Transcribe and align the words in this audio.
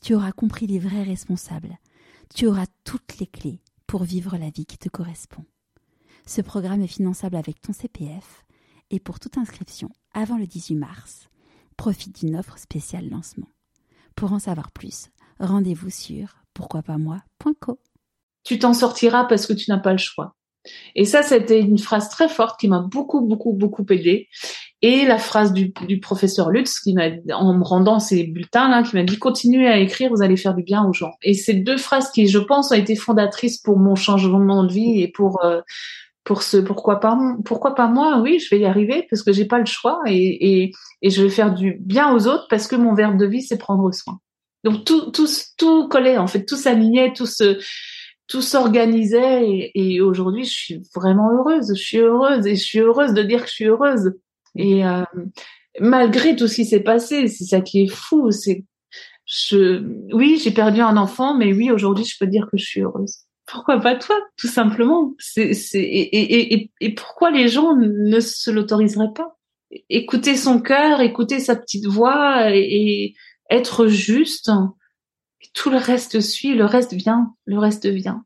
tu 0.00 0.14
auras 0.14 0.32
compris 0.32 0.66
les 0.66 0.78
vrais 0.78 1.02
responsables, 1.02 1.78
tu 2.34 2.46
auras 2.46 2.66
toutes 2.84 3.18
les 3.18 3.26
clés 3.26 3.60
pour 3.86 4.04
vivre 4.04 4.36
la 4.36 4.50
vie 4.50 4.66
qui 4.66 4.78
te 4.78 4.88
correspond. 4.88 5.44
Ce 6.26 6.40
programme 6.40 6.82
est 6.82 6.86
finançable 6.86 7.36
avec 7.36 7.60
ton 7.60 7.72
CPF 7.72 8.44
et 8.90 9.00
pour 9.00 9.20
toute 9.20 9.38
inscription 9.38 9.90
avant 10.12 10.38
le 10.38 10.46
18 10.46 10.76
mars, 10.76 11.28
profite 11.76 12.20
d'une 12.20 12.36
offre 12.36 12.58
spéciale 12.58 13.08
lancement. 13.08 13.48
Pour 14.14 14.32
en 14.32 14.38
savoir 14.38 14.70
plus, 14.70 15.08
rendez-vous 15.38 15.90
sur 15.90 16.36
pourquoipasmoi.co. 16.54 17.80
Tu 18.44 18.58
t'en 18.58 18.74
sortiras 18.74 19.24
parce 19.24 19.46
que 19.46 19.52
tu 19.52 19.70
n'as 19.70 19.78
pas 19.78 19.92
le 19.92 19.98
choix. 19.98 20.36
Et 20.94 21.04
ça, 21.04 21.22
c'était 21.22 21.60
une 21.60 21.78
phrase 21.78 22.08
très 22.08 22.28
forte 22.28 22.60
qui 22.60 22.68
m'a 22.68 22.80
beaucoup, 22.80 23.20
beaucoup, 23.20 23.52
beaucoup 23.52 23.84
aidé. 23.90 24.28
Et 24.82 25.04
la 25.04 25.18
phrase 25.18 25.52
du, 25.52 25.72
professeur 26.00 26.50
Lutz 26.50 26.80
qui 26.80 26.94
m'a, 26.94 27.08
en 27.34 27.54
me 27.54 27.64
rendant 27.64 27.98
ces 27.98 28.24
bulletins 28.24 28.68
là, 28.68 28.82
qui 28.82 28.96
m'a 28.96 29.02
dit 29.02 29.18
continuez 29.18 29.68
à 29.68 29.78
écrire, 29.78 30.10
vous 30.10 30.22
allez 30.22 30.36
faire 30.36 30.54
du 30.54 30.62
bien 30.62 30.84
aux 30.84 30.92
gens. 30.92 31.12
Et 31.22 31.34
ces 31.34 31.54
deux 31.54 31.76
phrases 31.76 32.10
qui, 32.10 32.26
je 32.28 32.38
pense, 32.38 32.72
ont 32.72 32.76
été 32.76 32.96
fondatrices 32.96 33.58
pour 33.58 33.78
mon 33.78 33.94
changement 33.94 34.64
de 34.64 34.72
vie 34.72 35.02
et 35.02 35.08
pour 35.08 35.44
euh, 35.44 35.60
pour 36.24 36.42
ce 36.42 36.56
pourquoi 36.58 37.00
pas 37.00 37.18
pourquoi 37.44 37.74
pas 37.74 37.88
moi 37.88 38.20
oui 38.22 38.38
je 38.38 38.54
vais 38.54 38.60
y 38.60 38.66
arriver 38.66 39.06
parce 39.08 39.22
que 39.22 39.32
j'ai 39.32 39.46
pas 39.46 39.58
le 39.58 39.64
choix 39.64 40.00
et, 40.06 40.62
et, 40.62 40.72
et 41.02 41.10
je 41.10 41.22
vais 41.22 41.30
faire 41.30 41.52
du 41.52 41.78
bien 41.80 42.14
aux 42.14 42.26
autres 42.26 42.46
parce 42.50 42.66
que 42.66 42.76
mon 42.76 42.94
verbe 42.94 43.18
de 43.18 43.26
vie 43.26 43.42
c'est 43.42 43.56
prendre 43.56 43.90
soin 43.92 44.20
donc 44.62 44.84
tout 44.84 45.10
tout 45.12 45.26
tout 45.56 45.88
collait 45.88 46.18
en 46.18 46.26
fait 46.26 46.44
tout 46.44 46.56
s'alignait 46.56 47.14
tout 47.14 47.26
se 47.26 47.58
tout 48.30 48.42
s'organisait 48.42 49.46
et, 49.46 49.72
et 49.74 50.00
aujourd'hui 50.00 50.44
je 50.44 50.54
suis 50.54 50.82
vraiment 50.94 51.30
heureuse. 51.32 51.74
Je 51.76 51.82
suis 51.82 51.98
heureuse 51.98 52.46
et 52.46 52.56
je 52.56 52.62
suis 52.62 52.78
heureuse 52.78 53.12
de 53.12 53.22
dire 53.22 53.42
que 53.42 53.48
je 53.48 53.54
suis 53.54 53.66
heureuse. 53.66 54.12
Et 54.56 54.86
euh, 54.86 55.02
malgré 55.80 56.36
tout 56.36 56.46
ce 56.46 56.54
qui 56.54 56.64
s'est 56.64 56.80
passé 56.80 57.28
c'est 57.28 57.44
ça 57.44 57.60
qui 57.60 57.82
est 57.82 57.92
fou 57.92 58.30
c'est 58.30 58.64
je 59.26 59.82
oui 60.12 60.40
j'ai 60.42 60.50
perdu 60.50 60.80
un 60.80 60.96
enfant 60.96 61.36
mais 61.36 61.52
oui 61.52 61.70
aujourd'hui 61.70 62.04
je 62.04 62.16
peux 62.18 62.26
dire 62.26 62.48
que 62.50 62.56
je 62.56 62.64
suis 62.64 62.80
heureuse. 62.80 63.24
Pourquoi 63.50 63.80
pas 63.80 63.96
toi, 63.96 64.16
tout 64.36 64.46
simplement? 64.46 65.14
C'est, 65.18 65.54
c'est, 65.54 65.80
et, 65.80 66.54
et, 66.54 66.70
et, 66.80 66.94
pourquoi 66.94 67.32
les 67.32 67.48
gens 67.48 67.74
ne 67.74 68.20
se 68.20 68.48
l'autoriseraient 68.48 69.12
pas? 69.12 69.36
Écouter 69.88 70.36
son 70.36 70.60
cœur, 70.60 71.00
écouter 71.00 71.40
sa 71.40 71.56
petite 71.56 71.86
voix 71.86 72.54
et, 72.54 73.14
être 73.50 73.88
juste. 73.88 74.52
Tout 75.52 75.70
le 75.70 75.76
reste 75.76 76.20
suit, 76.20 76.54
le 76.54 76.64
reste 76.64 76.94
vient, 76.94 77.34
le 77.44 77.58
reste 77.58 77.86
vient. 77.86 78.24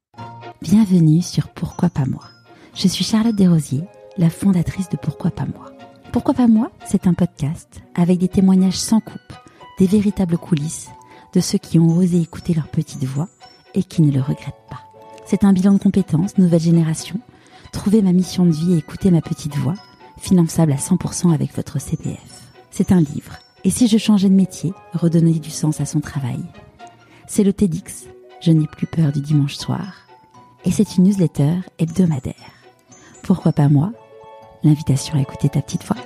Bienvenue 0.62 1.22
sur 1.22 1.48
Pourquoi 1.48 1.88
pas 1.88 2.06
moi. 2.06 2.24
Je 2.74 2.88
suis 2.88 3.04
Charlotte 3.04 3.34
Desrosiers, 3.34 3.84
la 4.16 4.30
fondatrice 4.30 4.88
de 4.88 4.96
Pourquoi 4.96 5.30
pas 5.30 5.46
moi. 5.46 5.72
Pourquoi 6.12 6.34
pas 6.34 6.46
moi 6.46 6.70
C'est 6.86 7.06
un 7.06 7.14
podcast 7.14 7.82
avec 7.94 8.18
des 8.18 8.28
témoignages 8.28 8.78
sans 8.78 9.00
coupe, 9.00 9.32
des 9.78 9.86
véritables 9.86 10.38
coulisses 10.38 10.88
de 11.32 11.40
ceux 11.40 11.58
qui 11.58 11.78
ont 11.78 11.96
osé 11.96 12.20
écouter 12.20 12.54
leur 12.54 12.68
petite 12.68 13.04
voix 13.04 13.28
et 13.74 13.82
qui 13.82 14.02
ne 14.02 14.12
le 14.12 14.20
regrettent 14.20 14.54
pas. 14.70 14.84
C'est 15.26 15.44
un 15.44 15.52
bilan 15.52 15.72
de 15.72 15.78
compétences, 15.78 16.38
nouvelle 16.38 16.60
génération. 16.60 17.18
Trouver 17.72 18.02
ma 18.02 18.12
mission 18.12 18.46
de 18.46 18.52
vie 18.52 18.74
et 18.74 18.78
écouter 18.78 19.10
ma 19.10 19.20
petite 19.20 19.56
voix, 19.56 19.74
finançable 20.20 20.72
à 20.72 20.76
100% 20.76 21.34
avec 21.34 21.54
votre 21.56 21.80
CPF. 21.80 22.52
C'est 22.70 22.92
un 22.92 23.00
livre. 23.00 23.38
Et 23.64 23.70
si 23.70 23.88
je 23.88 23.98
changeais 23.98 24.28
de 24.28 24.34
métier, 24.34 24.72
redonner 24.92 25.40
du 25.40 25.50
sens 25.50 25.80
à 25.80 25.86
son 25.86 26.00
travail? 26.00 26.38
C'est 27.36 27.42
le 27.42 27.52
TEDx. 27.52 28.04
Je 28.40 28.52
n'ai 28.52 28.68
plus 28.68 28.86
peur 28.86 29.10
du 29.10 29.20
dimanche 29.20 29.56
soir. 29.56 30.06
Et 30.64 30.70
c'est 30.70 30.96
une 30.96 31.02
newsletter 31.02 31.54
hebdomadaire. 31.80 32.52
Pourquoi 33.24 33.50
pas 33.50 33.68
moi? 33.68 33.92
L'invitation 34.62 35.18
à 35.18 35.22
écouter 35.22 35.48
ta 35.48 35.60
petite 35.60 35.82
voix. 35.82 35.96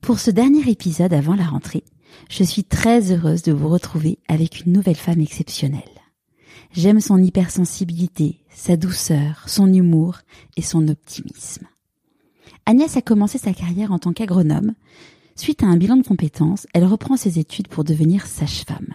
Pour 0.00 0.20
ce 0.20 0.30
dernier 0.30 0.70
épisode 0.70 1.12
avant 1.12 1.34
la 1.34 1.46
rentrée, 1.46 1.82
je 2.30 2.44
suis 2.44 2.62
très 2.62 3.10
heureuse 3.10 3.42
de 3.42 3.50
vous 3.50 3.68
retrouver 3.68 4.20
avec 4.28 4.60
une 4.60 4.72
nouvelle 4.72 4.94
femme 4.94 5.20
exceptionnelle. 5.20 5.82
J'aime 6.70 7.00
son 7.00 7.20
hypersensibilité, 7.20 8.38
sa 8.50 8.76
douceur, 8.76 9.48
son 9.48 9.66
humour 9.66 10.18
et 10.56 10.62
son 10.62 10.86
optimisme. 10.86 11.66
Agnès 12.66 12.96
a 12.96 13.02
commencé 13.02 13.36
sa 13.38 13.52
carrière 13.52 13.90
en 13.90 13.98
tant 13.98 14.12
qu'agronome. 14.12 14.74
Suite 15.36 15.62
à 15.62 15.66
un 15.66 15.76
bilan 15.76 15.98
de 15.98 16.02
compétences, 16.02 16.66
elle 16.72 16.86
reprend 16.86 17.18
ses 17.18 17.38
études 17.38 17.68
pour 17.68 17.84
devenir 17.84 18.26
sage-femme. 18.26 18.94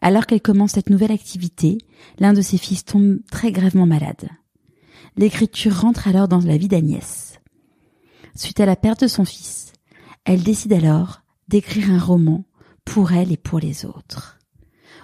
Alors 0.00 0.26
qu'elle 0.26 0.40
commence 0.40 0.72
cette 0.72 0.88
nouvelle 0.88 1.12
activité, 1.12 1.78
l'un 2.18 2.32
de 2.32 2.40
ses 2.40 2.56
fils 2.56 2.86
tombe 2.86 3.18
très 3.30 3.52
gravement 3.52 3.86
malade. 3.86 4.30
L'écriture 5.16 5.78
rentre 5.78 6.08
alors 6.08 6.26
dans 6.26 6.40
la 6.40 6.56
vie 6.56 6.68
d'Agnès. 6.68 7.38
Suite 8.34 8.60
à 8.60 8.66
la 8.66 8.76
perte 8.76 9.02
de 9.02 9.08
son 9.08 9.26
fils, 9.26 9.74
elle 10.24 10.42
décide 10.42 10.72
alors 10.72 11.20
d'écrire 11.48 11.90
un 11.90 11.98
roman 11.98 12.44
pour 12.86 13.12
elle 13.12 13.30
et 13.30 13.36
pour 13.36 13.60
les 13.60 13.84
autres. 13.84 14.38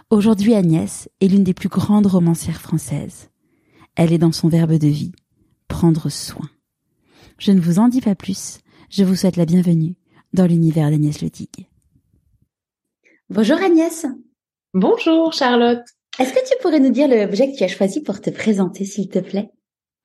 Aujourd'hui, 0.09 0.55
Agnès 0.55 1.11
est 1.21 1.29
l'une 1.29 1.45
des 1.45 1.53
plus 1.53 1.69
grandes 1.69 2.07
romancières 2.07 2.63
françaises. 2.63 3.29
Elle 3.97 4.15
est 4.15 4.19
dans 4.19 4.33
son 4.33 4.49
verbe 4.49 4.79
de 4.79 4.89
vie, 4.89 5.13
prendre 5.69 6.09
soin. 6.09 6.49
Je 7.37 7.53
ne 7.53 7.61
vous 7.61 7.79
en 7.79 7.89
dis 7.89 8.01
pas 8.01 8.15
plus, 8.15 8.61
je 8.89 9.05
vous 9.05 9.15
souhaite 9.15 9.37
la 9.37 9.45
bienvenue 9.45 9.97
dans 10.33 10.47
l'univers 10.47 10.91
d'Agnès 10.91 11.21
Ledigue. 11.23 11.67
Bonjour 13.31 13.59
Agnès. 13.59 14.07
Bonjour 14.75 15.33
Charlotte. 15.33 15.85
Est-ce 16.19 16.33
que 16.33 16.49
tu 16.49 16.55
pourrais 16.61 16.81
nous 16.81 16.91
dire 16.91 17.09
l'objet 17.09 17.53
que 17.53 17.57
tu 17.57 17.65
as 17.65 17.69
choisi 17.69 18.03
pour 18.03 18.21
te 18.21 18.31
présenter, 18.31 18.85
s'il 18.85 19.09
te 19.09 19.19
plaît? 19.19 19.51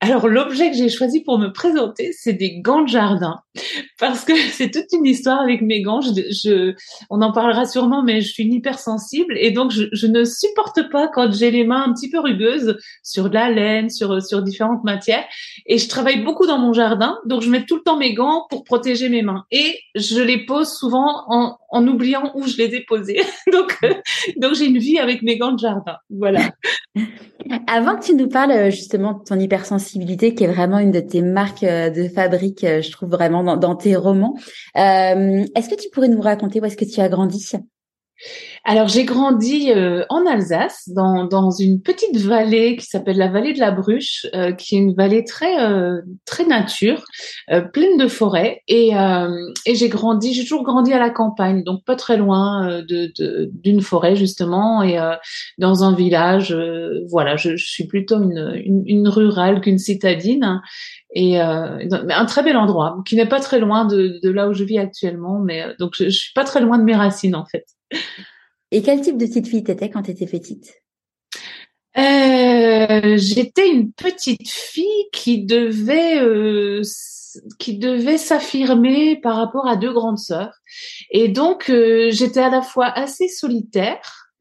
Alors 0.04 0.28
l'objet 0.28 0.70
que 0.70 0.76
j'ai 0.76 0.88
choisi 0.88 1.22
pour 1.22 1.38
me 1.38 1.48
présenter, 1.48 2.12
c'est 2.12 2.34
des 2.34 2.60
gants 2.60 2.82
de 2.82 2.88
jardin, 2.88 3.40
parce 3.98 4.24
que 4.24 4.34
c'est 4.52 4.70
toute 4.70 4.92
une 4.92 5.06
histoire 5.06 5.40
avec 5.40 5.62
mes 5.62 5.80
gants. 5.80 6.00
Je, 6.00 6.74
on 7.10 7.22
en 7.22 7.32
parlera 7.32 7.64
sûrement, 7.64 8.02
mais 8.02 8.20
je 8.20 8.32
suis 8.32 8.44
hypersensible 8.44 9.36
et 9.38 9.50
donc 9.50 9.70
je, 9.70 9.84
je 9.92 10.06
ne 10.06 10.24
supporte 10.24 10.90
pas 10.90 11.08
quand 11.08 11.32
j'ai 11.32 11.50
les 11.50 11.64
mains 11.64 11.84
un 11.88 11.92
petit 11.94 12.10
peu 12.10 12.18
rugueuses 12.18 12.78
sur 13.02 13.30
de 13.30 13.34
la 13.34 13.50
laine, 13.50 13.88
sur 13.88 14.22
sur 14.22 14.42
différentes 14.42 14.84
matières. 14.84 15.24
Et 15.66 15.78
je 15.78 15.88
travaille 15.88 16.22
beaucoup 16.22 16.46
dans 16.46 16.58
mon 16.58 16.72
jardin, 16.72 17.18
donc 17.24 17.42
je 17.42 17.50
mets 17.50 17.64
tout 17.64 17.76
le 17.76 17.82
temps 17.82 17.96
mes 17.96 18.14
gants 18.14 18.46
pour 18.50 18.64
protéger 18.64 19.08
mes 19.08 19.22
mains. 19.22 19.44
Et 19.50 19.78
je 19.94 20.20
les 20.20 20.44
pose 20.44 20.68
souvent 20.68 21.24
en, 21.28 21.56
en 21.74 21.86
oubliant 21.88 22.32
où 22.34 22.46
je 22.46 22.56
les 22.56 22.74
ai 22.76 22.80
posés. 22.80 23.20
donc 23.52 23.78
donc 24.36 24.54
j'ai 24.54 24.66
une 24.66 24.78
vie 24.78 24.98
avec 24.98 25.22
mes 25.22 25.36
gants 25.36 25.52
de 25.52 25.58
jardin. 25.58 25.96
Voilà. 26.08 26.50
Avant 27.66 27.96
que 27.96 28.04
tu 28.04 28.14
nous 28.14 28.28
parles 28.28 28.52
euh, 28.52 28.70
justement 28.70 29.14
de 29.14 29.24
ton 29.24 29.38
hypersensibilité, 29.38 30.34
qui 30.34 30.44
est 30.44 30.52
vraiment 30.52 30.78
une 30.78 30.92
de 30.92 31.00
tes 31.00 31.20
marques 31.20 31.64
euh, 31.64 31.90
de 31.90 32.08
fabrique, 32.08 32.64
euh, 32.64 32.80
je 32.80 32.90
trouve 32.90 33.10
vraiment 33.10 33.56
dans, 33.56 33.74
tes 33.74 33.96
romans, 33.96 34.36
est-ce 34.74 35.68
que 35.68 35.74
tu 35.74 35.88
pourrais 35.90 36.08
nous 36.08 36.20
raconter 36.20 36.60
où 36.60 36.64
est-ce 36.64 36.76
que 36.76 36.84
tu 36.84 37.00
as 37.00 37.08
grandi? 37.08 37.40
Alors 38.66 38.88
j'ai 38.88 39.04
grandi 39.04 39.70
euh, 39.72 40.06
en 40.08 40.24
Alsace, 40.24 40.88
dans, 40.88 41.26
dans 41.26 41.50
une 41.50 41.82
petite 41.82 42.16
vallée 42.16 42.76
qui 42.76 42.86
s'appelle 42.86 43.18
la 43.18 43.28
vallée 43.28 43.52
de 43.52 43.60
la 43.60 43.70
Bruche, 43.70 44.26
euh, 44.34 44.52
qui 44.52 44.74
est 44.74 44.78
une 44.78 44.94
vallée 44.94 45.22
très 45.24 45.62
euh, 45.62 46.00
très 46.24 46.46
nature, 46.46 47.04
pleine 47.74 47.98
de 47.98 48.08
forêts. 48.08 48.62
Et, 48.66 48.92
et 49.66 49.74
j'ai 49.74 49.88
grandi, 49.88 50.32
j'ai 50.32 50.42
toujours 50.44 50.64
grandi 50.64 50.92
à 50.94 50.98
la 50.98 51.10
campagne, 51.10 51.62
donc 51.62 51.84
pas 51.84 51.96
très 51.96 52.16
loin 52.16 52.82
de 52.82 53.12
d'une 53.52 53.82
forêt 53.82 54.16
justement, 54.16 54.82
et 54.82 54.98
dans 55.58 55.84
un 55.84 55.94
village. 55.94 56.56
voilà, 57.10 57.36
je, 57.36 57.56
je, 57.56 57.66
suis 57.66 57.86
plutôt 57.86 58.22
une, 58.22 58.60
une, 58.64 58.82
une 58.86 59.08
rurale 59.08 59.60
qu'une 59.60 59.78
citadine. 59.78 60.62
Et 61.16 61.38
un 61.38 62.24
très 62.26 62.42
bel 62.42 62.56
endroit, 62.56 62.96
qui 63.06 63.14
n'est 63.14 63.28
pas 63.28 63.40
très 63.40 63.60
loin 63.60 63.84
de, 63.84 64.18
de 64.22 64.30
là 64.30 64.48
où 64.48 64.52
je 64.52 64.64
vis 64.64 64.78
actuellement, 64.78 65.38
mais 65.38 65.64
donc 65.78 65.92
je, 65.94 66.04
je 66.04 66.18
suis 66.18 66.32
pas 66.34 66.44
très 66.44 66.60
loin 66.60 66.78
de 66.78 66.84
mes 66.84 66.96
racines 66.96 67.36
en 67.36 67.44
fait. 67.44 67.64
Et 68.70 68.82
quel 68.82 69.00
type 69.00 69.18
de 69.18 69.26
petite 69.26 69.48
fille 69.48 69.62
t'étais 69.62 69.90
quand 69.90 70.02
t'étais 70.02 70.26
petite? 70.26 70.82
Euh, 71.96 73.16
J'étais 73.16 73.70
une 73.70 73.92
petite 73.92 74.48
fille 74.48 75.08
qui 75.12 75.44
devait 75.44 76.20
euh, 76.20 76.82
qui 77.58 77.78
devait 77.78 78.18
s'affirmer 78.18 79.16
par 79.20 79.36
rapport 79.36 79.68
à 79.68 79.76
deux 79.76 79.92
grandes 79.92 80.18
sœurs. 80.18 80.54
Et 81.12 81.28
donc 81.28 81.70
euh, 81.70 82.08
j'étais 82.10 82.40
à 82.40 82.50
la 82.50 82.62
fois 82.62 82.86
assez 82.86 83.28
solitaire 83.28 84.32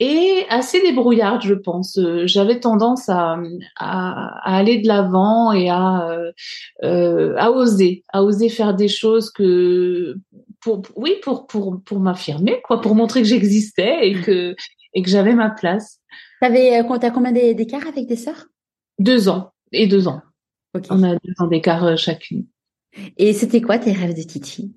et 0.00 0.44
assez 0.50 0.80
débrouillarde, 0.82 1.42
je 1.42 1.54
pense. 1.54 1.98
J'avais 2.26 2.60
tendance 2.60 3.08
à, 3.08 3.38
aller 3.74 4.78
de 4.78 4.86
l'avant 4.86 5.52
et 5.52 5.70
à, 5.70 6.08
à 6.82 7.50
oser, 7.50 8.04
à 8.12 8.22
oser 8.22 8.48
faire 8.48 8.74
des 8.74 8.86
choses 8.86 9.30
que 9.30 10.14
pour, 10.60 10.82
oui, 10.96 11.16
pour, 11.22 11.46
pour, 11.46 11.82
pour 11.82 12.00
m'affirmer, 12.00 12.60
quoi, 12.64 12.80
pour 12.80 12.94
montrer 12.94 13.22
que 13.22 13.28
j'existais 13.28 14.08
et 14.08 14.20
que, 14.20 14.54
et 14.94 15.02
que 15.02 15.08
j'avais 15.08 15.34
ma 15.34 15.50
place. 15.50 16.00
T'avais, 16.40 16.78
euh, 16.78 16.98
t'as 16.98 17.10
combien 17.10 17.32
d'écart 17.32 17.86
avec 17.86 18.08
tes 18.08 18.16
sœurs? 18.16 18.46
Deux 18.98 19.28
ans 19.28 19.52
et 19.72 19.86
deux 19.86 20.08
ans. 20.08 20.22
On 20.90 21.02
a 21.02 21.14
deux 21.14 21.34
ans 21.38 21.46
d'écart 21.46 21.84
euh, 21.84 21.96
chacune. 21.96 22.46
Et 23.16 23.32
c'était 23.32 23.60
quoi 23.60 23.78
tes 23.78 23.92
rêves 23.92 24.14
de 24.14 24.22
petite 24.22 24.46
fille? 24.46 24.72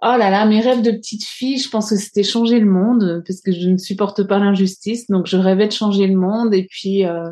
Oh 0.00 0.14
là 0.16 0.30
là, 0.30 0.46
mes 0.46 0.60
rêves 0.60 0.82
de 0.82 0.92
petite 0.92 1.24
fille, 1.24 1.58
je 1.58 1.68
pense 1.68 1.90
que 1.90 1.96
c'était 1.96 2.22
changer 2.22 2.60
le 2.60 2.70
monde 2.70 3.22
parce 3.26 3.40
que 3.40 3.52
je 3.52 3.68
ne 3.68 3.78
supporte 3.78 4.22
pas 4.24 4.38
l'injustice, 4.38 5.08
donc 5.08 5.26
je 5.26 5.36
rêvais 5.36 5.66
de 5.66 5.72
changer 5.72 6.06
le 6.06 6.16
monde 6.16 6.54
et 6.54 6.66
puis 6.70 7.04
euh, 7.04 7.30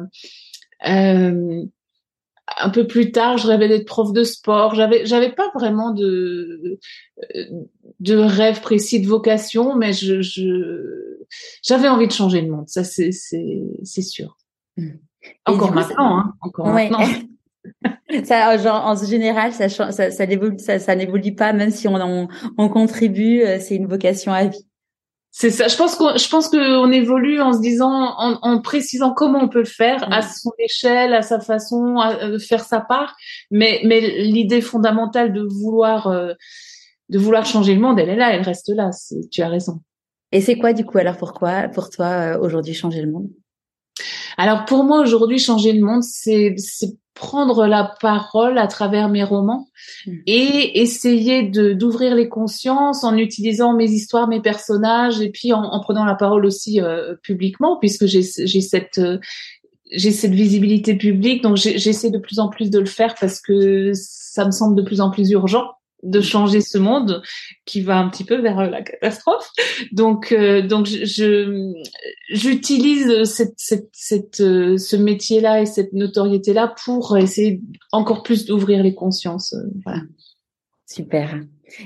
euh, 0.89 1.65
un 2.57 2.71
peu 2.71 2.87
plus 2.87 3.13
tard, 3.13 3.39
je 3.39 3.47
rêvais 3.47 3.69
d'être 3.69 3.87
prof 3.87 4.13
de 4.13 4.25
sport. 4.25 4.75
J'avais, 4.75 5.05
j'avais 5.07 5.33
pas 5.33 5.51
vraiment 5.55 5.91
de 5.91 6.79
de 8.01 8.17
rêve 8.17 8.61
précis 8.61 9.01
de 9.01 9.09
vocation, 9.09 9.75
mais 9.77 9.93
je, 9.93 10.23
je 10.23 11.19
j'avais 11.63 11.89
envie 11.89 12.07
de 12.07 12.13
changer 12.13 12.41
le 12.41 12.51
monde. 12.51 12.69
Ça, 12.69 12.85
c'est 12.85 13.13
c'est 13.13 13.63
c'est 13.83 14.03
sûr. 14.03 14.37
Encore 15.45 15.73
maintenant, 15.73 16.19
hein. 16.19 16.35
Encore 16.41 16.69
maintenant. 16.69 17.01
ça, 18.25 18.57
genre, 18.59 18.87
en 18.87 18.95
général, 18.95 19.53
ça, 19.53 19.69
ça, 19.69 19.91
ça, 19.93 20.11
ça, 20.11 20.79
ça 20.79 20.97
n'évolue 20.97 21.35
pas, 21.35 21.53
même 21.53 21.71
si 21.71 21.89
on, 21.89 21.95
on, 21.95 22.29
on 22.59 22.69
contribue. 22.69 23.43
Euh, 23.43 23.59
c'est 23.61 23.77
une 23.77 23.87
vocation 23.87 24.33
à 24.33 24.45
vie. 24.45 24.67
C'est 25.39 25.51
ça. 25.51 25.69
Je 25.69 25.77
pense 25.77 25.97
qu'on, 25.97 26.17
je 26.17 26.29
pense 26.31 26.49
qu'on 26.49 26.91
évolue 26.91 27.43
en 27.43 27.53
se 27.53 27.61
disant, 27.61 27.91
en, 27.91 28.39
en, 28.41 28.59
précisant 28.63 29.13
comment 29.13 29.41
on 29.43 29.51
peut 29.51 29.59
le 29.59 29.67
faire 29.67 30.11
à 30.11 30.23
son 30.23 30.51
échelle, 30.59 31.13
à 31.13 31.21
sa 31.21 31.41
façon, 31.41 31.99
à, 31.99 32.31
de 32.31 32.39
faire 32.39 32.65
sa 32.65 32.81
part. 32.81 33.15
Mais, 33.51 33.83
mais 33.85 34.01
l'idée 34.01 34.63
fondamentale 34.63 35.35
de 35.35 35.43
vouloir, 35.43 36.07
euh, 36.07 36.33
de 37.11 37.19
vouloir 37.19 37.45
changer 37.45 37.75
le 37.75 37.83
monde, 37.83 38.01
elle 38.01 38.09
est 38.09 38.17
là, 38.17 38.33
elle 38.33 38.41
reste 38.41 38.71
là. 38.71 38.89
Tu 39.31 39.43
as 39.43 39.51
raison. 39.51 39.83
Et 40.33 40.41
c'est 40.41 40.57
quoi 40.57 40.73
du 40.73 40.87
coup 40.87 40.97
alors 40.97 41.19
pourquoi, 41.19 41.69
pour 41.69 41.91
toi 41.91 42.07
euh, 42.07 42.41
aujourd'hui 42.41 42.73
changer 42.73 43.03
le 43.03 43.13
monde? 43.13 43.29
Alors 44.39 44.65
pour 44.65 44.85
moi 44.85 45.01
aujourd'hui 45.01 45.39
changer 45.39 45.75
le 45.75 45.85
monde, 45.85 46.03
c'est, 46.03 46.55
c'est 46.57 46.95
prendre 47.17 47.67
la 47.67 47.95
parole 48.01 48.59
à 48.59 48.69
travers 48.69 49.09
mes 49.09 49.25
romans 49.25 49.69
mmh. 50.07 50.13
et 50.27 50.81
essayer 50.81 51.43
de 51.43 51.73
d'ouvrir 51.73 52.15
les 52.15 52.29
consciences 52.29 53.03
en 53.03 53.17
utilisant 53.17 53.73
mes 53.75 53.91
histoires, 53.91 54.29
mes 54.29 54.41
personnages 54.41 55.21
et 55.21 55.31
puis 55.31 55.53
en, 55.53 55.63
en 55.63 55.81
prenant 55.81 56.05
la 56.05 56.15
parole 56.15 56.47
aussi 56.47 56.81
euh, 56.81 57.17
publiquement 57.23 57.79
puisque 57.79 58.07
j'ai 58.07 58.23
j'ai 58.23 58.61
cette 58.61 58.99
euh, 58.99 59.19
j'ai 59.91 60.13
cette 60.13 60.33
visibilité 60.33 60.95
publique 60.95 61.43
donc 61.43 61.57
j'essaie 61.57 62.11
de 62.11 62.19
plus 62.19 62.39
en 62.39 62.49
plus 62.49 62.71
de 62.71 62.79
le 62.79 62.87
faire 62.87 63.15
parce 63.19 63.41
que 63.41 63.93
ça 63.95 64.45
me 64.45 64.51
semble 64.51 64.77
de 64.77 64.83
plus 64.83 65.01
en 65.01 65.11
plus 65.11 65.31
urgent 65.31 65.73
de 66.03 66.21
changer 66.21 66.61
ce 66.61 66.79
monde 66.79 67.23
qui 67.65 67.81
va 67.81 67.99
un 67.99 68.09
petit 68.09 68.25
peu 68.25 68.37
vers 68.37 68.59
euh, 68.59 68.69
la 68.69 68.83
catastrophe. 68.83 69.51
Donc, 69.93 70.33
euh, 70.33 70.63
donc 70.63 70.87
je 70.87 71.73
j'utilise 72.31 73.25
cette, 73.25 73.55
cette, 73.57 73.89
cette, 73.93 74.41
euh, 74.41 74.77
ce 74.77 74.97
métier-là 74.97 75.63
et 75.63 75.67
cette 75.67 75.93
notoriété-là 75.93 76.75
pour 76.85 77.17
essayer 77.17 77.61
encore 77.93 78.23
plus 78.23 78.45
d'ouvrir 78.45 78.83
les 78.83 78.95
consciences. 78.95 79.55
Voilà. 79.85 80.03
Super. 80.87 81.41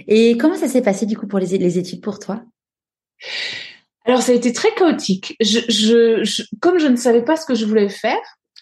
Et 0.09 0.37
comment 0.37 0.57
ça 0.57 0.69
s'est 0.69 0.83
passé 0.83 1.07
du 1.07 1.17
coup 1.17 1.27
pour 1.27 1.39
les, 1.39 1.57
les 1.59 1.79
études 1.79 2.03
pour 2.03 2.19
toi? 2.19 2.43
Alors 4.05 4.23
ça 4.23 4.33
a 4.33 4.35
été 4.35 4.53
très 4.53 4.75
chaotique. 4.75 5.37
Je, 5.41 5.61
je, 5.69 6.43
comme 6.61 6.79
je 6.79 6.87
ne 6.87 6.97
savais 6.97 7.23
pas 7.23 7.37
ce 7.37 7.47
que 7.47 7.55
je 7.55 7.65
voulais 7.65 7.89
faire, 7.89 8.19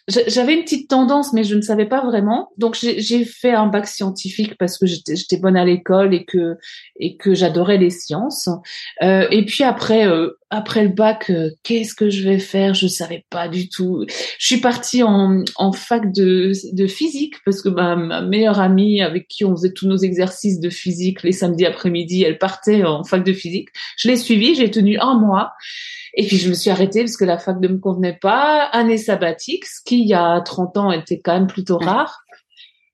j'avais 0.08 0.55
une 0.55 0.62
petite 0.62 0.88
tendance, 0.88 1.32
mais 1.32 1.44
je 1.44 1.55
ne 1.55 1.60
savais 1.60 1.87
pas 1.87 2.05
vraiment. 2.05 2.50
Donc 2.56 2.76
j'ai 2.76 3.25
fait 3.25 3.52
un 3.52 3.66
bac 3.66 3.87
scientifique 3.87 4.56
parce 4.58 4.78
que 4.78 4.87
j'étais 4.87 5.37
bonne 5.37 5.56
à 5.56 5.64
l'école 5.64 6.14
et 6.14 6.25
que 6.25 6.56
et 6.99 7.16
que 7.16 7.34
j'adorais 7.34 7.76
les 7.76 7.90
sciences. 7.90 8.49
Euh, 9.02 9.26
et 9.31 9.44
puis 9.44 9.64
après 9.64 10.06
euh, 10.06 10.38
après 10.50 10.83
le 10.83 10.89
bac, 10.89 11.31
euh, 11.31 11.50
qu'est-ce 11.62 11.95
que 11.95 12.09
je 12.09 12.25
vais 12.27 12.39
faire? 12.39 12.73
Je 12.75 12.87
savais 12.87 13.25
pas 13.29 13.49
du 13.49 13.69
tout. 13.69 14.05
Je 14.39 14.47
suis 14.47 14.61
partie 14.61 15.03
en, 15.03 15.43
en 15.56 15.73
fac 15.73 16.12
de, 16.12 16.53
de 16.73 16.87
physique 16.87 17.35
parce 17.45 17.61
que 17.61 17.69
ma, 17.69 17.97
ma 17.97 18.23
meilleure 18.23 18.59
amie 18.59 19.03
avec 19.03 19.29
qui 19.29 19.45
on 19.45 19.55
faisait 19.55 19.73
tous 19.73 19.87
nos 19.87 19.99
exercices 19.99 20.61
de 20.61 20.71
physique 20.71 21.23
les 21.23 21.33
samedis 21.33 21.67
après-midi, 21.67 22.23
elle 22.23 22.39
partait 22.39 22.85
en 22.85 23.05
fac 23.05 23.25
de 23.25 23.33
physique. 23.33 23.69
Je 23.99 24.09
l'ai 24.09 24.17
suivie, 24.17 24.55
j'ai 24.55 24.71
tenu 24.71 24.99
un 24.99 25.19
mois. 25.19 25.53
Et 26.15 26.27
puis 26.27 26.39
je 26.39 26.49
me 26.49 26.55
suis 26.55 26.71
arrêtée 26.71 27.00
parce 27.00 27.17
que 27.17 27.25
la 27.25 27.39
fac 27.39 27.61
ne 27.61 27.69
me 27.69 27.79
convenait 27.79 28.19
pas. 28.19 28.65
Année 28.73 28.97
sabbatique, 28.97 29.67
ce 29.67 29.83
qui 29.85 30.00
il 30.00 30.09
y 30.09 30.15
a 30.15 30.41
30 30.41 30.77
ans 30.79 30.93
était 30.93 31.21
quand 31.21 31.35
même 31.35 31.47
plutôt 31.47 31.77
rare. 31.77 32.23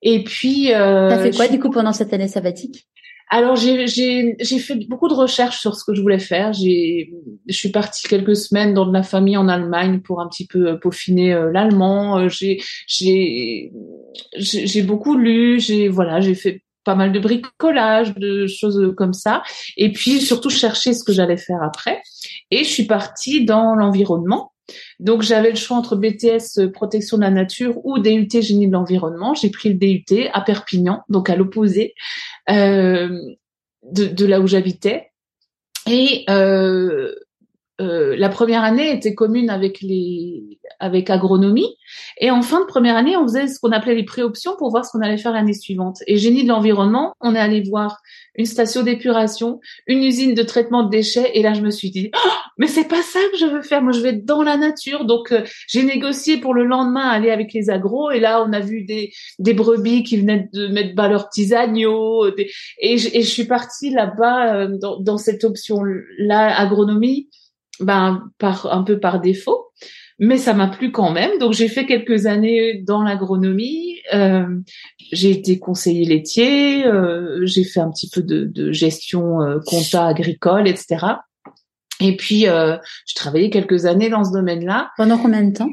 Et 0.02 0.24
puis. 0.24 0.72
Euh, 0.74 1.08
T'as 1.08 1.22
fait 1.22 1.30
quoi 1.30 1.48
du 1.48 1.60
coup 1.60 1.70
pendant 1.70 1.92
cette 1.92 2.12
année 2.12 2.28
sabbatique? 2.28 2.88
Alors 3.30 3.56
j'ai 3.56 4.36
fait 4.36 4.76
beaucoup 4.88 5.08
de 5.08 5.14
recherches 5.14 5.58
sur 5.58 5.74
ce 5.74 5.84
que 5.84 5.94
je 5.94 6.02
voulais 6.02 6.18
faire. 6.18 6.52
J'ai 6.52 7.12
je 7.48 7.56
suis 7.56 7.70
partie 7.70 8.06
quelques 8.06 8.36
semaines 8.36 8.74
dans 8.74 8.86
de 8.86 8.92
la 8.92 9.02
famille 9.02 9.36
en 9.36 9.48
Allemagne 9.48 10.00
pour 10.00 10.20
un 10.20 10.28
petit 10.28 10.46
peu 10.46 10.68
euh, 10.68 10.76
peaufiner 10.76 11.32
euh, 11.32 11.50
l'allemand. 11.50 12.18
Euh, 12.18 12.28
j'ai 12.28 13.70
beaucoup 14.82 15.16
lu. 15.16 15.58
J'ai 15.58 15.88
voilà 15.88 16.20
j'ai 16.20 16.34
fait 16.34 16.62
pas 16.84 16.94
mal 16.94 17.12
de 17.12 17.18
bricolage, 17.18 18.14
de 18.14 18.46
choses 18.46 18.94
comme 18.96 19.14
ça. 19.14 19.42
Et 19.76 19.90
puis 19.90 20.20
surtout 20.20 20.50
chercher 20.50 20.92
ce 20.92 21.02
que 21.02 21.12
j'allais 21.12 21.38
faire 21.38 21.62
après. 21.62 22.02
Et 22.50 22.58
je 22.58 22.68
suis 22.68 22.84
partie 22.84 23.44
dans 23.44 23.74
l'environnement. 23.74 24.53
Donc 25.00 25.22
j'avais 25.22 25.50
le 25.50 25.56
choix 25.56 25.76
entre 25.76 25.96
BTS 25.96 26.58
euh, 26.58 26.70
protection 26.70 27.16
de 27.16 27.22
la 27.22 27.30
nature 27.30 27.84
ou 27.84 27.98
DUT 27.98 28.28
génie 28.40 28.66
de 28.66 28.72
l'environnement. 28.72 29.34
J'ai 29.34 29.50
pris 29.50 29.68
le 29.68 29.74
DUT 29.74 30.28
à 30.32 30.40
Perpignan, 30.40 31.02
donc 31.08 31.30
à 31.30 31.36
l'opposé 31.36 31.94
euh, 32.50 33.18
de, 33.90 34.06
de, 34.06 34.26
là 34.26 34.40
où 34.40 34.46
j'habitais. 34.46 35.10
Et 35.86 36.24
euh, 36.30 37.14
euh, 37.80 38.14
la 38.16 38.28
première 38.28 38.62
année 38.62 38.92
était 38.92 39.16
commune 39.16 39.50
avec 39.50 39.80
les 39.80 40.60
avec 40.78 41.10
agronomie 41.10 41.76
et 42.20 42.30
en 42.30 42.40
fin 42.40 42.60
de 42.60 42.66
première 42.66 42.96
année 42.96 43.16
on 43.16 43.24
faisait 43.24 43.48
ce 43.48 43.58
qu'on 43.58 43.72
appelait 43.72 43.96
les 43.96 44.04
préoptions 44.04 44.54
pour 44.56 44.70
voir 44.70 44.84
ce 44.84 44.92
qu'on 44.92 45.00
allait 45.00 45.18
faire 45.18 45.32
l'année 45.32 45.54
suivante 45.54 45.98
et 46.06 46.16
génie 46.16 46.44
de 46.44 46.48
l'environnement 46.48 47.14
on 47.20 47.34
est 47.34 47.38
allé 47.38 47.62
voir 47.62 48.00
une 48.36 48.46
station 48.46 48.84
d'épuration 48.84 49.58
une 49.88 50.04
usine 50.04 50.34
de 50.34 50.42
traitement 50.44 50.84
de 50.84 50.90
déchets 50.90 51.32
et 51.34 51.42
là 51.42 51.52
je 51.52 51.62
me 51.62 51.70
suis 51.70 51.90
dit 51.90 52.12
oh, 52.14 52.28
mais 52.58 52.66
c'est 52.66 52.88
pas 52.88 53.02
ça 53.02 53.20
que 53.32 53.38
je 53.38 53.46
veux 53.46 53.62
faire 53.62 53.82
moi 53.82 53.92
je 53.92 54.00
vais 54.00 54.10
être 54.10 54.24
dans 54.24 54.42
la 54.42 54.56
nature 54.56 55.04
donc 55.04 55.32
euh, 55.32 55.42
j'ai 55.68 55.82
négocié 55.82 56.38
pour 56.38 56.54
le 56.54 56.64
lendemain 56.64 57.08
aller 57.08 57.30
avec 57.30 57.52
les 57.52 57.70
agros 57.70 58.10
et 58.10 58.20
là 58.20 58.44
on 58.46 58.52
a 58.52 58.60
vu 58.60 58.84
des 58.84 59.12
des 59.38 59.54
brebis 59.54 60.02
qui 60.02 60.16
venaient 60.18 60.48
de 60.52 60.68
mettre 60.68 60.94
bas 60.94 61.08
leurs 61.08 61.28
petits 61.28 61.54
agneaux 61.54 62.26
et, 62.78 62.98
je, 62.98 63.08
et 63.12 63.22
je 63.22 63.28
suis 63.28 63.44
partie 63.44 63.90
là-bas 63.90 64.54
euh, 64.54 64.68
dans, 64.80 65.00
dans 65.00 65.18
cette 65.18 65.44
option 65.44 65.82
là 66.18 66.58
agronomie 66.58 67.28
ben 67.80 68.30
par 68.38 68.72
un 68.72 68.82
peu 68.82 69.00
par 69.00 69.20
défaut, 69.20 69.72
mais 70.18 70.38
ça 70.38 70.54
m'a 70.54 70.68
plu 70.68 70.92
quand 70.92 71.10
même. 71.10 71.38
Donc 71.38 71.52
j'ai 71.52 71.68
fait 71.68 71.86
quelques 71.86 72.26
années 72.26 72.82
dans 72.82 73.02
l'agronomie. 73.02 74.00
Euh, 74.12 74.46
j'ai 75.12 75.30
été 75.30 75.58
conseiller 75.58 76.04
laitier. 76.04 76.86
Euh, 76.86 77.44
j'ai 77.44 77.64
fait 77.64 77.80
un 77.80 77.90
petit 77.90 78.08
peu 78.08 78.22
de, 78.22 78.44
de 78.44 78.72
gestion 78.72 79.42
euh, 79.42 79.58
compta 79.66 80.06
agricole, 80.06 80.68
etc. 80.68 81.06
Et 82.04 82.16
puis 82.16 82.46
euh, 82.46 82.76
je 83.06 83.14
travaillais 83.14 83.48
quelques 83.48 83.86
années 83.86 84.10
dans 84.10 84.24
ce 84.24 84.32
domaine-là. 84.32 84.90
Pendant 84.98 85.16
combien 85.16 85.42
de 85.42 85.56
temps? 85.56 85.70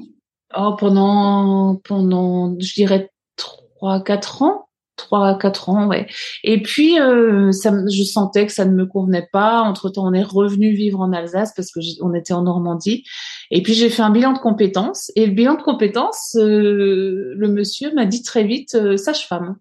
Oh 0.56 0.76
pendant 0.80 1.76
pendant 1.84 2.58
je 2.58 2.74
dirais 2.74 3.10
trois 3.36 4.02
quatre 4.02 4.42
ans 4.42 4.70
trois 5.02 5.28
à 5.28 5.36
quatre 5.36 5.70
ans, 5.70 5.88
ouais. 5.88 6.08
Et 6.44 6.62
puis, 6.62 7.00
euh, 7.00 7.52
ça, 7.52 7.72
je 7.92 8.04
sentais 8.04 8.46
que 8.46 8.54
ça 8.54 8.66
ne 8.66 8.72
me 8.72 8.86
convenait 8.86 9.28
pas. 9.32 9.62
Entre 9.62 9.90
temps, 9.90 10.08
on 10.08 10.14
est 10.14 10.24
revenu 10.24 10.74
vivre 10.74 11.00
en 11.00 11.12
Alsace 11.12 11.54
parce 11.56 11.72
que 11.72 11.80
on 12.02 12.14
était 12.14 12.34
en 12.34 12.44
Normandie. 12.44 13.04
Et 13.50 13.62
puis, 13.62 13.74
j'ai 13.74 13.90
fait 13.90 14.02
un 14.02 14.12
bilan 14.12 14.34
de 14.34 14.40
compétences. 14.40 15.12
Et 15.16 15.26
le 15.26 15.34
bilan 15.34 15.56
de 15.56 15.62
compétences, 15.62 16.36
euh, 16.40 17.34
le 17.36 17.48
monsieur 17.48 17.94
m'a 17.94 18.06
dit 18.06 18.24
très 18.24 18.44
vite 18.44 18.76
euh, 18.76 18.98
sage-femme. 18.98 19.56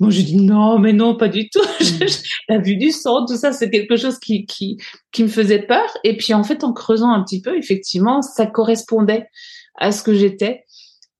Moi, 0.00 0.10
j'ai 0.10 0.22
dit 0.22 0.36
non, 0.36 0.78
mais 0.78 0.92
non, 0.92 1.16
pas 1.16 1.28
du 1.28 1.48
tout. 1.48 1.60
Mmh. 2.00 2.06
La 2.48 2.58
vue 2.58 2.76
du 2.76 2.90
sang, 2.90 3.26
tout 3.26 3.36
ça, 3.36 3.52
c'est 3.52 3.68
quelque 3.70 3.96
chose 3.96 4.18
qui, 4.18 4.46
qui, 4.46 4.78
qui 5.12 5.22
me 5.22 5.28
faisait 5.28 5.62
peur. 5.62 5.86
Et 6.04 6.16
puis, 6.16 6.34
en 6.34 6.44
fait, 6.44 6.64
en 6.64 6.72
creusant 6.72 7.10
un 7.10 7.22
petit 7.22 7.42
peu, 7.42 7.56
effectivement, 7.56 8.22
ça 8.22 8.46
correspondait 8.46 9.28
à 9.76 9.92
ce 9.92 10.02
que 10.02 10.14
j'étais. 10.14 10.64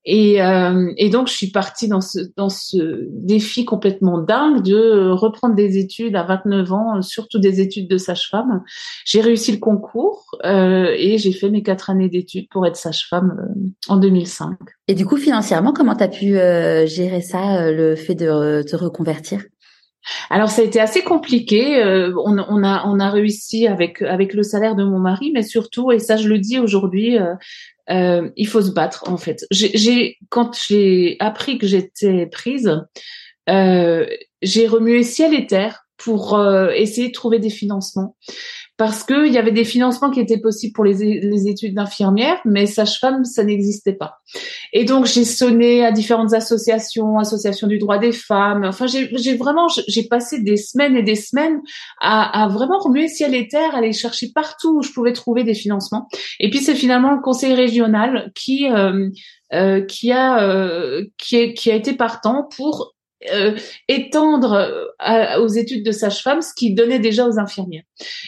Et, 0.06 0.42
euh, 0.42 0.92
et, 0.96 1.10
donc, 1.10 1.28
je 1.28 1.34
suis 1.34 1.50
partie 1.50 1.86
dans 1.86 2.00
ce, 2.00 2.20
dans 2.36 2.48
ce 2.48 3.06
défi 3.10 3.66
complètement 3.66 4.18
dingue 4.18 4.62
de 4.62 5.10
reprendre 5.10 5.54
des 5.54 5.76
études 5.76 6.16
à 6.16 6.22
29 6.22 6.72
ans, 6.72 7.02
surtout 7.02 7.38
des 7.38 7.60
études 7.60 7.88
de 7.88 7.98
sage-femme. 7.98 8.62
J'ai 9.04 9.20
réussi 9.20 9.52
le 9.52 9.58
concours 9.58 10.24
euh, 10.44 10.94
et 10.96 11.18
j'ai 11.18 11.32
fait 11.32 11.50
mes 11.50 11.62
quatre 11.62 11.90
années 11.90 12.08
d'études 12.08 12.48
pour 12.48 12.66
être 12.66 12.76
sage-femme 12.76 13.36
euh, 13.38 13.92
en 13.92 13.98
2005. 13.98 14.56
Et 14.88 14.94
du 14.94 15.04
coup, 15.04 15.18
financièrement, 15.18 15.74
comment 15.74 15.94
tu 15.94 16.04
as 16.04 16.08
pu 16.08 16.38
euh, 16.38 16.86
gérer 16.86 17.20
ça, 17.20 17.60
euh, 17.60 17.72
le 17.72 17.94
fait 17.94 18.14
de 18.14 18.62
te 18.62 18.76
reconvertir? 18.76 19.42
Alors 20.30 20.48
ça 20.48 20.62
a 20.62 20.64
été 20.64 20.80
assez 20.80 21.02
compliqué. 21.02 21.82
on, 22.16 22.38
on, 22.38 22.64
a 22.64 22.86
on 22.86 22.98
a 22.98 23.10
réussi 23.10 23.66
avec 23.66 24.00
avec 24.00 24.32
le 24.32 24.42
salaire 24.42 24.74
de 24.74 24.82
mon 24.82 24.98
mari, 24.98 25.30
mais 25.34 25.42
surtout 25.42 25.92
et 25.92 25.98
ça 25.98 26.16
je 26.16 26.26
le 26.26 26.38
dis 26.38 26.58
aujourd'hui, 26.58 27.18
euh, 27.18 27.34
il 27.90 28.46
faut 28.46 28.62
se 28.62 28.70
battre 28.70 29.04
en 29.08 29.16
fait. 29.16 29.44
J'ai 29.50 30.16
quand 30.28 30.56
j'ai 30.68 31.16
appris 31.18 31.58
que 31.58 31.66
j'étais 31.66 32.26
prise, 32.26 32.80
euh, 33.48 34.06
j'ai 34.42 34.66
remué 34.66 35.02
ciel 35.02 35.34
et 35.34 35.46
terre 35.46 35.86
pour 35.96 36.34
euh, 36.34 36.70
essayer 36.70 37.08
de 37.08 37.12
trouver 37.12 37.38
des 37.38 37.50
financements 37.50 38.16
parce 38.80 39.04
que 39.04 39.26
il 39.26 39.32
y 39.34 39.36
avait 39.36 39.52
des 39.52 39.66
financements 39.66 40.08
qui 40.08 40.20
étaient 40.20 40.40
possibles 40.40 40.72
pour 40.72 40.84
les, 40.84 41.20
les 41.20 41.48
études 41.48 41.74
d'infirmière, 41.74 42.40
mais 42.46 42.64
sage-femme, 42.64 43.26
ça 43.26 43.44
n'existait 43.44 43.92
pas. 43.92 44.20
Et 44.72 44.86
donc 44.86 45.04
j'ai 45.04 45.26
sonné 45.26 45.84
à 45.84 45.92
différentes 45.92 46.32
associations, 46.32 47.18
associations 47.18 47.66
du 47.66 47.76
droit 47.76 47.98
des 47.98 48.12
femmes. 48.12 48.64
Enfin, 48.64 48.86
j'ai 48.86 49.36
vraiment, 49.36 49.66
j'ai 49.86 50.04
passé 50.04 50.40
des 50.40 50.56
semaines 50.56 50.96
et 50.96 51.02
des 51.02 51.14
semaines 51.14 51.60
à, 52.00 52.44
à 52.44 52.48
vraiment 52.48 52.78
remuer 52.78 53.08
ciel 53.08 53.34
et 53.34 53.48
terre, 53.48 53.74
aller 53.74 53.92
chercher 53.92 54.28
partout 54.34 54.78
où 54.78 54.82
je 54.82 54.92
pouvais 54.92 55.12
trouver 55.12 55.44
des 55.44 55.52
financements. 55.52 56.08
Et 56.38 56.48
puis 56.48 56.60
c'est 56.60 56.74
finalement 56.74 57.12
le 57.12 57.20
conseil 57.20 57.52
régional 57.52 58.32
qui 58.34 58.66
euh, 58.70 59.10
euh, 59.52 59.82
qui 59.82 60.10
a 60.10 60.42
euh, 60.42 61.04
qui, 61.18 61.36
est, 61.36 61.52
qui 61.52 61.70
a 61.70 61.74
été 61.74 61.92
partant 61.92 62.48
pour 62.56 62.94
euh, 63.32 63.54
étendre 63.88 64.52
euh, 64.52 65.40
aux 65.40 65.48
études 65.48 65.84
de 65.84 65.92
sage-femme 65.92 66.40
ce 66.40 66.54
qui 66.54 66.74
donnait 66.74 66.98
déjà 66.98 67.26
aux 67.26 67.38
infirmières. 67.38 67.82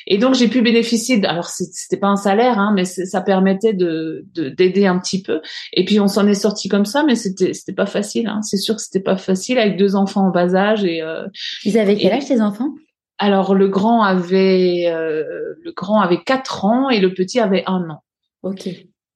Et 0.06 0.18
donc 0.18 0.34
j'ai 0.34 0.49
pu 0.49 0.61
bénéficier. 0.61 1.18
De, 1.18 1.26
alors 1.26 1.49
c'était 1.49 1.96
pas 1.96 2.08
un 2.08 2.16
salaire, 2.16 2.58
hein, 2.58 2.72
mais 2.75 2.84
ça 2.84 3.20
permettait 3.22 3.72
de 3.72 4.25
d'aider 4.34 4.87
un 4.87 4.99
petit 4.99 5.22
peu. 5.22 5.40
Et 5.72 5.84
puis 5.84 5.99
on 5.99 6.08
s'en 6.08 6.26
est 6.26 6.34
sorti 6.34 6.68
comme 6.68 6.84
ça, 6.84 7.04
mais 7.04 7.14
c'était 7.14 7.54
c'était 7.54 7.72
pas 7.72 7.87
facile. 7.87 8.26
Hein. 8.26 8.42
C'est 8.42 8.58
sûr 8.58 8.76
que 8.76 8.82
c'était 8.82 9.00
pas 9.00 9.16
facile 9.16 9.58
avec 9.58 9.78
deux 9.78 9.96
enfants 9.96 10.26
en 10.26 10.30
bas 10.30 10.54
âge 10.54 10.84
et. 10.84 11.00
Euh, 11.00 11.26
Ils 11.64 11.78
avaient 11.78 11.96
quel 11.96 12.12
âge 12.12 12.25
ces 12.25 12.40
enfants? 12.40 12.70
Alors 13.18 13.54
le 13.54 13.68
grand 13.68 14.02
avait 14.02 14.87
euh, 14.88 15.54
le 15.62 15.72
grand 15.72 16.00
avait 16.00 16.22
quatre 16.22 16.64
ans 16.64 16.90
et 16.90 17.00
le 17.00 17.14
petit 17.14 17.40
avait 17.40 17.62
un 17.66 17.88
an. 17.88 18.02
Ok 18.42 18.68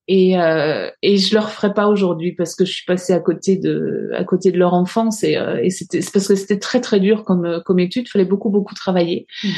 et 0.09 0.39
euh, 0.39 0.91
et 1.03 1.19
je 1.19 1.35
leur 1.35 1.51
ferai 1.51 1.75
pas 1.75 1.89
aujourd'hui 1.89 2.33
parce 2.33 2.55
que 2.55 2.65
je 2.65 2.73
suis 2.73 2.85
passée 2.85 3.13
à 3.13 3.21
côté 3.21 3.57
de 3.57 4.11
à 4.15 4.25
côté 4.25 4.53
de 4.53 4.59
leur 4.59 4.75
enfance 4.75 5.25
et 5.25 5.37
euh, 5.37 5.61
et 5.63 5.71
c'était 5.71 6.01
parce 6.13 6.29
que 6.29 6.35
c'était 6.35 6.59
très 6.59 6.81
très 6.81 7.01
dur 7.01 7.25
comme 7.25 7.63
comme 7.65 7.79
étude, 7.79 8.09
fallait 8.09 8.25
beaucoup 8.25 8.51
beaucoup 8.51 8.75
travailler. 8.75 9.27
Mhm. 9.43 9.51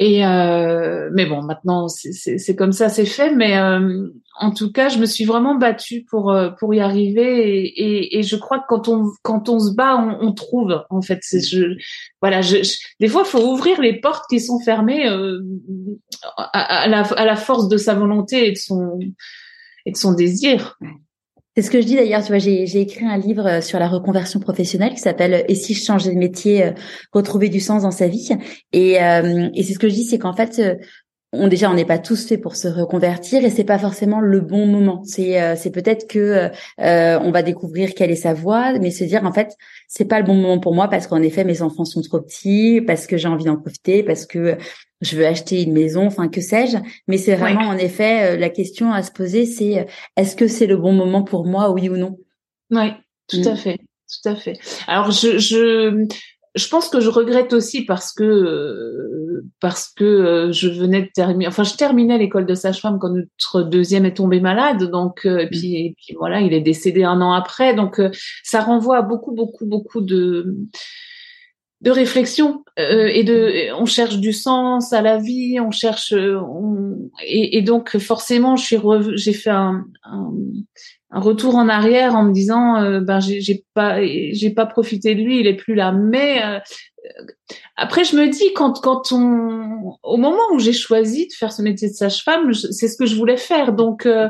Et 0.00 0.24
euh, 0.24 1.10
mais 1.12 1.26
bon, 1.26 1.42
maintenant 1.42 1.88
c'est 1.88 2.12
c'est 2.12 2.54
comme 2.54 2.70
ça, 2.70 2.88
c'est 2.88 3.04
fait. 3.04 3.34
Mais 3.34 3.58
euh, 3.58 4.06
en 4.38 4.52
tout 4.52 4.70
cas, 4.70 4.88
je 4.88 4.98
me 4.98 5.06
suis 5.06 5.24
vraiment 5.24 5.56
battue 5.56 6.04
pour 6.08 6.30
euh, 6.30 6.50
pour 6.50 6.72
y 6.72 6.78
arriver. 6.78 7.48
Et, 7.48 7.66
et, 7.66 8.18
et, 8.18 8.22
je 8.22 8.36
crois 8.36 8.60
que 8.60 8.66
quand 8.68 8.86
on 8.86 9.10
quand 9.22 9.48
on 9.48 9.58
se 9.58 9.74
bat, 9.74 9.96
on, 9.96 10.28
on 10.28 10.32
trouve. 10.32 10.84
En 10.88 11.02
fait, 11.02 11.18
c'est 11.22 11.44
je 11.44 11.76
voilà. 12.22 12.42
Je, 12.42 12.58
des 13.00 13.08
fois, 13.08 13.22
il 13.26 13.28
faut 13.28 13.44
ouvrir 13.44 13.80
les 13.80 14.00
portes 14.00 14.26
qui 14.30 14.38
sont 14.38 14.60
fermées 14.60 15.08
euh, 15.08 15.40
à, 16.36 16.82
à, 16.82 16.86
la 16.86 17.00
à 17.00 17.24
la 17.24 17.36
force 17.36 17.68
de 17.68 17.76
sa 17.76 17.94
volonté 17.94 18.46
et 18.46 18.52
de 18.52 18.56
son 18.56 19.00
de 19.90 19.96
son 19.96 20.12
désir. 20.12 20.78
C'est 21.56 21.62
ce 21.62 21.70
que 21.70 21.80
je 21.80 21.86
dis 21.86 21.96
d'ailleurs, 21.96 22.22
tu 22.22 22.28
vois, 22.28 22.38
j'ai 22.38 22.80
écrit 22.80 23.04
un 23.04 23.18
livre 23.18 23.46
euh, 23.46 23.60
sur 23.60 23.80
la 23.80 23.88
reconversion 23.88 24.38
professionnelle 24.38 24.94
qui 24.94 25.00
s'appelle 25.00 25.34
euh, 25.34 25.42
Et 25.48 25.56
si 25.56 25.74
je 25.74 25.84
changeais 25.84 26.14
de 26.14 26.18
métier, 26.18 26.64
euh, 26.64 26.70
retrouver 27.12 27.48
du 27.48 27.58
sens 27.58 27.82
dans 27.82 27.90
sa 27.90 28.06
vie? 28.06 28.28
Et, 28.72 28.92
et 28.92 29.62
c'est 29.64 29.72
ce 29.72 29.78
que 29.78 29.88
je 29.88 29.94
dis, 29.94 30.04
c'est 30.04 30.18
qu'en 30.18 30.34
fait, 30.34 30.60
on 31.32 31.48
déjà 31.48 31.70
on 31.70 31.74
n'est 31.74 31.84
pas 31.84 31.98
tous 31.98 32.26
faits 32.26 32.40
pour 32.40 32.56
se 32.56 32.68
reconvertir 32.68 33.44
et 33.44 33.50
c'est 33.50 33.64
pas 33.64 33.78
forcément 33.78 34.20
le 34.20 34.40
bon 34.40 34.66
moment. 34.66 35.02
C'est 35.04 35.40
euh, 35.40 35.56
c'est 35.56 35.70
peut-être 35.70 36.08
que 36.08 36.50
euh, 36.80 37.18
on 37.20 37.30
va 37.30 37.42
découvrir 37.42 37.94
quelle 37.94 38.10
est 38.10 38.16
sa 38.16 38.32
voie, 38.32 38.78
mais 38.78 38.90
se 38.90 39.04
dire 39.04 39.24
en 39.24 39.32
fait 39.32 39.54
c'est 39.88 40.06
pas 40.06 40.20
le 40.20 40.24
bon 40.24 40.34
moment 40.34 40.58
pour 40.58 40.74
moi 40.74 40.88
parce 40.88 41.06
qu'en 41.06 41.22
effet 41.22 41.44
mes 41.44 41.60
enfants 41.60 41.84
sont 41.84 42.00
trop 42.00 42.20
petits, 42.20 42.80
parce 42.80 43.06
que 43.06 43.16
j'ai 43.18 43.28
envie 43.28 43.44
d'en 43.44 43.56
profiter, 43.56 44.02
parce 44.02 44.24
que 44.24 44.56
je 45.00 45.16
veux 45.16 45.26
acheter 45.26 45.62
une 45.62 45.72
maison, 45.72 46.06
enfin 46.06 46.28
que 46.28 46.40
sais-je. 46.40 46.78
Mais 47.06 47.18
c'est 47.18 47.36
vraiment 47.36 47.68
en 47.68 47.76
effet 47.76 48.34
euh, 48.34 48.36
la 48.36 48.50
question 48.50 48.92
à 48.92 49.02
se 49.02 49.12
poser, 49.12 49.46
c'est 49.46 49.86
est-ce 50.16 50.36
que 50.36 50.48
c'est 50.48 50.66
le 50.66 50.76
bon 50.76 50.92
moment 50.92 51.22
pour 51.22 51.46
moi, 51.46 51.70
oui 51.70 51.88
ou 51.88 51.96
non? 51.96 52.18
Oui, 52.70 52.90
tout 53.28 53.42
à 53.44 53.52
mm. 53.52 53.56
fait, 53.56 53.78
tout 53.78 54.28
à 54.28 54.36
fait. 54.36 54.58
Alors 54.86 55.10
je 55.10 55.38
je 55.38 56.06
je 56.54 56.68
pense 56.68 56.88
que 56.88 57.00
je 57.00 57.08
regrette 57.08 57.52
aussi 57.52 57.84
parce 57.84 58.12
que 58.12 58.24
euh, 58.24 59.46
parce 59.60 59.88
que 59.88 60.04
euh, 60.04 60.52
je 60.52 60.68
venais 60.68 61.02
de 61.02 61.10
terminer 61.14 61.46
enfin 61.46 61.62
je 61.62 61.74
terminais 61.74 62.18
l'école 62.18 62.46
de 62.46 62.54
sage-femme 62.54 62.98
quand 62.98 63.10
notre 63.10 63.62
deuxième 63.62 64.04
est 64.06 64.16
tombé 64.16 64.40
malade 64.40 64.90
donc 64.90 65.24
euh, 65.24 65.38
et 65.38 65.46
mmh. 65.46 65.50
puis, 65.50 65.74
et 65.76 65.94
puis 65.96 66.14
voilà 66.18 66.40
il 66.40 66.52
est 66.52 66.60
décédé 66.60 67.04
un 67.04 67.20
an 67.20 67.32
après 67.32 67.74
donc 67.74 68.00
ça 68.42 68.60
renvoie 68.60 68.98
à 68.98 69.02
beaucoup 69.02 69.32
beaucoup 69.32 69.66
beaucoup 69.66 70.00
de 70.00 70.56
de 71.80 71.90
réflexion 71.90 72.64
et 72.76 73.22
de 73.22 73.72
on 73.78 73.86
cherche 73.86 74.18
du 74.18 74.32
sens 74.32 74.92
à 74.92 75.00
la 75.00 75.16
vie 75.16 75.60
on 75.60 75.70
cherche 75.70 76.12
on, 76.12 77.10
et, 77.24 77.62
donc 77.62 77.98
forcément 77.98 78.56
je 78.56 78.64
suis 78.64 78.78
j'ai 79.14 79.32
fait 79.32 79.50
un, 79.50 79.84
retour 81.10 81.56
en 81.56 81.68
arrière 81.68 82.14
en 82.14 82.24
me 82.24 82.32
disant 82.32 82.76
euh, 82.76 83.00
ben 83.00 83.20
j'ai 83.20 83.64
pas 83.74 84.02
j'ai 84.02 84.50
pas 84.50 84.66
profité 84.66 85.14
de 85.14 85.22
lui 85.22 85.40
il 85.40 85.46
est 85.46 85.56
plus 85.56 85.74
là. 85.74 85.92
Mais 85.92 86.42
euh, 86.44 86.58
après 87.76 88.04
je 88.04 88.16
me 88.16 88.28
dis 88.28 88.52
quand 88.54 88.80
quand 88.80 89.12
on 89.12 89.96
au 90.02 90.16
moment 90.16 90.42
où 90.52 90.58
j'ai 90.58 90.72
choisi 90.72 91.28
de 91.28 91.32
faire 91.32 91.52
ce 91.52 91.62
métier 91.62 91.88
de 91.88 91.94
sage-femme 91.94 92.52
c'est 92.52 92.88
ce 92.88 92.96
que 92.96 93.06
je 93.06 93.16
voulais 93.16 93.38
faire. 93.38 93.72
Donc 93.72 94.04
euh, 94.04 94.28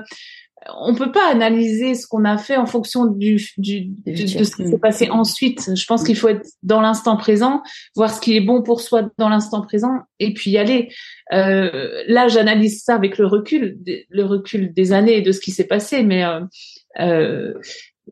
on 0.81 0.95
peut 0.95 1.13
pas 1.13 1.31
analyser 1.31 1.95
ce 1.95 2.07
qu'on 2.07 2.25
a 2.25 2.37
fait 2.37 2.57
en 2.57 2.67
fonction 2.67 3.07
du, 3.07 3.41
du 3.59 3.93
de, 4.07 4.27
ce 4.27 4.57
qui 4.57 4.69
s'est 4.69 4.79
passé 4.79 5.09
ensuite. 5.11 5.75
Je 5.75 5.87
pense 5.87 6.05
qu'il 6.05 6.17
faut 6.17 6.29
être 6.29 6.47
dans 6.63 6.81
l'instant 6.81 7.17
présent, 7.17 7.63
voir 7.95 8.13
ce 8.13 8.21
qui 8.21 8.37
est 8.37 8.41
bon 8.41 8.63
pour 8.63 8.81
soi 8.81 9.09
dans 9.19 9.29
l'instant 9.29 9.63
présent, 9.63 10.01
et 10.19 10.35
puis 10.35 10.51
y 10.51 10.59
aller. 10.59 10.89
Euh, 11.33 12.03
là, 12.09 12.29
j'analyse 12.29 12.83
ça 12.83 12.95
avec 12.95 13.19
le 13.19 13.27
recul, 13.27 13.79
le 14.09 14.25
recul 14.25 14.73
des 14.73 14.93
années 14.93 15.19
et 15.19 15.23
de 15.23 15.33
ce 15.33 15.41
qui 15.41 15.53
s'est 15.53 15.67
passé, 15.67 16.03
mais 16.03 16.25
euh, 16.25 16.41
euh, 17.01 17.55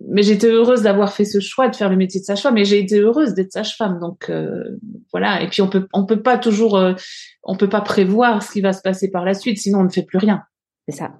mais 0.07 0.23
j'étais 0.23 0.49
heureuse 0.49 0.83
d'avoir 0.83 1.13
fait 1.13 1.25
ce 1.25 1.41
choix 1.41 1.69
de 1.69 1.77
faire 1.77 1.89
le 1.89 1.97
métier 1.97 2.21
de 2.21 2.25
sage-femme, 2.25 2.55
mais 2.55 2.65
j'ai 2.65 2.79
été 2.79 2.99
heureuse 2.99 3.35
d'être 3.35 3.53
sage-femme, 3.53 3.99
donc 3.99 4.29
euh, 4.29 4.79
voilà. 5.13 5.43
Et 5.43 5.49
puis 5.49 5.63
on 5.63 5.69
peut 5.69 5.89
on 5.93 6.05
peut 6.05 6.23
pas 6.23 6.39
toujours, 6.39 6.77
euh, 6.77 6.95
on 7.43 7.57
peut 7.57 7.69
pas 7.69 7.81
prévoir 7.81 8.43
ce 8.43 8.53
qui 8.53 8.61
va 8.61 8.73
se 8.73 8.83
passer 8.83 9.11
par 9.11 9.25
la 9.25 9.35
suite, 9.35 9.59
sinon 9.59 9.81
on 9.81 9.85
ne 9.85 9.89
fait 9.89 10.03
plus 10.03 10.19
rien. 10.19 10.43
C'est 10.89 10.97
ça. 10.97 11.17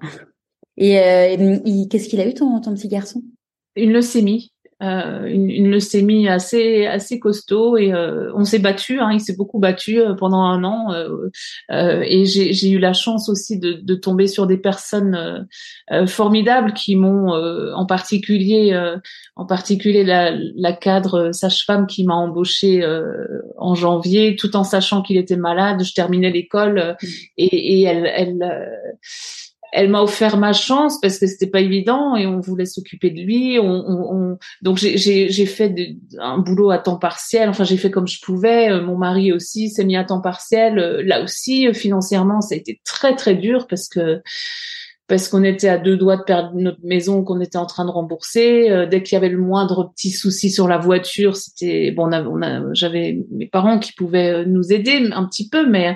Et, 0.77 0.99
euh, 0.99 1.85
qu'est-ce 1.89 2.07
qu'il 2.07 2.21
a 2.21 2.27
eu 2.27 2.33
ton, 2.33 2.61
ton 2.61 2.73
petit 2.73 2.87
garçon? 2.87 3.23
Une 3.75 3.93
leucémie. 3.93 4.51
Euh, 4.83 5.25
une, 5.25 5.49
une, 5.49 5.71
leucémie 5.71 6.27
assez 6.29 6.85
assez 6.85 7.17
costaud 7.19 7.77
et 7.77 7.91
euh, 7.91 8.31
on 8.35 8.43
s'est 8.43 8.59
battu 8.59 8.99
hein, 8.99 9.09
il 9.11 9.19
s'est 9.19 9.35
beaucoup 9.35 9.57
battu 9.57 9.99
euh, 9.99 10.13
pendant 10.13 10.43
un 10.43 10.63
an 10.63 10.93
euh, 10.93 12.03
et 12.05 12.25
j'ai 12.25 12.69
eu 12.69 12.77
la 12.77 12.93
chance 12.93 13.27
aussi 13.27 13.57
de, 13.57 13.73
de 13.73 13.95
tomber 13.95 14.27
sur 14.27 14.45
des 14.45 14.57
personnes 14.57 15.47
formidables 16.05 16.73
qui 16.73 16.95
m'ont 16.95 17.29
en 17.29 17.85
particulier 17.87 18.79
en 19.35 19.45
particulier 19.47 20.03
la, 20.03 20.37
la 20.55 20.73
cadre 20.73 21.31
sage-femme 21.31 21.87
qui 21.87 22.03
m'a 22.03 22.13
embauchée 22.13 22.85
en 23.57 23.73
janvier 23.73 24.35
tout 24.35 24.55
en 24.55 24.63
sachant 24.63 25.01
qu'il 25.01 25.17
était 25.17 25.37
malade 25.37 25.83
je 25.83 25.93
terminais 25.95 26.29
l'école 26.29 26.95
mmh. 27.01 27.07
et, 27.37 27.79
et 27.79 27.81
elle, 27.81 28.05
elle 28.05 28.69
elle 29.71 29.89
m'a 29.89 30.01
offert 30.01 30.37
ma 30.37 30.53
chance 30.53 30.99
parce 31.01 31.19
que 31.19 31.27
c'était 31.27 31.47
pas 31.47 31.59
évident 31.59 32.15
et 32.15 32.25
on 32.25 32.39
voulait 32.39 32.65
s'occuper 32.65 33.09
de 33.09 33.19
lui. 33.19 33.59
On, 33.59 33.65
on, 33.65 34.37
donc 34.61 34.77
j'ai 34.77 35.45
fait 35.45 35.75
un 36.19 36.37
boulot 36.37 36.71
à 36.71 36.79
temps 36.79 36.97
partiel. 36.97 37.49
Enfin, 37.49 37.63
j'ai 37.63 37.77
fait 37.77 37.91
comme 37.91 38.07
je 38.07 38.21
pouvais. 38.21 38.69
Euh, 38.69 38.81
mon 38.81 38.97
mari 38.97 39.31
aussi 39.31 39.69
s'est 39.69 39.85
mis 39.85 39.97
à 39.97 40.03
temps 40.03 40.21
partiel. 40.21 40.79
Euh, 40.79 41.01
là 41.03 41.21
aussi, 41.21 41.67
euh, 41.67 41.73
financièrement, 41.73 42.41
ça 42.41 42.55
a 42.55 42.57
été 42.57 42.81
très 42.85 43.15
très 43.15 43.35
dur 43.35 43.67
parce 43.67 43.89
que 43.89 44.21
parce 45.07 45.29
qu'on 45.29 45.45
était 45.45 45.69
à 45.69 45.77
deux 45.77 45.95
doigts 45.95 46.17
de 46.17 46.23
perdre 46.23 46.51
notre 46.55 46.83
maison 46.83 47.23
qu'on 47.23 47.39
était 47.39 47.57
en 47.57 47.65
train 47.65 47.85
de 47.85 47.89
rembourser. 47.89 48.87
dès 48.91 49.03
qu'il 49.03 49.15
y 49.15 49.15
avait 49.15 49.29
le 49.29 49.37
moindre 49.37 49.93
petit 49.95 50.11
souci 50.11 50.51
sur 50.51 50.67
la 50.67 50.77
voiture, 50.77 51.37
c'était 51.37 51.91
bon. 51.91 52.11
On 52.11 52.43
on 52.43 52.73
j'avais 52.73 53.25
mes 53.31 53.47
parents 53.47 53.79
qui 53.79 53.93
pouvaient 53.93 54.45
nous 54.45 54.73
aider 54.73 55.09
un 55.13 55.25
petit 55.25 55.47
peu, 55.47 55.65
mais 55.65 55.95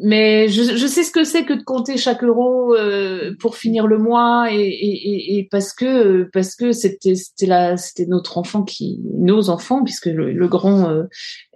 mais 0.00 0.48
je, 0.48 0.62
je, 0.76 0.86
sais 0.86 1.02
ce 1.02 1.12
que 1.12 1.24
c'est 1.24 1.44
que 1.44 1.52
de 1.52 1.62
compter 1.62 1.96
chaque 1.96 2.24
euro 2.24 2.74
euh, 2.74 3.34
pour 3.38 3.56
finir 3.56 3.86
le 3.86 3.98
mois 3.98 4.48
et, 4.50 4.56
et, 4.56 5.38
et 5.38 5.48
parce 5.50 5.72
que 5.72 6.28
parce 6.32 6.56
que 6.56 6.72
c'était 6.72 7.14
c'était 7.14 7.46
là 7.46 7.76
c'était 7.76 8.06
notre 8.06 8.38
enfant 8.38 8.62
qui 8.62 9.00
nos 9.14 9.50
enfants 9.50 9.84
puisque 9.84 10.06
le, 10.06 10.32
le 10.32 10.48
grand 10.48 10.90
euh, 10.90 11.04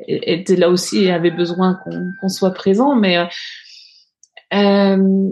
était 0.06 0.56
là 0.56 0.70
aussi 0.70 1.04
et 1.04 1.10
avait 1.10 1.30
besoin 1.30 1.78
qu'on 1.84 2.28
soit 2.28 2.52
présent 2.52 2.94
mais 2.94 3.18
euh, 4.54 5.30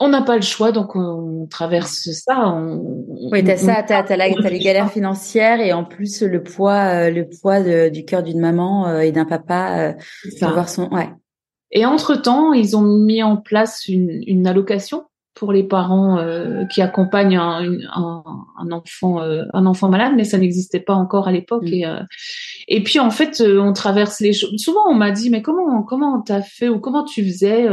on 0.00 0.08
n'a 0.08 0.22
pas 0.22 0.34
le 0.34 0.42
choix, 0.42 0.72
donc 0.72 0.96
on 0.96 1.46
traverse 1.48 2.10
ça. 2.10 2.48
On, 2.48 3.04
oui, 3.30 3.44
t'as 3.44 3.56
ça, 3.56 3.84
t'as 3.86 4.02
as, 4.02 4.12
as, 4.12 4.50
les 4.50 4.58
galères 4.58 4.90
financières 4.90 5.60
et 5.60 5.72
en 5.72 5.84
plus 5.84 6.22
le 6.22 6.42
poids, 6.42 7.08
le 7.08 7.28
poids 7.28 7.88
du 7.88 8.04
cœur 8.04 8.24
d'une 8.24 8.40
maman 8.40 8.98
et 8.98 9.12
d'un 9.12 9.24
papa, 9.24 9.92
euh, 9.92 9.92
voir 10.40 10.68
son, 10.68 10.92
ouais. 10.92 11.08
Et 11.72 11.86
entre-temps, 11.86 12.52
ils 12.52 12.76
ont 12.76 12.82
mis 12.82 13.22
en 13.22 13.36
place 13.36 13.88
une, 13.88 14.22
une 14.26 14.46
allocation 14.46 15.04
pour 15.34 15.52
les 15.52 15.64
parents 15.64 16.18
euh, 16.18 16.66
qui 16.66 16.82
accompagnent 16.82 17.38
un, 17.38 17.78
un, 17.94 18.22
un 18.58 18.70
enfant 18.70 19.22
euh, 19.22 19.44
un 19.54 19.64
enfant 19.64 19.88
malade, 19.88 20.12
mais 20.14 20.24
ça 20.24 20.36
n'existait 20.36 20.80
pas 20.80 20.94
encore 20.94 21.26
à 21.26 21.32
l'époque. 21.32 21.64
Mm. 21.64 21.72
Et, 21.72 21.86
euh, 21.86 22.02
et 22.68 22.82
puis 22.82 22.98
en 22.98 23.10
fait, 23.10 23.40
on 23.40 23.72
traverse 23.72 24.20
les 24.20 24.34
choses. 24.34 24.52
Souvent, 24.58 24.86
on 24.88 24.94
m'a 24.94 25.10
dit 25.10 25.30
mais 25.30 25.40
comment 25.40 25.82
comment 25.82 26.20
t'as 26.20 26.42
fait 26.42 26.68
ou 26.68 26.78
comment 26.78 27.04
tu 27.04 27.24
faisais 27.24 27.66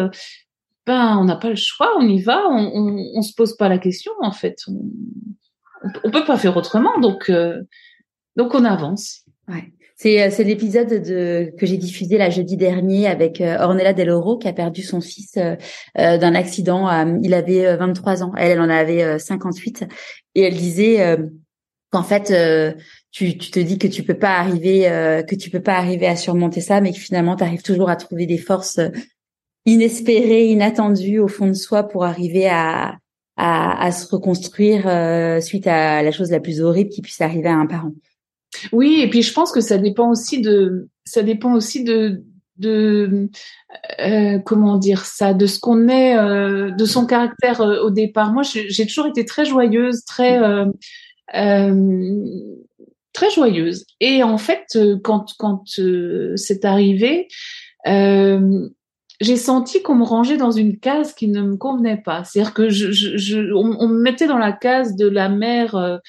Ben, 0.88 1.18
on 1.18 1.26
n'a 1.26 1.36
pas 1.36 1.50
le 1.50 1.56
choix, 1.56 1.92
on 1.98 2.08
y 2.08 2.22
va, 2.22 2.48
on, 2.50 2.72
on, 2.74 3.12
on, 3.16 3.22
se 3.22 3.34
pose 3.36 3.58
pas 3.58 3.68
la 3.68 3.78
question 3.78 4.14
en 4.22 4.32
fait. 4.32 4.56
On, 4.68 4.80
on 6.06 6.10
peut 6.10 6.24
pas 6.24 6.38
faire 6.38 6.56
autrement, 6.56 6.98
donc 7.02 7.30
donc 8.38 8.56
on 8.56 8.64
avance. 8.64 9.26
Ouais. 9.50 9.74
C'est 10.02 10.30
c'est 10.30 10.46
l'épisode 10.46 10.88
de 10.88 11.54
que 11.58 11.66
j'ai 11.66 11.76
diffusé 11.76 12.18
la 12.18 12.30
jeudi 12.30 12.56
dernier 12.56 13.06
avec 13.06 13.42
Ornella 13.42 13.92
Del 13.92 14.12
Oro 14.12 14.38
qui 14.38 14.48
a 14.48 14.54
perdu 14.54 14.82
son 14.82 15.02
fils 15.02 15.38
d'un 15.98 16.36
accident. 16.36 16.88
il 17.22 17.34
avait 17.34 17.76
23 17.76 18.24
ans, 18.24 18.32
elle, 18.38 18.52
elle 18.52 18.62
en 18.62 18.70
avait 18.70 19.20
58 19.20 19.86
et 20.36 20.44
elle 20.44 20.56
disait 20.56 21.18
qu'en 21.92 22.04
fait 22.04 22.34
tu, 23.12 23.38
tu 23.38 23.52
te 23.52 23.60
dis 23.60 23.78
que 23.78 23.88
tu 23.88 24.04
peux 24.04 24.18
pas 24.18 24.38
arriver 24.38 24.84
que 25.28 25.36
tu 25.36 25.50
peux 25.50 25.62
pas 25.62 25.76
arriver 25.76 26.08
à 26.08 26.16
surmonter 26.16 26.62
ça 26.62 26.80
mais 26.80 26.94
que 26.94 27.00
finalement 27.00 27.36
tu 27.36 27.44
arrives 27.44 27.64
toujours 27.64 27.90
à 27.90 27.98
trouver 27.98 28.26
des 28.26 28.38
forces 28.38 28.80
inespérées, 29.66 30.48
inattendues 30.48 31.20
au 31.20 31.28
fond 31.28 31.48
de 31.48 31.54
soi 31.54 31.84
pour 31.84 32.06
arriver 32.06 32.48
à 32.48 32.96
à, 33.36 33.84
à 33.84 33.92
se 33.92 34.08
reconstruire 34.08 34.84
suite 35.44 35.68
à 35.68 36.02
la 36.04 36.12
chose 36.14 36.32
la 36.32 36.40
plus 36.40 36.62
horrible 36.62 36.90
qui 36.90 37.02
puisse 37.02 37.20
arriver 37.20 37.50
à 37.50 37.56
un 37.56 37.66
parent. 37.66 37.92
Oui, 38.72 39.00
et 39.02 39.10
puis 39.10 39.22
je 39.22 39.34
pense 39.34 39.52
que 39.52 39.62
ça 39.62 39.78
dépend 39.78 40.10
aussi 40.10 40.42
de, 40.42 40.90
ça 41.06 41.24
dépend 41.24 41.54
aussi 41.54 41.84
de, 41.84 42.24
de 42.58 43.30
euh, 44.00 44.40
comment 44.40 44.78
dire 44.78 45.06
ça, 45.06 45.34
de 45.34 45.46
ce 45.46 45.60
qu'on 45.60 45.88
est, 45.88 46.18
euh, 46.18 46.72
de 46.72 46.86
son 46.86 47.06
caractère 47.06 47.62
euh, 47.62 47.82
au 47.82 47.90
départ. 47.90 48.32
Moi, 48.32 48.44
j'ai 48.44 48.86
toujours 48.86 49.08
été 49.08 49.26
très 49.26 49.46
joyeuse, 49.46 50.04
très 50.06 50.40
très 53.14 53.32
joyeuse. 53.32 53.86
Et 54.00 54.24
en 54.24 54.38
fait, 54.38 54.78
quand 55.04 55.34
quand 55.38 55.64
c'est 56.36 56.66
arrivé, 56.66 57.28
j'ai 57.86 59.36
senti 59.36 59.82
qu'on 59.82 59.96
me 59.96 60.04
rangeait 60.04 60.38
dans 60.38 60.52
une 60.52 60.80
case 60.80 61.14
qui 61.14 61.28
ne 61.28 61.42
me 61.42 61.58
convenait 61.58 62.02
pas. 62.02 62.24
C'est-à-dire 62.24 62.54
que 62.54 62.70
je, 62.70 62.92
je, 62.92 63.54
on, 63.54 63.76
on, 63.80 63.88
me 63.90 64.02
mettait 64.02 64.28
dans 64.28 64.38
la 64.38 64.54
case 64.54 64.96
de 64.96 65.08
la 65.08 65.28
mère 65.28 66.00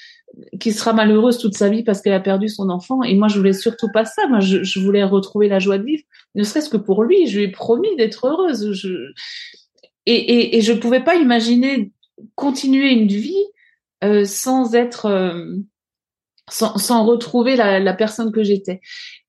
qui 0.59 0.71
sera 0.71 0.93
malheureuse 0.93 1.37
toute 1.37 1.55
sa 1.55 1.69
vie 1.69 1.83
parce 1.83 2.01
qu'elle 2.01 2.13
a 2.13 2.19
perdu 2.19 2.47
son 2.49 2.69
enfant. 2.69 3.03
Et 3.03 3.15
moi, 3.15 3.27
je 3.27 3.37
voulais 3.37 3.53
surtout 3.53 3.89
pas 3.93 4.05
ça. 4.05 4.27
Moi, 4.27 4.39
je, 4.39 4.63
je 4.63 4.79
voulais 4.79 5.03
retrouver 5.03 5.47
la 5.47 5.59
joie 5.59 5.77
de 5.77 5.83
vivre, 5.83 6.03
ne 6.35 6.43
serait-ce 6.43 6.69
que 6.69 6.77
pour 6.77 7.03
lui. 7.03 7.27
Je 7.27 7.37
lui 7.37 7.45
ai 7.45 7.51
promis 7.51 7.95
d'être 7.97 8.27
heureuse. 8.27 8.71
Je... 8.73 9.11
Et, 10.05 10.15
et, 10.15 10.57
et 10.57 10.61
je 10.61 10.73
pouvais 10.73 11.03
pas 11.03 11.15
imaginer 11.15 11.91
continuer 12.35 12.91
une 12.91 13.07
vie 13.07 13.45
euh, 14.03 14.25
sans 14.25 14.73
être 14.73 15.05
euh, 15.05 15.55
sans, 16.51 16.77
sans 16.77 17.05
retrouver 17.05 17.55
la, 17.55 17.79
la, 17.79 17.93
personne 17.93 18.31
que 18.31 18.43
j'étais. 18.43 18.81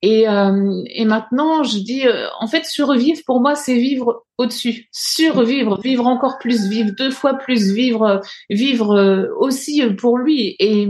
Et, 0.02 0.28
euh, 0.28 0.82
et 0.86 1.04
maintenant, 1.04 1.62
je 1.62 1.78
dis, 1.78 2.06
euh, 2.06 2.26
en 2.40 2.46
fait, 2.46 2.64
survivre 2.64 3.20
pour 3.24 3.40
moi, 3.40 3.54
c'est 3.54 3.76
vivre 3.76 4.24
au-dessus, 4.38 4.88
survivre, 4.90 5.80
vivre 5.80 6.06
encore 6.06 6.38
plus, 6.38 6.68
vivre 6.68 6.90
deux 6.98 7.10
fois 7.10 7.34
plus, 7.34 7.72
vivre, 7.72 8.20
vivre 8.50 8.96
euh, 8.96 9.26
aussi 9.38 9.82
pour 9.98 10.18
lui. 10.18 10.56
Et, 10.58 10.88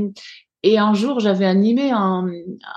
et 0.63 0.79
un 0.79 0.95
jour, 0.95 1.21
j'avais 1.21 1.47
animé 1.47 1.91
un, 1.91 2.27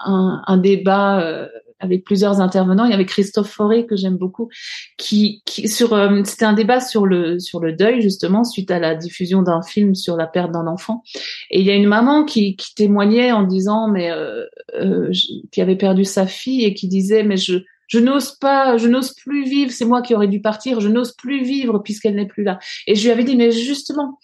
un, 0.06 0.42
un 0.46 0.58
débat 0.58 1.48
avec 1.80 2.04
plusieurs 2.04 2.42
intervenants. 2.42 2.86
Il 2.86 2.92
y 2.92 2.94
avait 2.94 3.06
Christophe 3.06 3.50
Forêt 3.50 3.86
que 3.86 3.96
j'aime 3.96 4.18
beaucoup, 4.18 4.50
qui, 4.98 5.42
qui 5.46 5.68
sur 5.68 5.94
euh, 5.94 6.22
c'était 6.24 6.46
un 6.46 6.54
débat 6.54 6.80
sur 6.80 7.06
le 7.06 7.40
sur 7.40 7.60
le 7.60 7.74
deuil 7.74 8.02
justement 8.02 8.44
suite 8.44 8.72
à 8.72 8.80
la 8.80 8.96
diffusion 8.96 9.42
d'un 9.42 9.62
film 9.62 9.96
sur 9.96 10.18
la 10.18 10.28
perte 10.28 10.52
d'un 10.52 10.68
enfant. 10.68 11.04
Et 11.52 11.60
il 11.60 11.66
y 11.66 11.72
a 11.72 11.76
une 11.76 11.88
maman 11.88 12.24
qui, 12.24 12.56
qui 12.56 12.74
témoignait 12.76 13.32
en 13.32 13.44
disant 13.44 13.90
mais 13.90 14.12
euh, 14.12 14.46
euh, 14.76 15.12
qui 15.52 15.62
avait 15.62 15.76
perdu 15.76 16.06
sa 16.06 16.26
fille 16.28 16.64
et 16.64 16.74
qui 16.74 16.88
disait 16.88 17.24
mais 17.24 17.38
je 17.38 17.58
je 17.88 18.00
n'ose 18.00 18.32
pas, 18.32 18.78
je 18.78 18.88
n'ose 18.88 19.14
plus 19.14 19.48
vivre. 19.48 19.72
C'est 19.72 19.86
moi 19.86 20.02
qui 20.02 20.16
aurais 20.16 20.28
dû 20.28 20.42
partir. 20.42 20.80
Je 20.80 20.90
n'ose 20.90 21.14
plus 21.14 21.44
vivre 21.44 21.78
puisqu'elle 21.80 22.16
n'est 22.16 22.26
plus 22.26 22.44
là. 22.44 22.58
Et 22.88 22.96
je 22.96 23.04
lui 23.04 23.12
avais 23.12 23.24
dit 23.24 23.36
mais 23.36 23.52
justement 23.52 24.18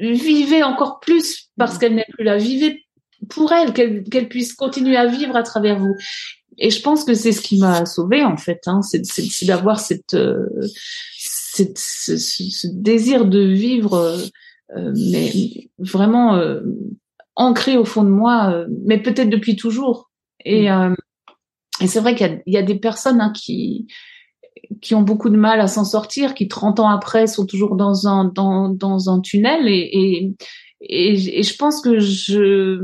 vivez 0.00 0.62
encore 0.62 1.00
plus 1.00 1.50
parce 1.58 1.78
qu'elle 1.78 1.94
n'est 1.94 2.06
plus 2.12 2.24
là. 2.24 2.36
Vivez 2.36 2.84
pour 3.28 3.52
elle, 3.52 3.72
qu'elle 3.72 4.28
puisse 4.28 4.54
continuer 4.54 4.96
à 4.96 5.06
vivre 5.06 5.36
à 5.36 5.42
travers 5.42 5.78
vous. 5.78 5.94
Et 6.58 6.70
je 6.70 6.82
pense 6.82 7.04
que 7.04 7.14
c'est 7.14 7.32
ce 7.32 7.40
qui 7.40 7.58
m'a 7.58 7.86
sauvée 7.86 8.24
en 8.24 8.36
fait, 8.36 8.60
hein, 8.66 8.80
c'est 8.82 9.46
d'avoir 9.46 9.80
cette, 9.80 10.14
euh, 10.14 10.46
cette 11.18 11.78
ce, 11.78 12.16
ce, 12.16 12.66
désir 12.66 13.26
de 13.26 13.40
vivre, 13.40 13.94
euh, 13.94 14.18
euh, 14.76 14.92
mais 14.94 15.70
vraiment 15.78 16.40
ancré 17.36 17.76
au 17.76 17.84
fond 17.84 18.04
de 18.04 18.10
moi, 18.10 18.64
mais 18.84 19.00
peut-être 19.00 19.30
depuis 19.30 19.56
toujours. 19.56 20.10
Et, 20.44 20.70
mmh. 20.70 20.96
et 21.80 21.86
c'est 21.86 22.00
vrai 22.00 22.14
qu'il 22.14 22.42
y, 22.46 22.52
y, 22.52 22.56
a 22.56 22.62
des 22.62 22.78
personnes 22.78 23.20
hein, 23.20 23.32
qui 23.34 23.86
qui 24.80 24.94
ont 24.94 25.02
beaucoup 25.02 25.30
de 25.30 25.36
mal 25.36 25.60
à 25.60 25.66
s'en 25.66 25.84
sortir, 25.84 26.34
qui 26.34 26.48
30 26.48 26.80
ans 26.80 26.88
après 26.88 27.26
sont 27.26 27.46
toujours 27.46 27.76
dans 27.76 28.06
un 28.06 28.24
dans, 28.24 28.68
dans 28.68 29.10
un 29.10 29.20
tunnel 29.20 29.68
et, 29.68 29.90
et, 29.92 30.34
et, 30.82 31.38
et, 31.40 31.42
je 31.42 31.56
pense 31.56 31.80
que 31.80 31.98
je, 31.98 32.80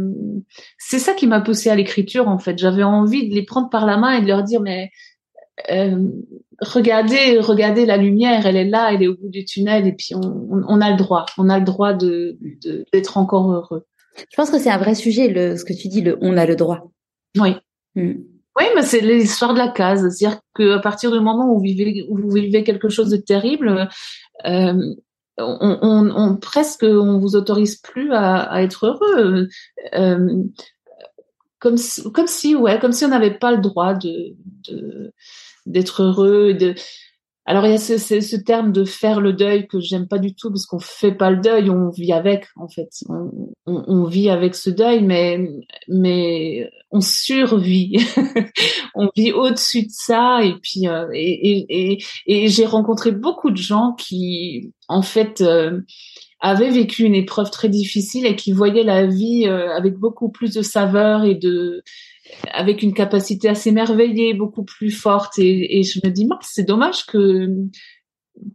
c'est 0.78 0.98
ça 0.98 1.14
qui 1.14 1.26
m'a 1.26 1.40
poussé 1.40 1.68
à 1.68 1.74
l'écriture 1.74 2.28
en 2.28 2.38
fait. 2.38 2.58
J'avais 2.58 2.84
envie 2.84 3.28
de 3.28 3.34
les 3.34 3.44
prendre 3.44 3.68
par 3.68 3.87
la 3.87 3.96
main 3.96 4.12
et 4.12 4.22
de 4.22 4.26
leur 4.26 4.42
dire 4.44 4.61
mais 4.61 4.90
euh, 5.70 6.08
regardez, 6.61 7.38
regardez 7.40 7.87
la 7.87 7.96
lumière, 7.96 8.46
elle 8.46 8.56
est 8.56 8.68
là, 8.68 8.92
elle 8.92 9.02
est 9.02 9.08
au 9.08 9.16
bout 9.16 9.28
du 9.28 9.44
tunnel 9.44 9.87
et 9.87 9.92
puis 9.92 10.14
on, 10.14 10.62
on, 10.68 10.80
a 10.80 10.90
le 10.90 10.96
droit, 10.96 11.26
on 11.37 11.48
a 11.48 11.58
le 11.58 11.64
droit 11.64 11.92
de 11.92 12.38
d'être 12.92 13.16
encore 13.16 13.52
heureux. 13.52 13.84
Je 14.16 14.37
pense 14.37 14.50
que 14.50 14.58
c'est 14.58 14.70
un 14.70 14.78
vrai 14.78 14.94
sujet, 14.94 15.28
le, 15.28 15.56
ce 15.56 15.64
que 15.64 15.72
tu 15.72 15.88
dis, 15.88 16.00
le 16.00 16.18
on 16.20 16.37
a 16.37 16.46
le 16.46 16.56
droit. 16.56 16.90
Oui. 17.37 17.54
Hmm. 17.94 18.14
Oui, 18.58 18.64
mais 18.74 18.82
c'est 18.82 19.00
l'histoire 19.00 19.54
de 19.54 19.58
la 19.58 19.68
case. 19.68 20.00
C'est-à-dire 20.00 20.40
qu'à 20.56 20.80
partir 20.80 21.12
du 21.12 21.20
moment 21.20 21.52
où 21.52 21.58
vous 21.58 21.62
vivez, 21.62 22.04
où 22.08 22.16
vous 22.16 22.30
vivez 22.30 22.64
quelque 22.64 22.88
chose 22.88 23.08
de 23.08 23.16
terrible, 23.16 23.88
euh, 24.46 24.94
on, 25.38 25.79
on, 25.83 26.11
on, 26.11 26.37
presque 26.37 26.83
on 26.85 27.18
vous 27.18 27.37
autorise 27.37 27.77
plus 27.77 28.12
à, 28.12 28.42
à 28.42 28.62
être 28.62 28.87
heureux. 28.87 29.48
Euh, 29.94 30.42
comme 31.59 31.77
si, 31.77 32.03
comme 32.12 32.27
si 32.27 32.55
ouais 32.55 32.79
comme 32.79 32.92
si 32.92 33.05
on 33.05 33.09
n'avait 33.09 33.38
pas 33.38 33.53
le 33.53 33.59
droit 33.59 33.94
de 33.94 34.35
d'être 35.66 36.03
heureux 36.03 36.55
de 36.55 36.74
alors 37.48 37.64
il 37.64 37.70
y 37.70 37.74
a 37.74 37.78
ce, 37.78 37.96
ce, 37.96 38.37
terme 38.37 38.72
de 38.72 38.84
faire 38.84 39.22
le 39.22 39.32
deuil 39.32 39.66
que 39.66 39.80
j'aime 39.80 40.06
pas 40.06 40.18
du 40.18 40.34
tout 40.34 40.50
parce 40.50 40.66
qu'on 40.66 40.78
fait 40.78 41.12
pas 41.12 41.30
le 41.30 41.38
deuil, 41.38 41.70
on 41.70 41.88
vit 41.88 42.12
avec 42.12 42.44
en 42.56 42.68
fait, 42.68 42.90
on, 43.08 43.30
on, 43.64 43.84
on 43.87 44.04
vit 44.04 44.28
avec 44.28 44.54
ce 44.54 44.68
deuil, 44.68 45.02
mais 45.02 45.48
mais 45.88 46.70
on 46.90 47.00
survit, 47.00 47.96
on 48.94 49.08
vit 49.16 49.32
au-dessus 49.32 49.84
de 49.84 49.90
ça 49.90 50.40
et 50.44 50.56
puis 50.62 50.88
euh, 50.88 51.08
et, 51.14 51.94
et, 51.94 52.04
et, 52.26 52.48
j'ai 52.48 52.66
rencontré 52.66 53.12
beaucoup 53.12 53.50
de 53.50 53.56
gens 53.56 53.94
qui 53.94 54.74
en 54.88 55.00
fait 55.00 55.40
euh, 55.40 55.80
avaient 56.40 56.70
vécu 56.70 57.04
une 57.04 57.14
épreuve 57.14 57.50
très 57.50 57.70
difficile 57.70 58.26
et 58.26 58.37
qui 58.37 58.52
voyaient 58.52 58.84
la 58.84 59.06
vie 59.06 59.46
euh, 59.46 59.74
avec 59.74 59.96
beaucoup 59.96 60.28
plus 60.28 60.52
de 60.52 60.61
saveur 60.61 61.24
et 61.24 61.34
de 61.34 61.82
avec 62.52 62.82
une 62.82 62.94
capacité 62.94 63.48
à 63.48 63.54
s'émerveiller 63.54 64.34
beaucoup 64.34 64.64
plus 64.64 64.90
forte. 64.90 65.38
Et, 65.38 65.78
et 65.78 65.82
je 65.82 66.00
me 66.04 66.10
dis 66.10 66.28
c'est 66.42 66.66
dommage 66.66 67.06
que 67.06 67.48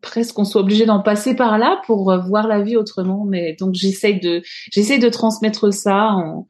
presque 0.01 0.38
on 0.39 0.45
soit 0.45 0.62
obligé 0.62 0.86
d'en 0.86 1.01
passer 1.01 1.36
par 1.36 1.57
là 1.57 1.81
pour 1.86 2.03
voir 2.25 2.47
la 2.47 2.62
vie 2.62 2.77
autrement. 2.77 3.25
Mais 3.25 3.55
donc 3.59 3.73
j'essaye 3.73 4.19
de 4.19 4.41
j'essaye 4.71 4.99
de 4.99 5.09
transmettre 5.09 5.73
ça 5.73 6.13
en, 6.13 6.47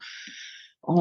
en, 0.82 0.94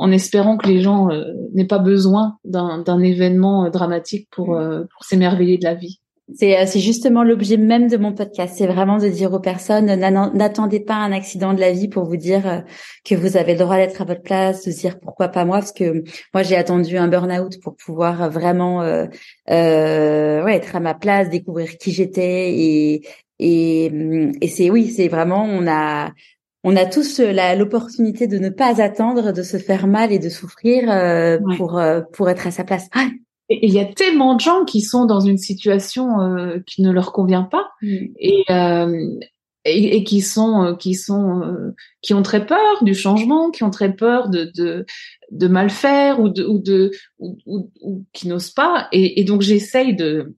en 0.00 0.12
espérant 0.12 0.56
que 0.56 0.68
les 0.68 0.80
gens 0.80 1.10
euh, 1.10 1.24
n'aient 1.54 1.66
pas 1.66 1.78
besoin 1.78 2.38
d'un 2.44 3.02
événement 3.02 3.70
dramatique 3.70 4.28
pour, 4.30 4.56
euh, 4.56 4.84
pour 4.92 5.04
s'émerveiller 5.04 5.58
de 5.58 5.64
la 5.64 5.74
vie. 5.74 6.00
C'est, 6.34 6.58
euh, 6.58 6.66
c'est 6.66 6.80
justement 6.80 7.24
l'objet 7.24 7.56
même 7.56 7.88
de 7.88 7.96
mon 7.96 8.12
podcast. 8.12 8.54
C'est 8.58 8.66
vraiment 8.66 8.98
de 8.98 9.08
dire 9.08 9.32
aux 9.32 9.40
personnes, 9.40 9.86
n'attendez 9.86 10.80
pas 10.80 10.94
un 10.94 11.12
accident 11.12 11.54
de 11.54 11.60
la 11.60 11.72
vie 11.72 11.88
pour 11.88 12.04
vous 12.04 12.16
dire 12.16 12.46
euh, 12.46 12.60
que 13.04 13.14
vous 13.14 13.36
avez 13.36 13.52
le 13.52 13.60
droit 13.60 13.76
d'être 13.76 14.02
à 14.02 14.04
votre 14.04 14.22
place, 14.22 14.64
de 14.64 14.72
dire 14.72 14.98
pourquoi 15.00 15.28
pas 15.28 15.44
moi, 15.44 15.58
parce 15.58 15.72
que 15.72 16.04
moi 16.34 16.42
j'ai 16.42 16.56
attendu 16.56 16.98
un 16.98 17.08
burn-out 17.08 17.58
pour 17.62 17.76
pouvoir 17.76 18.30
vraiment 18.30 18.82
euh, 18.82 19.06
euh, 19.50 20.44
ouais, 20.44 20.56
être 20.56 20.76
à 20.76 20.80
ma 20.80 20.94
place, 20.94 21.30
découvrir 21.30 21.78
qui 21.78 21.92
j'étais 21.92 22.52
et 22.52 23.02
et, 23.40 23.92
et 24.40 24.48
c'est 24.48 24.68
oui, 24.68 24.88
c'est 24.88 25.06
vraiment 25.08 25.44
on 25.44 25.66
a 25.68 26.10
on 26.64 26.76
a 26.76 26.84
tous 26.86 27.20
l'opportunité 27.20 28.26
de 28.26 28.36
ne 28.38 28.48
pas 28.48 28.82
attendre, 28.82 29.32
de 29.32 29.42
se 29.42 29.58
faire 29.58 29.86
mal 29.86 30.12
et 30.12 30.18
de 30.18 30.28
souffrir 30.28 30.90
euh, 30.90 31.38
pour 31.56 31.80
pour 32.12 32.28
être 32.28 32.46
à 32.48 32.50
sa 32.50 32.64
place. 32.64 32.88
Ah, 32.92 33.06
et 33.48 33.66
il 33.66 33.72
y 33.72 33.80
a 33.80 33.84
tellement 33.84 34.34
de 34.34 34.40
gens 34.40 34.64
qui 34.64 34.80
sont 34.80 35.06
dans 35.06 35.20
une 35.20 35.38
situation 35.38 36.20
euh, 36.20 36.58
qui 36.66 36.82
ne 36.82 36.90
leur 36.90 37.12
convient 37.12 37.42
pas 37.42 37.68
mm. 37.82 37.96
et, 38.18 38.44
euh, 38.50 39.18
et, 39.64 39.96
et, 39.96 40.04
qui 40.04 40.20
sont 40.20 40.62
euh, 40.62 40.74
qui 40.74 40.94
sont 40.94 41.42
euh, 41.42 41.74
qui 42.02 42.14
ont 42.14 42.22
très 42.22 42.46
peur 42.46 42.82
du 42.82 42.94
changement, 42.94 43.50
qui 43.50 43.64
ont 43.64 43.70
très 43.70 43.94
peur 43.94 44.28
de 44.28 44.50
de, 44.54 44.84
de 45.30 45.48
mal 45.48 45.70
faire 45.70 46.20
ou 46.20 46.28
de 46.28 46.44
ou 46.44 46.58
de 46.58 46.90
ou, 47.18 47.38
ou, 47.46 47.70
ou 47.80 48.04
qui 48.12 48.28
n'osent 48.28 48.50
pas. 48.50 48.88
Et, 48.92 49.20
et 49.20 49.24
donc 49.24 49.42
j'essaye 49.42 49.94
de 49.94 50.34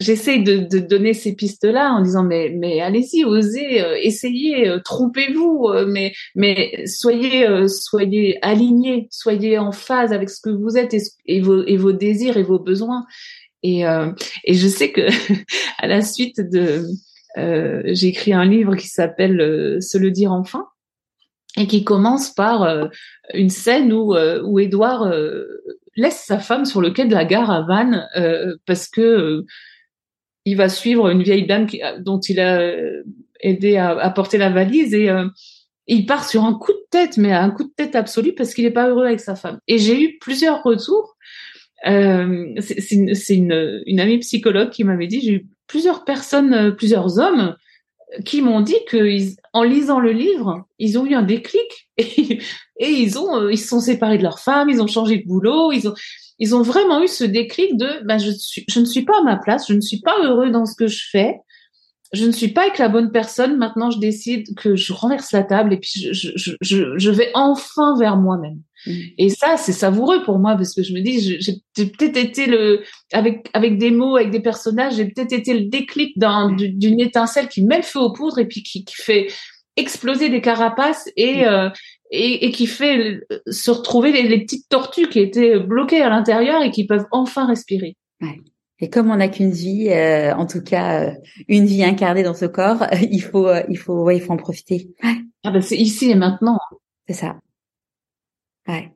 j'essaye 0.00 0.42
de, 0.42 0.58
de, 0.58 0.78
donner 0.78 1.14
ces 1.14 1.34
pistes-là 1.34 1.92
en 1.92 2.02
disant 2.02 2.22
mais 2.22 2.50
mais 2.56 2.80
allez-y, 2.80 3.24
osez, 3.24 3.82
euh, 3.82 3.96
essayez, 4.00 4.68
euh, 4.68 4.80
trompez-vous, 4.84 5.68
euh, 5.68 5.86
mais 5.86 6.12
mais 6.34 6.86
soyez 6.86 7.46
soyez 7.68 8.38
alignés, 8.42 9.08
soyez 9.10 9.58
en 9.58 9.72
phase 9.72 10.12
avec 10.12 10.30
ce 10.30 10.40
que 10.40 10.50
vous 10.50 10.76
êtes 10.76 10.94
et, 11.26 11.40
vos 11.40 11.64
et 11.64 11.76
vos 11.76 11.92
désirs 11.92 12.36
et 12.36 12.42
vos 12.42 12.58
besoins. 12.58 13.06
Et 13.62 13.82
et 14.44 14.54
je 14.54 14.68
sais 14.68 14.92
que 14.92 15.02
à 15.78 15.86
la 15.86 16.02
suite 16.02 16.40
de 16.40 16.86
j'ai 17.36 18.08
écrit 18.08 18.32
un 18.32 18.44
livre 18.44 18.76
qui 18.76 18.88
s'appelle 18.88 19.78
Se 19.80 19.98
le 19.98 20.10
dire 20.10 20.32
enfin 20.32 20.66
et 21.56 21.66
qui 21.66 21.84
commence 21.84 22.30
par 22.30 22.62
euh, 22.62 22.86
une 23.34 23.50
scène 23.50 23.92
où 23.92 24.14
euh, 24.14 24.42
où 24.44 24.58
Édouard 24.58 25.04
euh, 25.04 25.44
laisse 25.96 26.22
sa 26.24 26.38
femme 26.38 26.64
sur 26.64 26.80
le 26.80 26.90
quai 26.90 27.06
de 27.06 27.14
la 27.14 27.24
gare 27.24 27.50
à 27.50 27.62
Vannes 27.62 28.06
parce 28.66 28.86
que 28.86 29.44
il 30.46 30.56
va 30.56 30.70
suivre 30.70 31.10
une 31.10 31.22
vieille 31.22 31.46
dame 31.46 31.66
qui, 31.66 31.82
dont 32.00 32.20
il 32.20 32.40
a 32.40 32.72
aidé 33.40 33.76
à, 33.76 34.08
porter 34.10 34.38
la 34.38 34.48
valise 34.48 34.94
et 34.94 35.10
il 35.86 36.06
part 36.06 36.26
sur 36.26 36.44
un 36.44 36.54
coup 36.54 36.72
de 36.72 36.86
tête, 36.90 37.18
mais 37.18 37.32
un 37.32 37.50
coup 37.50 37.64
de 37.64 37.72
tête 37.76 37.94
absolu 37.94 38.32
parce 38.32 38.54
qu'il 38.54 38.64
n'est 38.64 38.70
pas 38.70 38.88
heureux 38.88 39.04
avec 39.04 39.20
sa 39.20 39.34
femme. 39.34 39.58
Et 39.68 39.78
j'ai 39.78 40.00
eu 40.00 40.18
plusieurs 40.18 40.62
retours. 40.62 41.16
Euh, 41.86 42.54
c'est 42.60 43.34
une, 43.34 44.00
amie 44.00 44.18
psychologue 44.18 44.70
qui 44.70 44.84
m'avait 44.84 45.06
dit, 45.06 45.20
j'ai 45.20 45.32
eu 45.32 45.46
plusieurs 45.66 46.04
personnes, 46.04 46.74
plusieurs 46.76 47.18
hommes 47.18 47.56
qui 48.24 48.40
m'ont 48.40 48.60
dit 48.60 48.78
que 48.88 49.18
en 49.52 49.62
lisant 49.62 50.00
le 50.00 50.12
livre, 50.12 50.66
ils 50.78 50.98
ont 50.98 51.06
eu 51.06 51.14
un 51.14 51.22
déclic 51.22 51.88
et, 51.96 52.38
ils 52.80 53.16
euh, 53.18 53.52
ils 53.52 53.58
se 53.58 53.68
sont 53.68 53.80
séparés 53.80 54.18
de 54.18 54.22
leur 54.22 54.38
femme, 54.38 54.70
ils 54.70 54.80
ont 54.80 54.86
changé 54.86 55.18
de 55.18 55.26
boulot, 55.26 55.72
ils 55.72 55.88
ont 55.88 55.94
ils 56.38 56.54
ont 56.54 56.62
vraiment 56.62 57.02
eu 57.02 57.08
ce 57.08 57.24
déclic 57.24 57.76
de 57.76 58.04
ben 58.04 58.18
je 58.18 58.30
suis 58.30 58.64
je 58.68 58.80
ne 58.80 58.84
suis 58.84 59.04
pas 59.04 59.18
à 59.20 59.22
ma 59.22 59.36
place, 59.36 59.68
je 59.68 59.74
ne 59.74 59.80
suis 59.80 60.00
pas 60.00 60.16
heureux 60.22 60.50
dans 60.50 60.66
ce 60.66 60.74
que 60.76 60.86
je 60.86 61.04
fais 61.10 61.36
je 62.12 62.24
ne 62.24 62.32
suis 62.32 62.48
pas 62.48 62.62
avec 62.62 62.78
la 62.78 62.88
bonne 62.88 63.10
personne. 63.10 63.56
Maintenant, 63.56 63.90
je 63.90 63.98
décide 63.98 64.54
que 64.56 64.76
je 64.76 64.92
renverse 64.92 65.32
la 65.32 65.42
table 65.42 65.72
et 65.74 65.78
puis 65.78 65.90
je, 65.94 66.12
je, 66.12 66.52
je, 66.60 66.98
je 66.98 67.10
vais 67.10 67.30
enfin 67.34 67.98
vers 67.98 68.16
moi-même. 68.16 68.60
Mm. 68.86 68.92
Et 69.18 69.28
ça, 69.28 69.56
c'est 69.56 69.72
savoureux 69.72 70.22
pour 70.22 70.38
moi 70.38 70.54
parce 70.54 70.74
que 70.74 70.82
je 70.82 70.92
me 70.92 71.00
dis, 71.00 71.38
j'ai 71.40 71.86
peut-être 71.86 72.16
été 72.16 72.46
le, 72.46 72.82
avec 73.12 73.48
avec 73.54 73.78
des 73.78 73.90
mots, 73.90 74.16
avec 74.16 74.30
des 74.30 74.40
personnages, 74.40 74.96
j'ai 74.96 75.06
peut-être 75.06 75.32
été 75.32 75.54
le 75.54 75.66
déclic 75.66 76.16
d'une 76.18 77.00
étincelle 77.00 77.48
qui 77.48 77.64
met 77.64 77.78
le 77.78 77.82
feu 77.82 78.00
aux 78.00 78.12
poudres 78.12 78.38
et 78.38 78.46
puis 78.46 78.62
qui, 78.62 78.84
qui 78.84 78.94
fait 78.96 79.26
exploser 79.76 80.30
des 80.30 80.40
carapaces 80.40 81.08
et 81.16 81.44
mm. 81.44 81.48
euh, 81.48 81.70
et, 82.10 82.46
et, 82.46 82.50
qui 82.50 82.66
fait 82.66 83.20
se 83.48 83.70
retrouver 83.70 84.12
les, 84.12 84.22
les, 84.22 84.40
petites 84.40 84.68
tortues 84.68 85.08
qui 85.08 85.20
étaient 85.20 85.58
bloquées 85.58 86.02
à 86.02 86.08
l'intérieur 86.08 86.62
et 86.62 86.70
qui 86.70 86.86
peuvent 86.86 87.06
enfin 87.10 87.46
respirer. 87.46 87.96
Ouais. 88.20 88.40
Et 88.78 88.90
comme 88.90 89.10
on 89.10 89.16
n'a 89.16 89.28
qu'une 89.28 89.52
vie, 89.52 89.88
euh, 89.88 90.34
en 90.34 90.46
tout 90.46 90.62
cas 90.62 91.06
euh, 91.06 91.12
une 91.48 91.64
vie 91.64 91.82
incarnée 91.82 92.22
dans 92.22 92.34
ce 92.34 92.44
corps, 92.44 92.86
il 93.10 93.22
faut, 93.22 93.48
euh, 93.48 93.62
il 93.68 93.78
faut, 93.78 94.02
ouais, 94.02 94.16
il 94.16 94.20
faut 94.20 94.32
en 94.32 94.36
profiter. 94.36 94.90
Ah 95.44 95.50
ben 95.50 95.62
c'est 95.62 95.76
ici 95.76 96.10
et 96.10 96.14
maintenant. 96.14 96.58
C'est 97.08 97.14
ça. 97.14 97.36
Ouais. 98.68 98.92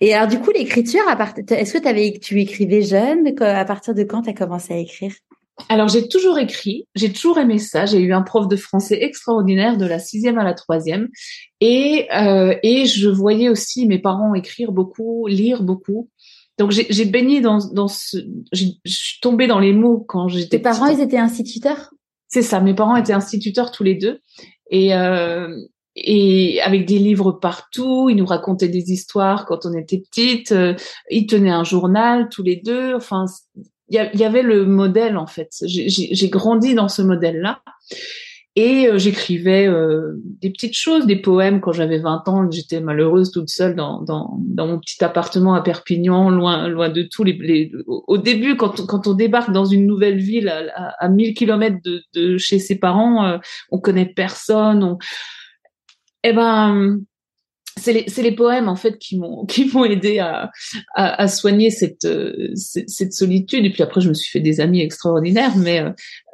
Et 0.00 0.14
alors 0.14 0.28
du 0.28 0.38
coup 0.38 0.50
l'écriture, 0.50 1.08
à 1.08 1.16
part... 1.16 1.34
est-ce 1.48 1.78
que 1.78 1.88
avais, 1.88 2.18
tu 2.20 2.40
écrivais 2.40 2.82
jeune? 2.82 3.32
À 3.40 3.64
partir 3.64 3.94
de 3.94 4.02
quand 4.02 4.22
tu 4.22 4.30
as 4.30 4.34
commencé 4.34 4.74
à 4.74 4.78
écrire? 4.78 5.12
Alors 5.68 5.88
j'ai 5.88 6.08
toujours 6.08 6.38
écrit, 6.38 6.86
j'ai 6.94 7.12
toujours 7.12 7.38
aimé 7.38 7.58
ça. 7.58 7.86
J'ai 7.86 8.00
eu 8.00 8.12
un 8.12 8.22
prof 8.22 8.48
de 8.48 8.56
français 8.56 8.98
extraordinaire 9.02 9.76
de 9.76 9.86
la 9.86 9.98
sixième 9.98 10.38
à 10.38 10.44
la 10.44 10.54
troisième, 10.54 11.08
et 11.60 12.08
euh, 12.14 12.54
et 12.62 12.86
je 12.86 13.08
voyais 13.08 13.48
aussi 13.48 13.86
mes 13.86 13.98
parents 13.98 14.34
écrire 14.34 14.72
beaucoup, 14.72 15.26
lire 15.26 15.62
beaucoup. 15.62 16.08
Donc 16.58 16.70
j'ai 16.70 17.04
baigné 17.06 17.40
dans, 17.40 17.58
dans 17.72 17.88
ce, 17.88 18.18
je 18.52 18.66
suis 18.86 19.20
tombée 19.20 19.46
dans 19.46 19.58
les 19.58 19.72
mots 19.72 20.04
quand 20.06 20.28
j'étais. 20.28 20.58
Tes 20.58 20.62
parents, 20.62 20.86
ils 20.86 21.00
étaient 21.00 21.18
instituteurs? 21.18 21.90
C'est 22.28 22.42
ça, 22.42 22.60
mes 22.60 22.74
parents 22.74 22.96
étaient 22.96 23.14
instituteurs 23.14 23.70
tous 23.70 23.82
les 23.82 23.94
deux 23.94 24.20
et 24.70 24.94
euh, 24.94 25.48
et 25.96 26.60
avec 26.62 26.86
des 26.86 26.98
livres 26.98 27.32
partout, 27.32 28.08
ils 28.08 28.16
nous 28.16 28.26
racontaient 28.26 28.68
des 28.68 28.92
histoires 28.92 29.44
quand 29.44 29.66
on 29.66 29.74
était 29.74 29.98
petite. 29.98 30.52
Euh, 30.52 30.74
ils 31.10 31.26
tenaient 31.26 31.50
un 31.50 31.64
journal 31.64 32.28
tous 32.30 32.42
les 32.42 32.56
deux. 32.56 32.94
Enfin, 32.94 33.26
il 33.92 34.18
y, 34.20 34.24
avait 34.24 34.42
le 34.42 34.64
modèle 34.64 35.18
en 35.18 35.26
fait. 35.26 35.50
J'ai 35.66 36.28
grandi 36.30 36.74
dans 36.74 36.88
ce 36.88 37.02
modèle-là. 37.02 37.62
Et 38.54 38.86
euh, 38.86 38.98
j'écrivais 38.98 39.66
euh, 39.66 40.12
des 40.42 40.50
petites 40.50 40.76
choses, 40.76 41.06
des 41.06 41.16
poèmes 41.16 41.60
quand 41.62 41.72
j'avais 41.72 41.98
20 41.98 42.28
ans. 42.28 42.50
J'étais 42.50 42.80
malheureuse 42.80 43.30
toute 43.30 43.48
seule 43.48 43.74
dans, 43.74 44.04
mon 44.56 44.78
petit 44.78 45.02
appartement 45.02 45.54
à 45.54 45.62
Perpignan, 45.62 46.30
loin, 46.30 46.68
loin 46.68 46.90
de 46.90 47.02
tous 47.02 47.24
les, 47.24 47.32
les. 47.32 47.72
au 47.86 48.18
début, 48.18 48.56
quand, 48.56 49.06
on, 49.06 49.14
débarque 49.14 49.52
dans 49.52 49.64
une 49.64 49.86
nouvelle 49.86 50.18
ville 50.18 50.48
à, 50.48 50.94
à, 50.98 51.08
1000 51.08 51.34
kilomètres 51.34 51.78
de, 52.14 52.36
chez 52.36 52.58
ses 52.58 52.78
parents, 52.78 53.24
euh, 53.24 53.38
on 53.70 53.78
connaît 53.78 54.06
personne. 54.06 54.84
On... 54.84 54.98
Eh 56.22 56.34
ben, 56.34 56.98
c'est 57.76 58.22
les, 58.22 58.32
poèmes 58.32 58.68
en 58.68 58.76
fait 58.76 58.98
qui 58.98 59.18
m'ont 59.18 59.44
qui 59.46 59.66
m'ont 59.66 59.84
aidé 59.84 60.18
à, 60.18 61.28
soigner 61.28 61.70
cette, 61.70 62.06
cette, 62.54 62.90
cette 62.90 63.12
solitude. 63.12 63.64
Et 63.64 63.70
puis 63.70 63.82
après 63.82 64.00
je 64.00 64.08
me 64.08 64.14
suis 64.14 64.30
fait 64.30 64.40
des 64.40 64.60
amis 64.60 64.80
extraordinaires 64.80 65.56
mais 65.56 65.82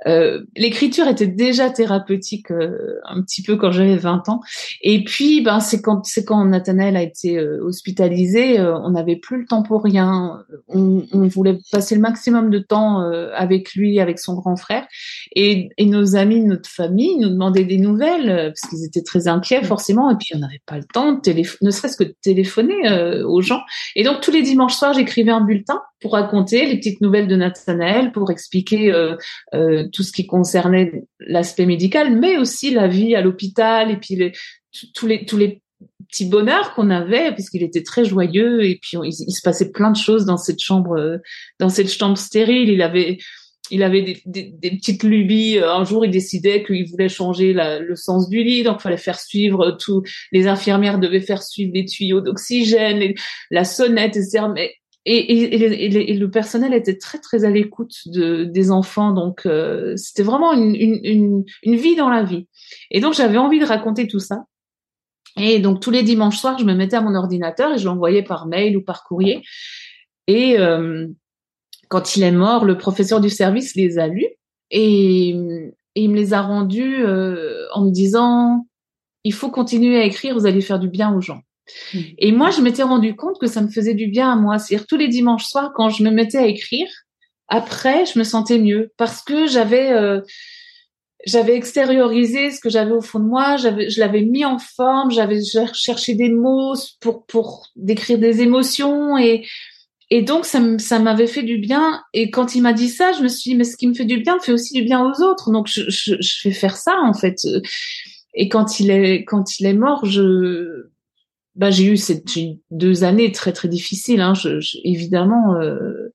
euh, 0.06 0.44
l'écriture 0.56 1.08
était 1.08 1.26
déjà 1.26 1.70
thérapeutique 1.70 2.50
euh, 2.50 3.00
un 3.04 3.20
petit 3.22 3.42
peu 3.42 3.56
quand 3.56 3.72
j'avais 3.72 3.96
20 3.96 4.28
ans. 4.28 4.40
Et 4.82 5.02
puis, 5.02 5.40
ben, 5.40 5.60
c'est 5.60 5.82
quand 5.82 6.04
c'est 6.04 6.24
quand 6.24 6.44
Nathanaël 6.44 6.96
a 6.96 7.02
été 7.02 7.36
euh, 7.36 7.60
hospitalisé, 7.64 8.60
on 8.60 8.90
n'avait 8.90 9.16
plus 9.16 9.40
le 9.40 9.46
temps 9.46 9.62
pour 9.62 9.82
rien. 9.82 10.44
On, 10.68 11.04
on, 11.12 11.28
voulait 11.28 11.58
passer 11.72 11.94
le 11.94 12.00
maximum 12.00 12.50
de 12.50 12.58
temps 12.58 13.00
avec 13.34 13.74
lui, 13.74 14.00
avec 14.00 14.18
son 14.18 14.34
grand 14.34 14.56
frère. 14.56 14.86
Et, 15.34 15.68
et, 15.76 15.86
nos 15.86 16.16
amis, 16.16 16.42
notre 16.42 16.68
famille 16.68 17.18
nous 17.18 17.28
demandaient 17.28 17.64
des 17.64 17.78
nouvelles 17.78 18.52
parce 18.54 18.70
qu'ils 18.70 18.84
étaient 18.84 19.02
très 19.02 19.28
inquiets 19.28 19.62
forcément. 19.62 20.10
Et 20.10 20.16
puis, 20.16 20.30
on 20.34 20.38
n'avait 20.38 20.62
pas 20.66 20.76
le 20.76 20.84
temps 20.84 21.12
de 21.12 21.42
ne 21.62 21.70
serait-ce 21.70 21.96
que 21.96 22.04
de 22.04 22.14
téléphoner 22.22 23.22
aux 23.24 23.40
gens. 23.40 23.60
Et 23.94 24.04
donc, 24.04 24.20
tous 24.20 24.30
les 24.30 24.42
dimanches 24.42 24.74
soirs, 24.74 24.94
j'écrivais 24.94 25.32
un 25.32 25.42
bulletin 25.42 25.80
pour 26.00 26.12
raconter 26.12 26.66
les 26.66 26.76
petites 26.76 27.00
nouvelles 27.00 27.26
de 27.26 27.36
Nathanaël, 27.36 28.12
pour 28.12 28.30
expliquer 28.30 28.92
euh, 28.92 29.16
euh, 29.54 29.87
tout 29.92 30.02
ce 30.02 30.12
qui 30.12 30.26
concernait 30.26 31.04
l'aspect 31.20 31.66
médical, 31.66 32.16
mais 32.16 32.36
aussi 32.36 32.70
la 32.70 32.88
vie 32.88 33.14
à 33.14 33.20
l'hôpital 33.20 33.90
et 33.90 33.96
puis 33.96 34.16
les, 34.16 34.32
tous 34.94 35.06
les 35.06 35.24
tous 35.24 35.36
les 35.36 35.62
petits 36.08 36.26
bonheurs 36.26 36.74
qu'on 36.74 36.90
avait 36.90 37.32
puisqu'il 37.32 37.62
était 37.62 37.82
très 37.82 38.04
joyeux 38.04 38.64
et 38.64 38.78
puis 38.80 38.96
il, 39.04 39.12
se 39.12 39.42
passait 39.42 39.70
plein 39.70 39.90
de 39.90 39.96
choses 39.96 40.24
dans 40.24 40.36
cette 40.36 40.60
chambre 40.60 40.98
euh, 40.98 41.18
dans 41.58 41.68
cette 41.68 41.90
chambre 41.90 42.16
stérile. 42.16 42.68
Il 42.68 42.82
avait 42.82 43.18
il 43.70 43.82
avait 43.82 44.02
des, 44.02 44.22
des, 44.24 44.70
petites 44.70 45.02
lubies. 45.02 45.58
Un 45.58 45.84
jour, 45.84 46.04
il 46.04 46.10
décidait 46.10 46.64
qu'il 46.64 46.88
voulait 46.88 47.10
changer 47.10 47.52
le 47.52 47.96
sens 47.96 48.28
du 48.30 48.42
lit, 48.42 48.62
donc 48.62 48.80
fallait 48.80 48.96
faire 48.96 49.20
suivre 49.20 49.76
tout. 49.78 50.02
Les 50.32 50.46
infirmières 50.46 50.98
devaient 50.98 51.20
faire 51.20 51.42
suivre 51.42 51.72
les 51.74 51.84
tuyaux 51.84 52.22
d'oxygène, 52.22 53.12
la 53.50 53.64
sonnette, 53.64 54.16
etc. 54.16 54.46
Mais 54.54 54.72
et, 55.10 55.54
et, 55.54 56.10
et, 56.10 56.14
le 56.14 56.30
personnel 56.30 56.74
était 56.74 56.98
très 56.98 57.18
très 57.18 57.44
à 57.44 57.50
l'écoute 57.50 57.94
de, 58.06 58.44
des 58.44 58.70
enfants, 58.70 59.12
donc 59.12 59.46
euh, 59.46 59.96
c'était 59.96 60.22
vraiment 60.22 60.52
une, 60.52 60.74
une, 60.74 61.44
une, 61.62 61.76
vie 61.76 61.96
dans 61.96 62.10
la 62.10 62.22
vie. 62.22 62.46
Et 62.90 63.00
donc 63.00 63.14
j'avais 63.14 63.38
envie 63.38 63.58
de 63.58 63.64
raconter 63.64 64.06
tout 64.06 64.18
ça. 64.18 64.44
Et 65.38 65.60
donc 65.60 65.80
tous 65.80 65.90
les 65.90 66.02
dimanches 66.02 66.36
soirs, 66.36 66.58
je 66.58 66.64
me 66.64 66.74
mettais 66.74 66.96
à 66.96 67.00
mon 67.00 67.14
ordinateur 67.14 67.72
et 67.72 67.78
je 67.78 67.86
l'envoyais 67.86 68.22
par 68.22 68.46
mail 68.46 68.76
ou 68.76 68.82
par 68.82 69.04
courrier. 69.04 69.42
Et 70.26 70.58
euh, 70.58 71.06
quand 71.88 72.16
il 72.16 72.22
est 72.22 72.32
mort, 72.32 72.66
le 72.66 72.76
professeur 72.76 73.22
du 73.22 73.30
service 73.30 73.74
les 73.76 73.98
a 73.98 74.08
lus 74.08 74.28
et, 74.70 75.28
il 75.94 76.10
me 76.10 76.16
les 76.16 76.32
a 76.32 76.42
rendus 76.42 77.02
euh, 77.02 77.66
en 77.72 77.86
me 77.86 77.90
disant 77.90 78.66
il 79.24 79.32
faut 79.32 79.50
continuer 79.50 79.98
à 79.98 80.04
écrire, 80.04 80.34
vous 80.34 80.46
allez 80.46 80.60
faire 80.60 80.78
du 80.78 80.88
bien 80.88 81.12
aux 81.14 81.20
gens. 81.20 81.40
Mm. 81.94 81.98
Et 82.18 82.32
moi, 82.32 82.50
je 82.50 82.60
m'étais 82.60 82.82
rendu 82.82 83.14
compte 83.16 83.38
que 83.40 83.46
ça 83.46 83.60
me 83.60 83.68
faisait 83.68 83.94
du 83.94 84.06
bien 84.08 84.30
à 84.30 84.36
moi. 84.36 84.58
C'est-à-dire 84.58 84.86
tous 84.86 84.96
les 84.96 85.08
dimanches 85.08 85.46
soirs, 85.46 85.72
quand 85.74 85.88
je 85.88 86.02
me 86.02 86.10
mettais 86.10 86.38
à 86.38 86.46
écrire, 86.46 86.88
après, 87.48 88.04
je 88.06 88.18
me 88.18 88.24
sentais 88.24 88.58
mieux 88.58 88.92
parce 88.98 89.22
que 89.22 89.46
j'avais 89.46 89.90
euh, 89.90 90.20
j'avais 91.26 91.56
extériorisé 91.56 92.50
ce 92.50 92.60
que 92.60 92.68
j'avais 92.68 92.92
au 92.92 93.00
fond 93.00 93.18
de 93.18 93.24
moi. 93.24 93.56
J'avais, 93.56 93.88
je 93.88 94.00
l'avais 94.00 94.22
mis 94.22 94.44
en 94.44 94.58
forme. 94.58 95.10
J'avais 95.10 95.40
cherché 95.72 96.14
des 96.14 96.28
mots 96.28 96.74
pour 97.00 97.26
pour 97.26 97.66
décrire 97.74 98.18
des 98.18 98.42
émotions 98.42 99.16
et 99.16 99.46
et 100.10 100.22
donc 100.22 100.44
ça 100.44 100.60
ça 100.78 100.98
m'avait 100.98 101.26
fait 101.26 101.42
du 101.42 101.58
bien. 101.58 102.02
Et 102.12 102.30
quand 102.30 102.54
il 102.54 102.62
m'a 102.62 102.74
dit 102.74 102.88
ça, 102.88 103.12
je 103.12 103.22
me 103.22 103.28
suis 103.28 103.52
dit 103.52 103.56
mais 103.56 103.64
ce 103.64 103.76
qui 103.76 103.88
me 103.88 103.94
fait 103.94 104.04
du 104.04 104.18
bien 104.18 104.38
fait 104.40 104.52
aussi 104.52 104.74
du 104.74 104.82
bien 104.82 105.02
aux 105.02 105.22
autres. 105.22 105.50
Donc 105.50 105.68
je 105.68 105.82
je, 105.88 106.16
je 106.20 106.48
vais 106.48 106.54
faire 106.54 106.76
ça 106.76 106.96
en 107.02 107.14
fait. 107.14 107.36
Et 108.34 108.48
quand 108.50 108.78
il 108.78 108.90
est 108.90 109.24
quand 109.24 109.58
il 109.58 109.66
est 109.66 109.74
mort, 109.74 110.04
je 110.04 110.90
bah, 111.58 111.70
j'ai 111.70 111.84
eu 111.84 111.96
cette 111.96 112.24
deux 112.70 113.04
années 113.04 113.32
très 113.32 113.52
très 113.52 113.68
difficiles, 113.68 114.20
hein, 114.20 114.32
je, 114.32 114.60
évidemment. 114.84 115.56
Euh, 115.56 116.12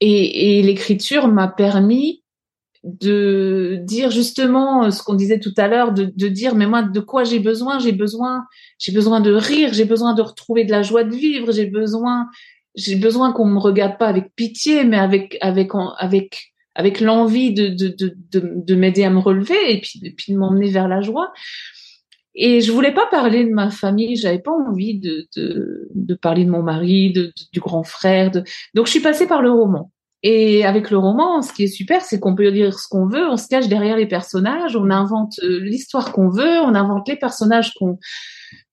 et, 0.00 0.58
et 0.58 0.62
l'écriture 0.62 1.26
m'a 1.26 1.48
permis 1.48 2.22
de 2.84 3.80
dire 3.82 4.12
justement 4.12 4.84
euh, 4.84 4.90
ce 4.90 5.02
qu'on 5.02 5.14
disait 5.14 5.40
tout 5.40 5.54
à 5.56 5.66
l'heure, 5.66 5.92
de, 5.92 6.12
de, 6.14 6.28
dire 6.28 6.54
mais 6.54 6.68
moi 6.68 6.82
de 6.82 7.00
quoi 7.00 7.24
j'ai 7.24 7.40
besoin? 7.40 7.80
J'ai 7.80 7.90
besoin, 7.90 8.44
j'ai 8.78 8.92
besoin 8.92 9.20
de 9.20 9.32
rire, 9.32 9.70
j'ai 9.72 9.84
besoin 9.84 10.14
de 10.14 10.22
retrouver 10.22 10.64
de 10.64 10.70
la 10.70 10.82
joie 10.82 11.02
de 11.02 11.14
vivre, 11.14 11.50
j'ai 11.50 11.66
besoin, 11.66 12.28
j'ai 12.76 12.94
besoin 12.94 13.32
qu'on 13.32 13.46
me 13.46 13.58
regarde 13.58 13.98
pas 13.98 14.06
avec 14.06 14.32
pitié, 14.36 14.84
mais 14.84 14.98
avec 14.98 15.36
avec 15.40 15.72
avec 15.98 16.52
avec 16.76 17.00
l'envie 17.00 17.52
de 17.52 17.66
de, 17.66 17.88
de, 17.88 18.16
de, 18.30 18.52
de 18.54 18.74
m'aider 18.76 19.02
à 19.02 19.10
me 19.10 19.18
relever 19.18 19.58
et 19.72 19.80
puis, 19.80 20.00
et 20.04 20.12
puis 20.12 20.32
de 20.32 20.38
m'emmener 20.38 20.70
vers 20.70 20.86
la 20.86 21.00
joie. 21.00 21.32
Et 22.38 22.60
je 22.60 22.70
voulais 22.70 22.92
pas 22.92 23.06
parler 23.06 23.44
de 23.44 23.50
ma 23.50 23.70
famille, 23.70 24.14
j'avais 24.14 24.38
pas 24.38 24.52
envie 24.52 24.98
de, 24.98 25.26
de, 25.36 25.88
de, 25.94 26.14
parler 26.14 26.44
de 26.44 26.50
mon 26.50 26.62
mari, 26.62 27.10
de, 27.10 27.32
du 27.52 27.60
grand 27.60 27.82
frère. 27.82 28.30
De... 28.30 28.44
Donc 28.74 28.86
je 28.86 28.90
suis 28.90 29.00
passée 29.00 29.26
par 29.26 29.40
le 29.40 29.50
roman. 29.50 29.90
Et 30.22 30.64
avec 30.64 30.90
le 30.90 30.98
roman, 30.98 31.40
ce 31.40 31.52
qui 31.52 31.64
est 31.64 31.68
super, 31.68 32.02
c'est 32.02 32.20
qu'on 32.20 32.34
peut 32.34 32.50
dire 32.50 32.78
ce 32.78 32.88
qu'on 32.88 33.06
veut, 33.06 33.26
on 33.26 33.36
se 33.36 33.48
cache 33.48 33.68
derrière 33.68 33.96
les 33.96 34.06
personnages, 34.06 34.76
on 34.76 34.90
invente 34.90 35.38
euh, 35.42 35.60
l'histoire 35.60 36.12
qu'on 36.12 36.28
veut, 36.28 36.58
on 36.60 36.74
invente 36.74 37.08
les 37.08 37.16
personnages 37.16 37.72
qu'on 37.74 37.98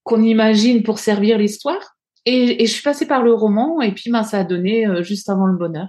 qu'on 0.02 0.22
imagine 0.22 0.82
pour 0.82 0.98
servir 0.98 1.38
l'histoire. 1.38 1.96
Et, 2.26 2.62
et, 2.62 2.66
je 2.66 2.72
suis 2.72 2.82
passée 2.82 3.06
par 3.06 3.22
le 3.22 3.32
roman, 3.32 3.80
et 3.80 3.92
puis 3.92 4.10
ben, 4.10 4.22
ça 4.22 4.40
a 4.40 4.44
donné 4.44 4.86
euh, 4.86 5.02
juste 5.02 5.30
avant 5.30 5.46
le 5.46 5.56
bonheur. 5.56 5.88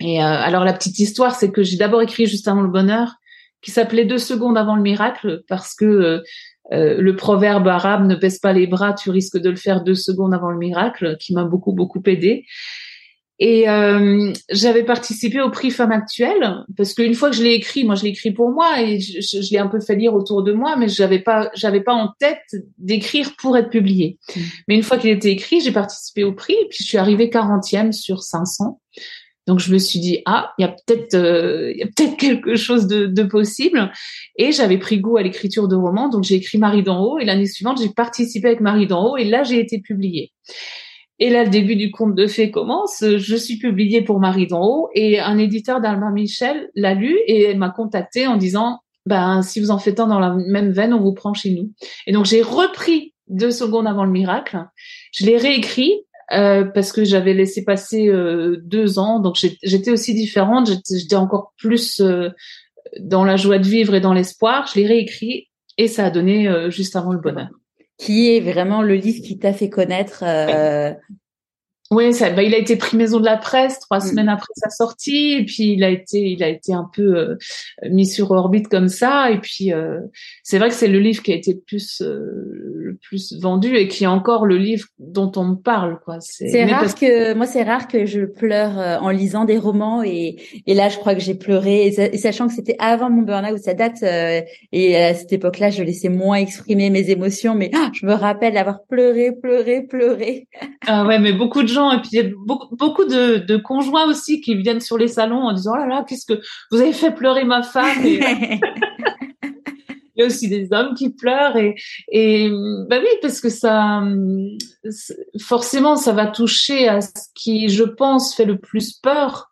Et 0.00 0.22
euh, 0.22 0.26
alors 0.26 0.64
la 0.64 0.74
petite 0.74 0.98
histoire, 0.98 1.34
c'est 1.34 1.50
que 1.50 1.62
j'ai 1.62 1.78
d'abord 1.78 2.02
écrit 2.02 2.26
juste 2.26 2.48
avant 2.48 2.60
le 2.60 2.68
bonheur, 2.68 3.14
qui 3.62 3.70
s'appelait 3.70 4.04
deux 4.04 4.18
secondes 4.18 4.58
avant 4.58 4.76
le 4.76 4.82
miracle, 4.82 5.42
parce 5.48 5.74
que 5.74 6.22
le 6.70 7.12
proverbe 7.14 7.68
arabe 7.68 8.06
ne 8.06 8.16
baisse 8.16 8.38
pas 8.38 8.52
les 8.52 8.66
bras, 8.66 8.92
tu 8.92 9.10
risques 9.10 9.38
de 9.38 9.50
le 9.50 9.56
faire 9.56 9.82
deux 9.82 9.94
secondes 9.94 10.34
avant 10.34 10.50
le 10.50 10.58
miracle, 10.58 11.16
qui 11.20 11.32
m'a 11.34 11.44
beaucoup 11.44 11.72
beaucoup 11.72 12.02
aidé. 12.06 12.44
Et 13.38 13.68
euh, 13.68 14.32
j'avais 14.50 14.82
participé 14.82 15.42
au 15.42 15.50
prix 15.50 15.70
Femme 15.70 15.92
Actuelle 15.92 16.64
parce 16.74 16.94
qu'une 16.94 17.14
fois 17.14 17.28
que 17.28 17.36
je 17.36 17.42
l'ai 17.42 17.52
écrit, 17.52 17.84
moi 17.84 17.94
je 17.94 18.04
l'ai 18.04 18.10
écrit 18.10 18.30
pour 18.30 18.50
moi 18.50 18.80
et 18.80 18.98
je, 18.98 19.20
je, 19.20 19.52
l'ai 19.52 19.58
un 19.58 19.66
peu 19.66 19.78
fait 19.78 19.94
lire 19.94 20.14
autour 20.14 20.42
de 20.42 20.52
moi, 20.52 20.76
mais 20.76 20.88
j'avais 20.88 21.18
pas, 21.18 21.50
j'avais 21.54 21.82
pas 21.82 21.92
en 21.92 22.12
tête 22.18 22.40
d'écrire 22.78 23.32
pour 23.36 23.56
être 23.58 23.68
publié. 23.68 24.18
Mmh. 24.34 24.40
Mais 24.68 24.74
une 24.76 24.82
fois 24.82 24.96
qu'il 24.96 25.10
était 25.10 25.30
écrit, 25.30 25.60
j'ai 25.60 25.72
participé 25.72 26.24
au 26.24 26.32
prix 26.32 26.54
et 26.54 26.68
puis 26.70 26.78
je 26.80 26.84
suis 26.84 26.98
arrivée 26.98 27.28
40e 27.28 27.92
sur 27.92 28.22
500. 28.22 28.80
Donc 29.46 29.60
je 29.60 29.72
me 29.72 29.78
suis 29.78 29.98
dit 30.00 30.20
ah 30.26 30.52
il 30.58 30.62
y 30.62 30.64
a 30.64 30.68
peut-être 30.68 31.14
euh, 31.14 31.72
il 31.76 31.88
peut-être 31.90 32.16
quelque 32.18 32.56
chose 32.56 32.86
de, 32.86 33.06
de 33.06 33.22
possible 33.22 33.90
et 34.36 34.52
j'avais 34.52 34.78
pris 34.78 34.98
goût 34.98 35.16
à 35.16 35.22
l'écriture 35.22 35.68
de 35.68 35.76
romans 35.76 36.08
donc 36.08 36.24
j'ai 36.24 36.34
écrit 36.34 36.58
Marie 36.58 36.82
d'en 36.82 37.02
haut 37.02 37.18
et 37.18 37.24
l'année 37.24 37.46
suivante 37.46 37.80
j'ai 37.80 37.90
participé 37.90 38.48
avec 38.48 38.60
Marie 38.60 38.86
d'en 38.86 39.04
haut 39.06 39.16
et 39.16 39.24
là 39.24 39.42
j'ai 39.42 39.60
été 39.60 39.80
publiée. 39.80 40.32
Et 41.18 41.30
là, 41.30 41.44
le 41.44 41.50
début 41.50 41.76
du 41.76 41.90
conte 41.90 42.14
de 42.14 42.26
fées 42.26 42.50
commence. 42.50 43.02
Je 43.02 43.36
suis 43.36 43.56
publiée 43.56 44.02
pour 44.02 44.20
Marie 44.20 44.46
d'en 44.46 44.62
haut 44.62 44.90
et 44.94 45.18
un 45.18 45.38
éditeur 45.38 45.80
d'Alma 45.80 46.10
Michel 46.10 46.70
l'a 46.74 46.94
lu 46.94 47.18
et 47.26 47.54
m'a 47.54 47.70
contacté 47.70 48.26
en 48.26 48.36
disant, 48.36 48.80
ben, 49.06 49.40
si 49.42 49.60
vous 49.60 49.70
en 49.70 49.78
faites 49.78 49.98
un 49.98 50.08
dans 50.08 50.18
la 50.18 50.34
même 50.34 50.72
veine, 50.72 50.92
on 50.92 51.00
vous 51.00 51.14
prend 51.14 51.32
chez 51.32 51.50
nous. 51.50 51.72
Et 52.06 52.12
donc, 52.12 52.26
j'ai 52.26 52.42
repris 52.42 53.14
deux 53.28 53.50
secondes 53.50 53.86
avant 53.86 54.04
le 54.04 54.10
miracle. 54.10 54.58
Je 55.12 55.24
l'ai 55.24 55.38
réécrit 55.38 56.02
euh, 56.32 56.64
parce 56.64 56.92
que 56.92 57.04
j'avais 57.04 57.34
laissé 57.34 57.64
passer 57.64 58.08
euh, 58.08 58.56
deux 58.64 58.98
ans. 58.98 59.20
Donc, 59.20 59.36
j'étais 59.62 59.90
aussi 59.90 60.14
différente. 60.14 60.70
J'étais 60.90 61.16
encore 61.16 61.52
plus 61.58 62.00
euh, 62.00 62.30
dans 62.98 63.24
la 63.24 63.36
joie 63.36 63.58
de 63.58 63.66
vivre 63.66 63.94
et 63.94 64.00
dans 64.00 64.12
l'espoir. 64.12 64.66
Je 64.72 64.80
l'ai 64.80 64.86
réécrit 64.86 65.48
et 65.78 65.88
ça 65.88 66.06
a 66.06 66.10
donné 66.10 66.48
euh, 66.48 66.70
juste 66.70 66.96
avant 66.96 67.12
le 67.12 67.18
bonheur 67.18 67.48
qui 67.98 68.34
est 68.34 68.40
vraiment 68.40 68.82
le 68.82 68.94
livre 68.94 69.22
qui 69.24 69.38
t'a 69.38 69.52
fait 69.52 69.70
connaître 69.70 70.22
euh, 70.22 70.92
oui, 71.92 72.12
ça, 72.12 72.30
bah, 72.30 72.42
il 72.42 72.52
a 72.52 72.58
été 72.58 72.74
pris 72.76 72.96
maison 72.96 73.20
de 73.20 73.24
la 73.24 73.36
presse 73.36 73.78
trois 73.78 73.98
mm. 73.98 74.08
semaines 74.08 74.28
après 74.28 74.52
sa 74.56 74.70
sortie, 74.70 75.34
et 75.34 75.44
puis 75.44 75.74
il 75.74 75.84
a 75.84 75.90
été, 75.90 76.18
il 76.18 76.42
a 76.42 76.48
été 76.48 76.72
un 76.72 76.88
peu 76.92 77.16
euh, 77.16 77.36
mis 77.88 78.06
sur 78.06 78.32
orbite 78.32 78.68
comme 78.68 78.88
ça. 78.88 79.30
Et 79.30 79.38
puis 79.38 79.72
euh, 79.72 80.00
c'est 80.42 80.58
vrai 80.58 80.68
que 80.68 80.74
c'est 80.74 80.88
le 80.88 80.98
livre 80.98 81.22
qui 81.22 81.32
a 81.32 81.36
été 81.36 81.52
le 81.52 81.60
plus, 81.60 82.02
euh, 82.02 82.74
le 82.74 82.96
plus 82.96 83.38
vendu 83.40 83.76
et 83.76 83.86
qui 83.86 84.04
est 84.04 84.08
encore 84.08 84.46
le 84.46 84.56
livre 84.56 84.86
dont 84.98 85.30
on 85.36 85.44
me 85.44 85.54
parle, 85.54 86.00
quoi. 86.04 86.16
C'est 86.20 86.64
rare 86.64 86.94
que 86.94 87.34
moi, 87.34 87.46
c'est 87.46 87.62
rare 87.62 87.86
que 87.86 88.04
je 88.04 88.22
pleure 88.24 89.02
en 89.02 89.10
lisant 89.10 89.44
des 89.44 89.58
romans, 89.58 90.02
et, 90.02 90.36
et 90.66 90.74
là, 90.74 90.88
je 90.88 90.98
crois 90.98 91.14
que 91.14 91.20
j'ai 91.20 91.34
pleuré, 91.34 91.86
et, 91.86 92.16
sachant 92.18 92.48
que 92.48 92.54
c'était 92.54 92.76
avant 92.78 93.10
mon 93.10 93.22
burn-out, 93.22 93.58
ça 93.58 93.74
date, 93.74 94.02
et 94.72 94.96
à 94.96 95.14
cette 95.14 95.32
époque-là, 95.32 95.70
je 95.70 95.82
laissais 95.82 96.08
moins 96.08 96.36
exprimer 96.36 96.90
mes 96.90 97.10
émotions, 97.10 97.54
mais 97.54 97.70
ah, 97.74 97.90
je 97.92 98.06
me 98.06 98.12
rappelle 98.14 98.56
avoir 98.56 98.82
pleuré, 98.84 99.32
pleuré, 99.32 99.82
pleuré. 99.82 100.48
Ah 100.86 101.06
ouais, 101.06 101.18
mais 101.18 101.32
beaucoup 101.32 101.62
de 101.62 101.68
et 101.92 102.00
puis 102.00 102.10
il 102.12 102.16
y 102.16 102.26
a 102.26 102.30
beaucoup, 102.76 103.04
de, 103.04 103.38
de, 103.38 103.56
conjoints 103.56 104.06
aussi 104.06 104.40
qui 104.40 104.54
viennent 104.56 104.80
sur 104.80 104.98
les 104.98 105.08
salons 105.08 105.42
en 105.42 105.52
disant 105.52 105.72
oh 105.74 105.78
là 105.78 105.86
là 105.86 106.04
qu'est-ce 106.08 106.26
que 106.26 106.40
vous 106.70 106.80
avez 106.80 106.92
fait 106.92 107.12
pleurer 107.12 107.44
ma 107.44 107.62
femme? 107.62 108.04
Et, 108.04 108.20
il 109.42 110.20
y 110.20 110.22
a 110.22 110.26
aussi 110.26 110.48
des 110.48 110.72
hommes 110.72 110.94
qui 110.94 111.10
pleurent. 111.10 111.56
Et 111.56 111.74
et 112.10 112.50
bah 112.88 112.98
oui 113.00 113.08
parce 113.22 113.40
que 113.40 113.50
ça 113.50 114.02
forcément 115.40 115.96
ça 115.96 116.12
va 116.12 116.26
toucher 116.26 116.88
à 116.88 117.00
ce 117.00 117.28
qui 117.34 117.68
je 117.68 117.84
pense 117.84 118.34
fait 118.34 118.46
le 118.46 118.58
plus 118.58 118.92
peur 118.92 119.50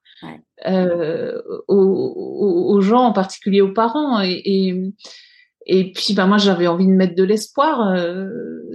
euh, 0.66 1.42
aux, 1.68 2.74
aux, 2.74 2.80
gens 2.80 3.04
en 3.04 3.12
particulier 3.12 3.60
aux 3.60 3.72
parents. 3.72 4.22
Et, 4.22 4.40
et 4.44 4.92
et 5.66 5.92
puis, 5.92 6.14
bah, 6.14 6.26
moi, 6.26 6.38
j'avais 6.38 6.66
envie 6.66 6.86
de 6.86 6.92
mettre 6.92 7.14
de 7.14 7.24
l'espoir. 7.24 7.92
Euh, 7.94 8.28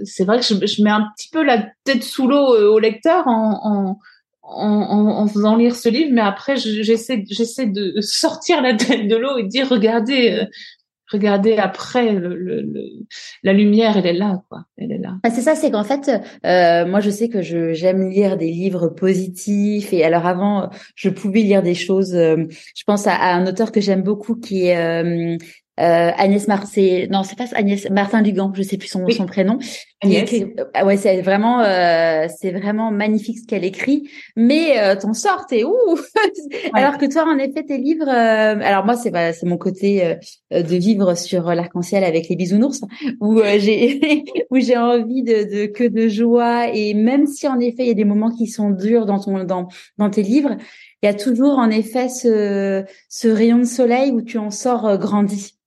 c'est 0.04 0.24
vrai 0.24 0.40
que 0.40 0.44
je, 0.44 0.54
je, 0.66 0.82
mets 0.82 0.90
un 0.90 1.06
petit 1.16 1.28
peu 1.30 1.44
la 1.44 1.66
tête 1.84 2.02
sous 2.02 2.26
l'eau 2.26 2.54
euh, 2.54 2.68
au 2.68 2.78
lecteur 2.78 3.28
en, 3.28 3.60
en, 3.62 3.98
en, 4.42 5.08
en, 5.08 5.26
faisant 5.28 5.56
lire 5.56 5.76
ce 5.76 5.88
livre, 5.88 6.10
mais 6.12 6.20
après, 6.20 6.56
j'essaie, 6.56 7.24
j'essaie 7.30 7.66
de 7.66 8.00
sortir 8.00 8.60
la 8.60 8.74
tête 8.74 9.06
de 9.06 9.16
l'eau 9.16 9.38
et 9.38 9.44
de 9.44 9.48
dire, 9.48 9.68
regardez, 9.68 10.40
euh, 10.40 10.44
regardez 11.12 11.56
après 11.56 12.12
le, 12.12 12.36
le, 12.36 12.88
la 13.42 13.52
lumière 13.52 13.96
elle 13.96 14.06
est 14.06 14.12
là 14.12 14.44
quoi 14.48 14.60
elle 14.78 14.92
est 14.92 14.98
là 14.98 15.16
ah, 15.24 15.30
c'est 15.30 15.40
ça 15.40 15.56
c'est 15.56 15.72
qu'en 15.72 15.82
fait 15.82 16.08
euh, 16.46 16.86
moi 16.86 17.00
je 17.00 17.10
sais 17.10 17.28
que 17.28 17.42
je 17.42 17.72
j'aime 17.72 18.10
lire 18.10 18.36
des 18.36 18.52
livres 18.52 18.86
positifs 18.86 19.92
et 19.92 20.04
alors 20.04 20.24
avant 20.24 20.70
je 20.94 21.10
pouvais 21.10 21.40
lire 21.40 21.64
des 21.64 21.74
choses 21.74 22.12
je 22.12 22.84
pense 22.86 23.08
à, 23.08 23.16
à 23.16 23.34
un 23.34 23.44
auteur 23.48 23.72
que 23.72 23.80
j'aime 23.80 24.04
beaucoup 24.04 24.36
qui 24.36 24.68
est 24.68 24.76
euh, 24.78 25.36
Agnès 25.80 26.46
Marcet, 26.46 27.08
non, 27.10 27.22
c'est 27.22 27.36
pas 27.36 27.46
Agnès 27.54 27.88
Martin 27.90 28.22
Dugan, 28.22 28.52
je 28.54 28.62
sais 28.62 28.76
plus 28.76 28.88
son, 28.88 29.08
son 29.08 29.26
prénom. 29.26 29.58
Agnès. 30.02 30.32
Euh, 30.32 30.84
ouais, 30.84 30.96
c'est 30.96 31.20
vraiment, 31.20 31.60
euh, 31.60 32.26
c'est 32.40 32.52
vraiment 32.52 32.90
magnifique 32.90 33.40
ce 33.40 33.46
qu'elle 33.46 33.64
écrit. 33.64 34.08
Mais 34.34 34.78
euh, 34.78 34.96
ton 34.96 35.12
sort, 35.12 35.46
t'es 35.46 35.64
ouh. 35.64 35.74
alors 36.74 36.96
que 36.96 37.06
toi, 37.06 37.24
en 37.26 37.38
effet, 37.38 37.64
tes 37.64 37.76
livres. 37.76 38.08
Euh, 38.08 38.58
alors 38.62 38.84
moi, 38.84 38.96
c'est 38.96 39.12
c'est 39.32 39.46
mon 39.46 39.58
côté 39.58 40.16
de 40.50 40.76
vivre 40.76 41.14
sur 41.16 41.54
l'arc-en-ciel 41.54 42.04
avec 42.04 42.28
les 42.28 42.36
bisounours, 42.36 42.80
où 43.20 43.40
j'ai 43.58 44.24
où 44.50 44.58
j'ai 44.58 44.76
envie 44.76 45.22
de, 45.22 45.64
de 45.64 45.66
que 45.66 45.84
de 45.84 46.08
joie. 46.08 46.68
Et 46.72 46.94
même 46.94 47.26
si 47.26 47.46
en 47.46 47.58
effet, 47.58 47.82
il 47.82 47.88
y 47.88 47.92
a 47.92 47.94
des 47.94 48.04
moments 48.04 48.30
qui 48.30 48.46
sont 48.46 48.70
durs 48.70 49.04
dans 49.04 49.18
ton 49.18 49.44
dans 49.44 49.68
dans 49.98 50.08
tes 50.10 50.22
livres, 50.22 50.56
il 51.02 51.06
y 51.06 51.08
a 51.08 51.14
toujours 51.14 51.58
en 51.58 51.68
effet 51.68 52.08
ce 52.08 52.84
ce 53.08 53.28
rayon 53.28 53.58
de 53.58 53.64
soleil 53.64 54.12
où 54.12 54.22
tu 54.22 54.38
en 54.38 54.50
sors 54.50 54.96
grandi. 54.96 55.59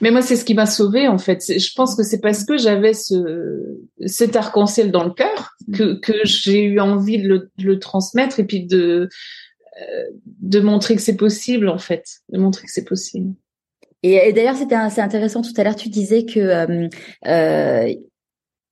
Mais 0.00 0.10
moi, 0.10 0.22
c'est 0.22 0.36
ce 0.36 0.44
qui 0.44 0.54
m'a 0.54 0.66
sauvée, 0.66 1.08
en 1.08 1.18
fait. 1.18 1.42
Je 1.46 1.72
pense 1.74 1.94
que 1.94 2.02
c'est 2.02 2.20
parce 2.20 2.44
que 2.44 2.56
j'avais 2.56 2.94
ce, 2.94 3.78
cet 4.06 4.36
arc-en-ciel 4.36 4.90
dans 4.90 5.04
le 5.04 5.12
cœur 5.12 5.54
que, 5.72 5.94
que 6.00 6.12
j'ai 6.24 6.62
eu 6.62 6.80
envie 6.80 7.22
de 7.22 7.28
le, 7.28 7.50
de 7.58 7.64
le, 7.64 7.78
transmettre 7.78 8.40
et 8.40 8.44
puis 8.44 8.64
de, 8.64 9.08
euh, 9.80 10.04
de 10.40 10.60
montrer 10.60 10.96
que 10.96 11.02
c'est 11.02 11.16
possible, 11.16 11.68
en 11.68 11.78
fait. 11.78 12.04
De 12.30 12.38
montrer 12.38 12.66
que 12.66 12.72
c'est 12.72 12.84
possible. 12.84 13.34
Et, 14.02 14.16
et 14.28 14.32
d'ailleurs, 14.32 14.56
c'était 14.56 14.74
assez 14.74 15.00
intéressant. 15.00 15.42
Tout 15.42 15.54
à 15.56 15.64
l'heure, 15.64 15.76
tu 15.76 15.88
disais 15.88 16.26
que 16.26 16.40
euh, 16.40 16.88
euh, 17.26 17.94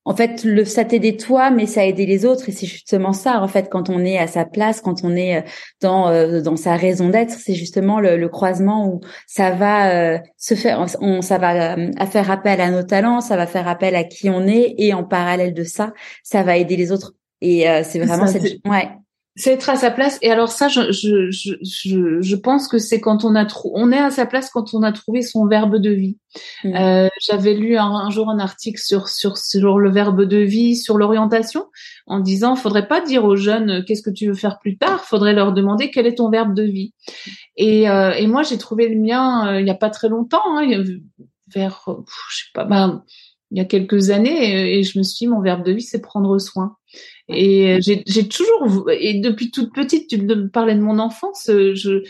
en 0.05 0.17
fait, 0.17 0.43
le, 0.43 0.65
ça 0.65 0.85
t'aidait 0.85 1.17
toi, 1.17 1.51
mais 1.51 1.67
ça 1.67 1.83
a 1.83 1.85
aidé 1.85 2.07
les 2.07 2.25
autres. 2.25 2.49
Et 2.49 2.53
c'est 2.53 2.67
justement 2.67 3.12
ça, 3.12 3.41
en 3.41 3.49
fait, 3.49 3.69
quand 3.71 3.88
on 3.88 4.05
est 4.05 4.19
à 4.19 4.27
sa 4.27 4.45
place, 4.45 4.81
quand 4.81 5.05
on 5.05 5.15
est 5.15 5.38
euh, 5.38 5.43
dans 5.81 6.09
euh, 6.09 6.41
dans 6.41 6.57
sa 6.57 6.77
raison 6.77 7.09
d'être, 7.09 7.31
c'est 7.31 7.55
justement 7.55 8.01
le, 8.01 8.17
le, 8.17 8.29
croisement 8.29 8.88
où 8.88 9.01
ça 9.27 9.51
va 9.51 9.91
euh, 9.91 10.19
se 10.37 10.55
faire, 10.55 10.85
on, 11.01 11.23
ça 11.23 11.38
va 11.38 11.77
faire 12.07 12.31
appel 12.31 12.61
à 12.61 12.71
nos 12.71 12.83
talents, 12.83 13.21
ça 13.21 13.37
va 13.37 13.47
faire 13.47 13.69
appel 13.69 13.95
à 13.95 14.05
qui 14.05 14.29
on 14.29 14.47
est, 14.47 14.75
et 14.79 14.93
en 14.93 15.05
parallèle 15.05 15.55
de 15.55 15.65
ça, 15.65 15.93
ça 16.25 16.43
va 16.43 16.57
aider 16.57 16.77
les 16.77 16.91
autres. 16.91 17.15
Et 17.41 17.67
c'est 17.83 17.99
vraiment 17.99 18.29
cette, 18.29 18.61
ouais, 18.69 18.88
c'est 19.35 19.53
être 19.53 19.71
à 19.71 19.77
sa 19.77 19.90
place. 19.90 20.18
Et 20.21 20.31
alors 20.31 20.51
ça, 20.51 20.68
je, 20.68 20.92
je, 20.92 21.31
je, 21.31 22.21
je 22.21 22.37
pense 22.37 22.68
que 22.68 22.79
c'est 22.79 23.01
quand 23.01 23.25
on 23.25 23.35
a 23.35 23.47
trou 23.47 23.73
on 23.75 23.90
est 23.90 23.99
à 23.99 24.11
sa 24.11 24.27
place 24.27 24.51
quand 24.51 24.75
on 24.75 24.83
a 24.83 24.92
trouvé 24.92 25.23
son 25.23 25.47
verbe 25.47 25.79
de 25.79 25.90
vie. 25.90 26.18
Mmh. 26.64 26.77
Euh, 26.77 27.09
J'avais 27.21 27.55
lu 27.55 27.77
un, 27.79 28.11
jour 28.11 28.29
un 28.29 28.38
article 28.38 28.81
sur, 28.81 29.09
sur 29.09 29.38
sur 29.38 29.79
le 29.79 29.90
verbe 29.90 30.23
de 30.25 30.37
vie, 30.37 30.77
sur 30.77 30.99
l'orientation, 30.99 31.66
en 32.07 32.21
disant 32.21 32.57
faudrait 32.57 32.88
pas 32.88 33.01
dire 33.01 33.25
aux 33.25 33.37
jeunes 33.37 33.71
euh, 33.71 33.83
qu'est-ce 33.83 34.03
que 34.03 34.11
tu 34.11 34.27
veux 34.27 34.35
faire 34.35 34.59
plus 34.59 34.77
tard, 34.77 35.05
faudrait 35.05 35.35
leur 35.35 35.53
demander 35.53 35.90
quel 35.90 36.07
est 36.07 36.16
ton 36.16 36.29
verbe 36.29 36.55
de 36.55 36.64
vie. 36.64 36.92
Et, 37.57 37.88
euh, 37.88 38.12
et 38.12 38.27
moi 38.27 38.42
j'ai 38.42 38.59
trouvé 38.59 38.88
le 38.88 39.01
mien 39.01 39.49
euh, 39.49 39.61
il 39.61 39.66
y 39.66 39.71
a 39.71 39.75
pas 39.75 39.90
très 39.90 40.09
longtemps, 40.09 40.59
hein, 40.59 40.66
vers 41.55 41.85
je 41.87 42.37
sais 42.37 42.51
pas, 42.55 42.64
ben, 42.64 43.03
il 43.53 43.59
y 43.59 43.61
a 43.61 43.67
quelques 43.67 44.11
années, 44.11 44.79
et 44.79 44.83
je 44.83 44.99
me 44.99 45.03
suis 45.03 45.27
dit 45.27 45.27
mon 45.27 45.43
verbe 45.43 45.65
de 45.65 45.73
vie 45.73 45.83
c'est 45.83 46.01
prendre 46.01 46.38
soin. 46.38 46.77
Et 47.29 47.79
j'ai 47.81 48.29
toujours, 48.29 48.91
et 48.91 49.21
depuis 49.21 49.51
toute 49.51 49.73
petite, 49.73 50.09
tu 50.09 50.19
me 50.19 50.49
parlais 50.49 50.75
de 50.75 50.81
mon 50.81 50.99
enfance, 50.99 51.45
je, 51.49 52.03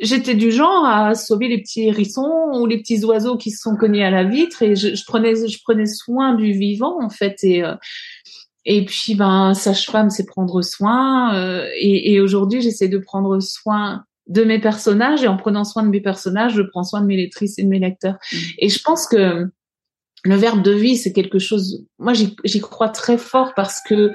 j'étais 0.00 0.34
du 0.34 0.50
genre 0.50 0.84
à 0.84 1.14
sauver 1.14 1.48
les 1.48 1.58
petits 1.58 1.86
hérissons 1.86 2.50
ou 2.54 2.66
les 2.66 2.78
petits 2.78 3.04
oiseaux 3.04 3.36
qui 3.36 3.50
se 3.50 3.60
sont 3.60 3.76
cognés 3.76 4.04
à 4.04 4.10
la 4.10 4.24
vitre 4.24 4.62
et 4.62 4.76
je, 4.76 4.94
je 4.94 5.04
prenais, 5.06 5.34
je 5.34 5.58
prenais 5.62 5.86
soin 5.86 6.34
du 6.34 6.52
vivant 6.52 7.02
en 7.02 7.10
fait 7.10 7.42
et 7.42 7.62
euh, 7.62 7.74
et 8.64 8.84
puis 8.84 9.16
ben 9.16 9.54
sage-femme 9.54 10.10
c'est 10.10 10.24
prendre 10.24 10.62
soin 10.62 11.34
euh, 11.34 11.66
et, 11.80 12.12
et 12.12 12.20
aujourd'hui 12.20 12.60
j'essaie 12.60 12.88
de 12.88 12.98
prendre 12.98 13.40
soin 13.40 14.04
de 14.28 14.44
mes 14.44 14.60
personnages 14.60 15.24
et 15.24 15.28
en 15.28 15.36
prenant 15.36 15.64
soin 15.64 15.82
de 15.82 15.88
mes 15.88 16.00
personnages 16.00 16.54
je 16.54 16.62
prends 16.62 16.84
soin 16.84 17.00
de 17.00 17.06
mes 17.06 17.16
lectrices 17.16 17.58
et 17.58 17.64
de 17.64 17.68
mes 17.68 17.80
lecteurs 17.80 18.14
mmh. 18.14 18.36
et 18.58 18.68
je 18.68 18.80
pense 18.80 19.08
que 19.08 19.48
le 20.24 20.36
verbe 20.36 20.62
de 20.62 20.72
vie, 20.72 20.96
c'est 20.96 21.12
quelque 21.12 21.38
chose. 21.38 21.84
Moi, 21.98 22.12
j'y 22.12 22.60
crois 22.60 22.88
très 22.88 23.18
fort 23.18 23.52
parce 23.54 23.80
que 23.86 24.12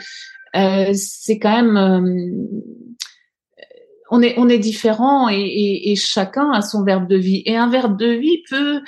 euh, 0.55 0.91
c'est 0.93 1.39
quand 1.39 1.63
même. 1.63 1.77
Euh, 1.77 2.71
on 4.09 4.21
est 4.21 4.35
on 4.37 4.47
est 4.47 4.59
différent 4.59 5.27
et, 5.29 5.91
et, 5.91 5.95
chacun 5.97 6.49
a 6.51 6.61
son 6.61 6.83
verbe 6.83 7.09
de 7.09 7.17
vie. 7.17 7.43
Et 7.45 7.57
un 7.57 7.69
verbe 7.69 7.99
de 7.99 8.07
vie 8.07 8.41
peut 8.49 8.79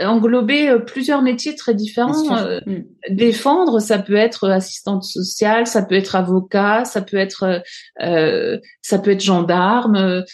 englober 0.00 0.68
euh, 0.68 0.78
plusieurs 0.78 1.22
métiers 1.22 1.56
très 1.56 1.74
différents. 1.74 2.36
Euh, 2.36 2.60
mm. 2.66 2.84
Défendre, 3.10 3.80
ça 3.80 3.98
peut 3.98 4.16
être 4.16 4.48
assistante 4.48 5.04
sociale, 5.04 5.66
ça 5.66 5.82
peut 5.82 5.94
être 5.94 6.14
avocat, 6.14 6.84
ça 6.84 7.02
peut 7.02 7.16
être 7.16 7.62
euh, 8.02 8.58
ça 8.82 8.98
peut 8.98 9.12
être 9.12 9.24
gendarme. 9.24 10.24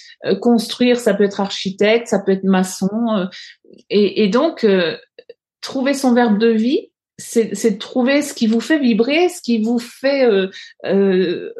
construire, 0.41 0.99
ça 0.99 1.15
peut 1.15 1.25
être 1.25 1.41
architecte, 1.41 2.09
ça 2.09 2.19
peut 2.19 2.33
être 2.33 2.45
maçon. 2.45 3.29
et, 3.91 4.25
et, 4.25 4.29
donc 4.29 4.67
trouver 5.65 5.95
son 5.95 6.13
verbe 6.13 6.39
de 6.39 6.49
vie, 6.49 6.91
c'est 7.17 7.79
trouver 7.79 8.23
ce 8.23 8.35
qui 8.35 8.47
vous 8.47 8.61
fait 8.61 8.79
vibrer, 8.79 9.29
ce 9.29 9.41
qui 9.41 9.63
vous 9.63 9.79
fait 9.79 10.29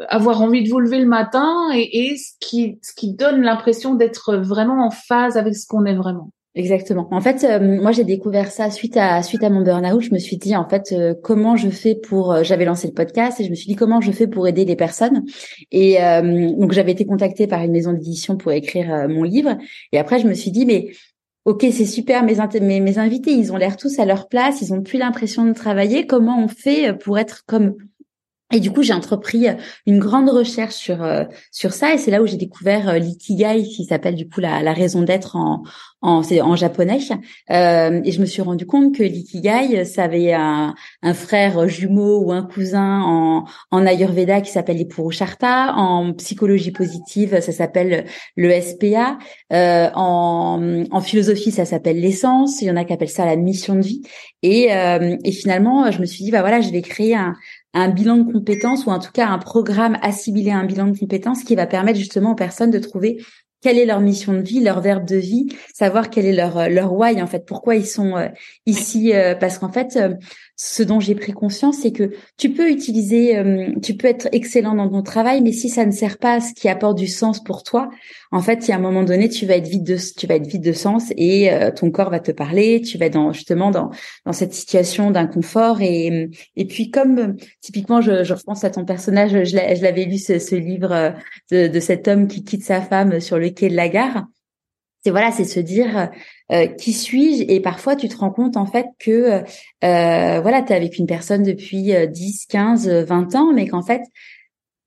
avoir 0.09 0.43
envie 0.43 0.63
de 0.63 0.69
vous 0.69 0.81
lever 0.81 0.99
le 0.99 1.07
matin 1.07 1.71
et, 1.75 2.07
et 2.07 2.17
ce 2.17 2.33
qui 2.41 2.79
ce 2.83 2.93
qui 2.93 3.15
donne 3.15 3.41
l'impression 3.43 3.95
d'être 3.95 4.37
vraiment 4.37 4.85
en 4.85 4.91
phase 4.91 5.37
avec 5.37 5.55
ce 5.55 5.67
qu'on 5.67 5.85
est 5.85 5.95
vraiment. 5.95 6.31
Exactement. 6.57 7.09
En 7.11 7.21
fait, 7.21 7.43
euh, 7.43 7.59
moi 7.83 7.91
j'ai 7.91 8.05
découvert 8.05 8.53
ça 8.53 8.71
suite 8.71 8.97
à 8.97 9.25
suite 9.25 9.43
à 9.43 9.51
mon 9.51 9.63
burn-out. 9.63 10.01
Je 10.01 10.15
me 10.15 10.19
suis 10.19 10.37
dit 10.37 10.55
en 10.55 10.69
fait 10.69 10.93
euh, 10.93 11.13
comment 11.21 11.57
je 11.57 11.69
fais 11.69 11.97
pour. 11.97 12.33
Euh, 12.33 12.43
j'avais 12.45 12.65
lancé 12.65 12.87
le 12.87 12.93
podcast 12.93 13.41
et 13.41 13.45
je 13.45 13.51
me 13.51 13.57
suis 13.57 13.67
dit 13.67 13.75
comment 13.75 14.01
je 14.01 14.13
fais 14.13 14.29
pour 14.29 14.47
aider 14.47 14.65
les 14.65 14.77
personnes. 14.77 15.25
Et 15.73 15.97
donc 15.97 16.73
j'avais 16.73 16.93
été 16.93 17.07
contactée 17.07 17.49
par 17.49 17.61
une 17.63 17.73
maison 17.73 17.93
d'édition 17.93 18.37
pour 18.37 18.53
écrire 18.53 19.09
mon 19.09 19.25
livre. 19.25 19.57
Et 19.91 19.99
après 19.99 20.21
je 20.21 20.29
me 20.29 20.35
suis 20.35 20.53
dit 20.53 20.65
mais 20.65 20.91
ok 21.45 21.67
c'est 21.73 21.87
super 21.87 22.25
mes, 22.25 22.81
mes 22.81 22.99
invités 22.99 23.33
ils 23.33 23.53
ont 23.53 23.57
l'air 23.57 23.77
tous 23.77 23.99
à 23.99 24.05
leur 24.05 24.29
place, 24.29 24.61
ils 24.63 24.73
ont 24.73 24.83
plus 24.83 24.99
l'impression 24.99 25.45
de 25.45 25.53
travailler. 25.53 26.07
Comment 26.07 26.43
on 26.43 26.49
fait 26.49 26.95
pour 26.95 27.19
être 27.19 27.45
comme 27.47 27.75
et 28.53 28.61
du 28.61 28.71
coup, 28.71 28.83
j'ai 28.83 28.93
entrepris 28.93 29.49
euh, 29.49 29.55
une 29.87 29.99
grande 29.99 30.29
recherche 30.29 30.75
sur 30.75 31.03
euh, 31.03 31.25
sur 31.51 31.73
ça, 31.73 31.95
et 31.95 31.99
c'est 31.99 32.11
là 32.11 32.23
où 32.23 32.27
j'ai 32.27 32.37
découvert 32.37 32.91
euh, 32.91 32.99
l'ikigai, 32.99 33.63
qui 33.63 33.87
s'appelle 33.87 34.15
du 34.17 34.29
coup 34.29 34.41
la, 34.41 34.73
raison 34.75 35.03
d'être 35.03 35.37
en 35.37 35.63
en, 36.03 36.21
en 36.21 36.57
japonais. 36.57 36.99
Euh, 37.51 38.03
et 38.05 38.13
je 38.13 38.21
me 38.21 38.27
suis 38.27 38.43
rendu 38.43 38.67
compte 38.67 38.95
que 38.95 39.03
l'ikigai, 39.03 39.87
ça 39.87 40.05
avait 40.05 40.35
un, 40.35 40.75
un, 41.03 41.15
frère 41.15 41.67
jumeau 41.67 42.19
ou 42.19 42.33
un 42.33 42.43
cousin 42.43 43.01
en, 43.01 43.45
en 43.71 43.87
Ayurveda 43.87 44.43
qui 44.43 44.51
s'appelle 44.51 44.77
les 44.77 44.89
en 45.41 46.13
psychologie 46.13 46.73
positive, 46.73 47.41
ça 47.41 47.53
s'appelle 47.53 48.05
le 48.37 48.61
SPA, 48.61 49.19
euh, 49.53 49.89
en, 49.95 50.85
en 50.91 51.01
philosophie, 51.01 51.51
ça 51.51 51.65
s'appelle 51.65 51.99
l'essence. 51.99 52.61
Il 52.61 52.69
y 52.69 52.71
en 52.71 52.77
a 52.77 52.85
qui 52.85 52.93
appellent 52.93 53.09
ça 53.09 53.25
la 53.25 53.37
mission 53.37 53.75
de 53.75 53.81
vie. 53.81 54.03
Et, 54.43 54.69
et 54.69 55.33
finalement, 55.33 55.91
je 55.91 56.01
me 56.01 56.05
suis 56.05 56.23
dit, 56.23 56.31
bah 56.31 56.43
voilà, 56.43 56.61
je 56.61 56.71
vais 56.71 56.83
créer 56.83 57.15
un, 57.15 57.35
un 57.75 57.89
bilan 57.91 58.19
de 58.19 58.33
compétences 58.33 58.87
ou 58.87 58.91
en 58.91 58.99
tout 58.99 59.13
cas 59.13 59.29
un 59.29 59.39
programme 59.39 59.99
assimilé 60.01 60.51
à 60.51 60.59
un 60.59 60.65
bilan 60.65 60.87
de 60.87 60.99
compétences 60.99 61.45
qui 61.45 61.55
va 61.57 61.67
permettre 61.67 61.99
justement 61.99 62.33
aux 62.33 62.37
personnes 62.37 62.71
de 62.71 62.79
trouver 62.79 63.19
quelle 63.65 63.79
est 63.79 63.87
leur 63.87 64.01
mission 64.01 64.35
de 64.35 64.43
vie, 64.43 64.61
leur 64.61 64.83
verbe 64.83 65.07
de 65.07 65.17
vie, 65.17 65.47
savoir 65.73 66.11
quel 66.11 66.27
est 66.27 66.35
leur 66.35 66.69
leur 66.69 66.93
why 66.93 67.21
en 67.23 67.27
fait, 67.27 67.47
pourquoi 67.47 67.77
ils 67.77 67.87
sont 67.87 68.15
euh, 68.17 68.29
ici 68.67 69.15
euh, 69.15 69.35
parce 69.35 69.59
qu'en 69.59 69.73
fait 69.73 69.97
euh, 69.97 70.15
ce 70.57 70.83
dont 70.83 71.01
j'ai 71.01 71.15
pris 71.15 71.33
conscience 71.33 71.79
c'est 71.83 71.93
que 71.93 72.13
tu 72.37 72.51
peux 72.51 72.71
utiliser 72.71 73.43
tu 73.83 73.95
peux 73.95 74.07
être 74.09 74.29
excellent 74.33 74.75
dans 74.75 74.89
ton 74.89 75.03
travail 75.03 75.43
mais 75.43 75.53
si 75.53 75.69
ça 75.69 75.85
ne 75.85 75.91
sert 75.91 76.19
pas 76.19 76.35
à 76.35 76.41
ce 76.41 76.55
qui 76.55 76.69
apporte 76.69 76.97
du 76.99 77.07
sens 77.07 77.43
pour 77.43 77.63
toi, 77.63 77.91
en 78.33 78.41
fait, 78.41 78.67
il 78.67 78.71
y 78.71 78.73
a 78.73 78.77
un 78.77 78.81
moment 78.81 79.03
donné, 79.03 79.29
tu 79.29 79.47
vas 79.47 79.57
être 79.57 79.69
vide 79.69 79.85
de 79.85 79.97
tu 80.17 80.27
vas 80.27 80.35
être 80.35 80.47
vide 80.47 80.63
de 80.63 80.73
sens 80.73 81.13
et 81.17 81.51
ton 81.77 81.91
corps 81.91 82.11
va 82.11 82.21
te 82.21 82.33
parler, 82.33 82.81
tu 82.81 82.99
vas 82.99 83.09
dans 83.09 83.33
justement 83.33 83.71
dans 83.71 83.91
dans 84.25 84.33
cette 84.33 84.55
situation 84.55 85.11
d'inconfort 85.11 85.81
et 85.81 86.31
et 86.57 86.65
puis 86.67 86.91
comme 86.91 87.37
typiquement 87.61 88.01
je 88.01 88.25
je 88.25 88.35
repense 88.35 88.65
à 88.65 88.71
ton 88.71 88.85
personnage, 88.85 89.45
je 89.45 89.55
l'avais 89.83 90.05
lu 90.05 90.19
ce, 90.19 90.55
livre 90.55 91.15
de, 91.51 91.69
de 91.69 91.81
cet 91.81 92.09
homme 92.09 92.29
qui 92.29 92.45
quitte 92.45 92.65
sa 92.65 92.81
femme 92.81 93.21
sur 93.21 93.39
le 93.39 93.51
quai 93.51 93.69
de 93.69 93.77
la 93.77 93.89
gare. 93.89 94.25
C'est 95.05 95.11
voilà, 95.11 95.33
c'est 95.33 95.45
se 95.45 95.61
dire 95.61 96.11
euh, 96.51 96.67
qui 96.67 96.95
suis-je? 96.95 97.45
Et 97.49 97.61
parfois 97.61 97.95
tu 97.95 98.09
te 98.09 98.17
rends 98.17 98.31
compte 98.31 98.57
en 98.57 98.65
fait 98.65 98.87
que 98.99 99.43
euh, 99.85 100.41
voilà, 100.41 100.63
tu 100.63 100.73
es 100.73 100.77
avec 100.77 100.97
une 100.97 101.07
personne 101.07 101.43
depuis 101.43 101.93
10, 102.09 102.47
15, 102.47 102.89
20 102.89 103.35
ans 103.35 103.53
mais 103.53 103.69
qu'en 103.69 103.83
fait 103.83 104.01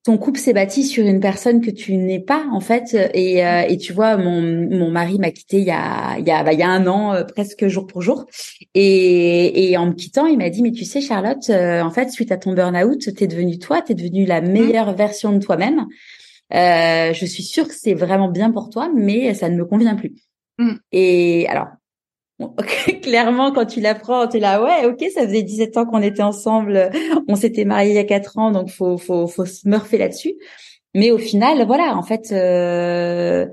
ton 0.08 0.18
couple 0.18 0.40
s'est 0.40 0.54
bâti 0.54 0.86
sur 0.86 1.06
une 1.06 1.20
personne 1.20 1.60
que 1.60 1.70
tu 1.70 1.98
n'es 1.98 2.22
pas 2.22 2.46
en 2.54 2.62
fait. 2.62 2.96
Et, 3.14 3.46
euh, 3.46 3.64
et 3.68 3.78
tu 3.78 3.92
vois 3.92 4.16
mon, 4.16 4.42
mon 4.42 4.90
mari 4.90 5.20
m'a 5.20 5.32
quitté 5.32 5.58
il 5.58 5.66
y 5.66 5.72
a 5.72 6.18
il 6.18 6.26
y 6.26 6.32
a 6.32 6.44
bah, 6.44 6.54
il 6.54 6.60
y 6.60 6.64
a 6.64 6.70
un 6.70 6.88
an 6.88 7.14
euh, 7.14 7.24
presque 7.24 7.68
jour 7.68 7.86
pour 7.86 8.02
jour. 8.02 8.26
Et, 8.74 9.70
et 9.70 9.78
en 9.78 9.88
me 9.88 9.94
quittant 9.94 10.26
il 10.26 10.38
m'a 10.38 10.50
dit 10.50 10.64
mais 10.64 10.72
tu 10.72 10.86
sais 10.86 11.02
Charlotte 11.02 11.50
en 11.50 11.92
fait 11.92 12.10
suite 12.10 12.32
à 12.32 12.38
ton 12.38 12.54
burn-out 12.54 13.14
t'es 13.16 13.28
devenue 13.28 13.60
toi 13.60 13.82
t'es 13.82 13.96
devenue 13.96 14.26
la 14.26 14.42
mmh. 14.42 14.48
meilleure 14.50 14.96
version 14.96 15.34
de 15.34 15.44
toi-même 15.44 15.86
euh, 16.54 17.14
je 17.14 17.26
suis 17.26 17.44
sûre 17.44 17.68
que 17.68 17.74
c'est 17.74 17.94
vraiment 17.94 18.30
bien 18.30 18.52
pour 18.52 18.70
toi, 18.70 18.90
mais 18.94 19.34
ça 19.34 19.50
ne 19.50 19.58
me 19.58 19.66
convient 19.66 19.96
plus. 19.96 20.16
Mm. 20.58 20.76
Et 20.92 21.48
alors, 21.50 21.68
clairement, 23.02 23.52
quand 23.52 23.66
tu 23.66 23.82
l'apprends, 23.82 24.28
tu 24.28 24.38
es 24.38 24.40
là, 24.40 24.64
ouais, 24.64 24.86
ok, 24.86 25.04
ça 25.14 25.24
faisait 25.28 25.44
17 25.44 25.78
ans 25.78 25.86
qu'on 25.86 26.02
était 26.02 26.24
ensemble, 26.24 26.90
on 27.28 27.36
s'était 27.36 27.66
mariés 27.66 27.92
il 27.92 27.96
y 27.96 28.00
a 28.00 28.04
4 28.04 28.38
ans, 28.38 28.52
donc 28.52 28.70
faut 28.70 28.98
faut 28.98 29.28
faut 29.28 29.46
se 29.46 29.68
murfer 29.68 29.98
là-dessus. 29.98 30.36
Mais 30.94 31.12
au 31.12 31.18
final, 31.18 31.66
voilà, 31.68 31.96
en 31.96 32.04
fait, 32.04 32.32
euh, 32.32 33.46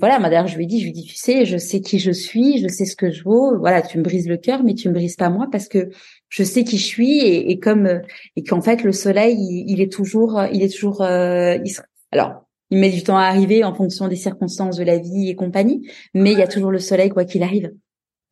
voilà, 0.00 0.18
d'ailleurs, 0.18 0.46
je 0.46 0.56
lui 0.56 0.64
ai 0.64 0.66
dit, 0.66 0.78
je 0.80 0.84
lui 0.84 0.90
ai 0.90 0.92
dit, 0.92 1.04
tu 1.04 1.16
sais, 1.16 1.44
je 1.44 1.56
sais 1.56 1.80
qui 1.80 1.98
je 1.98 2.10
suis, 2.10 2.58
je 2.58 2.68
sais 2.68 2.84
ce 2.84 2.96
que 2.96 3.10
je 3.10 3.22
vaux. 3.22 3.58
Voilà, 3.58 3.82
tu 3.82 3.98
me 3.98 4.02
brises 4.02 4.28
le 4.28 4.36
cœur, 4.36 4.62
mais 4.62 4.74
tu 4.74 4.88
me 4.88 4.94
brises 4.94 5.16
pas 5.16 5.30
moi 5.30 5.48
parce 5.50 5.68
que 5.68 5.90
je 6.28 6.42
sais 6.42 6.64
qui 6.64 6.78
je 6.78 6.84
suis 6.84 7.18
et, 7.18 7.50
et 7.50 7.58
comme 7.58 8.00
et 8.36 8.42
qu'en 8.42 8.60
fait 8.60 8.82
le 8.82 8.92
soleil, 8.92 9.64
il, 9.66 9.80
est 9.80 9.92
toujours, 9.92 10.42
il 10.52 10.62
est 10.62 10.72
toujours, 10.74 11.02
euh, 11.02 11.56
il, 11.64 11.72
alors, 12.18 12.46
il 12.70 12.78
met 12.78 12.90
du 12.90 13.02
temps 13.02 13.16
à 13.16 13.24
arriver 13.24 13.64
en 13.64 13.74
fonction 13.74 14.08
des 14.08 14.16
circonstances 14.16 14.76
de 14.76 14.84
la 14.84 14.98
vie 14.98 15.28
et 15.28 15.36
compagnie, 15.36 15.88
mais 16.14 16.32
il 16.32 16.38
y 16.38 16.42
a 16.42 16.48
toujours 16.48 16.70
le 16.70 16.78
soleil 16.78 17.10
quoi 17.10 17.24
qu'il 17.24 17.42
arrive. 17.42 17.70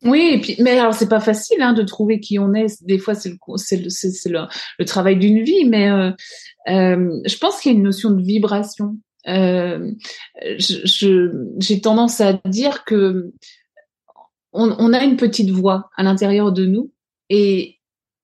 Oui, 0.03 0.31
et 0.33 0.41
puis, 0.41 0.55
mais 0.59 0.77
alors 0.77 0.93
c'est 0.93 1.09
pas 1.09 1.21
facile 1.21 1.61
hein, 1.61 1.73
de 1.73 1.81
trouver 1.81 2.19
qui 2.19 2.37
on 2.37 2.53
est. 2.53 2.83
Des 2.83 2.97
fois, 2.97 3.15
c'est 3.15 3.29
le, 3.29 3.37
c'est 3.55 3.77
le, 3.77 3.89
c'est 3.89 4.29
le, 4.29 4.41
le, 4.77 4.85
travail 4.85 5.17
d'une 5.17 5.41
vie, 5.41 5.65
mais 5.65 5.89
euh, 5.89 6.11
euh, 6.67 7.21
je 7.25 7.37
pense 7.37 7.59
qu'il 7.59 7.71
y 7.71 7.75
a 7.75 7.77
une 7.77 7.83
notion 7.83 8.11
de 8.11 8.21
vibration. 8.21 8.97
Euh, 9.27 9.91
je, 10.59 11.31
j'ai 11.57 11.81
tendance 11.81 12.21
à 12.21 12.33
dire 12.45 12.83
que 12.83 13.31
on, 14.51 14.75
on 14.77 14.93
a 14.93 15.03
une 15.03 15.17
petite 15.17 15.49
voix 15.49 15.89
à 15.95 16.03
l'intérieur 16.03 16.51
de 16.51 16.65
nous, 16.65 16.91
et 17.29 17.79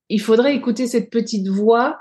il 0.10 0.22
faudrait 0.22 0.56
écouter 0.56 0.88
cette 0.88 1.10
petite 1.10 1.48
voix 1.48 1.98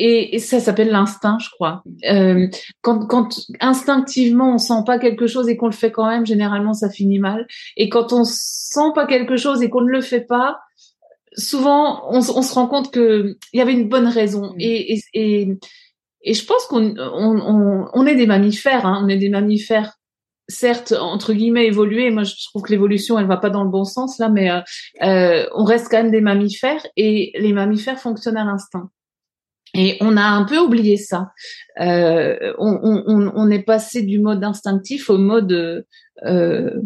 et, 0.00 0.38
ça 0.38 0.60
s'appelle 0.60 0.90
l'instinct, 0.90 1.38
je 1.40 1.50
crois. 1.50 1.82
Euh, 2.10 2.48
quand, 2.80 3.06
quand 3.06 3.28
instinctivement 3.60 4.54
on 4.54 4.58
sent 4.58 4.82
pas 4.86 4.98
quelque 4.98 5.26
chose 5.26 5.48
et 5.48 5.56
qu'on 5.56 5.66
le 5.66 5.72
fait 5.72 5.90
quand 5.90 6.06
même, 6.06 6.24
généralement 6.24 6.72
ça 6.72 6.88
finit 6.88 7.18
mal. 7.18 7.46
Et 7.76 7.88
quand 7.88 8.12
on 8.12 8.24
sent 8.24 8.92
pas 8.94 9.06
quelque 9.06 9.36
chose 9.36 9.62
et 9.62 9.68
qu'on 9.68 9.82
ne 9.82 9.90
le 9.90 10.00
fait 10.00 10.22
pas, 10.22 10.58
souvent 11.36 12.02
on, 12.10 12.18
on 12.18 12.42
se 12.42 12.54
rend 12.54 12.66
compte 12.66 12.92
que 12.92 13.36
il 13.52 13.58
y 13.58 13.60
avait 13.60 13.74
une 13.74 13.88
bonne 13.88 14.08
raison. 14.08 14.52
Mm. 14.54 14.60
Et, 14.60 15.00
et, 15.14 15.48
et, 16.22 16.34
je 16.34 16.44
pense 16.46 16.64
qu'on 16.66 16.96
on, 16.98 17.88
on, 17.92 18.06
est 18.06 18.16
des 18.16 18.26
mammifères, 18.26 18.86
hein, 18.86 19.02
on 19.04 19.08
est 19.08 19.18
des 19.18 19.28
mammifères 19.28 19.92
certes 20.48 20.92
entre 20.92 21.32
guillemets 21.32 21.66
évolués. 21.66 22.10
Moi, 22.10 22.24
je 22.24 22.34
trouve 22.48 22.62
que 22.62 22.70
l'évolution, 22.70 23.18
elle 23.18 23.26
va 23.26 23.36
pas 23.36 23.50
dans 23.50 23.64
le 23.64 23.70
bon 23.70 23.84
sens 23.84 24.18
là, 24.18 24.28
mais 24.28 24.50
euh, 24.50 24.60
euh 25.02 25.46
on 25.54 25.64
reste 25.64 25.88
quand 25.90 26.02
même 26.02 26.10
des 26.10 26.20
mammifères 26.20 26.86
et 26.96 27.32
les 27.38 27.52
mammifères 27.52 28.00
fonctionnent 28.00 28.38
à 28.38 28.44
l'instinct. 28.44 28.90
Et 29.74 29.96
on 30.00 30.16
a 30.16 30.22
un 30.22 30.44
peu 30.44 30.58
oublié 30.58 30.96
ça. 30.96 31.30
Euh, 31.80 32.54
on, 32.58 32.78
on, 32.82 33.32
on, 33.34 33.50
est 33.50 33.62
passé 33.62 34.02
du 34.02 34.18
mode 34.18 34.42
instinctif 34.42 35.10
au 35.10 35.18
mode 35.18 35.86
euh, 36.24 36.80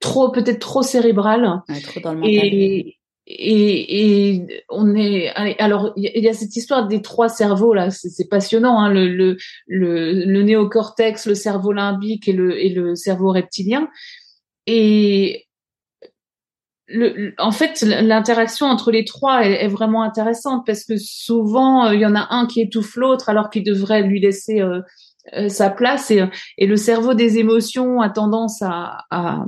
trop 0.00 0.30
peut-être 0.30 0.58
trop 0.58 0.82
cérébral. 0.82 1.62
trop 1.84 2.00
dans 2.00 2.12
le 2.12 2.20
mental. 2.20 2.34
Et, 2.34 2.96
et, 3.26 4.34
et, 4.34 4.62
on 4.68 4.94
est 4.94 5.30
alors 5.58 5.92
il 5.96 6.22
y 6.22 6.28
a 6.28 6.32
cette 6.32 6.54
histoire 6.54 6.86
des 6.86 7.02
trois 7.02 7.28
cerveaux 7.28 7.74
là 7.74 7.90
c'est 7.90 8.28
passionnant 8.28 8.78
hein, 8.78 8.88
le, 8.88 9.08
le, 9.08 9.36
le, 9.66 10.12
le 10.12 10.42
néocortex 10.42 11.26
le 11.26 11.34
cerveau 11.34 11.72
limbique 11.72 12.28
et 12.28 12.32
le, 12.32 12.56
et 12.62 12.68
le 12.68 12.94
cerveau 12.94 13.32
reptilien 13.32 13.88
et 14.68 15.45
en 17.38 17.50
fait, 17.50 17.82
l'interaction 17.82 18.66
entre 18.66 18.92
les 18.92 19.04
trois 19.04 19.44
est, 19.44 19.66
vraiment 19.68 20.02
intéressante 20.02 20.64
parce 20.64 20.84
que 20.84 20.96
souvent, 20.96 21.86
euh, 21.86 21.94
il 21.94 22.00
y 22.00 22.06
en 22.06 22.14
a 22.14 22.28
un 22.30 22.46
qui 22.46 22.60
étouffe 22.60 22.94
l'autre 22.96 23.28
alors 23.28 23.50
qu'il 23.50 23.64
devrait 23.64 24.02
lui 24.02 24.20
laisser 24.20 24.60
euh, 24.60 24.80
euh, 25.34 25.48
sa 25.48 25.70
place 25.70 26.12
et, 26.12 26.22
et, 26.58 26.66
le 26.66 26.76
cerveau 26.76 27.14
des 27.14 27.38
émotions 27.38 28.00
a 28.00 28.08
tendance 28.08 28.62
à, 28.62 29.04
à, 29.10 29.44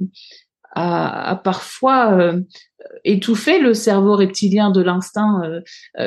à, 0.75 1.41
parfois 1.45 2.33
étouffer 3.05 3.61
le 3.61 3.75
cerveau 3.75 4.17
reptilien 4.17 4.71
de 4.71 4.81
l'instinct 4.81 5.43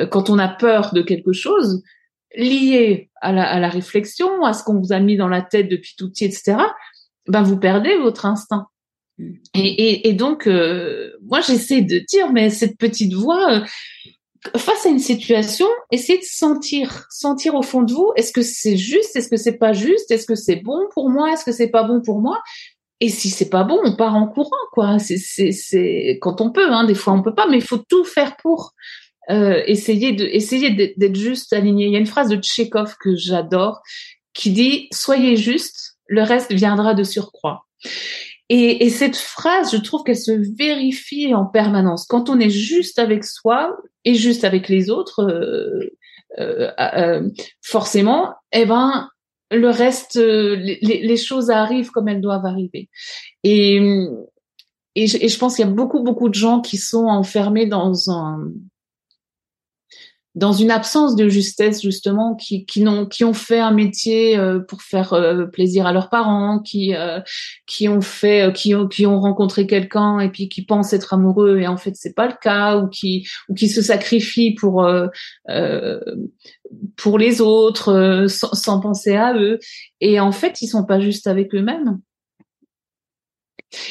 quand 0.09 0.29
on 0.29 0.39
a 0.39 0.47
peur 0.47 0.93
de 0.93 1.01
quelque 1.01 1.33
chose 1.33 1.83
lié 2.35 3.09
à 3.21 3.31
la, 3.31 3.49
à 3.49 3.59
la 3.59 3.69
réflexion, 3.69 4.43
à 4.43 4.53
ce 4.53 4.63
qu'on 4.63 4.79
vous 4.79 4.93
a 4.93 4.99
mis 4.99 5.17
dans 5.17 5.27
la 5.27 5.41
tête 5.41 5.69
depuis 5.69 5.95
tout 5.97 6.09
petit, 6.09 6.25
etc. 6.25 6.57
Ben 7.27 7.43
vous 7.43 7.57
perdez 7.57 7.97
votre 7.97 8.25
instinct. 8.25 8.67
Et, 9.53 9.59
et, 9.59 10.09
et 10.09 10.13
donc, 10.13 10.47
euh, 10.47 11.11
moi, 11.23 11.41
j'essaie 11.41 11.81
de 11.81 11.99
dire, 11.99 12.31
mais 12.31 12.49
cette 12.49 12.77
petite 12.77 13.13
voix, 13.13 13.53
euh, 13.53 13.61
face 14.57 14.85
à 14.85 14.89
une 14.89 14.99
situation, 14.99 15.67
essayez 15.91 16.19
de 16.19 16.25
sentir, 16.25 17.05
sentir 17.09 17.55
au 17.55 17.61
fond 17.61 17.83
de 17.83 17.93
vous, 17.93 18.11
est-ce 18.15 18.31
que 18.31 18.41
c'est 18.41 18.77
juste, 18.77 19.15
est-ce 19.15 19.29
que 19.29 19.37
c'est 19.37 19.57
pas 19.57 19.73
juste, 19.73 20.09
est-ce 20.11 20.25
que 20.25 20.35
c'est 20.35 20.55
bon 20.55 20.87
pour 20.93 21.09
moi, 21.09 21.31
est-ce 21.31 21.45
que 21.45 21.51
c'est 21.51 21.69
pas 21.69 21.83
bon 21.83 22.01
pour 22.01 22.21
moi? 22.21 22.41
Et 22.99 23.09
si 23.09 23.29
c'est 23.29 23.49
pas 23.49 23.63
bon, 23.63 23.79
on 23.83 23.95
part 23.95 24.15
en 24.15 24.27
courant, 24.27 24.51
quoi. 24.73 24.97
C'est, 24.99 26.19
quand 26.21 26.39
on 26.39 26.51
peut, 26.51 26.71
hein. 26.71 26.85
Des 26.85 26.95
fois 26.95 27.13
on 27.13 27.23
peut 27.23 27.33
pas, 27.33 27.47
mais 27.47 27.57
il 27.57 27.63
faut 27.63 27.79
tout 27.79 28.03
faire 28.03 28.37
pour 28.37 28.73
euh, 29.29 29.61
essayer 29.65 30.11
de, 30.11 30.25
essayer 30.25 30.93
d'être 30.95 31.15
juste 31.15 31.51
aligné. 31.51 31.85
Il 31.85 31.91
y 31.91 31.95
a 31.95 31.99
une 31.99 32.05
phrase 32.05 32.29
de 32.29 32.37
Tchekhov 32.37 32.95
que 32.99 33.15
j'adore 33.15 33.81
qui 34.33 34.51
dit 34.51 34.87
"Soyez 34.91 35.35
juste, 35.35 35.97
le 36.07 36.21
reste 36.21 36.53
viendra 36.53 36.93
de 36.93 37.03
surcroît." 37.03 37.65
Et, 38.53 38.83
et, 38.83 38.89
cette 38.89 39.15
phrase, 39.15 39.71
je 39.71 39.77
trouve 39.77 40.03
qu'elle 40.03 40.17
se 40.17 40.33
vérifie 40.57 41.33
en 41.33 41.45
permanence. 41.45 42.05
Quand 42.05 42.29
on 42.29 42.37
est 42.37 42.49
juste 42.49 42.99
avec 42.99 43.23
soi 43.23 43.77
et 44.03 44.13
juste 44.13 44.43
avec 44.43 44.67
les 44.67 44.89
autres, 44.89 45.21
euh, 45.21 45.89
euh, 46.37 46.69
euh 46.77 47.29
forcément, 47.61 48.33
eh 48.51 48.65
ben, 48.65 49.07
le 49.51 49.69
reste, 49.69 50.17
euh, 50.17 50.57
les, 50.57 51.15
choses 51.15 51.49
arrivent 51.49 51.91
comme 51.91 52.09
elles 52.09 52.19
doivent 52.19 52.45
arriver. 52.45 52.89
Et, 53.45 53.79
et 54.95 55.07
je 55.07 55.37
pense 55.37 55.55
qu'il 55.55 55.65
y 55.65 55.69
a 55.69 55.71
beaucoup, 55.71 56.03
beaucoup 56.03 56.27
de 56.27 56.35
gens 56.35 56.59
qui 56.59 56.75
sont 56.75 57.05
enfermés 57.05 57.67
dans 57.67 58.11
un 58.11 58.49
dans 60.35 60.53
une 60.53 60.71
absence 60.71 61.15
de 61.15 61.27
justesse 61.27 61.81
justement, 61.81 62.35
qui 62.35 62.65
qui 62.65 62.81
n'ont 62.81 63.05
qui 63.05 63.23
ont 63.25 63.33
fait 63.33 63.59
un 63.59 63.71
métier 63.71 64.37
euh, 64.37 64.59
pour 64.59 64.81
faire 64.81 65.13
euh, 65.13 65.45
plaisir 65.45 65.85
à 65.85 65.93
leurs 65.93 66.09
parents, 66.09 66.59
qui 66.59 66.95
euh, 66.95 67.19
qui 67.67 67.89
ont 67.89 68.01
fait 68.01 68.53
qui 68.53 68.73
ont 68.73 68.87
qui 68.87 69.05
ont 69.05 69.19
rencontré 69.19 69.67
quelqu'un 69.67 70.19
et 70.19 70.29
puis 70.29 70.47
qui 70.47 70.63
pensent 70.65 70.93
être 70.93 71.13
amoureux 71.13 71.59
et 71.59 71.67
en 71.67 71.77
fait 71.77 71.95
c'est 71.95 72.15
pas 72.15 72.27
le 72.27 72.35
cas, 72.41 72.77
ou 72.77 72.87
qui 72.87 73.27
ou 73.49 73.53
qui 73.53 73.67
se 73.67 73.81
sacrifient 73.81 74.55
pour 74.55 74.87
pour 76.95 77.17
les 77.17 77.41
autres 77.41 78.25
sans, 78.29 78.53
sans 78.53 78.79
penser 78.79 79.15
à 79.15 79.35
eux 79.35 79.59
et 79.99 80.19
en 80.19 80.31
fait 80.31 80.61
ils 80.61 80.67
sont 80.67 80.85
pas 80.85 80.99
juste 81.01 81.27
avec 81.27 81.53
eux-mêmes. 81.53 81.99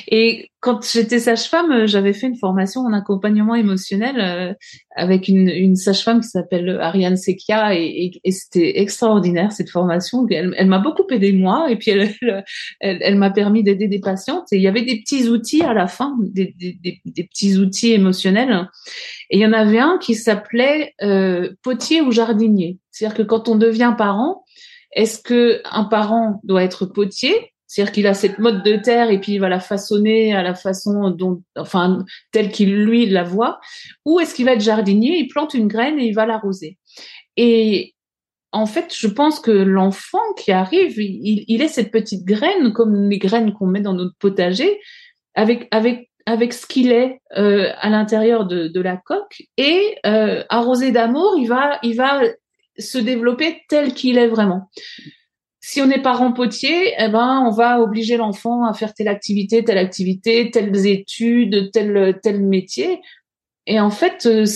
Et 0.09 0.51
quand 0.61 0.85
j'étais 0.85 1.19
sage-femme, 1.19 1.87
j'avais 1.87 2.13
fait 2.13 2.27
une 2.27 2.37
formation 2.37 2.83
en 2.83 2.93
accompagnement 2.93 3.55
émotionnel 3.55 4.21
euh, 4.21 4.55
avec 4.95 5.27
une, 5.29 5.49
une 5.49 5.77
sage-femme 5.77 6.21
qui 6.21 6.29
s'appelle 6.29 6.79
Ariane 6.81 7.17
Sekia 7.17 7.75
et, 7.75 8.13
et, 8.23 8.31
c'était 8.31 8.81
extraordinaire 8.81 9.53
cette 9.53 9.71
formation. 9.71 10.27
Elle, 10.31 10.55
elle 10.59 10.67
m'a 10.67 10.79
beaucoup 10.79 11.05
aidé 11.11 11.33
moi 11.33 11.71
et 11.71 11.77
puis 11.77 11.93
elle, 11.93 12.15
elle, 12.81 12.99
elle 13.01 13.17
m'a 13.17 13.31
permis 13.31 13.63
d'aider 13.63 13.89
des 13.89 14.01
patientes. 14.01 14.53
Et 14.53 14.57
il 14.57 14.63
y 14.63 14.69
avait 14.69 14.85
des 14.85 15.01
petits 15.01 15.29
outils 15.29 15.63
à 15.63 15.73
la 15.73 15.87
fin, 15.87 16.15
des, 16.21 16.55
des, 16.59 16.79
des, 16.83 17.01
des 17.07 17.25
petits 17.25 17.57
outils 17.57 17.93
émotionnels. 17.93 18.69
Et 19.31 19.39
il 19.39 19.41
y 19.41 19.47
en 19.47 19.55
avait 19.55 19.79
un 19.79 19.99
qui 19.99 20.15
s'appelait 20.15 20.95
euh, 21.03 21.51
potier 21.63 22.03
ou 22.03 22.11
jardinier. 22.11 22.79
C'est-à-dire 22.91 23.17
que 23.17 23.23
quand 23.23 23.49
on 23.49 23.57
devient 23.57 23.95
parent, 23.97 24.45
est-ce 24.93 25.23
que 25.23 25.63
un 25.65 25.85
parent 25.85 26.41
doit 26.45 26.65
être 26.65 26.85
potier 26.85 27.53
c'est-à-dire 27.71 27.93
qu'il 27.93 28.07
a 28.09 28.15
cette 28.15 28.41
mode 28.41 28.65
de 28.65 28.75
terre 28.75 29.11
et 29.11 29.21
puis 29.21 29.35
il 29.35 29.39
va 29.39 29.49
la 29.49 29.61
façonner 29.61 30.35
à 30.35 30.43
la 30.43 30.57
façon 30.57 31.11
dont, 31.11 31.41
enfin, 31.57 32.05
telle 32.33 32.51
qu'il 32.51 32.75
lui 32.75 33.07
la 33.07 33.23
voit. 33.23 33.61
Ou 34.05 34.19
est-ce 34.19 34.35
qu'il 34.35 34.45
va 34.45 34.55
être 34.55 34.61
jardinier, 34.61 35.19
il 35.19 35.29
plante 35.29 35.55
une 35.55 35.69
graine 35.69 35.97
et 36.01 36.07
il 36.07 36.13
va 36.13 36.27
l'arroser. 36.27 36.79
Et 37.37 37.95
en 38.51 38.67
fait, 38.67 38.93
je 38.93 39.07
pense 39.07 39.39
que 39.39 39.53
l'enfant 39.53 40.19
qui 40.37 40.51
arrive, 40.51 40.99
il, 40.99 41.63
est 41.63 41.69
cette 41.69 41.93
petite 41.93 42.25
graine, 42.25 42.73
comme 42.73 43.09
les 43.09 43.19
graines 43.19 43.53
qu'on 43.53 43.67
met 43.67 43.81
dans 43.81 43.95
notre 43.95 44.17
potager, 44.19 44.81
avec 45.37 45.69
avec 45.71 46.11
avec 46.27 46.53
ce 46.53 46.67
qu'il 46.67 46.91
est 46.91 47.21
euh, 47.39 47.71
à 47.79 47.89
l'intérieur 47.89 48.47
de, 48.47 48.67
de, 48.67 48.81
la 48.81 48.97
coque 48.97 49.45
et 49.57 49.97
euh, 50.07 50.43
arrosé 50.49 50.91
d'amour, 50.91 51.37
il 51.39 51.47
va 51.47 51.79
il 51.85 51.95
va 51.95 52.21
se 52.77 52.99
développer 52.99 53.63
tel 53.69 53.95
qu'il 53.95 54.19
est 54.19 54.29
vraiment 54.29 54.69
si 55.71 55.81
on 55.81 55.89
est 55.89 56.03
parent 56.03 56.33
potier, 56.33 56.95
eh 56.99 57.09
ben, 57.09 57.45
on 57.47 57.53
va 57.53 57.81
obliger 57.81 58.17
l'enfant 58.17 58.65
à 58.65 58.75
faire 58.75 58.93
telle 58.93 59.07
activité, 59.07 59.63
telle 59.63 59.79
activité, 59.79 60.51
telles 60.51 60.85
études, 60.85 61.71
tel 61.71 62.19
tel 62.25 62.43
métier. 62.43 63.01
Et 63.69 63.79
en 63.79 63.91
fait, 63.91 64.27
euh, 64.27 64.47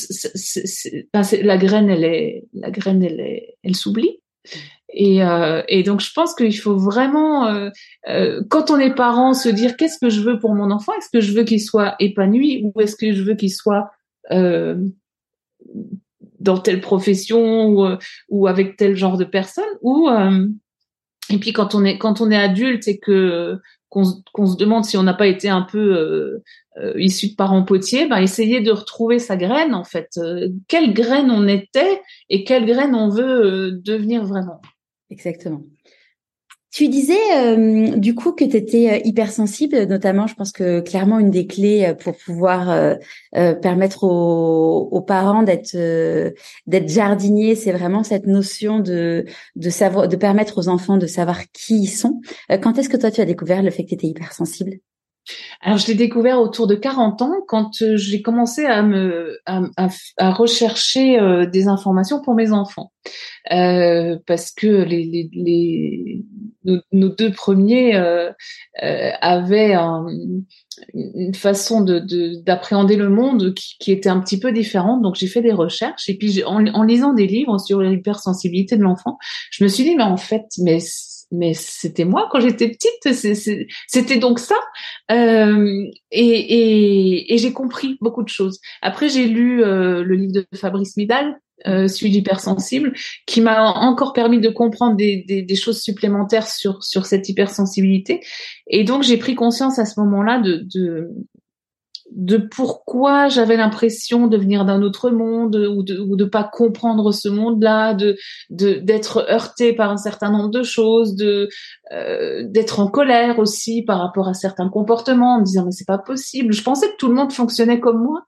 ben, 1.13 1.23
la 1.45 1.57
graine, 1.57 1.89
elle 1.89 2.03
est, 2.03 2.47
la 2.53 2.73
graine, 2.73 3.05
elle 3.05 3.21
est, 3.21 3.55
elle 3.63 3.77
s'oublie. 3.77 4.19
Et, 4.89 5.23
euh, 5.23 5.63
et 5.69 5.85
donc, 5.85 6.01
je 6.01 6.13
pense 6.13 6.35
qu'il 6.35 6.59
faut 6.59 6.77
vraiment, 6.77 7.47
euh, 7.47 7.71
euh, 8.09 8.43
quand 8.51 8.73
on 8.73 8.79
est 8.81 8.93
parent, 8.93 9.35
se 9.35 9.49
dire 9.49 9.77
qu'est-ce 9.77 10.01
que 10.01 10.11
je 10.11 10.21
veux 10.21 10.41
pour 10.41 10.57
mon 10.57 10.73
enfant? 10.73 10.95
Est-ce 10.99 11.11
que 11.13 11.21
je 11.21 11.33
veux 11.33 11.45
qu'il 11.45 11.63
soit 11.63 11.95
épanoui 12.01 12.65
ou 12.65 12.81
est-ce 12.81 12.97
que 12.97 13.13
je 13.13 13.23
veux 13.23 13.37
qu'il 13.37 13.53
soit 13.53 13.89
euh, 14.33 14.77
dans 16.41 16.59
telle 16.59 16.81
profession 16.81 17.69
ou, 17.69 17.87
ou, 18.31 18.49
avec 18.49 18.77
tel 18.77 18.97
genre 18.97 19.17
de 19.17 19.25
personne? 19.25 19.65
ou 19.81 20.09
et 21.31 21.39
puis 21.39 21.53
quand 21.53 21.75
on 21.75 21.85
est 21.85 21.99
quand 21.99 22.21
on 22.21 22.31
est 22.31 22.37
adulte 22.37 22.89
et 22.89 22.99
que 22.99 23.59
qu'on 23.89 24.47
se 24.47 24.57
demande 24.57 24.85
si 24.85 24.97
on 24.97 25.05
n'a 25.05 25.15
pas 25.15 25.29
été 25.29 25.49
un 25.49 25.63
peu 25.63 25.79
euh, 25.79 26.43
euh, 26.79 27.01
issu 27.01 27.29
de 27.29 27.35
parents 27.37 27.63
potiers, 27.63 28.07
ben 28.07 28.19
essayer 28.19 28.61
de 28.61 28.73
retrouver 28.73 29.21
sa 29.21 29.37
graine 29.37 29.75
en 29.75 29.85
fait. 29.85 30.11
Euh, 30.19 30.49
quelle 30.67 30.93
graine 30.93 31.31
on 31.31 31.47
était 31.47 32.01
et 32.29 32.43
quelle 32.43 32.67
graine 32.67 32.95
on 32.95 33.09
veut 33.09 33.71
devenir 33.73 34.25
vraiment. 34.25 34.61
Exactement. 35.11 35.63
Tu 36.75 36.89
disais 36.89 37.15
euh, 37.37 37.97
du 37.99 38.17
coup 38.17 38.33
que 38.33 38.45
tu 38.45 38.57
étais 38.57 38.91
euh, 38.91 38.99
hypersensible, 39.05 39.85
notamment, 39.85 40.27
je 40.27 40.35
pense 40.35 40.51
que 40.51 40.81
clairement 40.81 41.21
une 41.21 41.31
des 41.31 41.47
clés 41.47 41.87
euh, 41.87 41.95
pour 41.95 42.17
pouvoir 42.17 42.97
permettre 43.63 44.03
aux, 44.03 45.01
parents 45.03 45.45
d'être 45.45 45.77
d'être 46.67 46.89
jardiniers, 46.89 47.55
c'est 47.55 47.71
vraiment 47.71 48.03
cette 48.03 48.27
notion 48.27 48.81
de 48.81 49.25
de 49.55 49.71
savoir, 49.71 50.09
de 50.09 50.17
permettre 50.17 50.59
aux 50.59 50.69
enfants 50.69 50.97
de 50.97 51.07
savoir 51.07 51.43
qui 51.53 51.83
ils 51.83 51.87
sont. 51.87 52.21
quand 52.61 52.77
est-ce 52.77 52.89
que 52.89 52.97
toi 52.97 53.13
tu 53.13 53.21
as 53.21 53.25
découvert 53.25 53.63
le 53.63 53.71
fait 53.71 53.85
que 53.85 53.91
tu 53.91 53.95
étais 53.95 54.09
hypersensible? 54.09 54.81
Alors, 55.61 55.79
je 55.79 55.87
l'ai 55.87 55.95
découvert 55.95 56.41
autour 56.41 56.67
de 56.67 56.75
40 56.75 57.23
ans 57.23 57.35
quand 57.49 57.83
euh, 57.83 57.97
j'ai 57.97 58.21
commencé 58.21 58.67
à 58.67 58.83
me 58.83 59.39
à, 59.47 59.63
à, 60.19 60.33
rechercher 60.33 61.19
euh, 61.19 61.47
des 61.47 61.67
informations 61.67 62.21
pour 62.21 62.35
mes 62.35 62.53
enfants, 62.53 62.93
euh, 63.51 64.19
parce 64.27 64.51
que 64.51 64.67
les, 64.67 65.05
les, 65.05 65.31
les 65.33 66.25
nos, 66.65 67.09
deux 67.09 67.33
premiers 67.33 67.97
euh, 67.97 68.31
euh 68.83 69.11
avaient 69.21 69.75
une 70.93 71.35
façon 71.35 71.81
de 71.81 72.01
d'appréhender 72.43 72.97
le 72.97 73.09
monde 73.09 73.55
qui, 73.55 73.77
qui, 73.79 73.93
était 73.93 74.09
un 74.09 74.21
petit 74.21 74.39
peu 74.39 74.53
différente. 74.53 75.03
Donc, 75.03 75.15
j'ai 75.15 75.27
fait 75.27 75.43
des 75.43 75.53
recherches 75.53 76.09
et 76.09 76.17
puis 76.17 76.43
en, 76.45 76.67
en 76.67 76.83
lisant 76.83 77.13
des 77.13 77.27
livres 77.27 77.59
sur 77.59 77.81
l'hypersensibilité 77.81 78.77
de 78.77 78.83
l'enfant, 78.83 79.19
je 79.51 79.65
me 79.65 79.69
suis 79.69 79.85
dit 79.85 79.95
mais 79.97 80.05
en 80.05 80.17
fait, 80.17 80.45
mais 80.59 80.79
mais 81.35 81.53
c'était 81.55 82.05
moi 82.05 82.29
quand 82.31 82.41
j'étais 82.41 82.69
petite, 82.69 83.67
c'était 83.89 84.17
donc 84.19 84.39
ça. 84.39 84.57
Euh, 85.11 85.85
et, 86.11 87.35
et, 87.35 87.39
j'ai 87.39 87.53
compris 87.53 87.99
beaucoup 88.01 88.23
de 88.23 88.29
choses. 88.29 88.61
Après, 88.83 89.09
j'ai 89.09 89.27
lu 89.27 89.63
euh, 89.63 90.03
le 90.03 90.15
livre 90.15 90.33
de 90.33 90.47
Fabrice 90.55 90.97
Midal, 90.97 91.39
euh, 91.67 91.89
celui 91.89 92.11
d'hypersensible, 92.11 92.93
qui 93.27 93.41
m'a 93.41 93.63
encore 93.63 94.13
permis 94.13 94.41
de 94.41 94.49
comprendre 94.49 94.97
des, 94.97 95.25
des, 95.27 95.43
des, 95.43 95.57
choses 95.57 95.81
supplémentaires 95.81 96.49
sur 96.49 96.83
sur 96.83 97.07
cette 97.07 97.29
hypersensibilité. 97.29 98.21
Et 98.67 98.85
donc, 98.85 99.03
j'ai 99.03 99.17
pris 99.17 99.35
conscience 99.35 99.79
à 99.79 99.85
ce 99.85 99.99
moment-là 100.01 100.41
de, 100.41 100.67
de 100.75 101.11
de 102.13 102.37
pourquoi 102.37 103.29
j'avais 103.29 103.57
l'impression 103.57 104.27
de 104.27 104.37
venir 104.37 104.65
d'un 104.65 104.83
autre 104.83 105.11
monde 105.11 105.57
ou 105.57 105.83
de 105.83 105.99
ou 105.99 106.17
de 106.17 106.25
pas 106.25 106.45
comprendre 106.45 107.13
ce 107.13 107.29
monde-là, 107.29 107.95
de 107.95 108.17
d'être 108.51 109.27
heurté 109.29 109.73
par 109.73 109.91
un 109.91 109.97
certain 109.97 110.31
nombre 110.31 110.51
de 110.51 110.63
choses, 110.63 111.17
de 111.17 111.49
euh, 111.93 112.43
d'être 112.47 112.81
en 112.81 112.89
colère 112.89 113.39
aussi 113.39 113.83
par 113.83 113.99
rapport 113.99 114.29
à 114.29 114.35
certains 114.35 114.69
comportements, 114.69 115.37
en 115.37 115.41
me 115.41 115.45
disant 115.45 115.65
mais 115.65 115.73
c'est 115.73 115.87
pas 115.87 115.99
possible. 115.99 116.53
Je 116.53 116.63
pensais 116.63 116.89
que 116.89 116.97
tout 116.99 117.09
le 117.09 117.15
monde 117.15 117.33
fonctionnait 117.33 117.81
comme 117.81 118.03
moi 118.03 118.23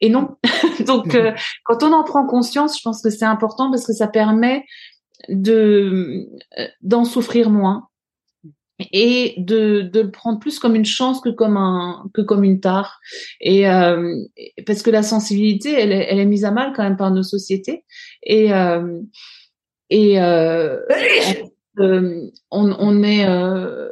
et 0.00 0.10
non. 0.10 0.36
Donc 0.86 1.14
euh, 1.14 1.32
quand 1.64 1.82
on 1.82 1.92
en 1.92 2.04
prend 2.04 2.26
conscience, 2.26 2.78
je 2.78 2.82
pense 2.82 3.02
que 3.02 3.10
c'est 3.10 3.24
important 3.24 3.70
parce 3.70 3.86
que 3.86 3.92
ça 3.92 4.06
permet 4.06 4.64
de 5.28 6.28
euh, 6.58 6.66
d'en 6.82 7.04
souffrir 7.04 7.50
moins 7.50 7.87
et 8.92 9.34
de, 9.38 9.82
de 9.82 10.00
le 10.00 10.10
prendre 10.10 10.38
plus 10.38 10.58
comme 10.58 10.74
une 10.74 10.84
chance 10.84 11.20
que 11.20 11.30
comme 11.30 11.56
un 11.56 12.08
que 12.14 12.22
comme 12.22 12.44
une 12.44 12.60
tare. 12.60 13.00
Et 13.40 13.68
euh, 13.68 14.14
parce 14.66 14.82
que 14.82 14.90
la 14.90 15.02
sensibilité 15.02 15.72
elle 15.72 15.92
est, 15.92 16.06
elle 16.08 16.18
est 16.18 16.26
mise 16.26 16.44
à 16.44 16.50
mal 16.50 16.72
quand 16.74 16.82
même 16.82 16.96
par 16.96 17.10
nos 17.10 17.22
sociétés. 17.22 17.84
Et 18.22 18.52
euh, 18.52 19.00
et 19.90 20.20
euh, 20.20 20.78
euh 21.78 22.30
on, 22.50 22.74
on 22.78 23.02
est 23.02 23.28
euh, 23.28 23.90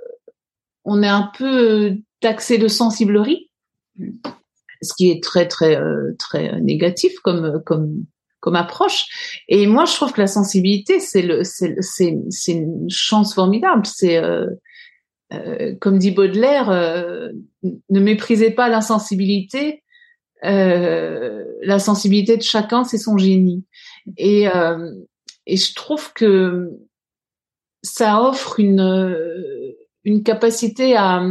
on 0.84 1.02
est 1.02 1.08
un 1.08 1.30
peu 1.36 1.96
taxé 2.20 2.58
de 2.58 2.68
sensiblerie 2.68 3.50
ce 4.82 4.94
qui 4.94 5.10
est 5.10 5.22
très 5.22 5.48
très 5.48 5.76
euh, 5.76 6.14
très 6.18 6.60
négatif 6.60 7.18
comme 7.20 7.62
comme 7.64 8.04
comme 8.40 8.56
approche. 8.56 9.42
Et 9.48 9.66
moi 9.66 9.84
je 9.84 9.94
trouve 9.94 10.12
que 10.12 10.20
la 10.20 10.26
sensibilité 10.26 11.00
c'est 11.00 11.22
le 11.22 11.42
c'est 11.44 11.74
c'est 11.80 12.52
une 12.52 12.90
chance 12.90 13.34
formidable. 13.34 13.84
C'est 13.86 14.18
euh, 14.18 14.46
comme 15.80 15.98
dit 15.98 16.12
Baudelaire, 16.12 16.70
euh, 16.70 17.30
ne 17.90 18.00
méprisez 18.00 18.50
pas 18.50 18.68
l'insensibilité, 18.68 19.82
euh, 20.44 21.44
la 21.62 21.78
sensibilité 21.78 22.36
de 22.36 22.42
chacun, 22.42 22.84
c'est 22.84 22.98
son 22.98 23.18
génie. 23.18 23.64
Et, 24.16 24.48
euh, 24.48 24.92
et 25.46 25.56
je 25.56 25.74
trouve 25.74 26.12
que 26.12 26.70
ça 27.82 28.22
offre 28.22 28.60
une, 28.60 29.74
une 30.04 30.22
capacité 30.22 30.96
à, 30.96 31.24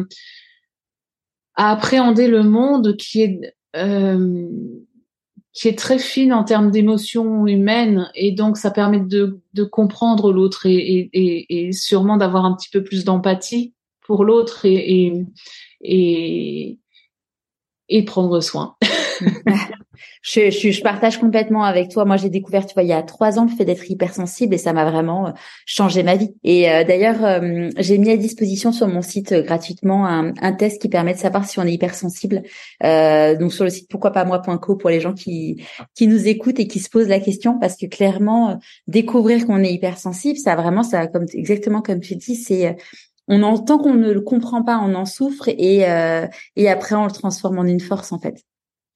à 1.56 1.72
appréhender 1.72 2.28
le 2.28 2.44
monde 2.44 2.96
qui 2.98 3.22
est 3.22 3.56
euh, 3.76 4.48
qui 5.52 5.70
est 5.70 5.80
très 5.80 6.00
fine 6.00 6.34
en 6.34 6.44
termes 6.44 6.70
d'émotions 6.70 7.48
humaines. 7.48 8.12
Et 8.14 8.34
donc 8.34 8.58
ça 8.58 8.72
permet 8.72 9.00
de, 9.00 9.40
de 9.54 9.64
comprendre 9.64 10.34
l'autre 10.34 10.66
et, 10.66 11.10
et, 11.14 11.68
et, 11.68 11.72
sûrement 11.72 12.18
d'avoir 12.18 12.44
un 12.44 12.56
petit 12.56 12.70
peu 12.70 12.84
plus 12.84 13.06
d'empathie 13.06 13.74
pour 14.06 14.24
l'autre 14.24 14.66
et, 14.66 15.26
et, 15.82 16.80
et, 17.90 18.06
prendre 18.06 18.40
soin. 18.42 18.76
je, 20.22 20.50
je, 20.50 20.72
je, 20.72 20.82
partage 20.82 21.20
complètement 21.20 21.64
avec 21.64 21.90
toi. 21.90 22.06
Moi, 22.06 22.18
j'ai 22.18 22.30
découvert, 22.30 22.66
tu 22.66 22.74
vois, 22.74 22.84
il 22.84 22.90
y 22.90 22.94
a 22.94 23.02
trois 23.04 23.40
ans 23.40 23.46
le 23.46 23.56
fait 23.56 23.66
d'être 23.66 23.90
hypersensible 23.90 24.54
et 24.54 24.58
ça 24.58 24.74
m'a 24.74 24.90
vraiment 24.90 25.28
euh, 25.28 25.32
changé 25.66 26.04
ma 26.04 26.16
vie. 26.16 26.36
Et 26.44 26.70
euh, 26.70 26.84
d'ailleurs, 26.84 27.24
euh, 27.24 27.70
j'ai 27.78 27.98
mis 27.98 28.10
à 28.10 28.18
disposition 28.18 28.72
sur 28.72 28.88
mon 28.88 29.02
site 29.02 29.34
gratuitement 29.34 30.06
un, 30.08 30.34
un, 30.42 30.54
test 30.54 30.82
qui 30.82 30.90
permet 30.90 31.14
de 31.14 31.20
savoir 31.20 31.46
si 31.46 31.60
on 31.60 31.64
est 31.64 31.74
hypersensible. 31.74 32.44
donc 32.82 33.54
sur 33.54 33.64
le 33.64 33.70
site 33.70 33.90
pourquoi-pas-moi.co 33.90 34.76
pour 34.76 34.90
les 34.90 35.00
gens 35.00 35.14
qui 35.14 35.64
qui 35.96 36.08
nous 36.08 36.28
écoutent 36.28 36.60
et 36.60 36.68
qui 36.68 36.80
se 36.80 36.90
posent 36.90 37.08
la 37.08 37.20
question, 37.20 37.60
parce 37.60 37.76
que 37.76 37.86
clairement, 37.86 38.60
découvrir 38.88 39.46
qu'on 39.46 39.64
est 39.64 39.74
hypersensible, 39.74 40.38
ça 40.38 40.56
vraiment, 40.56 40.84
ça 40.84 41.08
comme 41.08 41.26
exactement 41.34 41.82
comme 41.82 42.00
tu 42.00 42.16
dis, 42.16 42.36
c'est 42.36 42.78
on 43.28 43.44
entend 43.44 43.78
qu'on 43.78 43.94
ne 43.94 44.12
le 44.12 44.22
comprend 44.22 44.64
pas, 44.64 44.82
on 44.84 44.96
en 44.96 45.06
souffre 45.06 45.48
et 45.48 45.86
et 46.56 46.70
après 46.70 46.96
on 46.96 47.06
le 47.06 47.12
transforme 47.12 47.60
en 47.60 47.66
une 47.66 47.80
force 47.80 48.12
en 48.12 48.20
fait. 48.20 48.44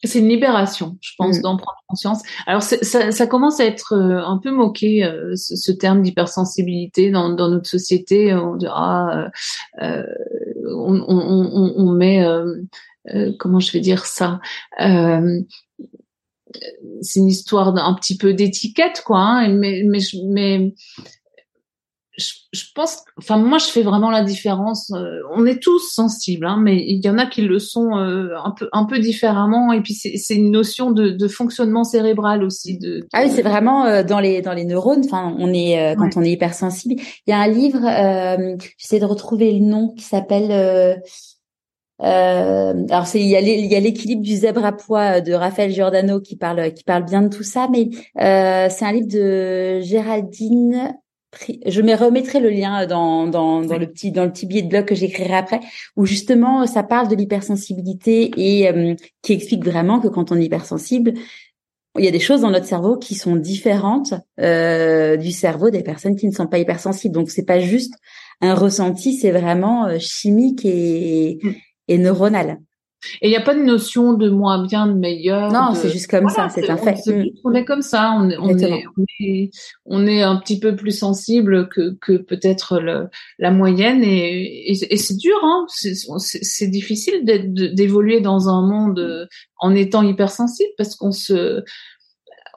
C'est 0.04 0.20
une 0.20 0.30
libération, 0.30 0.98
je 1.02 1.12
pense, 1.18 1.40
mm. 1.40 1.42
d'en 1.42 1.58
prendre 1.58 1.80
conscience. 1.88 2.22
Alors 2.48 2.64
ça, 2.64 3.12
ça, 3.12 3.28
commence 3.28 3.60
à 3.60 3.66
être 3.66 3.94
euh, 3.94 4.24
un 4.24 4.38
peu 4.38 4.52
moqué 4.52 5.04
euh, 5.04 5.36
ce, 5.36 5.74
terme 5.74 6.02
d'hypersensibilité 6.02 7.12
dans, 7.12 7.28
dans 7.30 7.50
notre 7.50 7.70
société. 7.70 8.34
On 8.34 8.56
dira, 8.56 9.30
euh, 9.82 10.04
on, 10.66 11.04
on, 11.06 11.74
on, 11.76 11.92
met, 11.92 12.26
comment 13.40 13.60
je 13.60 13.74
vais 13.74 13.82
dire 13.82 14.06
ça 14.06 14.40
C'est 14.78 15.44
une 17.20 17.28
histoire 17.28 17.74
d'un 17.74 17.94
petit 17.96 18.16
peu 18.16 18.34
d'étiquette, 18.34 19.04
quoi. 19.06 19.20
Hein, 19.20 19.50
mais, 19.50 19.84
mais, 19.86 20.00
mais 20.30 20.74
je, 22.20 22.64
pense, 22.76 23.04
enfin 23.18 23.38
moi 23.38 23.58
je 23.58 23.66
fais 23.66 23.82
vraiment 23.82 24.12
la 24.12 24.24
différence. 24.24 24.92
Euh, 24.92 25.22
on 25.34 25.46
est 25.46 25.62
tous 25.62 25.80
sensibles, 25.92 26.46
hein, 26.46 26.58
mais 26.62 26.78
il 26.78 27.04
y 27.04 27.10
en 27.10 27.18
a 27.18 27.26
qui 27.26 27.42
le 27.42 27.60
sont 27.60 27.98
euh, 27.98 28.36
un 28.44 28.52
peu 28.52 28.70
un 28.72 28.86
peu 28.86 29.00
différemment. 29.00 29.72
Et 29.72 29.82
puis 29.82 29.94
c'est 29.94 30.36
une 30.36 30.52
notion 30.52 30.92
de, 30.92 31.10
de, 31.10 31.28
fonctionnement 31.28 31.84
cérébral 31.84 32.44
aussi. 32.44 32.78
De, 32.78 33.08
Ah 33.14 33.24
oui, 33.24 33.32
c'est 33.34 33.42
vraiment 33.42 33.86
euh, 33.86 34.04
dans 34.04 34.20
les 34.20 34.42
dans 34.42 34.54
les 34.54 34.66
neurones. 34.66 35.04
Enfin, 35.06 35.36
on 35.38 35.54
est 35.54 35.96
quand 35.98 36.18
on 36.18 36.24
est 36.24 36.32
hypersensible. 36.32 36.96
Il 37.28 37.32
y 37.32 37.34
a 37.34 37.40
un 37.40 37.48
livre, 37.48 37.82
j'essaie 38.78 39.00
de 39.00 39.06
retrouver 39.06 39.52
le 39.54 39.66
nom 39.66 39.94
qui 39.96 40.04
s'appelle. 40.04 40.52
alors 42.00 43.08
c'est 43.08 43.22
il 43.22 43.28
y 43.28 43.36
a 43.36 43.80
l'équilibre 43.80 44.22
du 44.22 44.36
zèbre 44.36 44.66
à 44.66 44.72
poids 44.72 45.22
de 45.22 45.34
Raphaël 45.34 45.72
Giordano 45.72 46.20
qui 46.20 46.36
parle 46.36 46.74
qui 46.74 46.84
parle 46.84 47.06
bien 47.06 47.22
de 47.22 47.30
tout 47.30 47.44
ça, 47.44 47.68
mais 47.72 47.90
c'est 48.16 48.86
un 48.86 48.92
livre 48.92 49.08
de 49.08 49.80
Géraldine 49.82 50.94
je 51.66 51.82
me 51.82 51.96
remettrai 51.96 52.40
le 52.40 52.50
lien 52.50 52.86
dans, 52.88 53.28
dans, 53.28 53.62
dans 53.62 53.78
le 53.78 53.88
petit 53.88 54.12
dans 54.12 54.26
le 54.26 54.32
petit 54.32 54.46
billet 54.46 54.64
de 54.64 54.70
blog 54.70 54.86
que 54.86 54.96
j'écrirai 54.96 55.36
après, 55.36 55.60
où 55.96 56.06
justement 56.06 56.66
ça 56.66 56.84
parle 56.84 57.08
de 57.08 57.16
l'hypersensibilité 57.16 58.32
et 58.38 58.68
euh, 58.70 58.96
qui 59.22 59.34
explique 59.34 59.64
vraiment 59.64 60.00
que 60.00 60.08
quand 60.08 60.32
on 60.32 60.38
est 60.38 60.46
hypersensible, 60.46 61.14
il 61.98 62.06
y 62.06 62.08
a 62.08 62.12
des 62.12 62.20
choses 62.20 62.42
dans 62.42 62.52
notre 62.52 62.66
cerveau 62.66 62.98
qui 62.98 63.16
sont 63.16 63.36
différentes 63.36 64.14
euh, 64.40 65.18
du 65.18 65.32
cerveau 65.32 65.70
des 65.70 65.84
personnes 65.84 66.16
qui 66.16 66.28
ne 66.28 66.34
sont 66.34 66.48
pas 66.48 66.60
hypersensibles. 66.60 67.14
Donc 67.14 67.30
c'est 67.30 67.46
pas 67.46 67.60
juste 67.60 67.94
un 68.42 68.56
ressenti, 68.56 69.14
c'est 69.14 69.32
vraiment 69.32 69.86
euh, 69.86 69.98
chimique 70.00 70.66
et, 70.66 71.40
mm. 71.42 71.52
et 71.90 71.98
neuronal. 71.98 72.60
Et 73.22 73.28
il 73.28 73.30
n'y 73.30 73.38
a 73.38 73.42
pas 73.42 73.56
de 73.56 73.62
notion 73.62 74.14
de 74.14 74.30
moins 74.30 74.64
bien, 74.66 74.88
de 74.88 74.94
meilleur. 74.94 75.52
Non, 75.52 75.74
c'est 75.74 75.90
juste 75.90 76.10
comme 76.10 76.30
ça, 76.30 76.50
c'est 76.50 76.70
un 76.70 76.78
fait. 76.78 76.96
On, 77.44 77.54
est 77.54 77.66
comme 77.66 77.82
ça, 77.82 78.12
on 78.18 78.30
est, 78.30 78.38
on 78.38 78.58
est, 79.20 79.52
on 79.86 80.06
est, 80.06 80.22
un 80.22 80.36
petit 80.38 80.60
peu 80.60 80.76
plus 80.76 80.92
sensible 80.92 81.70
que, 81.70 81.96
que 82.02 82.18
peut-être 82.18 82.82
la 83.38 83.52
moyenne 83.52 84.04
et, 84.04 84.72
et, 84.72 84.98
c'est 84.98 85.18
dur, 85.18 85.38
hein. 85.44 85.66
C'est 85.70 86.68
difficile 86.68 87.24
d'évoluer 87.74 88.22
dans 88.22 88.50
un 88.50 88.62
monde 88.68 89.28
en 89.60 89.76
étant 89.76 90.04
hypersensible 90.04 90.72
parce 90.78 90.96
qu'on 90.96 91.12
se, 91.12 91.64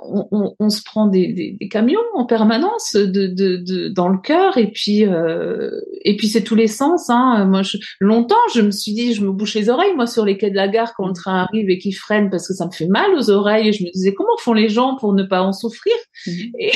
on, 0.05 0.55
on, 0.59 0.68
se 0.70 0.82
prend 0.82 1.07
des, 1.07 1.32
des, 1.32 1.57
des, 1.59 1.68
camions 1.68 2.00
en 2.14 2.24
permanence 2.24 2.94
de, 2.94 3.26
de, 3.26 3.57
de 3.57 3.88
dans 3.88 4.09
le 4.09 4.18
cœur 4.18 4.59
et 4.59 4.70
puis 4.70 5.07
euh, 5.07 5.70
et 6.03 6.16
puis 6.16 6.28
c'est 6.28 6.42
tous 6.42 6.55
les 6.55 6.66
sens. 6.66 7.09
Hein. 7.09 7.46
Moi, 7.46 7.62
je, 7.62 7.76
longtemps, 8.00 8.36
je 8.55 8.61
me 8.61 8.70
suis 8.70 8.92
dit, 8.92 9.14
je 9.14 9.24
me 9.24 9.32
bouche 9.32 9.55
les 9.55 9.68
oreilles 9.68 9.94
moi 9.94 10.07
sur 10.07 10.24
les 10.24 10.36
quais 10.36 10.50
de 10.50 10.57
la 10.57 10.68
gare 10.68 10.94
quand 10.96 11.07
le 11.07 11.12
train 11.12 11.44
arrive 11.44 11.70
et 11.70 11.78
qu'il 11.78 11.94
freine 11.94 12.30
parce 12.30 12.46
que 12.48 12.55
ça 12.55 12.66
me 12.66 12.72
fait 12.72 12.86
mal 12.86 13.14
aux 13.14 13.30
oreilles. 13.30 13.68
Et 13.68 13.72
je 13.72 13.84
me 13.84 13.90
disais 13.90 14.14
comment 14.14 14.36
font 14.38 14.55
les 14.55 14.68
gens 14.68 14.96
pour 14.96 15.14
ne 15.14 15.22
pas 15.22 15.42
en 15.42 15.53
souffrir? 15.53 15.94
Mmh. 16.26 16.30
et, 16.59 16.72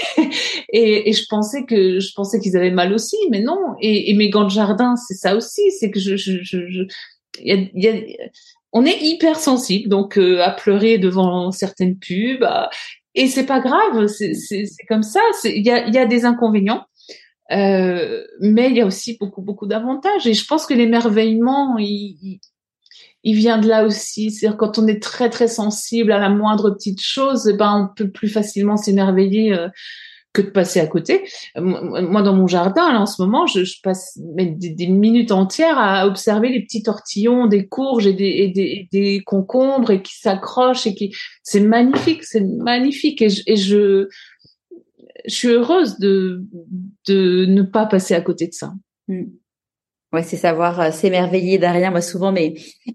et, 0.73 1.09
et, 1.11 1.13
je 1.13 1.25
pensais 1.29 1.65
que 1.65 2.01
je 2.01 2.13
pensais 2.15 2.41
qu'ils 2.41 2.57
avaient 2.57 2.71
mal 2.71 2.93
aussi, 2.93 3.17
mais 3.31 3.41
non. 3.41 3.59
Et, 3.81 4.11
et 4.11 4.15
mes 4.15 4.31
gants 4.31 4.45
de 4.45 4.51
jardin, 4.51 4.97
c'est 4.97 5.15
ça 5.15 5.37
aussi, 5.37 5.71
c'est 5.73 5.91
que 5.91 6.01
je, 6.01 6.17
je, 6.17 6.39
je, 6.43 6.69
je 6.69 6.83
y 7.41 7.53
a, 7.53 7.57
y 7.75 7.89
a, 7.89 7.93
on 8.73 8.85
est 8.85 9.01
hyper 9.01 9.39
sensible, 9.39 9.89
donc 9.89 10.19
euh, 10.19 10.43
à 10.43 10.51
pleurer 10.51 10.99
devant 10.99 11.51
certaines 11.51 11.99
pubs, 11.99 12.47
et 13.17 13.29
c'est 13.29 13.47
pas 13.47 13.61
grave, 13.61 14.07
c'est 14.09 14.67
comme 14.89 15.03
ça. 15.03 15.21
Il 15.45 15.65
y 15.65 15.71
a, 15.71 15.89
y 15.89 15.97
a 15.97 16.05
des 16.05 16.27
inconvénients, 16.27 16.85
euh, 17.51 18.23
mais 18.41 18.69
il 18.69 18.77
y 18.77 18.83
a 18.83 18.87
aussi 18.87 19.17
beaucoup 19.19 19.41
beaucoup 19.41 19.67
d'avantages. 19.67 20.27
Et 20.27 20.35
je 20.35 20.47
pense 20.47 20.67
que 20.67 20.75
l'émerveillement, 20.75 21.79
il, 21.79 22.41
il, 23.25 23.35
vient 23.35 23.57
de 23.57 23.69
là 23.69 23.87
aussi. 23.87 24.31
C'est-à-dire 24.31 24.59
quand 24.59 24.79
on 24.79 24.87
est 24.87 25.03
très 25.03 25.31
très 25.31 25.49
sensible 25.49 26.13
à 26.13 26.19
la 26.19 26.29
moindre 26.29 26.71
petite 26.71 27.01
chose, 27.01 27.49
eh 27.49 27.57
ben 27.57 27.89
on 27.91 27.95
peut 27.95 28.11
plus 28.11 28.29
facilement 28.29 28.77
s'émerveiller. 28.77 29.55
Euh, 29.55 29.69
que 30.37 30.43
de 30.43 30.51
passer 30.51 30.81
à 30.81 30.87
côté. 30.87 31.25
Moi, 31.57 32.23
dans 32.23 32.35
mon 32.35 32.47
jardin, 32.47 32.93
là, 32.93 33.01
en 33.01 33.07
ce 33.07 33.23
moment, 33.23 33.47
je, 33.47 33.65
je 33.65 33.81
passe 33.83 34.19
des, 34.19 34.45
des, 34.45 34.87
minutes 34.87 35.33
entières 35.33 35.79
à 35.79 36.07
observer 36.07 36.51
les 36.51 36.63
petits 36.63 36.83
tortillons, 36.83 37.47
des 37.47 37.67
courges 37.67 38.07
et 38.07 38.13
des, 38.13 38.25
et 38.27 38.49
des, 38.49 38.89
des 38.93 39.23
concombres 39.25 39.91
et 39.91 40.03
qui 40.03 40.15
s'accrochent 40.19 40.87
et 40.87 40.95
qui, 40.95 41.15
c'est 41.43 41.61
magnifique, 41.61 42.23
c'est 42.23 42.45
magnifique 42.45 43.23
et 43.23 43.31
je, 43.31 43.43
et 43.47 43.57
je, 43.57 44.09
je 45.27 45.35
suis 45.35 45.49
heureuse 45.49 45.99
de, 45.99 46.45
de 47.09 47.47
ne 47.47 47.63
pas 47.63 47.87
passer 47.87 48.15
à 48.15 48.21
côté 48.21 48.47
de 48.47 48.53
ça. 48.53 48.75
Mm. 49.09 49.25
Ouais, 50.13 50.23
c'est 50.23 50.37
savoir 50.37 50.81
euh, 50.81 50.91
s'émerveiller 50.93 51.59
derrière. 51.59 51.91
Moi, 51.91 52.01
souvent, 52.01 52.31
mes 52.31 52.55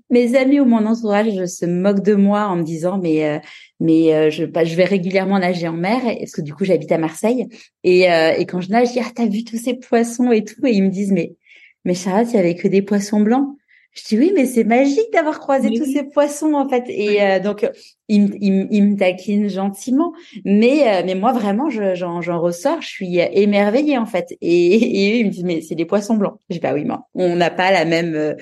mes 0.09 0.35
amis 0.35 0.59
ou 0.59 0.65
mon 0.65 0.85
entourage 0.85 1.45
se 1.45 1.65
moquent 1.65 2.03
de 2.03 2.15
moi 2.15 2.47
en 2.47 2.55
me 2.55 2.63
disant, 2.63 2.99
mais 2.99 3.25
euh, 3.25 3.39
mais 3.81 4.13
euh, 4.13 4.29
je 4.29 4.45
je 4.45 4.75
vais 4.75 4.85
régulièrement 4.85 5.39
nager 5.39 5.67
en 5.67 5.73
mer 5.73 5.99
parce 6.01 6.31
que 6.31 6.41
du 6.41 6.53
coup, 6.53 6.63
j'habite 6.63 6.91
à 6.91 6.97
Marseille 6.97 7.47
et 7.83 8.03
et 8.03 8.45
quand 8.45 8.61
je 8.61 8.69
nage, 8.69 8.89
je 8.89 8.93
dis 8.93 8.99
ah 9.01 9.11
t'as 9.13 9.27
vu 9.27 9.43
tous 9.43 9.57
ces 9.57 9.73
poissons 9.73 10.31
et 10.31 10.43
tout? 10.43 10.65
Et 10.65 10.71
ils 10.71 10.83
me 10.83 10.89
disent 10.89 11.11
mais 11.11 11.35
mais 11.83 11.95
Charlotte, 11.95 12.27
il 12.31 12.35
y 12.35 12.39
avait 12.39 12.55
que 12.55 12.67
des 12.67 12.81
poissons 12.81 13.21
blancs. 13.21 13.55
Je 13.93 14.03
dis 14.05 14.17
oui, 14.17 14.31
mais 14.33 14.45
c'est 14.45 14.63
magique 14.63 15.11
d'avoir 15.11 15.39
croisé 15.39 15.69
tous 15.73 15.85
ces 15.85 16.03
poissons 16.03 16.53
en 16.53 16.69
fait. 16.69 16.85
Et 16.87 17.21
euh, 17.21 17.39
donc 17.41 17.69
il, 18.07 18.37
il, 18.39 18.67
il, 18.71 18.83
me 18.85 18.97
taquine 18.97 19.49
gentiment, 19.49 20.13
mais 20.45 20.87
euh, 20.87 21.03
mais 21.05 21.13
moi 21.13 21.33
vraiment 21.33 21.69
j'en 21.69 22.21
j'en 22.21 22.39
ressors, 22.39 22.81
je 22.81 22.87
suis 22.87 23.19
émerveillée 23.19 23.97
en 23.97 24.05
fait. 24.05 24.37
Et, 24.39 25.07
et 25.07 25.13
eux, 25.13 25.15
ils 25.17 25.25
me 25.25 25.31
disent 25.31 25.43
mais 25.43 25.59
c'est 25.59 25.75
des 25.75 25.85
poissons 25.85 26.15
blancs. 26.15 26.37
Je 26.49 26.55
dis 26.55 26.59
bah 26.61 26.73
oui, 26.73 26.85
moi 26.85 27.07
on 27.15 27.35
n'a 27.35 27.49
pas 27.49 27.71
la 27.71 27.83
même 27.83 28.15
euh, 28.15 28.35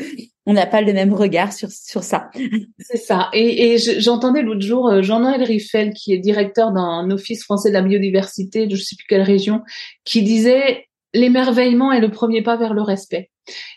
on 0.49 0.53
n'a 0.53 0.65
pas 0.65 0.81
le 0.81 0.93
même 0.93 1.13
regard 1.13 1.53
sur 1.53 1.69
sur 1.69 2.03
ça. 2.03 2.31
C'est 2.79 2.97
ça. 2.97 3.29
Et, 3.33 3.73
et 3.73 3.77
j'entendais 3.77 4.41
l'autre 4.41 4.61
jour 4.61 5.03
Jean-Noël 5.03 5.43
Riffel, 5.43 5.93
qui 5.93 6.11
est 6.11 6.17
directeur 6.17 6.71
d'un 6.71 7.11
office 7.11 7.43
français 7.43 7.69
de 7.69 7.75
la 7.75 7.83
biodiversité, 7.83 8.65
de 8.65 8.75
je 8.75 8.81
sais 8.81 8.95
plus 8.95 9.05
quelle 9.07 9.21
région, 9.21 9.61
qui 10.05 10.23
disait 10.23 10.87
l'émerveillement 11.13 11.91
est 11.91 11.99
le 11.99 12.09
premier 12.09 12.41
pas 12.41 12.57
vers 12.57 12.73
le 12.73 12.81
respect. 12.81 13.29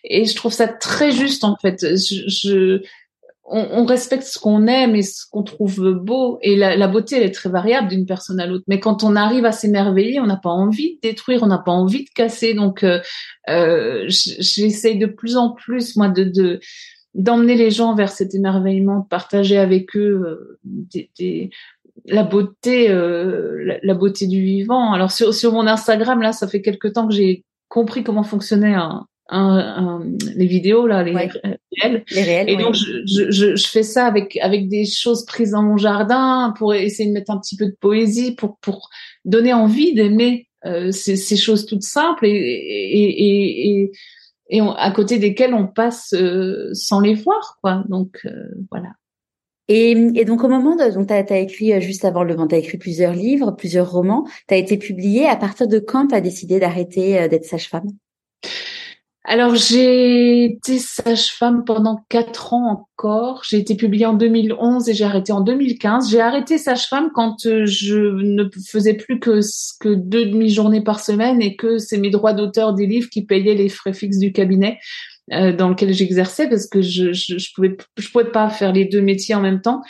Et 0.03 0.25
je 0.25 0.35
trouve 0.35 0.53
ça 0.53 0.67
très 0.67 1.11
juste 1.11 1.45
en 1.45 1.57
fait. 1.61 1.79
Je, 1.81 2.81
on, 3.45 3.67
on, 3.73 3.85
respecte 3.85 4.23
ce 4.23 4.39
qu'on 4.39 4.67
aime 4.67 4.95
et 4.95 5.03
ce 5.03 5.25
qu'on 5.31 5.43
trouve 5.43 5.93
beau. 5.93 6.39
Et 6.43 6.57
la, 6.57 6.77
la, 6.77 6.89
beauté, 6.89 7.17
elle 7.17 7.25
est 7.25 7.35
très 7.35 7.49
variable 7.49 7.89
d'une 7.89 8.07
personne 8.07 8.41
à 8.41 8.47
l'autre. 8.47 8.65
Mais 8.69 8.81
quand 8.81 9.03
on 9.03 9.17
arrive 9.17 9.45
à 9.45 9.53
s'émerveiller, 9.53 10.21
on 10.21 10.27
n'a 10.27 10.37
pas 10.37 10.51
envie 10.51 10.95
de 10.97 11.01
détruire, 11.09 11.43
on 11.43 11.49
n'a 11.49 11.59
pas 11.59 11.73
envie 11.73 12.05
de 12.05 12.11
casser. 12.15 12.55
Donc, 12.55 12.85
euh, 12.85 13.01
euh, 13.49 14.05
j'essaye 14.09 14.99
de 14.99 15.07
plus 15.07 15.37
en 15.37 15.51
plus, 15.51 15.97
moi, 15.97 16.09
de, 16.09 16.25
de 16.25 16.61
d'emmener 17.15 17.57
les 17.57 17.71
gens 17.71 17.95
vers 17.95 18.11
cet 18.11 18.35
émerveillement, 18.35 19.01
de 19.01 19.07
partager 19.07 19.59
avec 19.59 19.95
eux 19.97 20.23
euh, 20.25 20.59
des, 20.65 21.11
des, 21.19 21.51
la 22.07 22.23
beauté, 22.23 22.91
euh, 22.91 23.79
la, 23.83 23.95
beauté 23.95 24.27
du 24.27 24.43
vivant. 24.43 24.93
Alors 24.93 25.11
sur, 25.11 25.35
sur 25.35 25.53
mon 25.53 25.67
Instagram, 25.67 26.23
là, 26.23 26.33
ça 26.33 26.49
fait 26.49 26.63
quelque 26.63 26.89
temps 26.89 27.07
que 27.07 27.15
j'ai 27.15 27.45
compris 27.69 28.03
comment 28.03 28.23
fonctionnait 28.23 28.75
un, 28.75 29.07
les 29.33 30.47
vidéos 30.47 30.87
là, 30.87 31.03
les 31.03 31.13
réels. 31.13 32.05
Les 32.11 32.23
réels. 32.23 32.51
Et 32.51 32.57
donc 32.57 32.75
je, 32.75 33.03
je, 33.07 33.57
je, 33.57 33.67
fais 33.67 33.83
ça 33.83 34.07
avec 34.07 34.37
avec 34.39 34.69
des 34.69 34.85
choses 34.85 35.25
prises 35.25 35.53
dans 35.53 35.63
mon 35.63 35.77
jardin 35.77 36.53
pour 36.59 36.75
essayer 36.75 37.09
de 37.09 37.15
mettre 37.15 37.31
un 37.31 37.39
petit 37.39 37.57
peu 37.57 37.67
de 37.67 37.77
poésie 37.81 38.35
pour 38.35 38.59
pour 38.59 38.91
donner 39.25 39.53
envie 39.53 39.95
d'aimer 39.95 40.49
euh, 40.67 40.93
ces, 40.93 41.17
ces, 41.17 41.37
choses 41.37 41.67
toutes 41.67 41.83
simples 41.83 42.27
et 42.27 42.31
et 42.31 43.25
et, 43.25 43.83
et, 43.83 43.93
et 44.51 44.61
à 44.61 44.91
côté 44.91 45.19
desquelles 45.19 45.55
on 45.55 45.67
passe 45.67 46.13
euh, 46.13 46.71
sans 46.75 47.01
les 47.01 47.15
voir 47.15 47.59
quoi. 47.63 47.85
Donc 47.89 48.19
euh, 48.27 48.31
voilà. 48.71 48.89
Et, 49.69 49.93
et, 49.93 50.25
donc 50.27 50.45
au 50.45 50.49
moment 50.49 50.77
de 50.77 50.93
donc 50.93 51.07
tu 51.07 51.15
as, 51.15 51.39
écrit 51.39 51.81
juste 51.81 52.05
avant 52.05 52.25
le 52.25 52.35
vent, 52.35 52.47
tu 52.47 52.55
as 52.55 52.59
écrit 52.59 52.79
plusieurs 52.79 53.15
livres, 53.15 53.53
plusieurs 53.53 53.91
romans, 53.91 54.27
tu 54.49 54.55
as 54.55 54.59
été 54.59 54.77
publié. 54.77 55.27
À 55.27 55.37
partir 55.37 55.69
de 55.69 55.79
quand 55.79 56.09
tu 56.09 56.15
as 56.15 56.21
décidé 56.21 56.61
d'arrêter 56.61 57.29
d'être 57.29 57.45
sage-femme? 57.47 57.89
Alors 59.25 59.55
j'ai 59.55 60.45
été 60.47 60.81
sage-femme 60.81 61.65
pendant 61.65 62.05
quatre 62.09 62.55
ans 62.55 62.87
encore. 62.97 63.43
J'ai 63.49 63.59
été 63.59 63.77
publiée 63.77 64.07
en 64.07 64.15
2011 64.15 64.89
et 64.89 64.95
j'ai 64.95 65.05
arrêté 65.05 65.33
en 65.33 65.41
2015. 65.41 66.11
J'ai 66.11 66.21
arrêté 66.21 66.59
sage-femme 66.59 67.11
quand 67.15 67.47
euh, 67.47 67.65
je 67.65 67.97
ne 67.97 68.49
faisais 68.69 68.95
plus 68.95 69.21
que 69.21 69.39
que 69.79 69.95
deux 69.95 70.27
demi-journées 70.27 70.83
par 70.83 70.99
semaine 70.99 71.41
et 71.41 71.55
que 71.55 71.79
c'est 71.79 71.99
mes 71.99 72.11
droits 72.11 72.33
d'auteur 72.33 72.75
des 72.75 72.87
livres 72.87 73.09
qui 73.11 73.25
payaient 73.25 73.55
les 73.55 73.69
frais 73.69 73.93
fixes 73.93 74.19
du 74.19 74.33
cabinet 74.33 74.81
euh, 75.33 75.53
dans 75.53 75.69
lequel 75.69 75.95
j'exerçais 75.95 76.49
parce 76.49 76.67
que 76.67 76.83
je, 76.83 77.13
je, 77.13 77.39
je 77.39 77.55
pouvais 77.55 77.77
je 77.99 78.09
pouvais 78.11 78.31
pas 78.31 78.51
faire 78.51 78.73
les 78.73 78.87
deux 78.87 79.03
métiers 79.03 79.37
en 79.37 79.41
même 79.41 79.61
temps. 79.61 79.83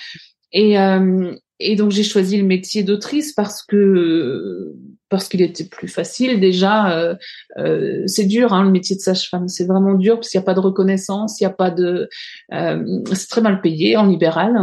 Et 0.53 0.78
euh, 0.78 1.35
et 1.59 1.77
donc 1.77 1.91
j'ai 1.91 2.03
choisi 2.03 2.37
le 2.37 2.45
métier 2.45 2.83
d'autrice 2.83 3.33
parce 3.33 3.63
que 3.63 4.75
parce 5.09 5.29
qu'il 5.29 5.43
était 5.43 5.65
plus 5.65 5.89
facile 5.89 6.41
déjà. 6.41 6.99
Euh, 6.99 7.15
euh, 7.59 8.03
c'est 8.07 8.25
dur 8.25 8.55
hein, 8.55 8.65
le 8.65 8.71
métier 8.71 8.97
de 8.97 9.01
sage-femme, 9.01 9.47
c'est 9.47 9.67
vraiment 9.67 9.95
dur 9.95 10.17
parce 10.17 10.31
qu'il 10.31 10.39
n'y 10.39 10.45
a 10.45 10.47
pas 10.47 10.55
de 10.55 10.61
reconnaissance, 10.61 11.39
il 11.39 11.45
n'y 11.45 11.49
a 11.49 11.55
pas 11.55 11.71
de, 11.71 12.09
euh, 12.55 13.03
c'est 13.13 13.29
très 13.29 13.43
mal 13.43 13.61
payé 13.61 13.97
en 13.97 14.07
libéral. 14.07 14.57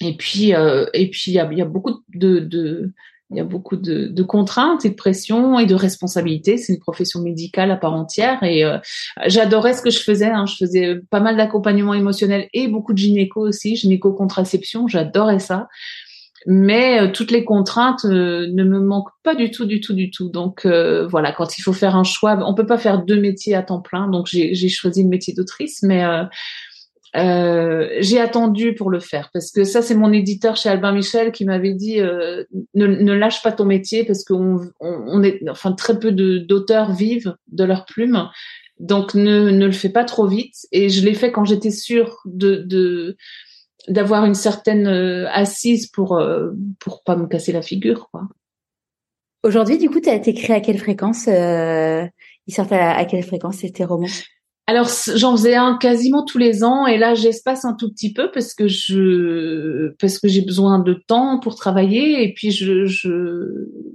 Et 0.00 0.16
puis 0.16 0.52
euh, 0.54 0.86
et 0.94 1.08
puis 1.10 1.30
il 1.30 1.34
y 1.34 1.38
a, 1.38 1.50
y 1.52 1.62
a, 1.62 1.64
beaucoup 1.64 2.02
de, 2.12 2.40
de 2.40 2.92
il 3.32 3.38
y 3.38 3.40
a 3.40 3.44
beaucoup 3.44 3.76
de, 3.76 4.06
de, 4.06 4.22
contraintes 4.22 4.84
et 4.84 4.90
de 4.90 4.94
pression 4.94 5.58
et 5.58 5.66
de 5.66 5.74
responsabilités. 5.74 6.58
C'est 6.58 6.74
une 6.74 6.78
profession 6.78 7.20
médicale 7.20 7.70
à 7.70 7.76
part 7.76 7.94
entière 7.94 8.42
et 8.42 8.64
euh, 8.64 8.78
j'adorais 9.26 9.74
ce 9.74 9.82
que 9.82 9.90
je 9.90 10.00
faisais. 10.00 10.30
Hein. 10.30 10.46
Je 10.46 10.56
faisais 10.56 10.96
pas 11.10 11.20
mal 11.20 11.36
d'accompagnement 11.36 11.94
émotionnel 11.94 12.48
et 12.52 12.68
beaucoup 12.68 12.92
de 12.92 12.98
gynéco 12.98 13.40
aussi, 13.40 13.76
gynéco-contraception. 13.76 14.86
J'adorais 14.86 15.38
ça 15.38 15.68
mais 16.46 17.00
euh, 17.00 17.12
toutes 17.12 17.30
les 17.30 17.44
contraintes 17.44 18.04
euh, 18.04 18.48
ne 18.52 18.64
me 18.64 18.80
manquent 18.80 19.12
pas 19.22 19.34
du 19.34 19.50
tout, 19.50 19.64
du 19.64 19.80
tout, 19.80 19.94
du 19.94 20.10
tout. 20.10 20.28
Donc 20.28 20.64
euh, 20.64 21.06
voilà, 21.06 21.32
quand 21.32 21.58
il 21.58 21.62
faut 21.62 21.72
faire 21.72 21.96
un 21.96 22.04
choix, 22.04 22.38
on 22.46 22.54
peut 22.54 22.66
pas 22.66 22.78
faire 22.78 23.04
deux 23.04 23.20
métiers 23.20 23.54
à 23.54 23.62
temps 23.62 23.80
plein. 23.80 24.08
Donc 24.08 24.26
j'ai 24.28 24.68
choisi 24.68 25.02
le 25.02 25.08
métier 25.08 25.34
d'autrice, 25.34 25.82
mais 25.82 26.04
j'ai 27.14 28.20
attendu 28.20 28.74
pour 28.74 28.88
le 28.88 29.00
faire 29.00 29.30
parce 29.34 29.50
que 29.52 29.64
ça 29.64 29.82
c'est 29.82 29.94
mon 29.94 30.12
éditeur 30.12 30.56
chez 30.56 30.70
Albin 30.70 30.92
Michel 30.92 31.30
qui 31.30 31.44
m'avait 31.44 31.74
dit 31.74 31.98
ne, 32.00 32.46
ne, 32.74 33.12
lâche 33.12 33.42
pas 33.42 33.52
ton 33.52 33.66
métier 33.66 34.04
parce 34.04 34.24
qu'on 34.24 34.60
on, 34.80 35.22
est 35.22 35.46
enfin 35.50 35.72
très 35.72 35.98
peu 35.98 36.10
d'auteurs 36.10 36.94
vivent 36.94 37.36
de 37.48 37.64
leur 37.64 37.84
plume 37.84 38.30
donc 38.82 39.14
ne, 39.14 39.50
ne 39.50 39.66
le 39.66 39.72
fais 39.72 39.88
pas 39.88 40.04
trop 40.04 40.26
vite. 40.26 40.66
Et 40.72 40.88
je 40.88 41.04
l'ai 41.04 41.14
fait 41.14 41.32
quand 41.32 41.44
j'étais 41.44 41.70
sûre 41.70 42.20
de, 42.24 43.16
d'avoir 43.88 44.24
une 44.24 44.34
certaine 44.34 44.86
euh, 44.86 45.28
assise 45.30 45.86
pour 45.86 46.18
euh, 46.18 46.50
pour 46.80 47.02
pas 47.04 47.16
me 47.16 47.26
casser 47.26 47.52
la 47.52 47.62
figure 47.62 48.08
quoi. 48.10 48.22
Aujourd'hui, 49.44 49.76
du 49.76 49.90
coup, 49.90 50.00
tu 50.00 50.08
as 50.08 50.14
été 50.14 50.52
à 50.52 50.60
quelle 50.60 50.78
fréquence 50.78 51.26
euh, 51.26 52.06
Ils 52.46 52.54
sortent 52.54 52.70
à, 52.70 52.96
à 52.96 53.04
quelle 53.04 53.24
fréquence 53.24 53.58
tes 53.58 53.84
romans? 53.84 54.06
Alors 54.68 54.86
j'en 55.16 55.36
faisais 55.36 55.56
un 55.56 55.76
quasiment 55.76 56.24
tous 56.24 56.38
les 56.38 56.62
ans 56.62 56.86
et 56.86 56.96
là 56.96 57.14
j'espace 57.14 57.64
un 57.64 57.74
tout 57.74 57.90
petit 57.90 58.12
peu 58.12 58.30
parce 58.30 58.54
que 58.54 58.68
je 58.68 59.92
parce 59.98 60.20
que 60.20 60.28
j'ai 60.28 60.42
besoin 60.42 60.78
de 60.78 60.94
temps 60.94 61.40
pour 61.40 61.56
travailler 61.56 62.22
et 62.22 62.32
puis 62.32 62.52
je, 62.52 62.86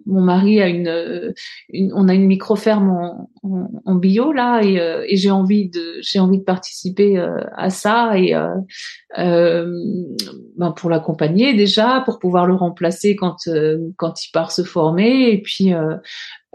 mon 0.05 0.22
mari 0.22 0.61
a 0.61 0.68
une, 0.68 1.34
une 1.70 1.93
on 1.93 2.09
a 2.09 2.13
une 2.13 2.26
micro 2.26 2.57
ferme 2.57 2.89
en, 2.89 3.30
en, 3.86 3.95
bio 3.95 4.34
là 4.34 4.61
et, 4.61 4.78
euh, 4.82 5.05
et 5.07 5.15
j'ai 5.15 5.32
envie 5.32 5.70
de 5.70 5.99
j'ai 6.01 6.20
envie 6.20 6.39
de 6.39 6.43
participer 6.43 7.18
euh, 7.18 7.39
à 7.55 7.70
ça 7.70 8.18
et 8.18 8.36
euh, 8.36 9.72
ben 10.57 10.72
pour 10.72 10.89
l'accompagner 10.89 11.53
déjà 11.53 12.01
pour 12.03 12.20
pouvoir 12.20 12.45
le 12.45 12.55
remplacer 12.55 13.15
quand 13.15 13.38
quand 13.95 14.26
il 14.26 14.32
part 14.32 14.51
se 14.51 14.63
former 14.63 15.32
et 15.32 15.41
puis 15.41 15.72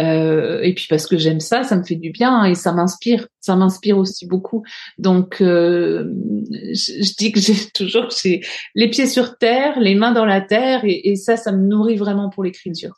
euh, 0.01 0.61
et 0.63 0.75
puis 0.75 0.87
parce 0.89 1.07
que 1.07 1.19
j'aime 1.19 1.41
ça, 1.41 1.65
ça 1.65 1.77
me 1.77 1.85
fait 1.85 1.97
du 1.97 2.11
bien 2.11 2.45
et 2.45 2.55
ça 2.55 2.73
m'inspire, 2.73 3.29
ça 3.41 3.57
m'inspire 3.57 3.99
aussi 3.99 4.27
beaucoup. 4.27 4.63
Donc 4.99 5.41
euh, 5.41 6.11
je, 6.51 7.15
dis 7.17 7.33
que 7.33 7.41
j'ai 7.41 7.55
toujours 7.75 8.09
j'ai 8.11 8.43
les 8.75 8.89
pieds 8.89 9.07
sur 9.07 9.37
terre, 9.39 9.79
les 9.79 9.95
mains 9.95 10.13
dans 10.13 10.25
la 10.25 10.41
terre 10.41 10.85
et, 10.85 11.11
et 11.11 11.17
ça, 11.17 11.37
ça 11.37 11.53
me 11.53 11.67
nourrit 11.67 11.97
vraiment 11.97 12.31
pour 12.31 12.45
l'écriture. 12.45 12.95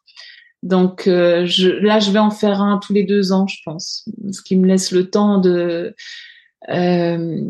Donc 0.63 1.07
euh, 1.07 1.45
je, 1.45 1.69
là, 1.69 1.99
je 1.99 2.11
vais 2.11 2.19
en 2.19 2.31
faire 2.31 2.63
un 2.63 2.79
tous 2.79 2.95
les 2.95 3.05
deux 3.05 3.33
ans, 3.33 3.47
je 3.47 3.59
pense, 3.65 4.09
ce 4.33 4.41
qui 4.43 4.57
me 4.57 4.67
laisse 4.67 4.93
le 4.93 5.11
temps 5.11 5.39
de 5.39 5.95
euh, 6.71 7.41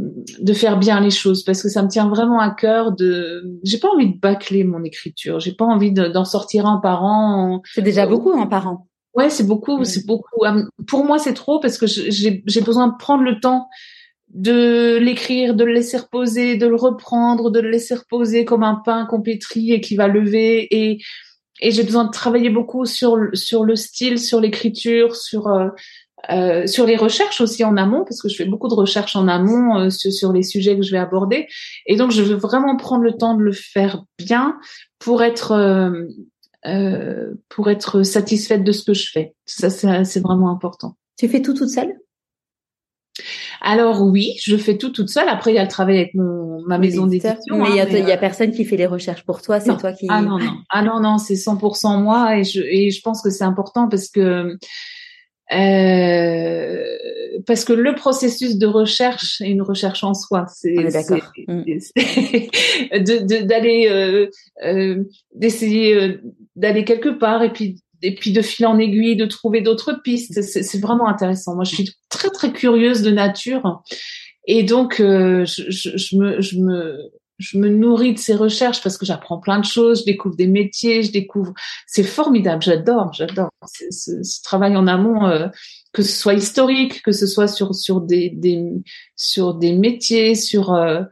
de 0.41 0.53
faire 0.53 0.77
bien 0.77 1.01
les 1.01 1.11
choses 1.11 1.45
parce 1.45 1.63
que 1.63 1.69
ça 1.69 1.85
me 1.85 1.89
tient 1.89 2.09
vraiment 2.09 2.41
à 2.41 2.51
cœur 2.51 2.91
de 2.91 3.45
j'ai 3.63 3.79
pas 3.79 3.87
envie 3.89 4.13
de 4.13 4.19
bâcler 4.19 4.65
mon 4.65 4.83
écriture 4.83 5.39
j'ai 5.39 5.53
pas 5.53 5.65
envie 5.65 5.93
d'en 5.93 6.25
sortir 6.25 6.67
un 6.67 6.79
par 6.79 7.05
an 7.05 7.63
c'est 7.75 7.83
déjà 7.83 8.09
beaucoup 8.09 8.33
un 8.33 8.49
par 8.49 8.67
an 8.67 8.89
Ouais, 9.15 9.31
c'est 9.31 9.47
beaucoup, 9.47 9.85
c'est 9.85 10.07
beaucoup. 10.07 10.45
Euh, 10.45 10.63
pour 10.87 11.05
moi, 11.05 11.19
c'est 11.19 11.35
trop 11.35 11.61
parce 11.61 11.79
que 11.79 11.87
j'ai 11.87 12.43
besoin 12.61 12.89
de 12.89 12.95
prendre 12.99 13.23
le 13.23 13.39
temps 13.41 13.69
de 14.35 14.97
l'écrire, 14.97 15.55
de 15.55 15.65
le 15.65 15.73
laisser 15.73 15.97
reposer, 15.97 16.57
de 16.57 16.67
le 16.67 16.75
reprendre, 16.75 17.51
de 17.51 17.61
le 17.61 17.71
laisser 17.71 17.95
reposer 17.95 18.45
comme 18.45 18.65
un 18.65 18.83
pain 18.85 19.07
qu'on 19.07 19.23
pétrit 19.23 19.73
et 19.73 19.81
qui 19.81 19.95
va 19.95 20.09
lever. 20.09 20.67
Et, 20.75 21.01
et 21.61 21.71
j'ai 21.71 21.85
besoin 21.85 22.05
de 22.05 22.11
travailler 22.11 22.51
beaucoup 22.51 22.85
sur, 22.85 23.17
sur 23.33 23.65
le 23.65 23.77
style, 23.77 24.19
sur 24.19 24.41
l'écriture, 24.41 25.15
sur, 25.15 25.47
euh, 25.47 25.69
euh, 26.31 26.67
sur 26.67 26.85
les 26.85 26.97
recherches 26.97 27.41
aussi 27.41 27.65
en 27.65 27.77
amont, 27.77 28.05
parce 28.05 28.21
que 28.21 28.29
je 28.29 28.35
fais 28.35 28.45
beaucoup 28.45 28.69
de 28.69 28.75
recherches 28.75 29.15
en 29.15 29.29
amont 29.29 29.79
euh, 29.79 29.91
sur, 29.91 30.13
sur, 30.13 30.33
les 30.33 30.43
sujets 30.43 30.77
que 30.77 30.83
je 30.83 30.91
vais 30.91 30.99
aborder. 30.99 31.47
Et 31.87 31.95
donc, 31.95 32.11
je 32.11 32.23
veux 32.23 32.35
vraiment 32.35 32.77
prendre 32.77 33.05
le 33.05 33.13
temps 33.13 33.37
de 33.37 33.43
le 33.43 33.53
faire 33.53 34.03
bien 34.19 34.59
pour 34.99 35.23
être 35.23 35.53
euh, 36.67 37.35
pour 37.49 37.71
être 37.71 38.03
satisfaite 38.03 38.65
de 38.65 38.73
ce 38.73 38.85
que 38.85 38.95
je 38.95 39.11
fais. 39.11 39.35
Ça, 39.47 39.71
c'est 39.71 40.21
vraiment 40.21 40.51
important. 40.51 40.97
Tu 41.19 41.29
fais 41.29 41.43
tout 41.43 41.55
toute 41.55 41.69
seule? 41.69 41.95
Alors 43.61 44.03
oui, 44.03 44.35
je 44.43 44.57
fais 44.57 44.77
tout 44.77 44.91
toute 44.91 45.09
seule. 45.09 45.29
Après, 45.29 45.53
il 45.53 45.55
y 45.55 45.59
a 45.59 45.63
le 45.63 45.69
travail 45.69 45.99
avec 45.99 46.15
mon, 46.15 46.63
ma 46.67 46.79
maison 46.79 47.07
d'édition. 47.07 47.37
Mais 47.51 47.71
il 47.71 47.81
hein, 47.81 47.87
y, 47.87 48.11
a, 48.11 48.15
euh, 48.15 48.17
personne 48.17 48.51
qui 48.51 48.65
fait 48.65 48.77
les 48.77 48.87
recherches 48.87 49.25
pour 49.25 49.41
toi. 49.41 49.61
C'est 49.61 49.77
toi 49.77 49.93
qui. 49.93 50.07
Ah 50.09 50.21
non 50.21 50.39
non. 50.39 50.53
Ah 50.71 50.83
non 50.83 51.01
non, 51.01 51.19
c'est 51.19 51.35
100% 51.35 52.03
moi 52.03 52.39
et 52.39 52.45
je 52.45 52.61
et 52.61 52.91
je 52.91 53.01
pense 53.03 53.23
que 53.23 53.31
c'est 53.31 53.45
important 53.45 53.89
parce 53.89 54.09
que 54.09 54.59
euh, 55.53 56.85
parce 57.47 57.65
que 57.65 57.73
le 57.73 57.95
processus 57.95 58.59
de 58.59 58.67
recherche 58.67 59.41
est 59.41 59.51
une 59.51 59.63
recherche 59.63 60.05
en 60.05 60.13
soi. 60.15 60.45
C'est 60.49 60.75
d'aller 63.43 63.89
euh, 63.89 64.29
euh, 64.65 65.03
d'essayer 65.35 65.95
euh, 65.95 66.21
d'aller 66.57 66.85
quelque 66.85 67.09
part 67.09 67.43
et 67.43 67.53
puis 67.53 67.81
et 68.03 68.15
puis 68.15 68.33
de 68.33 68.43
fil 68.43 68.67
en 68.67 68.79
aiguille 68.79 69.17
de 69.17 69.25
trouver 69.25 69.63
d'autres 69.63 70.03
pistes. 70.03 70.43
C'est 70.43 70.81
vraiment 70.81 71.09
intéressant. 71.09 71.55
Moi, 71.55 71.65
je 71.65 71.75
suis 71.75 71.97
très 72.11 72.29
très 72.31 72.53
curieuse 72.53 73.01
de 73.03 73.11
nature 73.11 73.83
et 74.47 74.63
donc 74.63 74.97
je, 74.99 75.45
je, 75.47 75.97
je, 75.97 76.17
me 76.17 76.43
je 76.43 76.59
me 76.59 76.99
je 77.39 77.59
me 77.59 77.69
nourris 77.69 78.15
de 78.15 78.19
ces 78.19 78.35
recherches 78.35 78.83
parce 78.83 78.97
que 78.97 79.05
j'apprends 79.05 79.39
plein 79.39 79.59
de 79.59 79.65
choses, 79.65 80.01
je 80.01 80.05
découvre 80.05 80.37
des 80.37 80.47
métiers, 80.47 81.03
je 81.03 81.11
découvre. 81.11 81.53
C'est 81.87 82.05
formidable, 82.05 82.63
j'adore, 82.63 83.13
j'adore 83.13 83.51
ce, 83.67 84.23
ce, 84.23 84.43
travail 84.43 84.77
en 84.77 84.87
amont, 84.87 85.27
euh, 85.27 85.49
que 85.93 86.03
ce 86.03 86.17
soit 86.17 86.35
historique, 86.35 87.03
que 87.03 87.13
ce 87.13 87.27
soit 87.27 87.49
sur 87.49 87.75
sur 87.75 88.01
des, 88.01 88.31
des 88.31 88.63
sur 89.17 89.55
des 89.55 89.73
métiers, 89.73 90.37
sur 90.37 90.75
euh, 90.75 91.03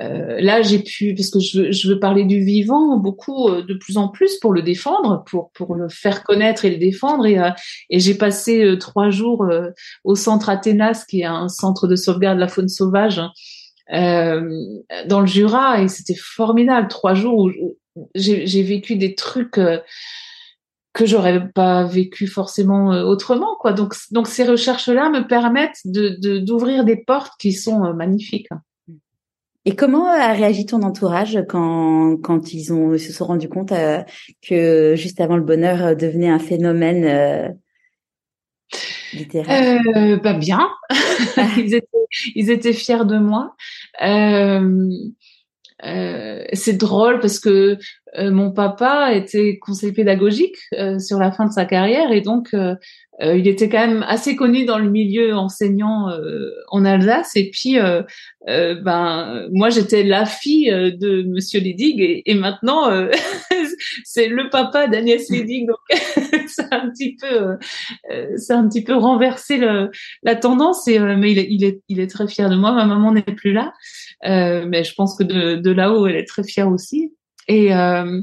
euh, 0.00 0.40
là 0.40 0.62
j'ai 0.62 0.80
pu 0.80 1.14
parce 1.14 1.30
que 1.30 1.40
je 1.40 1.70
je 1.70 1.88
veux 1.88 2.00
parler 2.00 2.24
du 2.24 2.44
vivant 2.44 2.96
beaucoup 2.96 3.50
de 3.50 3.74
plus 3.74 3.96
en 3.96 4.08
plus 4.08 4.38
pour 4.38 4.52
le 4.52 4.62
défendre, 4.62 5.22
pour 5.26 5.50
pour 5.52 5.76
le 5.76 5.88
faire 5.88 6.24
connaître 6.24 6.64
et 6.64 6.70
le 6.70 6.78
défendre 6.78 7.26
et 7.26 7.38
et 7.90 8.00
j'ai 8.00 8.14
passé 8.14 8.76
trois 8.80 9.10
jours 9.10 9.46
au 10.04 10.14
centre 10.14 10.48
Athénas 10.48 11.04
qui 11.08 11.20
est 11.20 11.26
un 11.26 11.48
centre 11.48 11.86
de 11.86 11.96
sauvegarde 11.96 12.36
de 12.36 12.40
la 12.40 12.48
faune 12.48 12.68
sauvage 12.68 13.20
euh, 13.20 13.28
dans 13.90 15.20
le 15.20 15.26
Jura 15.26 15.82
et 15.82 15.88
c'était 15.88 16.14
formidable. 16.14 16.88
Trois 16.88 17.14
jours 17.14 17.38
où 17.38 17.76
j'ai 18.14 18.62
vécu 18.62 18.96
des 18.96 19.14
trucs 19.14 19.58
euh, 19.58 19.78
que 20.92 21.06
j'aurais 21.06 21.48
pas 21.48 21.84
vécu 21.84 22.26
forcément 22.26 22.92
euh, 22.92 23.02
autrement 23.04 23.56
quoi. 23.58 23.72
Donc 23.72 23.94
donc 24.10 24.26
ces 24.26 24.44
recherches 24.44 24.88
là 24.88 25.10
me 25.10 25.26
permettent 25.26 25.80
de 25.84 26.38
d'ouvrir 26.38 26.84
des 26.84 26.96
portes 26.96 27.32
qui 27.38 27.52
sont 27.52 27.92
magnifiques. 27.94 28.48
Et 29.66 29.76
comment 29.76 30.06
a 30.08 30.32
réagi 30.32 30.66
ton 30.66 30.82
entourage 30.82 31.38
quand 31.48 32.16
quand 32.22 32.52
ils 32.52 32.72
ont 32.72 32.96
se 32.96 33.12
sont 33.12 33.26
rendus 33.26 33.48
compte 33.48 33.72
que 34.46 34.94
juste 34.96 35.20
avant 35.20 35.36
le 35.36 35.42
bonheur 35.42 35.96
devenait 35.96 36.30
un 36.30 36.38
phénomène 36.38 37.54
euh, 39.34 40.16
bah 40.16 40.34
bien, 40.34 40.68
ils, 41.56 41.74
étaient, 41.74 41.86
ils 42.34 42.50
étaient 42.50 42.72
fiers 42.72 43.04
de 43.04 43.18
moi. 43.18 43.54
Euh, 44.02 44.88
euh, 45.84 46.44
c'est 46.52 46.76
drôle 46.76 47.20
parce 47.20 47.38
que 47.38 47.78
euh, 48.18 48.30
mon 48.30 48.50
papa 48.50 49.14
était 49.14 49.58
conseiller 49.58 49.92
pédagogique 49.92 50.56
euh, 50.74 50.98
sur 50.98 51.18
la 51.18 51.32
fin 51.32 51.46
de 51.46 51.52
sa 51.52 51.64
carrière 51.64 52.12
et 52.12 52.20
donc 52.20 52.54
il 53.22 53.46
était 53.46 53.68
quand 53.68 53.86
même 53.86 54.02
assez 54.08 54.34
connu 54.34 54.64
dans 54.64 54.78
le 54.78 54.88
milieu 54.88 55.34
enseignant 55.36 56.08
en 56.70 56.84
Alsace. 56.86 57.36
Et 57.36 57.50
puis 57.50 57.76
ben 58.46 59.46
moi 59.52 59.68
j'étais 59.68 60.04
la 60.04 60.24
fille 60.24 60.70
de 60.70 61.22
Monsieur 61.24 61.60
Ledig 61.60 62.00
et, 62.00 62.22
et 62.30 62.34
maintenant 62.34 62.88
c'est 64.04 64.28
le 64.28 64.48
papa 64.50 64.86
d'Agnès 64.86 65.28
Ledig 65.30 65.66
donc 65.66 65.78
c'est 66.48 66.72
un 66.72 66.90
petit 66.90 67.16
peu 67.16 67.56
c'est 68.36 68.52
un 68.52 68.68
petit 68.68 68.82
peu 68.82 68.94
renversé 68.94 69.56
le, 69.56 69.90
la 70.22 70.36
tendance 70.36 70.86
et 70.88 70.98
mais 70.98 71.32
il 71.32 71.38
est, 71.38 71.46
il 71.50 71.64
est 71.64 71.82
il 71.88 72.00
est 72.00 72.08
très 72.08 72.28
fier 72.28 72.48
de 72.48 72.56
moi. 72.56 72.72
Ma 72.72 72.86
maman 72.86 73.12
n'est 73.12 73.22
plus 73.22 73.52
là 73.52 73.72
euh, 74.26 74.64
mais 74.66 74.84
je 74.84 74.94
pense 74.94 75.16
que 75.16 75.24
de, 75.24 75.56
de 75.56 75.70
là-haut, 75.70 76.06
elle 76.06 76.16
est 76.16 76.26
très 76.26 76.44
fière 76.44 76.68
aussi. 76.70 77.12
Et 77.48 77.74
euh, 77.74 78.22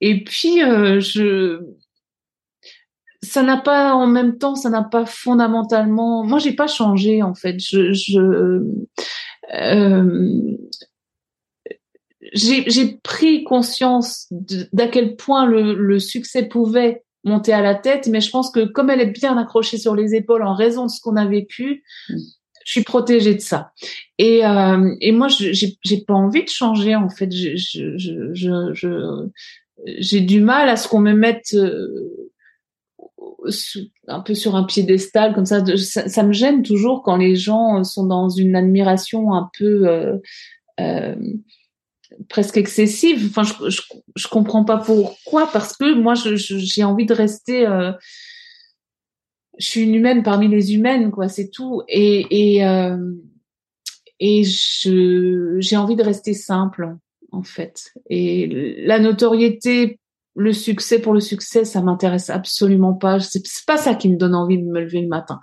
et 0.00 0.24
puis 0.24 0.62
euh, 0.62 1.00
je 1.00 1.60
ça 3.22 3.42
n'a 3.42 3.56
pas 3.56 3.94
en 3.94 4.06
même 4.06 4.36
temps 4.38 4.56
ça 4.56 4.68
n'a 4.68 4.82
pas 4.82 5.06
fondamentalement 5.06 6.24
moi 6.24 6.38
j'ai 6.38 6.52
pas 6.52 6.66
changé 6.66 7.22
en 7.22 7.34
fait. 7.34 7.58
Je, 7.58 7.92
je 7.92 8.62
euh, 9.54 10.56
j'ai 12.32 12.98
pris 13.02 13.44
conscience 13.44 14.26
d'à 14.30 14.88
quel 14.88 15.16
point 15.16 15.46
le, 15.46 15.74
le, 15.74 15.98
succès 15.98 16.44
pouvait 16.44 17.04
monter 17.24 17.52
à 17.52 17.60
la 17.60 17.74
tête 17.74 18.08
mais 18.08 18.20
je 18.20 18.30
pense 18.30 18.50
que 18.50 18.64
comme 18.64 18.90
elle 18.90 19.00
est 19.00 19.06
bien 19.12 19.36
accrochée 19.36 19.78
sur 19.78 19.94
les 19.94 20.14
épaules 20.14 20.42
en 20.42 20.54
raison 20.54 20.86
de 20.86 20.90
ce 20.90 21.00
qu'on 21.00 21.16
a 21.16 21.26
vécu 21.26 21.84
mm 22.08 22.16
je 22.64 22.72
suis 22.72 22.82
protégée 22.82 23.34
de 23.34 23.40
ça. 23.40 23.72
Et, 24.18 24.44
euh, 24.44 24.94
et 25.00 25.12
moi, 25.12 25.28
j'ai 25.28 26.00
pas 26.06 26.14
envie 26.14 26.44
de 26.44 26.48
changer 26.48 26.94
en 26.94 27.08
fait. 27.08 27.30
Je, 27.30 27.56
je, 27.56 27.96
je, 28.34 28.72
je 28.72 29.28
j'ai 29.98 30.20
du 30.20 30.40
mal 30.40 30.68
à 30.68 30.76
ce 30.76 30.86
qu'on 30.86 31.00
me 31.00 31.12
mette 31.12 31.54
euh, 31.54 32.30
un 34.06 34.20
peu 34.20 34.34
sur 34.34 34.54
un 34.54 34.64
piédestal 34.64 35.34
comme 35.34 35.46
ça. 35.46 35.64
ça. 35.76 36.08
ça. 36.08 36.22
me 36.22 36.32
gêne 36.32 36.62
toujours 36.62 37.02
quand 37.02 37.16
les 37.16 37.34
gens 37.34 37.82
sont 37.82 38.06
dans 38.06 38.28
une 38.28 38.54
admiration 38.54 39.34
un 39.34 39.50
peu 39.58 39.88
euh, 39.88 40.16
euh 40.80 41.16
presque 42.28 42.56
excessive. 42.56 43.30
Enfin, 43.30 43.42
je, 43.42 43.70
je, 43.70 43.82
je 44.16 44.28
comprends 44.28 44.64
pas 44.64 44.78
pourquoi 44.78 45.48
parce 45.52 45.76
que 45.76 45.94
moi, 45.94 46.14
j'ai 46.14 46.84
envie 46.84 47.06
de 47.06 47.14
rester 47.14 47.66
euh, 47.66 47.92
je 49.58 49.66
suis 49.66 49.82
une 49.82 49.94
humaine 49.94 50.22
parmi 50.22 50.48
les 50.48 50.74
humaines, 50.74 51.10
quoi, 51.10 51.28
c'est 51.28 51.50
tout. 51.50 51.82
Et 51.88 52.56
et 52.56 52.64
euh, 52.64 53.12
et 54.20 54.44
je 54.44 55.56
j'ai 55.58 55.76
envie 55.76 55.96
de 55.96 56.02
rester 56.02 56.34
simple, 56.34 56.96
en 57.32 57.42
fait. 57.42 57.92
Et 58.08 58.76
la 58.84 58.98
notoriété, 58.98 59.98
le 60.34 60.52
succès 60.52 61.00
pour 61.00 61.12
le 61.12 61.20
succès, 61.20 61.64
ça 61.64 61.82
m'intéresse 61.82 62.30
absolument 62.30 62.94
pas. 62.94 63.20
C'est 63.20 63.42
pas 63.66 63.76
ça 63.76 63.94
qui 63.94 64.08
me 64.08 64.16
donne 64.16 64.34
envie 64.34 64.58
de 64.58 64.64
me 64.64 64.80
lever 64.80 65.02
le 65.02 65.08
matin. 65.08 65.40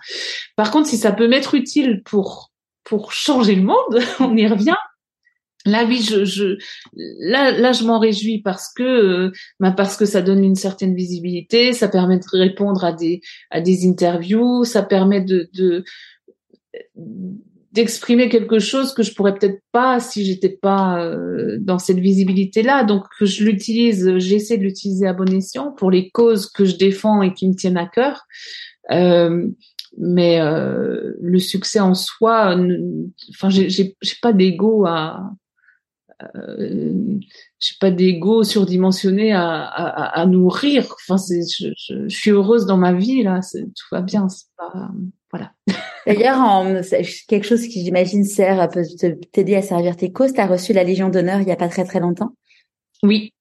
Par 0.55 0.71
contre, 0.71 0.87
si 0.87 0.97
ça 0.97 1.11
peut 1.11 1.27
m'être 1.27 1.55
utile 1.55 2.01
pour 2.03 2.51
pour 2.83 3.11
changer 3.11 3.55
le 3.55 3.63
monde, 3.63 3.99
on 4.19 4.35
y 4.35 4.47
revient. 4.47 4.78
Là, 5.69 5.85
oui, 5.85 6.01
je, 6.01 6.25
je 6.25 6.57
là, 6.93 7.51
là, 7.51 7.71
je 7.71 7.83
m'en 7.83 7.99
réjouis 7.99 8.41
parce 8.41 8.71
que, 8.73 8.83
euh, 8.83 9.31
bah, 9.59 9.71
parce 9.71 9.97
que 9.97 10.05
ça 10.05 10.21
donne 10.21 10.43
une 10.43 10.55
certaine 10.55 10.95
visibilité, 10.95 11.73
ça 11.73 11.87
permet 11.87 12.17
de 12.17 12.25
répondre 12.31 12.83
à 12.83 12.93
des, 12.93 13.21
à 13.51 13.61
des 13.61 13.87
interviews, 13.87 14.63
ça 14.63 14.83
permet 14.83 15.21
de, 15.21 15.49
de 15.53 15.83
d'exprimer 17.71 18.29
quelque 18.29 18.59
chose 18.59 18.93
que 18.93 19.03
je 19.03 19.13
pourrais 19.13 19.35
peut-être 19.35 19.61
pas 19.71 19.99
si 19.99 20.25
j'étais 20.25 20.49
pas 20.49 21.03
euh, 21.03 21.57
dans 21.59 21.77
cette 21.77 21.99
visibilité 21.99 22.63
là 22.63 22.83
donc 22.83 23.03
je 23.21 23.43
l'utilise 23.43 24.17
j'essaie 24.17 24.57
de 24.57 24.63
l'utiliser 24.63 25.07
à 25.07 25.13
bon 25.13 25.31
escient 25.31 25.71
pour 25.71 25.91
les 25.91 26.09
causes 26.09 26.49
que 26.49 26.65
je 26.65 26.77
défends 26.77 27.21
et 27.21 27.33
qui 27.33 27.47
me 27.47 27.55
tiennent 27.55 27.77
à 27.77 27.87
cœur. 27.87 28.25
Euh, 28.91 29.47
mais 29.97 30.39
euh, 30.39 31.13
le 31.21 31.39
succès 31.39 31.79
en 31.79 31.93
soi 31.93 32.55
enfin 33.29 33.49
j'ai 33.49 33.95
pas 34.21 34.33
d'ego 34.33 34.85
à 34.85 35.31
euh, 36.35 37.19
j'ai 37.59 37.75
pas 37.79 37.91
d'ego 37.91 38.43
surdimensionné 38.43 39.31
à, 39.31 39.63
à, 39.63 40.21
à, 40.21 40.25
nourrir. 40.25 40.85
Enfin, 40.91 41.17
c'est, 41.17 41.41
je, 41.41 41.69
je, 41.77 42.07
je, 42.07 42.15
suis 42.15 42.31
heureuse 42.31 42.65
dans 42.65 42.77
ma 42.77 42.93
vie 42.93 43.23
là, 43.23 43.39
tout 43.53 43.85
va 43.91 44.01
bien. 44.01 44.27
C'est 44.29 44.47
pas, 44.57 44.89
voilà. 45.31 45.51
D'ailleurs, 46.07 46.65
quelque 47.27 47.45
chose 47.45 47.67
qui 47.67 47.83
j'imagine 47.83 48.23
sert 48.23 48.69
peut 48.69 48.83
t'aider 49.31 49.55
à 49.55 49.61
servir 49.61 49.95
tes 49.95 50.11
causes. 50.11 50.33
T'as 50.33 50.47
reçu 50.47 50.73
la 50.73 50.83
Légion 50.83 51.09
d'honneur 51.09 51.41
il 51.41 51.47
y 51.47 51.51
a 51.51 51.55
pas 51.55 51.69
très 51.69 51.85
très 51.85 51.99
longtemps. 51.99 52.33
Oui. 53.03 53.33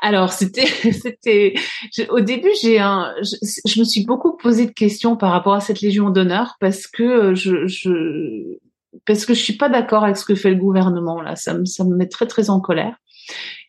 Alors 0.00 0.32
c'était 0.32 0.66
c'était 0.92 1.54
au 2.10 2.20
début 2.20 2.50
j'ai 2.62 2.78
un 2.78 3.14
je, 3.22 3.36
je, 3.66 3.80
me 3.80 3.84
suis 3.84 4.04
beaucoup 4.04 4.36
posé 4.36 4.66
de 4.66 4.70
questions 4.70 5.16
par 5.16 5.32
rapport 5.32 5.54
à 5.54 5.60
cette 5.60 5.80
Légion 5.80 6.10
d'honneur 6.10 6.56
parce 6.60 6.86
que 6.86 7.34
je, 7.34 7.66
je 7.66 8.58
parce 9.04 9.26
que 9.26 9.34
je 9.34 9.42
suis 9.42 9.56
pas 9.56 9.68
d'accord 9.68 10.04
avec 10.04 10.16
ce 10.16 10.24
que 10.24 10.34
fait 10.34 10.50
le 10.50 10.56
gouvernement 10.56 11.20
là. 11.20 11.36
Ça 11.36 11.54
me, 11.54 11.64
ça 11.64 11.84
me 11.84 11.94
met 11.96 12.08
très 12.08 12.26
très 12.26 12.50
en 12.50 12.60
colère. 12.60 12.96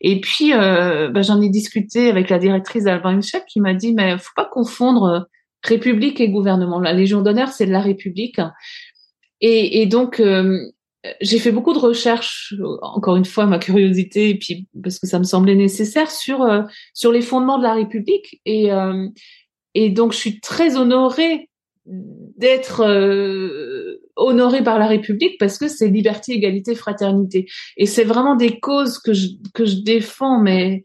Et 0.00 0.20
puis 0.20 0.52
euh, 0.54 1.08
bah, 1.08 1.22
j'en 1.22 1.40
ai 1.40 1.48
discuté 1.48 2.08
avec 2.08 2.30
la 2.30 2.38
directrice 2.38 2.84
d'Albin 2.84 3.20
qui 3.48 3.60
m'a 3.60 3.74
dit 3.74 3.92
mais 3.94 4.18
faut 4.18 4.32
pas 4.36 4.48
confondre 4.50 5.04
euh, 5.04 5.20
République 5.62 6.20
et 6.20 6.28
gouvernement. 6.28 6.80
La 6.80 6.92
Légion 6.92 7.22
d'honneur 7.22 7.48
c'est 7.48 7.66
de 7.66 7.72
la 7.72 7.80
République. 7.80 8.40
Et, 9.40 9.82
et 9.82 9.86
donc 9.86 10.20
euh, 10.20 10.58
j'ai 11.20 11.38
fait 11.38 11.52
beaucoup 11.52 11.72
de 11.72 11.78
recherches, 11.78 12.54
encore 12.82 13.16
une 13.16 13.24
fois 13.24 13.46
ma 13.46 13.58
curiosité, 13.58 14.30
et 14.30 14.34
puis 14.36 14.66
parce 14.82 14.98
que 14.98 15.06
ça 15.06 15.18
me 15.18 15.24
semblait 15.24 15.54
nécessaire 15.54 16.10
sur 16.10 16.42
euh, 16.42 16.62
sur 16.92 17.12
les 17.12 17.22
fondements 17.22 17.58
de 17.58 17.62
la 17.62 17.74
République. 17.74 18.40
Et 18.44 18.70
et 19.74 19.90
donc 19.90 20.12
je 20.12 20.18
suis 20.18 20.40
très 20.40 20.76
honorée 20.76 21.48
d'être 21.88 22.84
euh, 22.84 23.87
honoré 24.18 24.62
par 24.62 24.78
la 24.78 24.86
République 24.86 25.38
parce 25.38 25.58
que 25.58 25.68
c'est 25.68 25.88
liberté, 25.88 26.32
égalité, 26.32 26.74
fraternité. 26.74 27.46
Et 27.76 27.86
c'est 27.86 28.04
vraiment 28.04 28.36
des 28.36 28.60
causes 28.60 28.98
que 28.98 29.12
je, 29.12 29.28
que 29.54 29.64
je 29.64 29.76
défends, 29.76 30.40
mais 30.40 30.82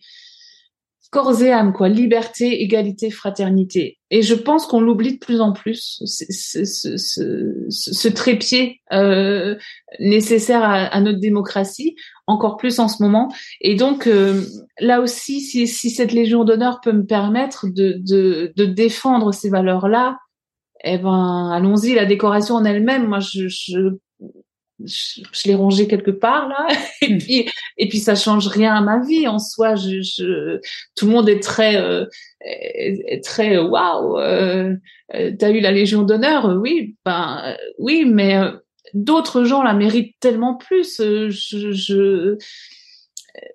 corps 1.14 1.42
et 1.44 1.52
âme, 1.52 1.74
quoi. 1.74 1.88
Liberté, 1.88 2.64
égalité, 2.64 3.12
fraternité. 3.12 4.00
Et 4.10 4.24
je 4.24 4.34
pense 4.34 4.66
qu'on 4.66 4.82
l'oublie 4.82 5.14
de 5.14 5.20
plus 5.20 5.42
en 5.42 5.54
plus, 5.54 6.02
ce, 6.04 6.26
ce, 6.66 6.98
ce, 6.98 7.66
ce 7.70 8.08
trépied 8.08 8.82
euh, 8.92 9.56
nécessaire 10.00 10.64
à, 10.64 10.86
à, 10.86 11.00
notre 11.02 11.20
démocratie, 11.20 11.96
encore 12.26 12.58
plus 12.58 12.80
en 12.80 12.88
ce 12.88 13.02
moment. 13.04 13.32
Et 13.62 13.76
donc, 13.76 14.08
euh, 14.08 14.42
là 14.80 15.02
aussi, 15.02 15.40
si, 15.40 15.68
si 15.68 15.92
cette 15.92 16.14
Légion 16.14 16.44
d'honneur 16.44 16.82
peut 16.82 16.94
me 16.94 17.06
permettre 17.06 17.68
de, 17.68 18.00
de, 18.00 18.52
de 18.58 18.66
défendre 18.66 19.32
ces 19.32 19.50
valeurs-là, 19.50 20.18
eh 20.84 20.98
ben, 20.98 21.52
allons-y. 21.54 21.96
La 21.96 22.06
décoration 22.06 22.56
en 22.56 22.66
elle-même, 22.66 23.08
moi, 23.08 23.20
je, 23.20 23.48
je, 23.48 23.98
je, 24.86 25.48
l'ai 25.48 25.56
rangée 25.56 25.88
quelque 25.88 26.12
part 26.12 26.48
là, 26.50 26.68
et 27.02 27.14
hmm. 27.14 27.18
puis 27.18 27.50
et 27.78 27.88
puis 27.88 28.00
ça 28.00 28.16
change 28.16 28.48
rien 28.48 28.76
à 28.76 28.82
ma 28.82 29.00
vie 29.06 29.28
en 29.28 29.40
soi. 29.40 29.76
Je, 29.76 30.02
je 30.02 30.60
tout 30.96 31.06
le 31.06 31.12
monde 31.12 31.30
est 31.30 31.42
très 31.42 31.78
euh, 31.78 32.06
est 32.42 33.24
très 33.24 33.58
waouh. 33.58 34.20
Euh, 34.20 34.76
euh, 35.16 35.32
T'as 35.38 35.52
eu 35.52 35.60
la 35.60 35.72
Légion 35.72 36.04
d'honneur, 36.04 36.58
oui, 36.62 36.96
ben 37.06 37.56
oui, 37.78 38.06
mais 38.06 38.38
euh, 38.38 38.52
d'autres 38.94 39.44
gens 39.44 39.64
la 39.64 39.74
méritent 39.74 40.16
tellement 40.20 40.56
plus. 40.56 40.98
Je, 40.98 41.30
je 41.30 42.38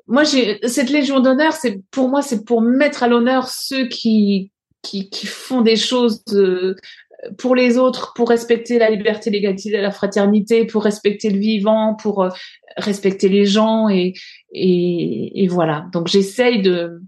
moi, 0.06 0.24
j'ai 0.24 0.58
cette 0.66 0.90
Légion 0.90 1.20
d'honneur, 1.20 1.52
c'est 1.52 1.80
pour 1.90 2.08
moi, 2.08 2.22
c'est 2.22 2.44
pour 2.44 2.62
mettre 2.62 3.02
à 3.02 3.08
l'honneur 3.08 3.48
ceux 3.48 3.86
qui 3.88 4.50
qui, 4.82 5.10
qui 5.10 5.26
font 5.26 5.60
des 5.60 5.76
choses 5.76 6.22
pour 7.36 7.54
les 7.54 7.78
autres, 7.78 8.12
pour 8.14 8.28
respecter 8.28 8.78
la 8.78 8.90
liberté, 8.90 9.30
l'égalité, 9.30 9.70
la 9.70 9.90
fraternité, 9.90 10.66
pour 10.66 10.84
respecter 10.84 11.30
le 11.30 11.38
vivant, 11.38 11.94
pour 11.94 12.22
euh, 12.22 12.30
respecter 12.76 13.28
les 13.28 13.44
gens 13.44 13.88
et 13.88 14.14
et, 14.52 15.42
et 15.42 15.48
voilà. 15.48 15.86
Donc 15.92 16.06
j'essaye 16.08 16.62
de 16.62 17.00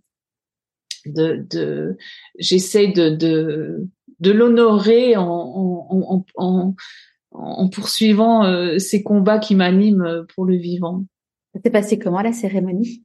de, 1.06 1.46
de 1.48 1.96
j'essaye 2.38 2.92
de, 2.92 3.08
de 3.10 3.86
de 4.18 4.30
l'honorer 4.32 5.16
en 5.16 5.24
en, 5.24 6.24
en, 6.34 6.74
en, 7.30 7.68
poursuivant 7.68 8.44
euh, 8.44 8.78
ces 8.78 9.02
combats 9.02 9.38
qui 9.38 9.54
m'animent 9.54 10.26
pour 10.34 10.44
le 10.44 10.56
vivant. 10.56 11.04
Ça 11.54 11.60
s'est 11.62 11.70
passé 11.70 11.98
comment 11.98 12.22
la 12.22 12.32
cérémonie? 12.32 13.02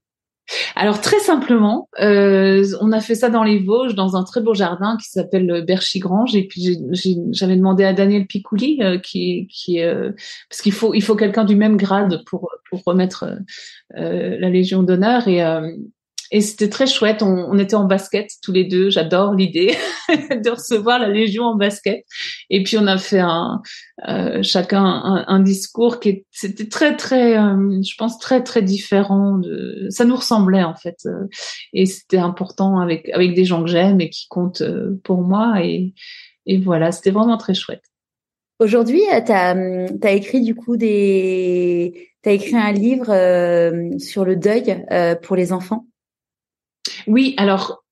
Alors 0.76 1.02
très 1.02 1.20
simplement, 1.20 1.90
euh, 2.00 2.66
on 2.82 2.92
a 2.92 3.00
fait 3.00 3.16
ça 3.16 3.30
dans 3.30 3.44
les 3.44 3.60
Vosges, 3.60 3.96
dans 3.96 4.16
un 4.16 4.24
très 4.24 4.42
beau 4.42 4.54
jardin 4.54 4.98
qui 5.02 5.10
s'appelle 5.10 5.64
Berchigrange. 5.66 6.36
Et 6.36 6.48
puis 6.48 6.78
j'avais 7.32 7.56
demandé 7.56 7.84
à 7.84 7.94
Daniel 7.94 8.28
Picouli, 8.28 8.80
euh, 8.82 9.00
qui, 9.00 9.48
qui 9.52 9.82
euh, 9.82 10.12
parce 10.50 10.62
qu'il 10.62 10.72
faut 10.72 10.94
il 10.94 11.02
faut 11.02 11.16
quelqu'un 11.16 11.46
du 11.46 11.56
même 11.56 11.78
grade 11.78 12.24
pour 12.26 12.50
pour 12.70 12.84
remettre 12.86 13.26
euh, 13.98 14.38
la 14.40 14.50
Légion 14.50 14.84
d'honneur. 14.84 15.28
Et 15.28 15.42
et 16.32 16.42
c'était 16.42 16.70
très 16.70 16.88
chouette. 16.88 17.22
On, 17.22 17.50
on, 17.52 17.58
était 17.58 17.76
en 17.76 17.86
basket 17.86 18.30
tous 18.42 18.52
les 18.52 18.64
deux. 18.64 18.90
J'adore 18.90 19.34
l'idée 19.34 19.76
de 20.10 20.50
recevoir 20.50 21.00
la 21.00 21.10
Légion 21.10 21.44
en 21.44 21.56
basket. 21.56 22.06
Et 22.50 22.64
puis 22.64 22.78
on 22.78 22.88
a 22.88 22.98
fait 22.98 23.20
un, 23.20 23.62
euh, 24.08 24.42
chacun 24.42 24.84
un, 24.84 25.26
un, 25.28 25.40
discours 25.40 26.00
qui 26.00 26.26
c'était 26.32 26.68
très 26.68 26.96
très, 26.96 27.38
euh, 27.38 27.82
je 27.82 27.96
pense 27.98 28.18
très 28.20 28.44
très 28.44 28.62
différent. 28.62 29.38
De, 29.38 29.88
ça 29.90 30.06
nous 30.06 30.16
ressemblait 30.16 30.64
en 30.64 30.76
fait. 30.76 30.98
Euh, 31.06 31.28
et 31.74 31.86
c'était 31.86 32.18
important 32.18 32.80
avec 32.80 33.10
avec 33.10 33.34
des 33.36 33.46
gens 33.46 33.64
que 33.64 33.70
j'aime 33.70 34.02
et 34.02 34.10
qui 34.10 34.28
comptent 34.28 34.62
euh, 34.62 35.00
pour 35.04 35.22
moi. 35.22 35.64
Et, 35.64 35.94
et 36.46 36.60
voilà, 36.60 36.92
c'était 36.92 37.12
vraiment 37.12 37.38
très 37.38 37.54
chouette. 37.54 37.84
Aujourd'hui, 38.60 39.02
tu 39.26 39.32
as, 39.32 39.50
as, 39.50 40.12
écrit 40.12 40.42
du 40.42 40.56
coup 40.56 40.78
des, 40.78 42.10
tu 42.24 42.30
as 42.30 42.32
écrit 42.32 42.56
un 42.56 42.72
livre 42.72 43.08
sur 44.00 44.24
le 44.24 44.38
deuil 44.38 44.86
pour 45.24 45.36
les 45.36 45.52
enfants. 45.52 45.86
Oui, 47.08 47.34
alors 47.38 47.86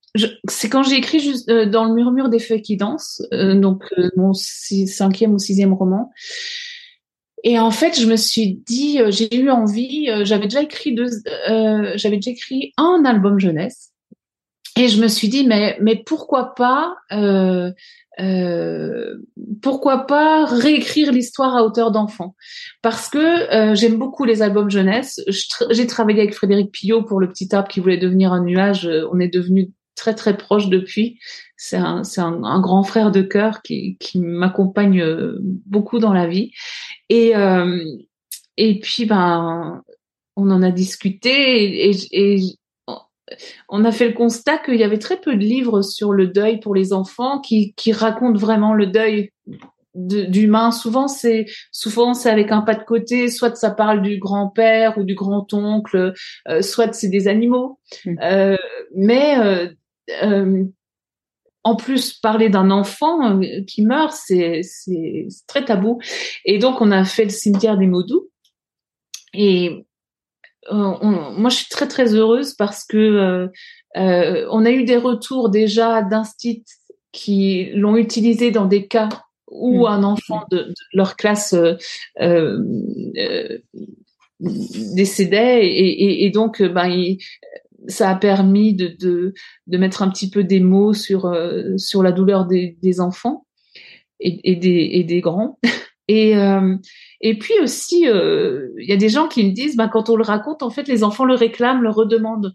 c'est 0.48 0.70
quand 0.70 0.84
j'ai 0.84 0.96
écrit 0.96 1.20
juste 1.20 1.50
euh, 1.50 1.66
dans 1.66 1.86
le 1.86 1.94
murmure 1.94 2.30
des 2.30 2.40
feuilles 2.40 2.62
qui 2.62 2.78
dansent, 2.78 3.24
euh, 3.34 3.60
donc 3.60 3.84
euh, 3.98 4.10
mon 4.16 4.34
cinquième 4.34 5.34
ou 5.34 5.40
sixième 5.40 5.74
roman. 5.74 6.12
Et 7.44 7.60
en 7.60 7.72
fait, 7.72 8.00
je 8.00 8.06
me 8.06 8.16
suis 8.16 8.62
dit, 8.66 9.00
j'ai 9.10 9.36
eu 9.36 9.50
envie, 9.50 10.08
j'avais 10.24 10.46
déjà 10.46 10.62
écrit 10.62 10.96
deux, 10.96 11.10
j'avais 11.96 12.16
déjà 12.16 12.32
écrit 12.32 12.72
un 12.78 13.04
album 13.04 13.38
jeunesse, 13.38 13.92
et 14.76 14.88
je 14.88 15.02
me 15.02 15.08
suis 15.08 15.30
dit, 15.30 15.46
mais 15.46 15.78
mais 15.82 16.02
pourquoi 16.06 16.56
pas, 16.56 16.96
pourquoi 19.62 20.06
pas 20.06 20.46
réécrire 20.46 21.12
l'histoire 21.12 21.56
à 21.56 21.64
hauteur 21.64 21.92
d'enfant? 21.92 22.36
Parce 22.82 23.10
que 23.10 23.76
j'aime 23.76 23.98
beaucoup 23.98 24.26
les 24.26 24.42
albums 24.42 24.70
jeunesse. 24.70 25.22
J'ai 25.70 25.88
travaillé 25.88 26.22
avec 26.22 26.34
Frédéric 26.34 26.72
Pillot 26.72 27.04
pour 27.04 27.20
le 27.20 27.30
petit 27.30 27.54
arbre 27.54 27.68
qui 27.68 27.80
voulait 27.80 27.98
devenir 27.98 28.34
un 28.34 28.44
nuage. 28.44 28.90
On 29.12 29.20
est 29.20 29.34
devenu 29.34 29.72
très 29.96 30.16
très 30.16 30.38
proche 30.38 30.70
depuis. 30.70 31.20
C'est 31.56 31.78
un, 31.78 32.02
un, 32.18 32.44
un, 32.44 32.60
grand 32.60 32.84
frère 32.84 33.12
de 33.12 33.22
cœur 33.22 33.62
qui, 33.62 33.98
qui 34.00 34.20
m'accompagne 34.20 35.02
euh, 35.02 35.40
beaucoup 35.42 36.00
dans 36.00 36.14
la 36.14 36.28
vie. 36.28 36.52
Et, 37.10 37.36
euh, 37.36 37.84
et 38.58 38.80
puis, 38.80 39.06
ben, 39.06 39.82
on 40.36 40.50
en 40.50 40.62
a 40.62 40.72
discuté 40.72 41.90
et, 41.90 41.96
et, 42.12 42.58
on 43.70 43.86
a 43.86 43.92
fait 43.92 44.08
le 44.08 44.14
constat 44.14 44.58
qu'il 44.58 44.76
y 44.76 44.84
avait 44.84 45.00
très 45.00 45.18
peu 45.20 45.36
de 45.36 45.44
livres 45.44 45.82
sur 45.82 46.12
le 46.12 46.28
deuil 46.28 46.60
pour 46.60 46.76
les 46.76 46.94
enfants 46.94 47.40
qui, 47.40 47.74
qui 47.76 47.92
racontent 47.92 48.40
vraiment 48.40 48.74
le 48.74 48.88
deuil 48.88 49.32
d'humain. 49.96 50.72
Souvent, 50.72 51.08
c'est 51.08 51.46
souvent 51.72 52.14
c'est 52.14 52.30
avec 52.30 52.52
un 52.52 52.62
pas 52.62 52.76
de 52.76 52.84
côté. 52.84 53.30
Soit 53.30 53.56
ça 53.56 53.72
parle 53.72 54.02
du 54.02 54.18
grand-père 54.18 54.98
ou 54.98 55.04
du 55.04 55.16
grand-oncle, 55.16 56.14
euh, 56.48 56.62
soit 56.62 56.94
c'est 56.94 57.10
des 57.10 57.28
animaux. 57.28 57.80
Mmh. 58.06 58.16
Euh, 58.24 58.58
mais 58.96 59.38
euh, 59.40 59.68
euh, 60.24 60.64
en 61.64 61.76
plus, 61.76 62.14
parler 62.14 62.50
d'un 62.50 62.72
enfant 62.72 63.40
euh, 63.40 63.62
qui 63.66 63.84
meurt, 63.84 64.14
c'est 64.14 64.62
très 65.48 65.64
tabou. 65.64 66.00
Et 66.44 66.60
donc, 66.60 66.82
on 66.82 66.92
a 66.92 67.06
fait 67.06 67.24
le 67.24 67.30
cimetière 67.30 67.78
des 67.78 67.88
Maudous. 67.88 68.30
Et 69.34 69.86
euh, 70.72 71.32
moi, 71.38 71.50
je 71.50 71.58
suis 71.58 71.70
très 71.70 71.88
très 71.88 72.14
heureuse 72.16 72.54
parce 72.54 72.86
que 72.86 73.50
on 73.96 74.66
a 74.66 74.72
eu 74.72 74.84
des 74.84 74.98
retours 74.98 75.50
déjà 75.50 76.02
d'instit 76.02 76.64
qui 77.12 77.70
l'ont 77.74 77.98
utilisé 77.98 78.52
dans 78.52 78.66
des 78.66 78.88
cas 78.88 79.10
où 79.48 79.84
mmh. 79.84 79.92
un 79.92 80.04
enfant 80.04 80.44
de, 80.50 80.74
leur 80.94 81.16
classe 81.16 81.56
décédait 84.40 85.68
et, 85.68 86.26
et, 86.26 86.30
donc 86.32 86.62
ben, 86.64 86.88
il, 86.88 87.20
ça 87.88 88.10
a 88.10 88.16
permis 88.16 88.74
de, 88.74 88.88
de, 89.00 89.34
de, 89.68 89.78
mettre 89.78 90.02
un 90.02 90.10
petit 90.10 90.30
peu 90.30 90.44
des 90.44 90.60
mots 90.60 90.94
sur, 90.94 91.26
euh, 91.26 91.78
sur 91.78 92.04
la 92.04 92.12
douleur 92.12 92.46
des, 92.46 92.78
des 92.82 93.00
enfants 93.00 93.46
et, 94.20 94.52
et, 94.52 94.56
des, 94.56 94.90
et 94.94 95.04
des 95.04 95.22
grands. 95.22 95.60
Et, 96.10 96.36
euh, 96.36 96.76
et 97.26 97.40
puis 97.40 97.54
aussi, 97.62 98.06
euh, 98.06 98.68
il 98.78 98.90
y 98.90 98.92
a 98.92 98.98
des 98.98 99.08
gens 99.08 99.30
qui 99.30 99.46
me 99.46 99.52
disent, 99.52 99.78
ben, 99.78 99.88
quand 99.88 100.10
on 100.10 100.18
le 100.18 100.24
raconte, 100.24 100.62
en 100.62 100.70
fait, 100.70 100.90
les 100.90 101.06
enfants 101.06 101.24
le 101.24 101.36
réclament, 101.36 101.82
le 101.82 101.90
redemandent. 101.90 102.54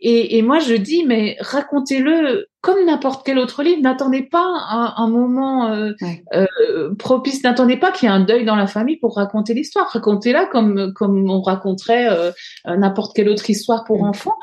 Et, 0.00 0.36
et 0.36 0.42
moi, 0.42 0.58
je 0.58 0.74
dis, 0.74 1.04
mais 1.06 1.36
racontez-le 1.38 2.48
comme 2.60 2.84
n'importe 2.84 3.24
quel 3.24 3.38
autre 3.38 3.62
livre. 3.62 3.80
N'attendez 3.80 4.22
pas 4.22 4.44
un, 4.44 4.94
un 4.96 5.08
moment 5.08 5.68
euh, 5.68 5.92
euh, 6.34 6.92
propice. 6.98 7.44
N'attendez 7.44 7.76
pas 7.76 7.92
qu'il 7.92 8.08
y 8.08 8.12
ait 8.12 8.14
un 8.14 8.24
deuil 8.24 8.44
dans 8.44 8.56
la 8.56 8.66
famille 8.66 8.96
pour 8.96 9.14
raconter 9.14 9.54
l'histoire. 9.54 9.88
Racontez-la 9.88 10.46
comme 10.46 10.92
comme 10.92 11.30
on 11.30 11.40
raconterait 11.40 12.08
n'importe 12.66 13.14
quelle 13.14 13.28
autre 13.28 13.48
histoire 13.48 13.84
pour 13.84 14.02
enfants. 14.02 14.36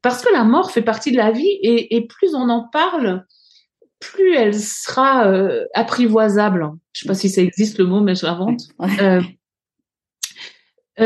Parce 0.00 0.24
que 0.24 0.32
la 0.32 0.44
mort 0.44 0.70
fait 0.70 0.82
partie 0.82 1.12
de 1.12 1.18
la 1.18 1.30
vie 1.30 1.58
et, 1.62 1.94
et 1.94 2.06
plus 2.06 2.34
on 2.34 2.48
en 2.48 2.66
parle, 2.72 3.26
plus 4.00 4.34
elle 4.34 4.58
sera 4.58 5.28
euh, 5.28 5.66
apprivoisable. 5.74 6.70
Je 6.92 7.02
sais 7.02 7.08
pas 7.08 7.14
si 7.14 7.28
ça 7.28 7.42
existe 7.42 7.78
le 7.78 7.86
mot, 7.86 8.00
mais 8.00 8.14
je 8.14 8.26
l'invente. 8.26 8.62
Euh, 9.00 9.22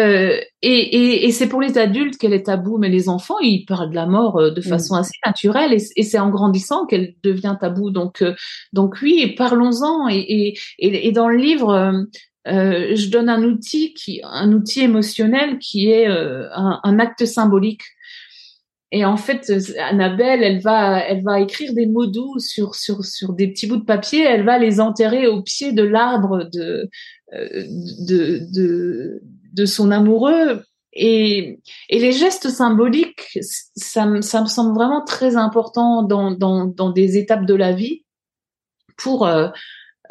euh, 0.00 0.40
et, 0.60 0.72
et, 0.72 1.26
et 1.26 1.30
c'est 1.30 1.48
pour 1.48 1.60
les 1.60 1.78
adultes 1.78 2.18
qu'elle 2.18 2.32
est 2.32 2.46
tabou, 2.46 2.78
mais 2.78 2.88
les 2.88 3.08
enfants, 3.08 3.38
ils 3.38 3.64
parlent 3.64 3.90
de 3.90 3.94
la 3.94 4.06
mort 4.06 4.42
de 4.50 4.58
mm. 4.58 4.62
façon 4.64 4.94
assez 4.96 5.16
naturelle, 5.24 5.72
et, 5.72 5.82
et 5.94 6.02
c'est 6.02 6.18
en 6.18 6.30
grandissant 6.30 6.84
qu'elle 6.86 7.14
devient 7.22 7.56
tabou. 7.60 7.90
Donc, 7.90 8.24
donc 8.72 8.96
oui, 9.02 9.36
parlons-en. 9.36 10.08
Et, 10.08 10.54
et, 10.78 11.12
dans 11.12 11.28
le 11.28 11.36
livre, 11.36 12.06
je 12.44 13.08
donne 13.08 13.28
un 13.28 13.44
outil 13.44 13.94
qui, 13.94 14.20
un 14.24 14.52
outil 14.52 14.80
émotionnel 14.80 15.58
qui 15.58 15.88
est 15.90 16.06
un, 16.06 16.80
un 16.82 16.98
acte 16.98 17.24
symbolique. 17.24 17.82
Et 18.94 19.04
en 19.04 19.16
fait, 19.16 19.52
Annabelle, 19.80 20.44
elle 20.44 20.60
va, 20.60 21.00
elle 21.00 21.24
va 21.24 21.40
écrire 21.40 21.74
des 21.74 21.86
mots 21.86 22.06
doux 22.06 22.38
sur 22.38 22.76
sur 22.76 23.04
sur 23.04 23.32
des 23.32 23.48
petits 23.48 23.66
bouts 23.66 23.78
de 23.78 23.84
papier. 23.84 24.22
Elle 24.22 24.44
va 24.44 24.56
les 24.56 24.78
enterrer 24.78 25.26
au 25.26 25.42
pied 25.42 25.72
de 25.72 25.82
l'arbre 25.82 26.48
de, 26.52 26.88
euh, 27.32 27.64
de 28.06 28.38
de 28.54 29.20
de 29.52 29.66
son 29.66 29.90
amoureux. 29.90 30.62
Et 30.92 31.58
et 31.90 31.98
les 31.98 32.12
gestes 32.12 32.50
symboliques, 32.50 33.36
ça 33.40 34.06
ça 34.20 34.40
me 34.42 34.46
semble 34.46 34.74
vraiment 34.76 35.02
très 35.04 35.34
important 35.34 36.04
dans 36.04 36.30
dans 36.30 36.64
dans 36.64 36.90
des 36.90 37.18
étapes 37.18 37.46
de 37.46 37.54
la 37.54 37.72
vie 37.72 38.04
pour 38.96 39.26
euh, 39.26 39.48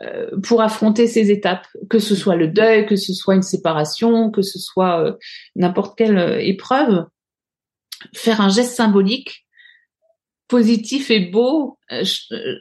euh, 0.02 0.30
pour 0.42 0.62
affronter 0.62 1.08
ces 1.08 1.32
étapes, 1.32 1.68
que 1.90 2.00
ce 2.00 2.16
soit 2.16 2.36
le 2.36 2.50
deuil, 2.50 2.86
que 2.86 2.98
ce 2.98 3.14
soit 3.14 3.36
une 3.36 3.44
séparation, 3.44 4.30
que 4.30 4.42
ce 4.42 4.60
soit 4.60 5.16
n'importe 5.56 5.98
quelle 5.98 6.42
épreuve 6.42 7.06
faire 8.14 8.42
un 8.42 8.50
geste 8.50 8.76
symbolique 8.76 9.46
positif 10.48 11.10
et 11.10 11.20
beau, 11.20 11.78
euh, 11.92 12.04
euh, 12.32 12.56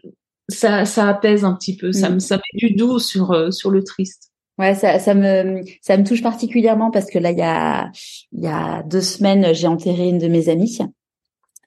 ça, 0.49 0.85
ça 0.85 1.09
apaise 1.09 1.45
un 1.45 1.55
petit 1.55 1.77
peu, 1.77 1.93
ça, 1.93 2.09
mm. 2.09 2.15
me, 2.15 2.19
ça 2.21 2.37
met 2.37 2.69
du 2.69 2.75
doux 2.75 2.99
sur, 2.99 3.33
euh, 3.33 3.51
sur 3.51 3.71
le 3.71 3.83
triste. 3.83 4.31
Ouais, 4.59 4.75
ça, 4.75 4.99
ça 4.99 5.15
me 5.15 5.63
ça 5.81 5.97
me 5.97 6.05
touche 6.05 6.23
particulièrement 6.23 6.91
parce 6.91 7.07
que 7.07 7.19
là 7.19 7.31
il 7.31 7.39
y 7.39 7.43
a 7.43 7.91
il 8.33 8.45
y 8.45 8.47
a 8.47 8.83
deux 8.83 9.01
semaines 9.01 9.55
j'ai 9.55 9.67
enterré 9.67 10.09
une 10.09 10.19
de 10.19 10.29
mes 10.29 10.51
amies 10.51 10.79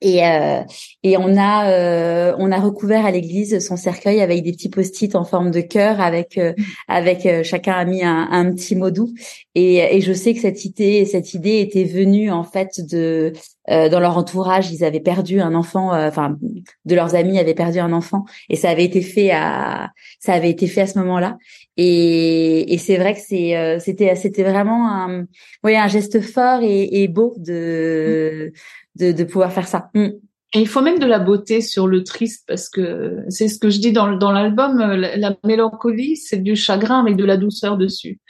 et, 0.02 0.26
euh, 0.26 0.62
et 1.04 1.18
on 1.18 1.38
a 1.38 1.70
euh, 1.70 2.36
on 2.38 2.52
a 2.52 2.60
recouvert 2.60 3.06
à 3.06 3.12
l'église 3.12 3.66
son 3.66 3.78
cercueil 3.78 4.22
avec 4.22 4.44
des 4.44 4.52
petits 4.52 4.70
post-it 4.70 5.16
en 5.16 5.24
forme 5.24 5.52
de 5.52 5.62
cœur 5.62 6.02
avec 6.02 6.38
euh, 6.38 6.54
avec 6.90 7.26
euh, 7.26 7.44
chacun 7.44 7.74
a 7.74 7.86
mis 7.86 8.04
un, 8.04 8.28
un, 8.30 8.52
petit 8.52 8.76
mot 8.76 8.92
doux. 8.92 9.14
Et, 9.56 9.78
et 9.78 10.02
je 10.02 10.12
sais 10.12 10.34
que 10.34 10.42
cette 10.42 10.66
idée 10.66 11.06
cette 11.06 11.34
idée 11.34 11.62
était 11.62 11.86
venue 11.86 12.30
en 12.30 12.44
fait 12.44 12.82
de 12.86 13.32
euh, 13.70 13.88
dans 13.88 14.02
leur 14.02 14.18
entourage. 14.18 14.70
Ils 14.70 14.84
avaient 14.84 15.00
perdu 15.00 15.40
un 15.40 15.56
enfant 15.56 15.92
enfin 15.94 16.38
de 16.84 16.96
leurs 16.96 17.16
amis 17.16 17.40
avaient 17.40 17.54
perdu 17.54 17.80
un 17.80 17.94
enfant. 17.94 18.26
Et 18.50 18.58
ça 18.58 18.72
avait 18.72 18.86
été 18.86 19.02
fait 19.02 19.32
à 19.32 19.92
ça 20.20 20.34
avait 20.34 20.50
été 20.50 20.68
fait 20.68 20.82
à 20.82 20.88
ce 20.88 21.00
moment-là. 21.00 21.38
Et, 21.78 22.74
et 22.74 22.78
c'est 22.78 22.98
vrai 22.98 23.14
que 23.14 23.22
c'est 23.26 23.80
c'était 23.80 24.16
c'était 24.16 24.44
vraiment 24.44 24.90
un 24.92 25.26
oui 25.64 25.78
un 25.78 25.88
geste 25.88 26.20
fort 26.22 26.62
et, 26.64 27.02
et 27.02 27.08
beau 27.08 27.34
de 27.38 28.52
de, 28.96 29.12
de 29.12 29.24
pouvoir 29.24 29.52
faire 29.52 29.68
ça. 29.68 29.90
Mm. 29.94 30.10
Et 30.56 30.62
il 30.62 30.68
faut 30.70 30.82
même 30.82 31.00
de 31.00 31.06
la 31.06 31.20
beauté 31.20 31.60
sur 31.60 31.86
le 31.86 32.04
triste 32.04 32.46
parce 32.48 32.70
que 32.70 33.18
c'est 33.28 33.50
ce 33.50 33.60
que 33.60 33.70
je 33.70 33.80
dis 33.80 33.92
dans, 33.92 34.08
l'album, 34.08 34.80
euh, 34.80 34.96
la, 34.96 35.36
mélancolie, 35.44 36.16
c'est 36.16 36.38
du 36.38 36.56
chagrin 36.56 37.02
avec 37.02 37.18
de 37.18 37.26
la 37.26 37.36
douceur 37.36 37.78
dessus. 37.78 38.22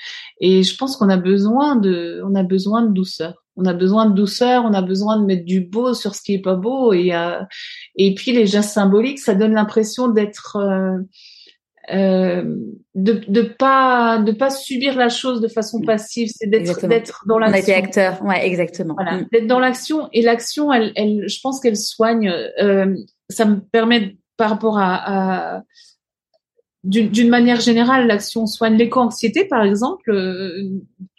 Et 0.41 0.63
je 0.63 0.75
pense 0.75 0.97
qu'on 0.97 1.09
a 1.09 1.17
besoin 1.17 1.75
de, 1.75 2.21
on 2.25 2.33
a 2.33 2.41
besoin 2.41 2.81
de 2.81 2.91
douceur. 2.91 3.43
On 3.57 3.65
a 3.65 3.73
besoin 3.73 4.07
de 4.07 4.15
douceur, 4.15 4.65
on 4.65 4.73
a 4.73 4.81
besoin 4.81 5.19
de 5.19 5.25
mettre 5.25 5.45
du 5.45 5.61
beau 5.61 5.93
sur 5.93 6.15
ce 6.15 6.23
qui 6.23 6.33
est 6.33 6.41
pas 6.41 6.55
beau. 6.55 6.93
Et, 6.93 7.13
euh, 7.13 7.39
et 7.95 8.15
puis 8.15 8.31
les 8.31 8.47
gestes 8.47 8.71
symboliques, 8.71 9.19
ça 9.19 9.35
donne 9.35 9.53
l'impression 9.53 10.07
d'être 10.07 10.57
euh, 10.57 10.97
euh, 11.91 12.43
de 12.95 13.21
de 13.27 13.41
pas 13.41 14.19
de 14.19 14.31
pas 14.31 14.49
subir 14.49 14.95
la 14.95 15.09
chose 15.09 15.41
de 15.41 15.47
façon 15.47 15.79
mm. 15.79 15.85
passive, 15.85 16.29
c'est 16.33 16.49
d'être 16.49 16.87
d'être 16.87 17.23
dans 17.27 17.37
l'action. 17.37 17.53
On 17.53 17.59
a 17.59 17.61
été 17.61 17.73
acteur, 17.73 18.23
ouais, 18.23 18.45
exactement. 18.45 18.95
Voilà, 18.95 19.17
mm. 19.17 19.27
d'être 19.31 19.47
dans 19.47 19.59
l'action 19.59 20.09
et 20.13 20.21
l'action, 20.21 20.71
elle, 20.71 20.91
elle, 20.95 21.25
je 21.27 21.39
pense 21.41 21.59
qu'elle 21.59 21.77
soigne. 21.77 22.29
Euh, 22.61 22.95
ça 23.29 23.45
me 23.45 23.59
permet 23.59 24.17
par 24.37 24.49
rapport 24.49 24.77
à, 24.77 25.57
à 25.57 25.61
d'une 26.85 27.29
manière 27.29 27.59
générale, 27.59 28.05
l'action 28.05 28.45
soigne 28.45 28.77
l'éco-anxiété, 28.77 29.45
par 29.45 29.63
exemple. 29.63 30.11
Euh, 30.11 30.69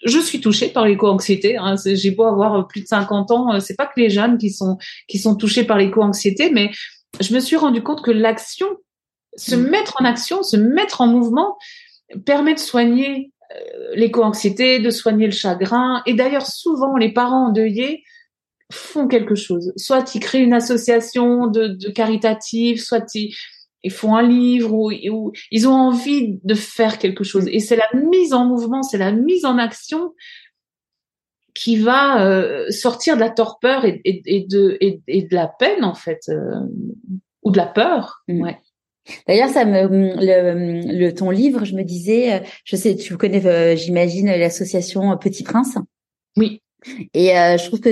je 0.05 0.19
suis 0.21 0.41
touchée 0.41 0.69
par 0.69 0.87
l'éco-anxiété. 0.87 1.57
Hein, 1.57 1.75
J'ai 1.85 2.13
beau 2.13 2.25
avoir 2.25 2.69
plus 2.69 2.83
de 2.83 2.87
50 2.87 3.31
ans, 3.33 3.53
euh, 3.53 3.61
c'est 3.61 3.75
pas 3.75 3.87
que 3.87 4.01
les 4.01 4.09
jeunes 4.09 4.39
qui 4.39 4.51
sont 4.51 4.79
qui 5.09 5.19
sont 5.19 5.35
touchés 5.35 5.65
par 5.65 5.79
l'éco-anxiété, 5.79 6.51
mais 6.51 6.71
je 7.21 7.35
me 7.35 7.41
suis 7.41 7.57
rendu 7.57 7.83
compte 7.83 8.03
que 8.03 8.13
l'action, 8.13 8.67
se 9.37 9.55
mm. 9.55 9.71
mettre 9.71 9.95
en 10.01 10.05
action, 10.05 10.43
se 10.43 10.57
mettre 10.57 11.01
en 11.01 11.07
mouvement, 11.07 11.57
permet 12.25 12.55
de 12.55 12.59
soigner 12.59 13.33
euh, 13.53 13.95
l'éco-anxiété, 13.95 14.79
de 14.79 14.91
soigner 14.91 15.27
le 15.27 15.33
chagrin. 15.33 16.03
Et 16.07 16.15
d'ailleurs, 16.15 16.47
souvent, 16.47 16.97
les 16.97 17.13
parents 17.13 17.49
endeuillés 17.49 18.03
font 18.73 19.07
quelque 19.07 19.35
chose. 19.35 19.73
Soit 19.77 20.15
ils 20.15 20.21
créent 20.21 20.43
une 20.43 20.55
association 20.55 21.47
de, 21.47 21.69
de 21.69 21.89
caritative, 21.89 22.81
soit 22.81 23.07
ils 23.15 23.35
ils 23.87 23.93
font 23.93 24.17
un 24.17 24.23
livre 24.23 24.73
ou, 24.73 25.33
ils 25.53 25.69
ont 25.69 25.73
envie 25.73 26.41
de 26.43 26.55
faire 26.55 26.99
quelque 26.99 27.23
chose. 27.23 27.47
Et 27.53 27.61
c'est 27.61 27.77
la 27.77 27.89
mise 27.95 28.33
en 28.33 28.45
mouvement, 28.45 28.83
c'est 28.83 28.99
la 28.99 29.13
mise 29.13 29.45
en 29.45 29.59
action 29.59 30.13
qui 31.55 31.77
va 31.77 32.27
euh, 32.27 32.69
sortir 32.71 33.15
de 33.15 33.21
la 33.21 33.31
torpeur 33.31 33.85
et, 33.85 34.03
de, 34.51 34.77
et, 34.81 35.23
de 35.23 35.35
la 35.35 35.47
peine 35.47 35.85
en 35.85 35.95
fait, 35.95 36.19
euh, 36.29 36.67
ou 37.43 37.53
de 37.53 37.57
la 37.57 37.67
peur. 37.67 38.25
Mm. 38.27 38.43
Ouais. 38.43 38.59
D'ailleurs, 39.27 39.51
ça 39.51 39.65
me 39.65 39.89
le, 39.89 40.99
le, 40.99 41.15
ton 41.15 41.31
livre, 41.31 41.65
je 41.65 41.75
me 41.75 41.83
disais, 41.83 42.35
euh, 42.35 42.39
je 42.65 42.77
sais, 42.77 42.97
tu 42.97 43.17
connais, 43.17 43.77
j'imagine 43.77 44.27
l'association 44.27 45.17
Petit 45.17 45.45
Prince. 45.45 45.77
Oui. 46.37 46.63
Et 47.15 47.37
euh, 47.37 47.57
je 47.57 47.67
trouve 47.67 47.81
que 47.81 47.91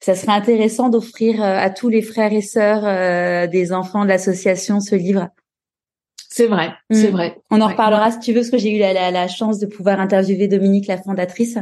ça 0.00 0.14
serait 0.14 0.32
intéressant 0.32 0.88
d'offrir 0.88 1.42
euh, 1.42 1.58
à 1.58 1.70
tous 1.70 1.88
les 1.88 2.02
frères 2.02 2.32
et 2.32 2.42
sœurs 2.42 2.84
euh, 2.84 3.46
des 3.46 3.72
enfants 3.72 4.04
de 4.04 4.08
l'association 4.08 4.80
ce 4.80 4.94
livre. 4.94 5.28
C'est 6.36 6.48
vrai, 6.48 6.74
c'est 6.90 7.08
mm. 7.08 7.12
vrai. 7.12 7.38
On 7.50 7.62
en 7.62 7.68
reparlera 7.68 8.10
si 8.10 8.18
tu 8.18 8.32
veux, 8.32 8.40
parce 8.40 8.50
que 8.50 8.58
j'ai 8.58 8.76
eu 8.76 8.78
la, 8.78 9.10
la, 9.10 9.26
chance 9.26 9.58
de 9.58 9.64
pouvoir 9.64 10.00
interviewer 10.00 10.48
Dominique, 10.48 10.86
la 10.86 10.98
fondatrice. 10.98 11.56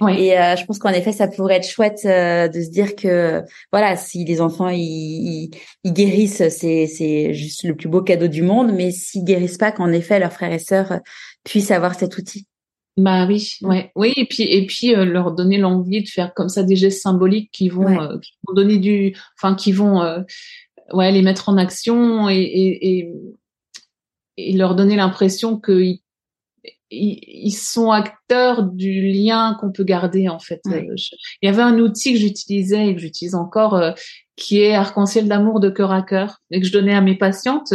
Oui. 0.00 0.20
Et 0.20 0.30
je 0.30 0.66
pense 0.66 0.78
qu'en 0.78 0.90
effet, 0.90 1.12
ça 1.12 1.28
pourrait 1.28 1.56
être 1.56 1.66
chouette 1.66 2.02
de 2.04 2.60
se 2.60 2.70
dire 2.70 2.94
que 2.94 3.42
voilà, 3.72 3.96
si 3.96 4.26
les 4.26 4.42
enfants 4.42 4.68
ils, 4.68 5.50
ils, 5.82 5.92
guérissent, 5.94 6.46
c'est 6.50 6.86
c'est 6.86 7.32
juste 7.32 7.64
le 7.64 7.74
plus 7.74 7.88
beau 7.88 8.02
cadeau 8.02 8.28
du 8.28 8.42
monde. 8.42 8.72
Mais 8.74 8.90
s'ils 8.90 9.24
guérissent 9.24 9.56
pas, 9.56 9.72
qu'en 9.72 9.90
effet 9.92 10.18
leurs 10.18 10.34
frères 10.34 10.52
et 10.52 10.58
sœurs 10.58 11.00
puissent 11.42 11.70
avoir 11.70 11.94
cet 11.94 12.18
outil. 12.18 12.46
Bah 12.98 13.26
oui, 13.28 13.54
ouais, 13.62 13.92
oui, 13.94 14.12
et 14.16 14.26
puis 14.26 14.42
et 14.42 14.66
puis 14.66 14.92
euh, 14.92 15.04
leur 15.04 15.30
donner 15.30 15.56
l'envie 15.56 16.02
de 16.02 16.08
faire 16.08 16.34
comme 16.34 16.48
ça 16.48 16.64
des 16.64 16.74
gestes 16.74 17.00
symboliques 17.00 17.50
qui 17.52 17.68
vont, 17.68 17.88
euh, 17.88 18.18
qui 18.18 18.32
vont 18.46 18.54
donner 18.54 18.76
du, 18.78 19.14
enfin 19.36 19.54
qui 19.54 19.70
vont, 19.70 20.02
euh, 20.02 20.18
ouais, 20.92 21.12
les 21.12 21.22
mettre 21.22 21.48
en 21.48 21.56
action 21.56 22.28
et 22.28 22.40
et, 22.40 22.98
et, 22.98 23.12
leur 24.54 24.74
donner 24.74 24.96
l'impression 24.96 25.60
qu'ils 25.60 26.00
ils, 26.90 27.52
sont 27.52 27.90
acteurs 27.90 28.62
du 28.64 29.08
lien 29.08 29.56
qu'on 29.60 29.72
peut 29.72 29.84
garder 29.84 30.28
en 30.28 30.38
fait. 30.38 30.60
il 30.66 30.96
y 31.42 31.48
avait 31.48 31.62
un 31.62 31.78
outil 31.78 32.12
que 32.12 32.18
j'utilisais 32.18 32.88
et 32.88 32.94
que 32.94 33.00
j'utilise 33.00 33.34
encore, 33.34 33.94
qui 34.36 34.60
est 34.60 34.74
arc-en-ciel 34.74 35.28
d'amour 35.28 35.60
de 35.60 35.70
cœur 35.70 35.92
à 35.92 36.02
cœur 36.02 36.38
et 36.50 36.60
que 36.60 36.66
je 36.66 36.72
donnais 36.72 36.94
à 36.94 37.00
mes 37.00 37.16
patientes 37.16 37.72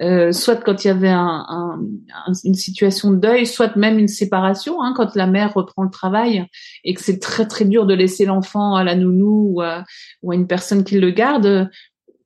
euh, 0.00 0.32
soit 0.32 0.56
quand 0.56 0.84
il 0.84 0.88
y 0.88 0.90
avait 0.90 1.08
un, 1.08 1.44
un, 1.48 2.32
une 2.44 2.54
situation 2.54 3.10
de 3.10 3.16
deuil, 3.16 3.46
soit 3.46 3.76
même 3.76 3.98
une 3.98 4.08
séparation, 4.08 4.82
hein, 4.82 4.94
quand 4.96 5.14
la 5.14 5.26
mère 5.26 5.54
reprend 5.54 5.84
le 5.84 5.90
travail 5.90 6.46
et 6.82 6.94
que 6.94 7.02
c'est 7.02 7.20
très 7.20 7.46
très 7.46 7.64
dur 7.64 7.86
de 7.86 7.94
laisser 7.94 8.24
l'enfant 8.24 8.74
à 8.74 8.84
la 8.84 8.96
nounou 8.96 9.52
ou 9.54 9.60
à, 9.60 9.84
ou 10.22 10.32
à, 10.32 10.34
une 10.34 10.46
personne 10.46 10.82
qui 10.82 10.98
le 10.98 11.10
garde. 11.10 11.70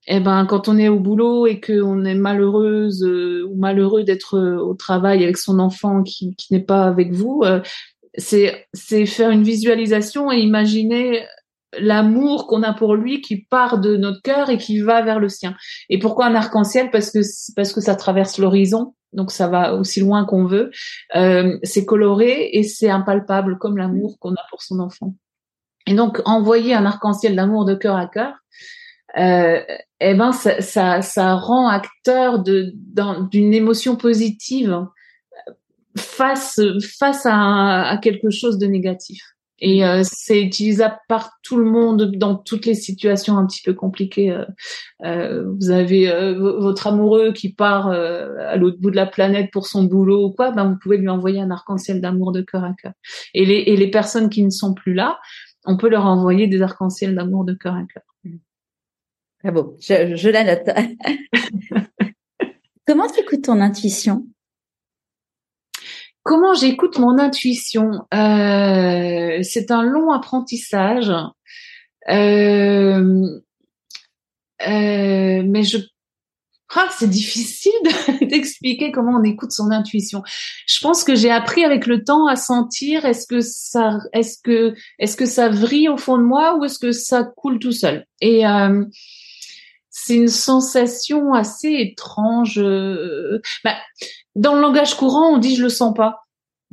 Eh 0.06 0.20
ben, 0.20 0.46
quand 0.46 0.68
on 0.68 0.78
est 0.78 0.88
au 0.88 1.00
boulot 1.00 1.46
et 1.46 1.60
qu'on 1.60 2.04
est 2.04 2.14
malheureuse 2.14 3.02
euh, 3.02 3.44
ou 3.48 3.56
malheureux 3.56 4.04
d'être 4.04 4.36
euh, 4.36 4.56
au 4.58 4.74
travail 4.74 5.24
avec 5.24 5.36
son 5.36 5.58
enfant 5.58 6.02
qui, 6.02 6.34
qui 6.36 6.52
n'est 6.52 6.60
pas 6.60 6.84
avec 6.84 7.12
vous, 7.12 7.42
c'est 8.16 8.66
c'est 8.72 9.06
faire 9.06 9.30
une 9.30 9.42
visualisation 9.42 10.30
et 10.32 10.38
imaginer 10.38 11.26
l'amour 11.78 12.46
qu'on 12.46 12.62
a 12.62 12.72
pour 12.72 12.94
lui 12.94 13.20
qui 13.20 13.42
part 13.42 13.78
de 13.78 13.96
notre 13.96 14.22
cœur 14.22 14.50
et 14.50 14.58
qui 14.58 14.80
va 14.80 15.02
vers 15.02 15.18
le 15.18 15.28
sien. 15.28 15.54
Et 15.88 15.98
pourquoi 15.98 16.26
un 16.26 16.34
arc-en-ciel? 16.34 16.90
Parce 16.90 17.10
que 17.10 17.20
parce 17.54 17.72
que 17.72 17.80
ça 17.80 17.96
traverse 17.96 18.38
l'horizon, 18.38 18.94
donc 19.12 19.30
ça 19.30 19.48
va 19.48 19.74
aussi 19.74 20.00
loin 20.00 20.24
qu'on 20.24 20.44
veut. 20.44 20.70
Euh, 21.14 21.58
c'est 21.62 21.84
coloré 21.84 22.50
et 22.52 22.62
c'est 22.62 22.90
impalpable 22.90 23.58
comme 23.58 23.76
l'amour 23.76 24.18
qu'on 24.18 24.32
a 24.32 24.44
pour 24.50 24.62
son 24.62 24.80
enfant. 24.80 25.14
Et 25.86 25.94
donc 25.94 26.20
envoyer 26.24 26.74
un 26.74 26.84
arc-en-ciel 26.86 27.36
d'amour 27.36 27.64
de 27.64 27.74
cœur 27.74 27.96
à 27.96 28.06
cœur, 28.06 28.34
euh, 29.18 29.60
eh 30.00 30.14
ben 30.14 30.32
ça, 30.32 30.60
ça, 30.60 31.02
ça 31.02 31.34
rend 31.34 31.68
acteur 31.68 32.42
de 32.42 32.72
d'une 33.30 33.54
émotion 33.54 33.96
positive 33.96 34.86
face 35.96 36.60
face 36.98 37.24
à, 37.24 37.88
à 37.88 37.96
quelque 37.98 38.30
chose 38.30 38.58
de 38.58 38.66
négatif. 38.66 39.22
Et 39.58 39.84
euh, 39.84 40.02
c'est 40.04 40.42
utilisable 40.42 40.98
par 41.08 41.30
tout 41.42 41.56
le 41.56 41.64
monde 41.64 42.12
dans 42.16 42.34
toutes 42.34 42.66
les 42.66 42.74
situations 42.74 43.38
un 43.38 43.46
petit 43.46 43.62
peu 43.64 43.72
compliquées. 43.72 44.30
Euh, 44.30 44.44
euh 45.04 45.44
vous 45.58 45.70
avez 45.70 46.10
euh, 46.10 46.34
votre 46.38 46.86
amoureux 46.86 47.32
qui 47.32 47.52
part 47.52 47.88
à 47.88 48.56
l'autre 48.56 48.78
bout 48.80 48.90
de 48.90 48.96
la 48.96 49.06
planète 49.06 49.50
pour 49.52 49.66
son 49.66 49.84
boulot 49.84 50.26
ou 50.26 50.32
quoi, 50.32 50.50
ben 50.50 50.68
vous 50.68 50.78
pouvez 50.78 50.98
lui 50.98 51.08
envoyer 51.08 51.40
un 51.40 51.50
arc-en-ciel 51.50 52.00
d'amour 52.00 52.32
de 52.32 52.42
cœur 52.42 52.64
à 52.64 52.74
cœur. 52.74 52.92
Et 53.32 53.46
les, 53.46 53.62
et 53.66 53.76
les 53.76 53.90
personnes 53.90 54.28
qui 54.28 54.44
ne 54.44 54.50
sont 54.50 54.74
plus 54.74 54.94
là, 54.94 55.18
on 55.64 55.76
peut 55.76 55.88
leur 55.88 56.04
envoyer 56.04 56.46
des 56.46 56.62
arcs-en-ciel 56.62 57.14
d'amour 57.14 57.44
de 57.44 57.54
cœur 57.54 57.74
à 57.74 57.84
cœur. 57.92 58.02
Ah 59.44 59.50
bon, 59.50 59.76
je, 59.80 60.16
je 60.16 60.28
la 60.28 60.44
note. 60.44 60.68
Comment 62.86 63.08
tu 63.08 63.20
écoutes 63.20 63.42
ton 63.42 63.60
intuition? 63.60 64.26
Comment 66.22 66.54
j'écoute 66.54 66.98
mon 66.98 67.18
intuition? 67.18 68.04
Euh, 68.12 69.38
C'est 69.42 69.70
un 69.70 69.82
long 69.82 70.10
apprentissage, 70.10 71.12
euh, 72.08 73.22
euh, 74.66 75.42
mais 75.44 75.62
je 75.62 75.78
ah, 76.74 76.88
c'est 76.98 77.08
difficile 77.08 77.72
d'expliquer 78.22 78.90
comment 78.90 79.18
on 79.18 79.22
écoute 79.22 79.52
son 79.52 79.70
intuition. 79.70 80.22
Je 80.66 80.80
pense 80.80 81.04
que 81.04 81.14
j'ai 81.14 81.30
appris 81.30 81.64
avec 81.64 81.86
le 81.86 82.02
temps 82.02 82.26
à 82.26 82.34
sentir 82.34 83.04
est-ce 83.04 83.26
que 83.26 83.40
ça 83.40 84.00
est-ce 84.12 85.48
vrille 85.48 85.88
au 85.88 85.96
fond 85.96 86.18
de 86.18 86.24
moi 86.24 86.56
ou 86.56 86.64
est-ce 86.64 86.80
que 86.80 86.90
ça 86.90 87.22
coule 87.22 87.60
tout 87.60 87.72
seul. 87.72 88.04
Et 88.20 88.44
c'est 90.06 90.14
une 90.14 90.28
sensation 90.28 91.34
assez 91.34 91.72
étrange. 91.72 92.60
Bah, 93.64 93.74
dans 94.36 94.54
le 94.54 94.60
langage 94.60 94.94
courant, 94.94 95.34
on 95.34 95.38
dit 95.38 95.56
je 95.56 95.62
le 95.62 95.68
sens 95.68 95.94
pas. 95.94 96.20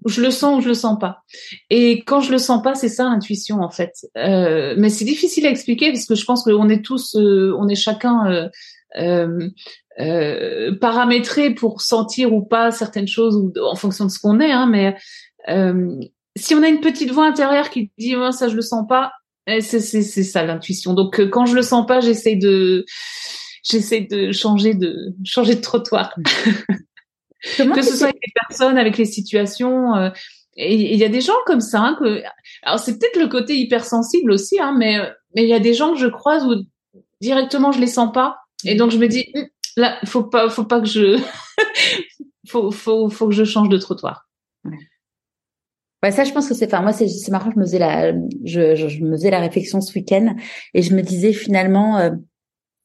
Je 0.06 0.22
le 0.22 0.32
sens 0.32 0.58
ou 0.58 0.62
je 0.62 0.68
le 0.68 0.74
sens 0.74 1.00
pas. 1.00 1.24
Et 1.70 2.04
quand 2.04 2.20
je 2.20 2.32
le 2.32 2.38
sens 2.38 2.62
pas, 2.62 2.76
c'est 2.76 2.90
ça 2.90 3.06
l'intuition 3.06 3.62
en 3.62 3.70
fait. 3.70 3.94
Euh, 4.18 4.76
mais 4.78 4.90
c'est 4.90 5.06
difficile 5.06 5.46
à 5.46 5.50
expliquer 5.50 5.92
parce 5.92 6.06
que 6.06 6.16
je 6.16 6.26
pense 6.26 6.44
qu'on 6.44 6.70
est 6.70 6.84
tous, 6.84 7.16
euh, 7.16 7.56
on 7.58 7.68
est 7.70 7.76
chacun 7.76 8.30
euh, 8.30 8.50
euh, 8.98 9.50
euh, 10.00 10.78
paramétré 10.78 11.52
pour 11.54 11.82
sentir 11.82 12.34
ou 12.34 12.44
pas 12.44 12.72
certaines 12.72 13.08
choses 13.08 13.52
en 13.62 13.76
fonction 13.76 14.06
de 14.06 14.12
ce 14.12 14.20
qu'on 14.20 14.40
est. 14.40 14.52
Hein, 14.52 14.68
mais 14.68 14.96
si 16.36 16.54
on 16.54 16.64
a 16.64 16.68
une 16.68 16.82
petite 16.82 17.12
voix 17.12 17.26
intérieure 17.26 17.70
qui 17.70 17.92
dit 17.98 18.16
oh, 18.16 18.32
ça 18.32 18.50
je 18.50 18.56
le 18.56 18.62
sens 18.62 18.86
pas, 18.88 19.14
c'est 19.48 19.80
c'est 19.80 20.24
ça 20.24 20.44
l'intuition. 20.44 20.94
Donc 20.94 21.20
quand 21.30 21.46
je 21.46 21.56
le 21.56 21.62
sens 21.62 21.86
pas, 21.86 22.00
j'essaie 22.00 22.36
de 22.36 22.86
j'essaie 23.64 24.02
de 24.02 24.32
changer 24.32 24.74
de 24.74 25.14
changer 25.24 25.56
de 25.56 25.62
trottoir. 25.62 26.14
que 27.58 27.82
ce 27.82 27.96
soit 27.96 28.08
avec 28.08 28.22
les 28.26 28.34
personnes, 28.48 28.78
avec 28.78 28.98
les 28.98 29.06
situations. 29.06 29.96
Euh, 29.96 30.10
et 30.56 30.76
il 30.76 30.98
y 30.98 31.04
a 31.04 31.10
des 31.10 31.22
gens 31.22 31.34
comme 31.46 31.62
ça 31.62 31.82
hein, 31.82 31.98
que, 32.00 32.22
alors 32.62 32.80
c'est 32.80 33.00
peut-être 33.00 33.20
le 33.20 33.28
côté 33.28 33.58
hypersensible 33.58 34.32
aussi, 34.32 34.60
hein, 34.60 34.76
mais 34.78 34.98
mais 35.36 35.44
il 35.44 35.50
y 35.50 35.54
a 35.54 35.60
des 35.60 35.74
gens 35.74 35.94
que 35.94 36.00
je 36.00 36.08
croise 36.08 36.46
où 36.46 36.54
directement 37.22 37.72
je 37.72 37.80
les 37.80 37.88
sens 37.88 38.12
pas, 38.14 38.38
et 38.64 38.76
donc 38.76 38.92
je 38.92 38.98
me 38.98 39.08
dis 39.08 39.32
hum, 39.34 39.48
là, 39.78 39.98
faut 40.06 40.24
pas, 40.24 40.50
faut 40.50 40.66
pas 40.66 40.80
que 40.80 40.88
je, 40.88 41.20
faut, 42.48 42.72
faut, 42.72 43.10
faut 43.10 43.28
que 43.28 43.34
je 43.34 43.44
change 43.44 43.70
de 43.70 43.78
trottoir. 43.78 44.28
Ouais. 44.64 44.78
Ça, 46.12 46.24
je 46.24 46.32
pense 46.32 46.48
que 46.48 46.54
c'est, 46.54 46.66
enfin, 46.66 46.82
moi, 46.82 46.94
c'est, 46.94 47.32
marrant, 47.32 47.52
je 47.52 47.60
me 47.60 47.66
faisais 47.66 47.80
la, 47.80 48.14
je, 48.44 48.76
je, 48.76 49.04
me 49.04 49.12
faisais 49.12 49.30
la 49.30 49.40
réflexion 49.40 49.82
ce 49.82 49.94
week-end 49.94 50.36
et 50.74 50.82
je 50.82 50.94
me 50.94 51.02
disais 51.02 51.34
finalement, 51.34 51.98
euh, 51.98 52.12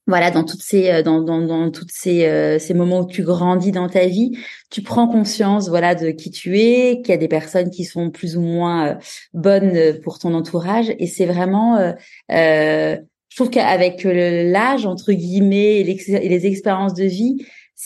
voilà, 0.09 0.31
dans 0.31 0.43
toutes 0.43 0.63
ces, 0.63 0.89
euh, 0.89 1.03
dans, 1.03 1.21
dans, 1.21 1.43
dans 1.43 1.71
toutes 1.71 1.93
ces, 1.93 2.25
euh, 2.25 2.59
ces 2.59 2.73
moments 2.73 3.01
où 3.01 3.07
tu 3.07 3.23
grandis 3.23 3.73
dans 3.73 3.89
ta 3.89 4.07
vie, 4.07 4.33
tu 4.71 4.83
prends 4.83 5.07
conscience, 5.07 5.69
voilà, 5.69 5.95
de 5.95 6.11
qui 6.11 6.31
tu 6.31 6.59
es, 6.59 7.03
qu'il 7.03 7.11
y 7.11 7.13
a 7.13 7.19
des 7.19 7.29
personnes 7.29 7.71
qui 7.71 7.85
sont 7.85 8.11
plus 8.11 8.37
ou 8.37 8.41
moins 8.41 8.89
euh, 8.89 8.95
bonnes 9.35 10.01
pour 10.03 10.19
ton 10.19 10.33
entourage, 10.33 10.93
et 10.99 11.07
c'est 11.07 11.27
vraiment, 11.27 11.77
euh, 11.77 12.97
je 13.29 13.37
trouve 13.37 13.51
qu'avec 13.51 14.03
l'âge 14.05 14.87
entre 14.87 15.13
guillemets 15.13 15.81
et, 15.81 15.85
les 15.85 16.47
expériences 16.47 16.95
de 16.95 17.05
vie, 17.05 17.37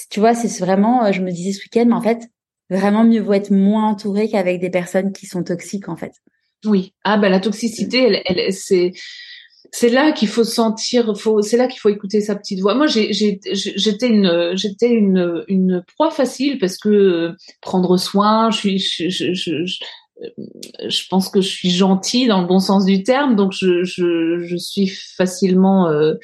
tu 0.08 0.20
vois, 0.20 0.34
c'est 0.34 0.64
vraiment, 0.64 1.10
je 1.10 1.20
me 1.20 1.30
disais 1.32 1.52
ce 1.52 1.60
week-end, 1.64 1.86
mais 1.88 1.94
en 1.94 2.00
fait, 2.00 2.28
vraiment 2.72 3.04
mieux 3.04 3.20
vaut 3.20 3.34
être 3.34 3.50
moins 3.50 3.88
entouré 3.88 4.28
qu'avec 4.28 4.60
des 4.60 4.70
personnes 4.70 5.12
qui 5.12 5.26
sont 5.26 5.44
toxiques, 5.44 5.88
en 5.88 5.96
fait. 5.96 6.12
Oui. 6.64 6.94
Ah 7.04 7.18
ben 7.18 7.28
la 7.28 7.40
toxicité, 7.40 8.22
elle, 8.24 8.52
c'est 8.52 8.92
c'est 9.74 9.88
là 9.88 10.12
qu'il 10.12 10.28
faut 10.28 10.44
sentir, 10.44 11.16
faut, 11.16 11.40
c'est 11.40 11.56
là 11.56 11.66
qu'il 11.66 11.80
faut 11.80 11.88
écouter 11.88 12.20
sa 12.20 12.36
petite 12.36 12.60
voix. 12.60 12.74
Moi, 12.74 12.86
j'étais 12.86 14.08
une, 14.08 14.52
j'étais 14.54 14.90
une, 14.90 15.44
une 15.48 15.82
proie 15.94 16.10
facile 16.10 16.58
parce 16.58 16.76
que 16.76 16.88
euh, 16.90 17.32
prendre 17.62 17.96
soin, 17.96 18.50
je 18.50 18.76
je, 18.76 19.32
je, 19.32 19.64
je, 20.88 21.08
pense 21.08 21.30
que 21.30 21.40
je 21.40 21.48
suis 21.48 21.70
gentille 21.70 22.26
dans 22.26 22.42
le 22.42 22.46
bon 22.46 22.58
sens 22.58 22.84
du 22.84 23.02
terme, 23.02 23.34
donc 23.34 23.52
je, 23.52 23.82
je, 23.82 24.40
je 24.44 24.56
suis 24.56 24.88
facilement, 24.88 25.88
euh, 25.88 26.14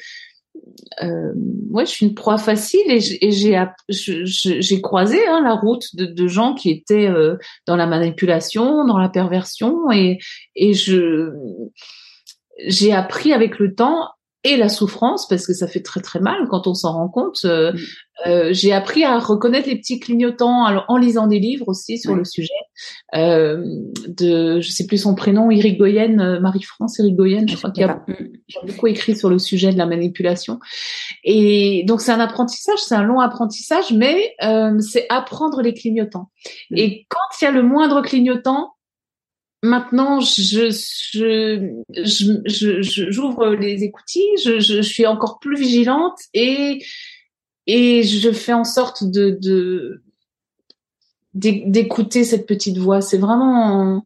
euh, 1.01 1.33
ouais, 1.69 1.85
je 1.85 1.91
suis 1.91 2.05
une 2.05 2.15
proie 2.15 2.37
facile 2.37 2.81
et 2.87 2.99
j'ai, 3.31 4.81
croisé 4.81 5.19
hein, 5.27 5.41
la 5.43 5.55
route 5.55 5.95
de, 5.95 6.05
de, 6.05 6.27
gens 6.27 6.53
qui 6.53 6.69
étaient 6.71 7.07
euh, 7.07 7.37
dans 7.65 7.75
la 7.75 7.87
manipulation, 7.87 8.85
dans 8.85 8.97
la 8.97 9.09
perversion 9.09 9.91
et, 9.91 10.19
et 10.55 10.73
je 10.73 11.31
j'ai 12.67 12.91
appris 12.91 13.33
avec 13.33 13.59
le 13.59 13.73
temps 13.73 14.09
et 14.43 14.55
la 14.55 14.69
souffrance 14.69 15.27
parce 15.27 15.45
que 15.45 15.53
ça 15.53 15.67
fait 15.67 15.81
très 15.81 16.01
très 16.01 16.19
mal 16.19 16.47
quand 16.49 16.67
on 16.67 16.73
s'en 16.73 16.93
rend 16.93 17.09
compte. 17.09 17.39
Euh, 17.43 17.73
mm. 17.73 17.77
euh, 18.27 18.49
j'ai 18.51 18.71
appris 18.71 19.03
à 19.03 19.19
reconnaître 19.19 19.67
les 19.67 19.75
petits 19.75 19.99
clignotants 19.99 20.65
en 20.87 20.97
lisant 20.97 21.27
des 21.27 21.39
livres 21.39 21.67
aussi 21.67 21.97
sur 21.97 22.15
le 22.15 22.23
sujet. 22.23 22.53
Euh, 23.15 23.63
de, 24.07 24.61
je 24.61 24.69
sais 24.69 24.85
plus 24.85 24.99
son 24.99 25.15
prénom, 25.15 25.51
Irigoyen, 25.51 26.19
euh, 26.19 26.39
Marie-France 26.39 26.99
Irigoyen, 26.99 27.45
je, 27.47 27.57
crois 27.57 27.71
qu'il 27.71 27.83
a, 27.83 27.91
a, 27.91 28.65
beaucoup 28.65 28.87
écrit 28.87 29.17
sur 29.17 29.29
le 29.29 29.39
sujet 29.39 29.73
de 29.73 29.77
la 29.77 29.85
manipulation. 29.85 30.59
Et 31.23 31.83
donc 31.85 31.99
c'est 32.01 32.11
un 32.11 32.19
apprentissage, 32.19 32.79
c'est 32.79 32.95
un 32.95 33.03
long 33.03 33.19
apprentissage, 33.19 33.91
mais 33.91 34.35
euh, 34.43 34.79
c'est 34.79 35.05
apprendre 35.09 35.61
les 35.61 35.73
clignotants. 35.73 36.29
Mm. 36.71 36.77
Et 36.77 37.05
quand 37.09 37.19
il 37.41 37.45
y 37.45 37.47
a 37.47 37.51
le 37.51 37.63
moindre 37.63 38.01
clignotant, 38.01 38.73
Maintenant, 39.61 40.21
je, 40.21 40.69
je, 41.93 42.81
j'ouvre 43.11 43.55
les 43.55 43.83
écoutilles, 43.83 44.37
je, 44.41 44.59
je, 44.59 44.81
suis 44.81 45.05
encore 45.05 45.39
plus 45.39 45.57
vigilante 45.57 46.17
et, 46.33 46.81
et 47.67 48.03
je 48.03 48.31
fais 48.31 48.53
en 48.53 48.63
sorte 48.63 49.03
de 49.03 50.01
d'écouter 51.33 52.23
cette 52.23 52.47
petite 52.47 52.77
voix. 52.77 53.01
C'est 53.01 53.17
vraiment, 53.17 54.05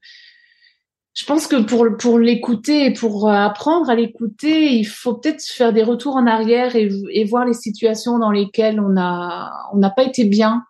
je 1.14 1.26
pense 1.26 1.46
que 1.46 1.62
pour 1.62 1.86
pour 2.00 2.18
l'écouter 2.18 2.86
et 2.86 2.94
pour 2.94 3.30
apprendre 3.30 3.92
à 3.92 3.96
l'écouter, 3.96 4.74
il 4.74 4.86
faut 4.86 5.14
peut-être 5.14 5.44
faire 5.44 5.72
des 5.72 5.84
retours 5.84 6.16
en 6.16 6.26
arrière 6.26 6.76
et, 6.76 6.90
et 7.12 7.26
voir 7.26 7.46
les 7.46 7.54
situations 7.54 8.18
dans 8.18 8.32
lesquelles 8.32 8.80
on 8.80 8.98
a 8.98 9.52
on 9.72 9.78
n'a 9.78 9.92
pas 9.92 10.04
été 10.04 10.26
bien 10.26 10.64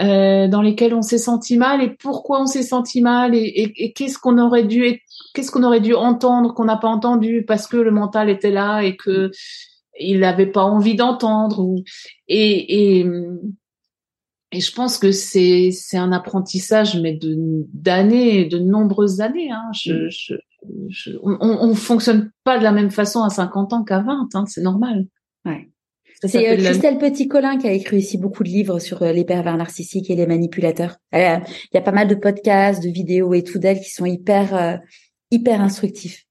euh, 0.00 0.48
dans 0.48 0.62
lesquels 0.62 0.94
on 0.94 1.02
s'est 1.02 1.18
senti 1.18 1.58
mal 1.58 1.82
et 1.82 1.90
pourquoi 1.90 2.40
on 2.40 2.46
s'est 2.46 2.62
senti 2.62 3.02
mal 3.02 3.34
et, 3.34 3.72
et, 3.76 3.92
qu'est-ce 3.92 4.18
qu'on 4.18 4.38
aurait 4.38 4.64
dû 4.64 5.02
qu'est-ce 5.34 5.50
qu'on 5.50 5.64
aurait 5.64 5.82
dû 5.82 5.92
entendre 5.92 6.54
qu'on 6.54 6.64
n'a 6.64 6.78
pas 6.78 6.88
entendu 6.88 7.44
parce 7.46 7.66
que 7.66 7.76
le 7.76 7.90
mental 7.90 8.30
était 8.30 8.50
là 8.50 8.80
et 8.80 8.96
que 8.96 9.30
il 10.00 10.20
n'avait 10.20 10.46
pas 10.46 10.62
envie 10.62 10.94
d'entendre 10.94 11.74
et, 12.26 13.00
et 13.00 13.06
et 14.50 14.60
je 14.60 14.72
pense 14.72 14.96
que 14.96 15.12
c'est 15.12 15.70
c'est 15.72 15.98
un 15.98 16.12
apprentissage 16.12 16.98
mais 16.98 17.12
de 17.12 17.36
d'années 17.74 18.46
de 18.46 18.58
nombreuses 18.58 19.20
années 19.20 19.50
hein. 19.50 19.70
je, 19.74 19.92
mm. 19.92 20.08
je, 20.08 20.34
je, 20.88 21.10
on, 21.22 21.36
on 21.40 21.74
fonctionne 21.74 22.30
pas 22.44 22.56
de 22.56 22.64
la 22.64 22.72
même 22.72 22.90
façon 22.90 23.22
à 23.22 23.28
50 23.28 23.74
ans 23.74 23.84
qu'à 23.84 24.00
20 24.00 24.28
hein, 24.32 24.44
c'est 24.46 24.62
normal 24.62 25.06
c'est 26.28 26.48
euh, 26.48 26.56
Christelle 26.56 26.98
Petit-Colin 26.98 27.58
qui 27.58 27.66
a 27.66 27.72
écrit 27.72 27.98
aussi 27.98 28.18
beaucoup 28.18 28.44
de 28.44 28.48
livres 28.48 28.78
sur 28.78 29.02
euh, 29.02 29.12
les 29.12 29.24
pervers 29.24 29.56
narcissiques 29.56 30.10
et 30.10 30.14
les 30.14 30.26
manipulateurs. 30.26 30.96
Il 31.12 31.18
y 31.18 31.76
a 31.76 31.80
pas 31.80 31.92
mal 31.92 32.08
de 32.08 32.14
podcasts, 32.14 32.82
de 32.82 32.88
vidéos 32.88 33.34
et 33.34 33.42
tout 33.42 33.58
d'elle 33.58 33.80
qui 33.80 33.90
sont 33.90 34.06
hyper 34.06 34.54
euh, 34.54 34.76
hyper 35.30 35.60
instructifs. 35.60 36.24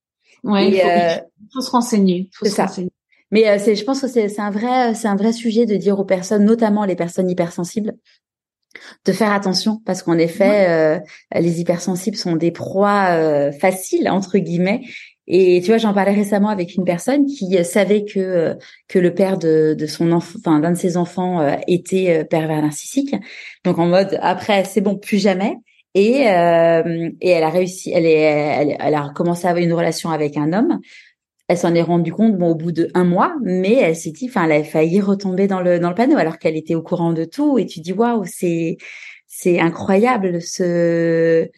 Ouais, 0.43 0.69
il 0.69 0.81
faut, 1.53 1.61
se 1.61 1.71
renseigner. 1.71 2.29
C'est 2.41 2.49
ça. 2.49 2.67
Mais 3.31 3.59
c'est, 3.59 3.75
je 3.75 3.83
pense 3.83 4.01
que 4.01 4.07
c'est, 4.07 4.27
c'est 4.27 4.41
un 4.41 4.49
vrai, 4.49 4.93
c'est 4.95 5.07
un 5.07 5.15
vrai 5.15 5.33
sujet 5.33 5.65
de 5.65 5.75
dire 5.75 5.99
aux 5.99 6.05
personnes, 6.05 6.45
notamment 6.45 6.85
les 6.85 6.95
personnes 6.95 7.29
hypersensibles, 7.29 7.93
de 9.05 9.11
faire 9.11 9.31
attention 9.31 9.81
parce 9.85 10.03
qu'en 10.03 10.17
effet, 10.17 11.01
les 11.33 11.61
hypersensibles 11.61 12.17
sont 12.17 12.35
des 12.35 12.51
proies 12.51 13.51
faciles 13.53 14.09
entre 14.09 14.37
guillemets 14.37 14.81
et 15.27 15.61
tu 15.61 15.67
vois, 15.67 15.77
j'en 15.77 15.93
parlais 15.93 16.13
récemment 16.13 16.49
avec 16.49 16.75
une 16.75 16.83
personne 16.83 17.25
qui 17.25 17.57
euh, 17.57 17.63
savait 17.63 18.05
que 18.05 18.19
euh, 18.19 18.55
que 18.87 18.99
le 18.99 19.13
père 19.13 19.37
de, 19.37 19.75
de 19.77 19.85
son 19.85 20.11
enfant, 20.11 20.39
enfin 20.39 20.59
d'un 20.59 20.71
de 20.71 20.77
ses 20.77 20.97
enfants 20.97 21.39
euh, 21.41 21.55
était 21.67 22.25
pervers 22.25 22.61
narcissique. 22.61 23.15
Donc 23.63 23.77
en 23.79 23.87
mode 23.87 24.17
après 24.21 24.63
c'est 24.65 24.81
bon 24.81 24.97
plus 24.97 25.19
jamais. 25.19 25.55
Et 25.93 26.21
et 26.21 27.29
elle 27.29 27.43
a 27.43 27.49
réussi, 27.49 27.91
elle 27.91 28.05
est 28.05 28.21
elle, 28.21 28.77
elle 28.79 28.95
a 28.95 29.11
commencé 29.13 29.45
à 29.45 29.49
avoir 29.51 29.63
une 29.63 29.73
relation 29.73 30.09
avec 30.09 30.37
un 30.37 30.53
homme. 30.53 30.79
Elle 31.49 31.57
s'en 31.57 31.75
est 31.75 31.81
rendue 31.81 32.13
compte 32.13 32.37
bon 32.37 32.51
au 32.51 32.55
bout 32.55 32.71
de 32.71 32.89
un 32.93 33.03
mois, 33.03 33.35
mais 33.43 33.75
elle 33.75 33.95
s'est 33.95 34.11
dit, 34.11 34.27
enfin 34.29 34.45
elle 34.45 34.53
a 34.53 34.63
failli 34.63 35.01
retomber 35.01 35.47
dans 35.47 35.59
le 35.61 35.79
dans 35.79 35.89
le 35.89 35.95
panneau 35.95 36.17
alors 36.17 36.39
qu'elle 36.39 36.55
était 36.55 36.75
au 36.75 36.81
courant 36.81 37.13
de 37.13 37.25
tout. 37.25 37.59
Et 37.59 37.65
tu 37.65 37.81
dis 37.81 37.93
waouh 37.93 38.23
c'est 38.25 38.77
c'est 39.27 39.59
incroyable 39.59 40.41
ce. 40.41 41.49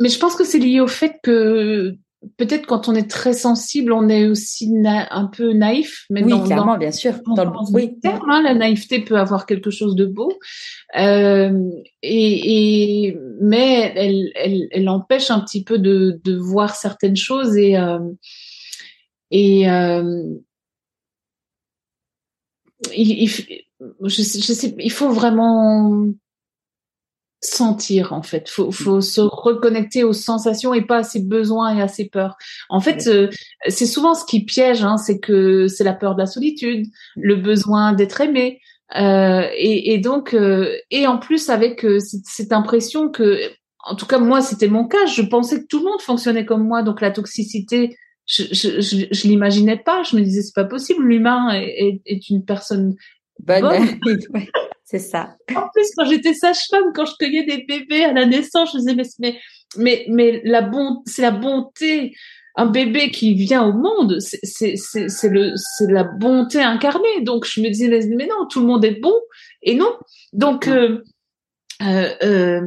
Mais 0.00 0.08
je 0.08 0.18
pense 0.18 0.36
que 0.36 0.44
c'est 0.44 0.58
lié 0.58 0.80
au 0.80 0.86
fait 0.88 1.16
que 1.22 1.98
peut-être 2.36 2.66
quand 2.66 2.88
on 2.88 2.94
est 2.94 3.08
très 3.08 3.32
sensible, 3.32 3.92
on 3.92 4.08
est 4.08 4.26
aussi 4.26 4.72
un 4.84 5.26
peu 5.26 5.52
naïf. 5.52 6.04
Mais 6.10 6.22
oui, 6.22 6.42
clairement, 6.44 6.76
bien 6.76 6.90
sûr. 6.90 7.14
Dans, 7.34 7.44
le 7.44 7.50
oui. 7.72 7.98
terme, 8.00 8.30
hein, 8.30 8.42
la 8.42 8.54
naïveté 8.54 9.00
peut 9.00 9.18
avoir 9.18 9.46
quelque 9.46 9.70
chose 9.70 9.94
de 9.94 10.06
beau, 10.06 10.32
euh, 10.98 11.70
et, 12.02 13.06
et, 13.06 13.18
mais 13.40 13.92
elle, 13.94 14.32
elle, 14.34 14.68
elle, 14.70 14.88
empêche 14.88 15.30
un 15.30 15.40
petit 15.40 15.62
peu 15.62 15.78
de, 15.78 16.20
de 16.24 16.36
voir 16.36 16.74
certaines 16.74 17.16
choses 17.16 17.56
et 17.56 17.76
euh, 17.76 17.98
et 19.30 19.70
euh, 19.70 20.24
il, 22.94 23.22
il, 23.22 23.28
je, 23.28 23.46
je 24.08 24.22
sais, 24.22 24.74
il 24.78 24.92
faut 24.92 25.10
vraiment 25.10 26.08
sentir 27.40 28.12
en 28.12 28.22
fait. 28.22 28.48
Faut, 28.48 28.70
faut 28.72 29.00
se 29.00 29.20
reconnecter 29.20 30.04
aux 30.04 30.12
sensations 30.12 30.74
et 30.74 30.82
pas 30.82 30.98
à 30.98 31.02
ses 31.02 31.22
besoins 31.22 31.76
et 31.76 31.80
à 31.80 31.88
ses 31.88 32.08
peurs. 32.08 32.36
En 32.68 32.80
fait, 32.80 33.06
euh, 33.06 33.28
c'est 33.68 33.86
souvent 33.86 34.14
ce 34.14 34.24
qui 34.24 34.44
piège, 34.44 34.82
hein, 34.82 34.96
c'est 34.96 35.20
que 35.20 35.68
c'est 35.68 35.84
la 35.84 35.94
peur 35.94 36.14
de 36.14 36.20
la 36.20 36.26
solitude, 36.26 36.86
le 37.16 37.36
besoin 37.36 37.92
d'être 37.92 38.20
aimé, 38.20 38.60
euh, 38.96 39.46
et, 39.54 39.92
et, 39.92 39.98
donc 39.98 40.32
euh, 40.32 40.74
et 40.90 41.06
en 41.06 41.18
plus 41.18 41.50
avec 41.50 41.84
euh, 41.84 41.98
cette, 42.00 42.52
impression 42.52 43.10
que, 43.10 43.38
en 43.84 43.94
tout 43.94 44.06
cas 44.06 44.18
moi 44.18 44.40
c'était 44.40 44.68
mon 44.68 44.86
cas, 44.86 45.04
je 45.06 45.20
pensais 45.20 45.60
que 45.60 45.66
tout 45.66 45.80
le 45.80 45.84
monde 45.84 46.00
fonctionnait 46.00 46.46
comme 46.46 46.66
moi, 46.66 46.82
donc 46.82 47.00
la 47.00 47.10
toxicité. 47.10 47.96
Je, 48.30 48.42
je, 48.52 48.80
je, 48.82 49.06
je 49.10 49.26
l'imaginais 49.26 49.78
pas. 49.78 50.02
Je 50.02 50.14
me 50.14 50.20
disais 50.20 50.42
c'est 50.42 50.54
pas 50.54 50.66
possible. 50.66 51.02
L'humain 51.02 51.50
est, 51.54 52.02
est, 52.04 52.28
une 52.28 52.44
personne 52.44 52.94
bonne. 53.38 53.98
bonne. 54.02 54.20
C'est 54.90 54.98
ça. 54.98 55.36
En 55.54 55.68
plus, 55.74 55.86
quand 55.96 56.06
j'étais 56.06 56.32
sage-femme, 56.32 56.92
quand 56.94 57.04
je 57.04 57.12
cueillais 57.18 57.44
des 57.44 57.64
bébés 57.64 58.04
à 58.04 58.14
la 58.14 58.24
naissance, 58.24 58.72
je 58.72 58.78
disais 58.78 58.94
mais 58.94 59.04
mais 59.18 59.38
mais, 59.76 60.06
mais 60.08 60.40
la 60.44 60.62
bon, 60.62 61.02
c'est 61.04 61.22
la 61.22 61.30
bonté. 61.30 62.14
Un 62.56 62.66
bébé 62.66 63.10
qui 63.10 63.34
vient 63.34 63.64
au 63.64 63.72
monde, 63.72 64.18
c'est 64.20 64.76
c'est 64.76 65.08
c'est 65.08 65.28
le 65.28 65.52
c'est 65.54 65.92
la 65.92 66.04
bonté 66.04 66.60
incarnée. 66.60 67.20
Donc 67.22 67.44
je 67.44 67.60
me 67.60 67.68
disais 67.68 67.88
mais, 67.88 68.26
non, 68.26 68.46
tout 68.50 68.60
le 68.60 68.66
monde 68.66 68.84
est 68.84 68.98
bon 68.98 69.14
et 69.62 69.74
non. 69.74 69.92
Donc 70.32 70.66
euh, 70.66 71.02
euh, 71.82 72.10
euh, 72.22 72.62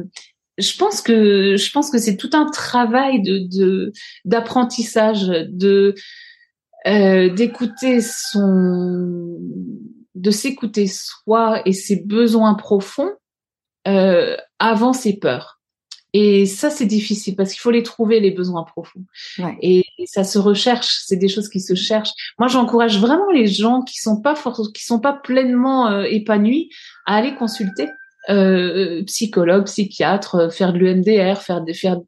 je 0.58 0.76
pense 0.78 1.02
que 1.02 1.56
je 1.56 1.72
pense 1.72 1.90
que 1.90 1.98
c'est 1.98 2.16
tout 2.16 2.30
un 2.34 2.46
travail 2.46 3.20
de 3.20 3.92
d'apprentissage 4.24 5.26
de, 5.26 5.94
de 6.86 7.28
d'écouter 7.34 8.00
son 8.00 9.40
de 10.14 10.30
s'écouter 10.30 10.86
soi 10.86 11.62
et 11.66 11.72
ses 11.72 11.96
besoins 11.96 12.54
profonds 12.54 13.12
euh, 13.88 14.36
avant 14.58 14.92
ses 14.92 15.18
peurs. 15.18 15.60
Et 16.14 16.44
ça, 16.44 16.68
c'est 16.68 16.86
difficile 16.86 17.36
parce 17.36 17.52
qu'il 17.52 17.60
faut 17.60 17.70
les 17.70 17.82
trouver, 17.82 18.20
les 18.20 18.32
besoins 18.32 18.64
profonds. 18.64 19.04
Ouais. 19.38 19.56
Et, 19.62 19.84
ça 20.04 20.24
se 20.24 20.38
recherche, 20.38 20.98
c'est 21.06 21.16
des 21.16 21.28
choses 21.28 21.48
qui 21.48 21.60
se 21.60 21.74
cherchent. 21.74 22.12
Moi, 22.38 22.48
j'encourage 22.48 22.98
vraiment 22.98 23.30
les 23.30 23.46
gens 23.46 23.82
qui 23.82 23.98
sont 23.98 24.20
pas 24.20 24.34
qui 24.74 24.84
sont 24.84 25.00
pas 25.00 25.12
pleinement 25.12 25.88
euh, 25.88 26.02
épanouis 26.02 26.70
à 27.06 27.16
aller 27.16 27.34
consulter 27.36 27.88
euh, 28.28 29.02
psychologue, 29.04 29.64
psychiatre, 29.64 30.36
euh, 30.36 30.50
faire 30.50 30.72
de 30.72 30.78
l'EMDR, 30.78 31.40
faire 31.40 31.60
des 31.60 31.74
faire 31.74 31.98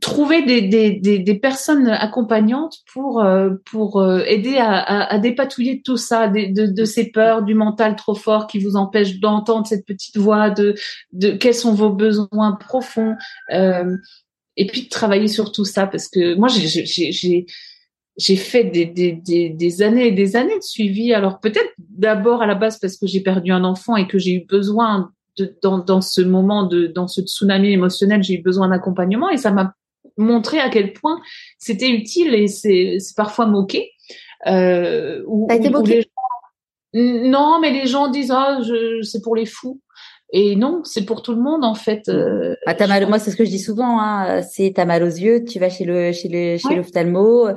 trouver 0.00 0.42
des, 0.42 0.62
des, 0.62 0.92
des, 0.92 1.18
des, 1.18 1.34
personnes 1.34 1.88
accompagnantes 1.88 2.78
pour 2.92 3.22
euh, 3.22 3.50
pour 3.70 4.00
euh, 4.00 4.22
aider 4.26 4.56
à, 4.56 4.72
à, 4.72 5.14
à, 5.14 5.18
dépatouiller 5.18 5.82
tout 5.82 5.96
ça, 5.96 6.28
de, 6.28 6.52
de, 6.52 6.66
de, 6.66 6.84
ces 6.84 7.10
peurs, 7.10 7.42
du 7.42 7.54
mental 7.54 7.96
trop 7.96 8.14
fort 8.14 8.46
qui 8.46 8.58
vous 8.58 8.76
empêche 8.76 9.20
d'entendre 9.20 9.66
cette 9.66 9.86
petite 9.86 10.16
voix, 10.16 10.50
de, 10.50 10.74
de 11.12 11.30
quels 11.30 11.54
sont 11.54 11.74
vos 11.74 11.90
besoins 11.90 12.52
profonds, 12.58 13.14
euh, 13.52 13.96
et 14.56 14.66
puis 14.66 14.84
de 14.84 14.88
travailler 14.88 15.28
sur 15.28 15.52
tout 15.52 15.64
ça 15.64 15.86
parce 15.86 16.08
que 16.08 16.34
moi 16.34 16.48
j'ai 16.48 16.66
j'ai 16.86 17.46
j'ai 18.16 18.36
fait 18.36 18.64
des, 18.64 18.86
des, 18.86 19.12
des, 19.12 19.50
des, 19.50 19.82
années 19.82 20.06
et 20.06 20.12
des 20.12 20.36
années 20.36 20.56
de 20.56 20.62
suivi. 20.62 21.12
Alors 21.12 21.40
peut-être 21.40 21.72
d'abord 21.78 22.42
à 22.42 22.46
la 22.46 22.54
base 22.54 22.78
parce 22.78 22.96
que 22.96 23.06
j'ai 23.06 23.20
perdu 23.20 23.50
un 23.50 23.64
enfant 23.64 23.96
et 23.96 24.06
que 24.06 24.18
j'ai 24.18 24.34
eu 24.34 24.46
besoin 24.46 25.10
de, 25.36 25.56
dans, 25.62 25.78
dans 25.78 26.00
ce 26.00 26.20
moment 26.20 26.64
de 26.64 26.86
dans 26.86 27.08
ce 27.08 27.22
tsunami 27.22 27.72
émotionnel, 27.72 28.22
j'ai 28.22 28.34
eu 28.34 28.42
besoin 28.42 28.68
d'accompagnement 28.68 29.30
et 29.30 29.36
ça 29.36 29.50
m'a 29.50 29.74
montrer 30.16 30.60
à 30.60 30.68
quel 30.68 30.92
point 30.92 31.20
c'était 31.58 31.90
utile 31.90 32.34
et 32.34 32.48
c'est 32.48 32.98
parfois 33.16 33.46
moqué. 33.46 33.90
Euh, 34.46 35.22
où, 35.26 35.48
moqué 35.70 36.06
Non, 36.92 37.58
mais 37.60 37.70
les 37.70 37.86
gens 37.86 38.08
disent 38.08 38.32
ah, 38.32 38.58
c'est 39.02 39.22
pour 39.22 39.36
les 39.36 39.46
fous. 39.46 39.80
Et 40.36 40.56
non, 40.56 40.82
c'est 40.82 41.04
pour 41.04 41.22
tout 41.22 41.32
le 41.32 41.40
monde 41.40 41.64
en 41.64 41.74
fait. 41.74 42.08
Euh, 42.08 42.56
ah, 42.66 42.74
t'as 42.74 42.88
mal, 42.88 43.06
moi 43.06 43.20
c'est 43.20 43.30
ce 43.30 43.36
que 43.36 43.44
je 43.44 43.50
dis 43.50 43.60
souvent. 43.60 44.00
Hein, 44.00 44.42
c'est 44.42 44.72
t'as 44.74 44.84
mal 44.84 45.04
aux 45.04 45.06
yeux, 45.06 45.44
tu 45.44 45.60
vas 45.60 45.68
chez 45.68 45.84
le 45.84 46.12
chez 46.12 46.28
le 46.28 46.58
chez 46.58 46.74
l'ophtalmo, 46.74 47.50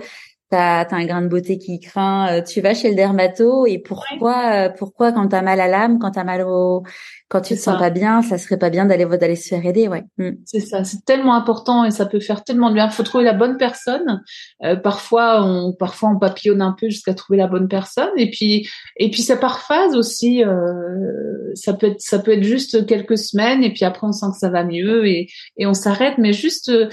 t'as 0.50 0.82
as 0.82 0.96
un 0.96 1.06
grain 1.06 1.22
de 1.22 1.28
beauté 1.28 1.58
qui 1.58 1.80
craint, 1.80 2.28
euh, 2.32 2.42
tu 2.42 2.62
vas 2.62 2.74
chez 2.74 2.90
le 2.90 2.96
dermato. 2.96 3.66
Et 3.66 3.80
pourquoi 3.80 4.70
pourquoi 4.70 5.12
quand 5.12 5.28
t'as 5.28 5.42
mal 5.42 5.60
à 5.60 5.68
l'âme, 5.68 6.00
quand 6.00 6.12
t'as 6.12 6.24
mal 6.24 6.44
au 6.44 6.84
quand 7.30 7.42
tu 7.42 7.56
te 7.56 7.60
sens 7.60 7.78
pas 7.78 7.90
bien, 7.90 8.22
ça 8.22 8.38
serait 8.38 8.58
pas 8.58 8.70
bien 8.70 8.86
d'aller 8.86 9.06
d'aller 9.06 9.36
se 9.36 9.50
faire 9.50 9.66
aider, 9.66 9.90
ouais. 9.90 10.04
Mm. 10.18 10.32
C'est 10.46 10.62
ça, 10.62 10.86
c'est 10.86 11.04
tellement 11.04 11.36
important 11.36 11.84
et 11.84 11.92
ça 11.92 12.06
peut 12.06 12.22
faire 12.22 12.44
tellement 12.44 12.70
de 12.70 12.76
bien. 12.76 12.90
Faut 12.90 13.04
trouver 13.04 13.26
la 13.26 13.34
bonne 13.34 13.58
personne. 13.58 14.24
Euh, 14.64 14.78
parfois, 14.78 15.44
on 15.44 15.74
parfois 15.74 16.10
on 16.10 16.20
papillonne 16.20 16.62
un 16.62 16.76
peu 16.80 16.88
jusqu'à 16.88 17.14
trouver 17.14 17.38
la 17.38 17.48
bonne 17.48 17.68
personne 17.68 18.12
et 18.16 18.30
puis 18.30 18.68
et 18.96 19.12
puis 19.12 19.22
ça 19.22 19.36
par 19.36 19.60
phase 19.60 19.96
aussi. 19.96 20.44
Euh, 20.44 21.52
ça 21.54 21.74
peut 21.74 21.88
être 21.88 22.02
ça 22.02 22.20
peut 22.20 22.32
être 22.32 22.44
juste 22.44 22.86
quelques 22.86 23.18
semaines 23.18 23.64
et 23.64 23.74
puis 23.74 23.84
après 23.84 24.08
on 24.08 24.14
sent 24.14 24.28
que 24.32 24.40
ça 24.40 24.50
va 24.50 24.64
mieux 24.64 25.06
et 25.08 25.28
et 25.58 25.68
on 25.68 25.74
s'arrête. 25.74 26.18
Mais 26.18 26.32
juste 26.32 26.70
euh, 26.70 26.88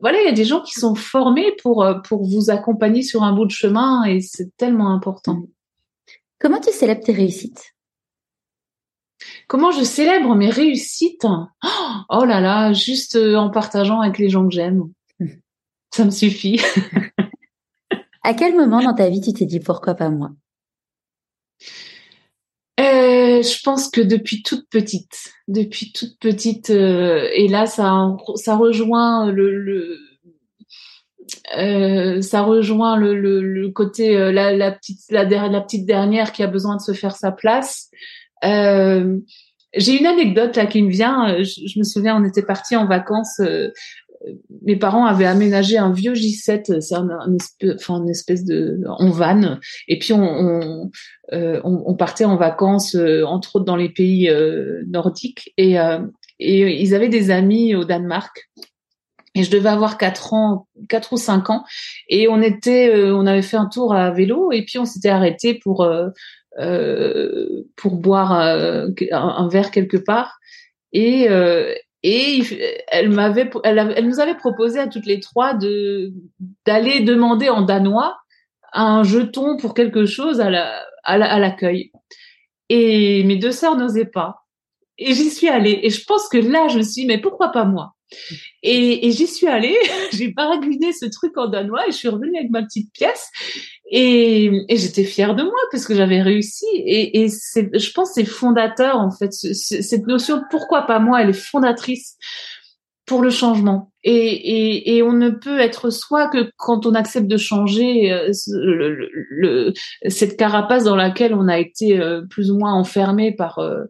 voilà, 0.00 0.20
il 0.20 0.26
y 0.26 0.28
a 0.28 0.32
des 0.32 0.44
gens 0.44 0.62
qui 0.62 0.72
sont 0.72 0.94
formés 0.94 1.52
pour 1.62 1.86
pour 2.04 2.24
vous 2.24 2.50
accompagner 2.50 3.02
sur 3.02 3.22
un 3.22 3.32
bout 3.32 3.46
de 3.46 3.50
chemin 3.50 4.04
et 4.04 4.20
c'est 4.20 4.56
tellement 4.56 4.92
important. 4.92 5.42
Comment 6.38 6.60
tu 6.60 6.70
célèbres 6.70 7.02
tes 7.02 7.12
réussites? 7.12 7.74
Comment 9.48 9.70
je 9.70 9.82
célèbre 9.82 10.34
mes 10.34 10.50
réussites? 10.50 11.26
Oh 12.08 12.24
là 12.24 12.40
là, 12.40 12.72
juste 12.72 13.16
euh, 13.16 13.36
en 13.36 13.50
partageant 13.50 14.00
avec 14.00 14.18
les 14.18 14.28
gens 14.28 14.46
que 14.46 14.54
j'aime. 14.54 14.84
Ça 15.94 16.04
me 16.04 16.10
suffit. 16.10 16.60
à 18.22 18.34
quel 18.34 18.54
moment 18.54 18.82
dans 18.82 18.94
ta 18.94 19.08
vie 19.08 19.20
tu 19.20 19.32
t'es 19.32 19.46
dit 19.46 19.60
pourquoi 19.60 19.94
pas 19.94 20.10
moi? 20.10 20.30
Euh, 22.78 23.42
je 23.42 23.62
pense 23.62 23.88
que 23.88 24.00
depuis 24.00 24.42
toute 24.42 24.68
petite, 24.68 25.32
depuis 25.48 25.92
toute 25.92 26.18
petite, 26.20 26.70
euh, 26.70 27.28
et 27.34 27.48
là 27.48 27.66
ça 27.66 28.14
ça 28.34 28.56
rejoint 28.56 29.30
le, 29.32 29.98
ça 32.20 32.42
rejoint 32.42 32.98
le, 32.98 33.68
côté 33.70 34.14
la, 34.32 34.72
petite 34.72 35.00
la, 35.10 35.24
la, 35.24 35.60
petite 35.60 35.86
dernière 35.86 36.32
qui 36.32 36.42
a 36.42 36.46
besoin 36.46 36.76
de 36.76 36.82
se 36.82 36.92
faire 36.92 37.16
sa 37.16 37.32
place. 37.32 37.88
Euh, 38.44 39.18
j'ai 39.74 39.98
une 39.98 40.06
anecdote 40.06 40.56
là 40.56 40.66
qui 40.66 40.82
me 40.82 40.90
vient. 40.90 41.30
Euh, 41.30 41.44
je, 41.44 41.78
me 41.78 41.84
souviens, 41.84 42.20
on 42.20 42.24
était 42.24 42.42
partis 42.42 42.76
en 42.76 42.86
vacances. 42.86 43.40
Euh, 44.24 44.32
mes 44.62 44.76
parents 44.76 45.04
avaient 45.04 45.26
aménagé 45.26 45.78
un 45.78 45.92
vieux 45.92 46.14
J7, 46.14 46.80
c'est 46.80 46.94
un, 46.94 47.08
enfin 47.74 48.02
une 48.02 48.10
espèce 48.10 48.44
de 48.44 48.80
en 48.86 49.10
van. 49.10 49.58
Et 49.88 49.98
puis 49.98 50.12
on, 50.12 50.22
on, 50.22 50.90
on, 51.32 51.94
partait 51.94 52.24
en 52.24 52.36
vacances, 52.36 52.96
entre 53.26 53.56
autres 53.56 53.64
dans 53.64 53.76
les 53.76 53.88
pays 53.88 54.30
nordiques. 54.86 55.52
Et, 55.56 55.76
et 56.38 56.82
ils 56.82 56.94
avaient 56.94 57.08
des 57.08 57.30
amis 57.30 57.74
au 57.74 57.84
Danemark. 57.84 58.48
Et 59.34 59.42
je 59.42 59.50
devais 59.50 59.68
avoir 59.68 59.98
quatre 59.98 60.32
ans, 60.32 60.66
quatre 60.88 61.12
ou 61.12 61.16
cinq 61.18 61.50
ans. 61.50 61.64
Et 62.08 62.26
on 62.28 62.40
était, 62.40 63.10
on 63.10 63.26
avait 63.26 63.42
fait 63.42 63.58
un 63.58 63.66
tour 63.66 63.94
à 63.94 64.10
vélo. 64.10 64.50
Et 64.52 64.64
puis 64.64 64.78
on 64.78 64.86
s'était 64.86 65.10
arrêté 65.10 65.54
pour 65.54 65.86
euh, 66.58 67.64
pour 67.76 67.96
boire 67.96 68.32
un, 68.32 68.88
un, 69.12 69.48
verre 69.48 69.70
quelque 69.70 69.98
part. 69.98 70.38
Et, 70.92 71.28
euh, 71.28 71.74
et 72.08 72.40
elle 72.86 73.10
m'avait, 73.10 73.50
elle, 73.64 74.06
nous 74.06 74.20
avait 74.20 74.36
proposé 74.36 74.78
à 74.78 74.86
toutes 74.86 75.06
les 75.06 75.18
trois 75.18 75.54
de 75.54 76.12
d'aller 76.64 77.00
demander 77.00 77.48
en 77.48 77.62
danois 77.62 78.16
un 78.72 79.02
jeton 79.02 79.56
pour 79.56 79.74
quelque 79.74 80.06
chose 80.06 80.40
à 80.40 80.48
la 80.48 80.84
à 81.02 81.38
l'accueil. 81.40 81.90
et 82.68 83.24
mes 83.24 83.36
deux 83.36 83.50
sœurs 83.50 83.76
n'osaient 83.76 84.06
pas. 84.06 84.46
Et 84.98 85.14
j'y 85.14 85.30
suis 85.30 85.48
allée. 85.48 85.80
Et 85.82 85.90
je 85.90 86.04
pense 86.04 86.28
que 86.28 86.38
là, 86.38 86.68
je 86.68 86.78
suis 86.80 87.06
mais 87.06 87.20
pourquoi 87.20 87.48
pas 87.50 87.64
moi? 87.64 87.95
Et, 88.62 89.06
et 89.06 89.12
j'y 89.12 89.26
suis 89.26 89.46
allée, 89.46 89.76
j'ai 90.12 90.28
baragouiné 90.28 90.92
ce 90.92 91.06
truc 91.06 91.36
en 91.36 91.48
danois 91.48 91.86
et 91.86 91.90
je 91.90 91.96
suis 91.96 92.08
revenue 92.08 92.36
avec 92.38 92.50
ma 92.50 92.62
petite 92.62 92.92
pièce. 92.92 93.30
Et, 93.90 94.50
et 94.68 94.76
j'étais 94.76 95.04
fière 95.04 95.34
de 95.34 95.42
moi 95.42 95.52
parce 95.70 95.86
que 95.86 95.94
j'avais 95.94 96.22
réussi. 96.22 96.66
Et, 96.74 97.22
et 97.22 97.28
je 97.28 97.92
pense, 97.92 98.12
c'est 98.14 98.24
fondateur 98.24 98.98
en 98.98 99.10
fait. 99.10 99.32
cette 99.32 100.06
notion 100.06 100.42
pourquoi 100.50 100.82
pas 100.82 100.98
moi, 100.98 101.22
elle 101.22 101.30
est 101.30 101.32
fondatrice 101.32 102.16
pour 103.06 103.22
le 103.22 103.30
changement. 103.30 103.92
Et, 104.02 104.12
et, 104.12 104.96
et, 104.96 105.02
on 105.02 105.12
ne 105.12 105.30
peut 105.30 105.60
être 105.60 105.90
soi 105.90 106.28
que 106.28 106.50
quand 106.56 106.86
on 106.86 106.94
accepte 106.94 107.28
de 107.28 107.36
changer 107.36 108.12
euh, 108.12 108.32
le, 108.48 109.08
le, 109.12 109.72
cette 110.08 110.36
carapace 110.36 110.84
dans 110.84 110.96
laquelle 110.96 111.32
on 111.32 111.46
a 111.46 111.58
été 111.58 112.00
euh, 112.00 112.22
plus 112.28 112.50
ou 112.50 112.58
moins 112.58 112.74
enfermé 112.74 113.32
par 113.32 113.60
euh, 113.60 113.84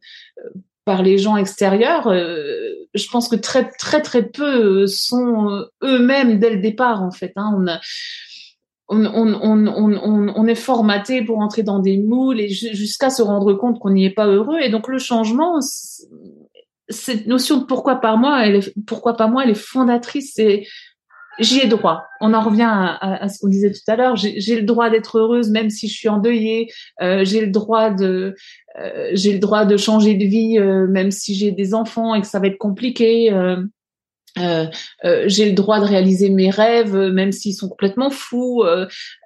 par 0.86 1.02
les 1.02 1.18
gens 1.18 1.36
extérieurs. 1.36 2.08
je 2.08 3.08
pense 3.10 3.28
que 3.28 3.36
très 3.36 3.68
très 3.68 4.00
très 4.00 4.22
peu 4.22 4.86
sont 4.86 5.66
eux-mêmes 5.82 6.38
dès 6.38 6.50
le 6.50 6.60
départ 6.60 7.02
en 7.02 7.10
fait. 7.10 7.32
Hein. 7.36 7.78
On 8.88 10.46
est 10.46 10.54
formaté 10.54 11.22
pour 11.22 11.40
entrer 11.40 11.64
dans 11.64 11.80
des 11.80 11.98
moules 11.98 12.40
et 12.40 12.48
jusqu'à 12.48 13.10
se 13.10 13.20
rendre 13.20 13.52
compte 13.54 13.80
qu'on 13.80 13.90
n'y 13.90 14.06
est 14.06 14.14
pas 14.14 14.28
heureux. 14.28 14.60
Et 14.60 14.70
donc 14.70 14.86
le 14.86 14.98
changement, 14.98 15.58
cette 16.88 17.26
notion 17.26 17.58
de 17.58 17.64
pourquoi 17.64 17.96
pas 17.96 18.14
moi, 18.14 18.46
elle 18.46 18.56
est, 18.56 18.72
pourquoi 18.86 19.16
pas 19.16 19.26
moi, 19.26 19.42
elle 19.42 19.50
est 19.50 19.54
fondatrice. 19.54 20.40
J'y 21.38 21.60
ai 21.60 21.66
droit. 21.66 22.06
On 22.20 22.34
en 22.34 22.40
revient 22.42 22.68
à, 22.68 23.28
ce 23.28 23.38
qu'on 23.38 23.48
disait 23.48 23.72
tout 23.72 23.80
à 23.88 23.96
l'heure. 23.96 24.16
J'ai 24.16 24.56
le 24.56 24.62
droit 24.62 24.90
d'être 24.90 25.18
heureuse 25.18 25.50
même 25.50 25.70
si 25.70 25.88
je 25.88 25.94
suis 25.94 26.08
endeuillée. 26.08 26.70
Euh, 27.02 27.24
j'ai 27.24 27.40
le 27.40 27.50
droit 27.50 27.90
de, 27.90 28.34
euh, 28.78 29.10
j'ai 29.12 29.32
le 29.32 29.38
droit 29.38 29.64
de 29.64 29.76
changer 29.76 30.14
de 30.14 30.24
vie 30.24 30.58
euh, 30.58 30.86
même 30.86 31.10
si 31.10 31.34
j'ai 31.34 31.50
des 31.50 31.74
enfants 31.74 32.14
et 32.14 32.20
que 32.20 32.26
ça 32.26 32.38
va 32.38 32.46
être 32.48 32.58
compliqué. 32.58 33.30
J'ai 34.36 35.46
le 35.46 35.52
droit 35.52 35.80
de 35.80 35.86
réaliser 35.86 36.30
mes 36.30 36.50
rêves, 36.50 36.94
même 36.94 37.32
s'ils 37.32 37.54
sont 37.54 37.68
complètement 37.68 38.10
fous. 38.10 38.64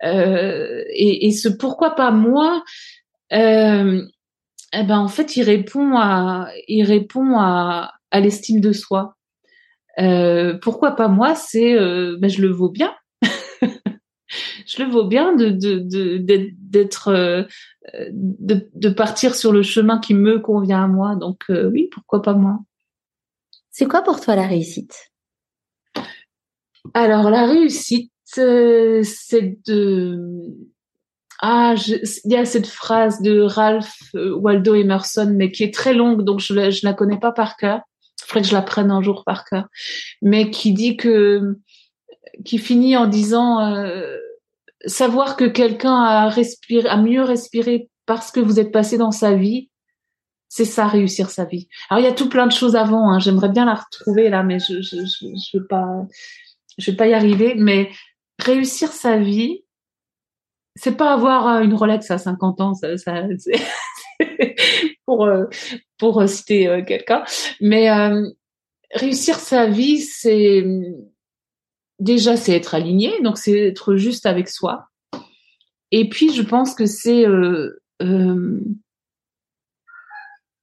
Et, 0.03 1.31
ce 1.33 1.49
pourquoi 1.49 1.95
pas 1.95 2.11
moi 2.11 2.63
eh 4.73 4.85
ben 4.85 5.01
en 5.01 5.09
fait, 5.09 5.37
il 5.37 5.43
répond 5.43 5.97
à, 5.97 6.49
il 6.69 6.85
répond 6.85 7.37
à 7.39 7.91
l'estime 8.15 8.61
de 8.61 8.73
soi. 8.73 9.17
Pourquoi 10.63 10.93
pas 10.93 11.09
moi 11.09 11.35
C'est, 11.35 11.75
ben 11.75 12.29
je 12.29 12.43
le 12.43 12.49
vaux 12.49 12.71
bien. 12.71 12.95
je 14.67 14.83
le 14.83 14.91
vaux 14.91 15.05
bien 15.05 15.35
de 15.35 15.51
d'être 15.51 17.47
de, 18.13 18.71
de, 18.75 18.89
partir 18.89 19.35
sur 19.35 19.53
le 19.53 19.63
chemin 19.63 19.99
qui 19.99 20.15
me 20.15 20.39
convient 20.39 20.85
à 20.85 20.89
moi. 20.89 21.17
Donc 21.17 21.45
oui, 21.49 21.89
pourquoi 21.93 22.23
pas 22.23 22.35
moi 22.35 22.61
c'est 23.71 23.87
quoi 23.87 24.03
pour 24.03 24.21
toi 24.21 24.37
la 24.37 24.47
réussite? 24.47 25.11
Alors 26.95 27.31
la 27.31 27.47
réussite, 27.47 28.13
euh, 28.39 29.03
c'est 29.05 29.59
de 29.67 30.19
ah, 31.41 31.75
il 31.89 32.33
y 32.33 32.37
a 32.37 32.45
cette 32.45 32.67
phrase 32.67 33.23
de 33.23 33.41
Ralph 33.41 33.95
euh, 34.15 34.35
Waldo 34.35 34.75
Emerson, 34.75 35.33
mais 35.35 35.51
qui 35.51 35.63
est 35.63 35.73
très 35.73 35.95
longue, 35.95 36.25
donc 36.25 36.41
je, 36.41 36.53
ne 36.53 36.85
la 36.85 36.93
connais 36.93 37.19
pas 37.19 37.33
par 37.33 37.57
cœur. 37.57 37.81
Faudrait 38.31 38.43
que 38.43 38.49
je 38.49 38.55
la 38.55 38.63
prenne 38.63 38.93
un 38.93 39.03
jour 39.03 39.25
par 39.25 39.45
cœur. 39.45 39.67
Mais 40.23 40.51
qui 40.51 40.73
dit 40.73 40.97
que, 40.97 41.59
qui 42.45 42.59
finit 42.59 42.97
en 42.97 43.07
disant 43.07 43.61
euh, 43.61 44.17
savoir 44.87 45.37
que 45.37 45.47
quelqu'un 45.47 45.97
a 45.97 46.29
respiré, 46.29 46.89
a 46.89 46.97
mieux 46.97 47.23
respiré 47.23 47.91
parce 48.07 48.31
que 48.31 48.39
vous 48.39 48.61
êtes 48.61 48.71
passé 48.71 48.99
dans 48.99 49.11
sa 49.11 49.35
vie, 49.35 49.69
c'est 50.49 50.65
ça 50.65 50.87
réussir 50.87 51.29
sa 51.29 51.45
vie. 51.45 51.69
Alors 51.89 52.01
il 52.01 52.05
y 52.05 52.11
a 52.11 52.15
tout 52.15 52.29
plein 52.29 52.47
de 52.47 52.53
choses 52.53 52.77
avant. 52.77 53.11
Hein. 53.11 53.19
J'aimerais 53.19 53.49
bien 53.49 53.65
la 53.65 53.75
retrouver 53.75 54.31
là, 54.31 54.45
mais 54.45 54.61
je 54.61 54.81
je 54.81 54.97
je, 55.05 55.27
je 55.27 55.59
vais 55.59 55.67
pas 55.69 56.07
je 56.79 56.91
vais 56.91 56.97
pas 56.97 57.09
y 57.09 57.15
arriver. 57.15 57.55
Mais 57.57 57.91
réussir 58.39 58.93
sa 58.93 59.17
vie, 59.17 59.65
c'est 60.77 60.97
pas 60.97 61.13
avoir 61.13 61.49
euh, 61.49 61.61
une 61.63 61.75
Rolex 61.75 62.11
à 62.11 62.19
50 62.19 62.61
ans, 62.61 62.75
ça, 62.75 62.97
ça 62.97 63.23
pour 65.07 65.25
euh, 65.25 65.45
pour 65.99 66.29
citer 66.29 66.69
euh, 66.69 66.83
quelqu'un. 66.83 67.25
Mais 67.61 67.89
réussir 68.93 69.37
sa 69.37 69.67
vie, 69.67 70.01
c'est 70.01 70.65
déjà 71.99 72.37
c'est 72.37 72.57
être 72.57 72.75
aligné, 72.75 73.21
donc 73.23 73.39
c'est 73.39 73.69
être 73.69 73.97
juste 73.97 74.27
avec 74.27 74.49
soi. 74.49 74.87
Et 75.91 76.09
puis 76.09 76.33
je 76.33 76.43
pense 76.43 76.75
que 76.75 76.87
c'est 76.87 77.27
euh, 77.27 77.81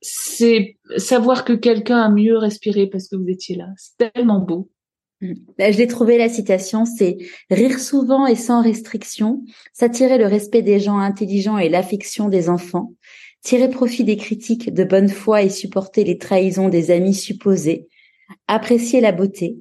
c'est 0.01 0.77
savoir 0.97 1.43
que 1.43 1.53
quelqu'un 1.53 1.99
a 1.99 2.09
mieux 2.09 2.37
respiré 2.37 2.87
parce 2.87 3.07
que 3.07 3.15
vous 3.15 3.27
étiez 3.27 3.55
là. 3.55 3.67
C'est 3.77 4.11
tellement 4.11 4.39
beau. 4.39 4.69
Mm. 5.21 5.33
je 5.59 5.77
l'ai 5.77 5.87
trouvé 5.87 6.17
la 6.17 6.29
citation, 6.29 6.85
c'est 6.85 7.17
rire 7.49 7.79
souvent 7.79 8.27
et 8.27 8.35
sans 8.35 8.61
restriction, 8.61 9.43
s'attirer 9.73 10.17
le 10.17 10.27
respect 10.27 10.61
des 10.61 10.79
gens 10.79 10.99
intelligents 10.99 11.57
et 11.57 11.69
l'affection 11.69 12.29
des 12.29 12.49
enfants, 12.49 12.93
tirer 13.47 13.69
profit 13.69 14.03
des 14.03 14.17
critiques 14.17 14.73
de 14.73 14.83
bonne 14.83 15.07
foi 15.07 15.41
et 15.41 15.49
supporter 15.49 16.03
les 16.03 16.17
trahisons 16.17 16.67
des 16.67 16.91
amis 16.91 17.13
supposés, 17.13 17.87
apprécier 18.49 18.99
la 18.99 19.13
beauté, 19.13 19.55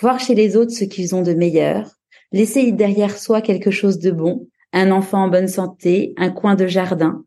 voir 0.00 0.18
chez 0.18 0.34
les 0.34 0.56
autres 0.56 0.72
ce 0.72 0.84
qu'ils 0.84 1.14
ont 1.14 1.20
de 1.20 1.34
meilleur, 1.34 1.90
laisser 2.32 2.72
derrière 2.72 3.18
soi 3.18 3.42
quelque 3.42 3.70
chose 3.70 3.98
de 3.98 4.10
bon, 4.10 4.48
un 4.72 4.90
enfant 4.90 5.24
en 5.24 5.28
bonne 5.28 5.48
santé, 5.48 6.14
un 6.16 6.30
coin 6.30 6.54
de 6.54 6.66
jardin 6.66 7.26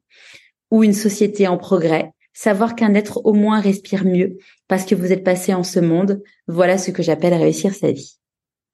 ou 0.71 0.83
une 0.83 0.93
société 0.93 1.47
en 1.47 1.59
progrès, 1.59 2.09
savoir 2.33 2.75
qu'un 2.75 2.95
être 2.95 3.21
au 3.23 3.33
moins 3.33 3.61
respire 3.61 4.03
mieux 4.03 4.37
parce 4.67 4.85
que 4.85 4.95
vous 4.95 5.11
êtes 5.11 5.23
passé 5.23 5.53
en 5.53 5.63
ce 5.63 5.79
monde, 5.79 6.23
voilà 6.47 6.79
ce 6.79 6.89
que 6.89 7.03
j'appelle 7.03 7.35
réussir 7.35 7.75
sa 7.75 7.91
vie. 7.91 8.17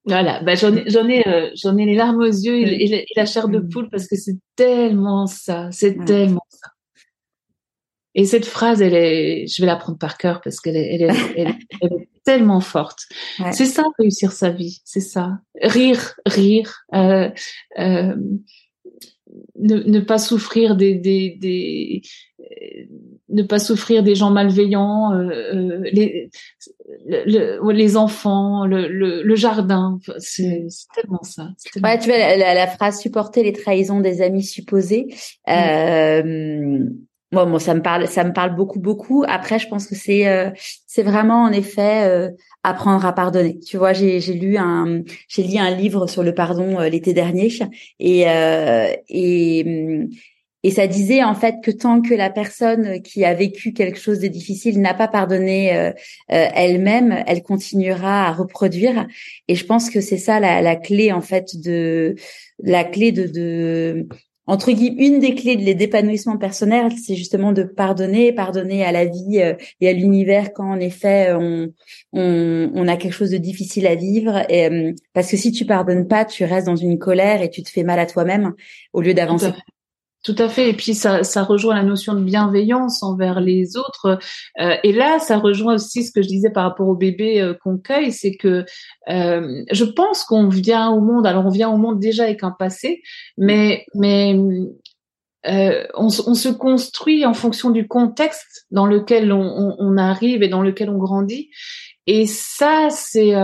Voilà, 0.05 0.41
bah 0.41 0.55
j'en 0.55 0.73
ai, 0.73 0.89
j'en 0.89 1.09
ai, 1.09 1.27
euh, 1.27 1.49
j'en 1.55 1.75
ai 1.75 1.85
les 1.85 1.95
larmes 1.95 2.21
aux 2.21 2.31
yeux 2.31 2.55
et, 2.55 3.05
la, 3.17 3.25
chair 3.25 3.49
de 3.49 3.59
poule 3.59 3.89
parce 3.89 4.07
que 4.07 4.15
c'est 4.15 4.37
tellement 4.55 5.27
ça, 5.27 5.67
c'est 5.73 5.97
tellement 6.05 6.45
ça. 6.47 6.69
Et 8.15 8.25
cette 8.25 8.45
phrase, 8.45 8.81
elle 8.81 8.95
est, 8.95 9.45
je 9.47 9.61
vais 9.61 9.67
la 9.67 9.75
prendre 9.75 9.97
par 9.97 10.17
cœur 10.17 10.41
parce 10.41 10.59
qu'elle 10.59 10.77
est, 10.77 10.95
elle 10.95 11.01
est, 11.03 11.15
elle 11.35 11.47
est, 11.93 12.09
tellement 12.23 12.61
forte. 12.61 13.03
C'est 13.51 13.65
ça 13.65 13.83
réussir 13.99 14.31
sa 14.31 14.49
vie, 14.49 14.81
c'est 14.83 14.99
ça. 14.99 15.37
Rire, 15.61 16.15
rire, 16.25 16.81
euh, 16.95 17.29
euh, 17.77 18.15
ne, 19.59 19.75
ne, 19.75 19.99
pas 19.99 20.17
souffrir 20.17 20.75
des, 20.75 20.95
des, 20.95 21.37
des 21.39 22.01
ne 23.29 23.43
pas 23.43 23.59
souffrir 23.59 24.01
des 24.01 24.15
gens 24.15 24.31
malveillants, 24.31 25.13
euh, 25.13 25.53
euh 25.53 25.81
les, 25.91 26.29
le, 27.05 27.71
les 27.71 27.97
enfants, 27.97 28.65
le, 28.65 28.87
le, 28.87 29.35
jardin, 29.35 29.99
c'est 30.17 30.67
tellement 30.93 31.23
ça. 31.23 31.49
Tellement 31.71 31.89
ouais, 31.89 31.99
tu 31.99 32.07
vois 32.07 32.17
la, 32.17 32.53
la, 32.53 32.67
phrase 32.67 32.99
supporter 32.99 33.43
les 33.43 33.53
trahisons 33.53 33.99
des 33.99 34.21
amis 34.21 34.43
supposés. 34.43 35.07
Euh, 35.49 36.85
moi, 37.35 37.45
moi, 37.45 37.59
ça 37.59 37.73
me 37.73 37.81
parle, 37.81 38.07
ça 38.07 38.23
me 38.23 38.33
parle 38.33 38.55
beaucoup, 38.55 38.79
beaucoup. 38.79 39.23
Après, 39.27 39.59
je 39.59 39.67
pense 39.67 39.87
que 39.87 39.95
c'est, 39.95 40.27
euh, 40.27 40.49
c'est 40.87 41.03
vraiment 41.03 41.43
en 41.43 41.51
effet 41.51 42.03
euh, 42.07 42.29
apprendre 42.63 43.05
à 43.05 43.13
pardonner. 43.13 43.59
Tu 43.59 43.77
vois, 43.77 43.93
j'ai, 43.93 44.19
j'ai 44.19 44.33
lu 44.33 44.57
un, 44.57 45.01
j'ai 45.27 45.43
lu 45.43 45.57
un 45.57 45.69
livre 45.71 46.07
sur 46.07 46.23
le 46.23 46.33
pardon 46.33 46.79
l'été 46.79 47.13
dernier 47.13 47.49
et 47.99 48.25
et 49.09 50.07
et 50.65 50.71
ça 50.71 50.87
disait 50.87 51.23
en 51.23 51.35
fait 51.35 51.57
que 51.63 51.69
tant 51.69 52.01
que 52.01 52.15
la 52.15 52.31
personne 52.31 52.99
qui 53.03 53.23
a 53.23 53.35
vécu 53.35 53.71
quelque 53.71 53.99
chose 53.99 54.17
de 54.19 54.27
difficile 54.27 54.81
n'a 54.81 54.95
pas 54.95 55.07
pardonné 55.07 55.75
euh, 55.75 55.91
euh, 56.31 56.47
elle-même, 56.55 57.23
elle 57.27 57.43
continuera 57.43 58.25
à 58.25 58.31
reproduire. 58.31 59.05
Et 59.47 59.53
je 59.53 59.63
pense 59.63 59.91
que 59.91 60.01
c'est 60.01 60.17
ça 60.17 60.39
la, 60.39 60.63
la, 60.63 60.75
clé 60.75 61.11
en 61.11 61.21
fait 61.21 61.55
de 61.61 62.15
la 62.63 62.83
clé 62.83 63.11
de, 63.11 63.27
de 63.27 64.07
entre 64.47 64.71
guillemets, 64.71 65.07
une 65.07 65.19
des 65.19 65.33
clés 65.33 65.55
de 65.55 65.63
l'épanouissement 65.63 66.37
personnel, 66.37 66.91
c'est 67.03 67.15
justement 67.15 67.51
de 67.51 67.63
pardonner, 67.63 68.31
pardonner 68.31 68.85
à 68.85 68.91
la 68.91 69.05
vie 69.05 69.39
euh, 69.41 69.53
et 69.81 69.89
à 69.89 69.93
l'univers 69.93 70.53
quand 70.53 70.71
en 70.71 70.79
effet 70.79 71.33
on, 71.33 71.67
on, 72.13 72.71
on, 72.73 72.87
a 72.87 72.95
quelque 72.97 73.13
chose 73.13 73.31
de 73.31 73.37
difficile 73.37 73.87
à 73.87 73.95
vivre. 73.95 74.43
Et, 74.49 74.93
parce 75.13 75.31
que 75.31 75.37
si 75.37 75.51
tu 75.51 75.65
pardonnes 75.65 76.07
pas, 76.07 76.25
tu 76.25 76.43
restes 76.43 76.67
dans 76.67 76.75
une 76.75 76.99
colère 76.99 77.41
et 77.41 77.49
tu 77.49 77.63
te 77.63 77.69
fais 77.69 77.83
mal 77.83 77.99
à 77.99 78.05
toi-même 78.05 78.53
au 78.93 79.01
lieu 79.01 79.13
d'avancer. 79.13 79.51
Tout 80.25 80.35
à 80.39 80.49
fait. 80.49 80.71
Et 80.71 80.73
puis 80.73 80.95
ça, 80.95 81.23
ça 81.23 81.43
rejoint 81.43 81.75
la 81.75 81.83
notion 81.83 82.15
de 82.15 82.21
bienveillance 82.21 83.03
envers 83.03 83.39
les 83.39 83.77
autres. 83.77 84.17
Euh, 84.59 84.75
et 84.83 84.91
là, 84.91 85.19
ça 85.19 85.37
rejoint 85.37 85.75
aussi 85.75 86.03
ce 86.03 86.11
que 86.11 86.23
je 86.23 86.27
disais 86.27 86.49
par 86.49 86.63
rapport 86.63 86.87
au 86.87 86.95
bébé 86.95 87.39
euh, 87.39 87.53
qu'on 87.53 87.77
cueille, 87.77 88.11
c'est 88.11 88.35
que 88.35 88.65
euh, 89.07 89.63
je 89.71 89.83
pense 89.83 90.23
qu'on 90.23 90.49
vient 90.49 90.89
au 90.89 90.99
monde. 90.99 91.27
Alors 91.27 91.45
on 91.45 91.51
vient 91.51 91.69
au 91.69 91.77
monde 91.77 91.99
déjà 91.99 92.23
avec 92.23 92.43
un 92.43 92.49
passé, 92.49 93.03
mais 93.37 93.85
mais 93.93 94.35
on, 95.45 96.07
on, 96.25 96.33
se 96.33 96.49
construit 96.49 97.23
en 97.23 97.35
fonction 97.35 97.69
du 97.69 97.87
contexte 97.87 98.65
dans 98.71 98.87
lequel 98.87 99.31
on, 99.31 99.75
on, 99.77 99.95
arrive 99.95 100.41
et 100.41 100.47
dans 100.47 100.63
lequel 100.63 100.89
on 100.89 100.97
grandit. 100.97 101.51
Et 102.07 102.25
ça, 102.25 102.87
c'est 102.89 103.35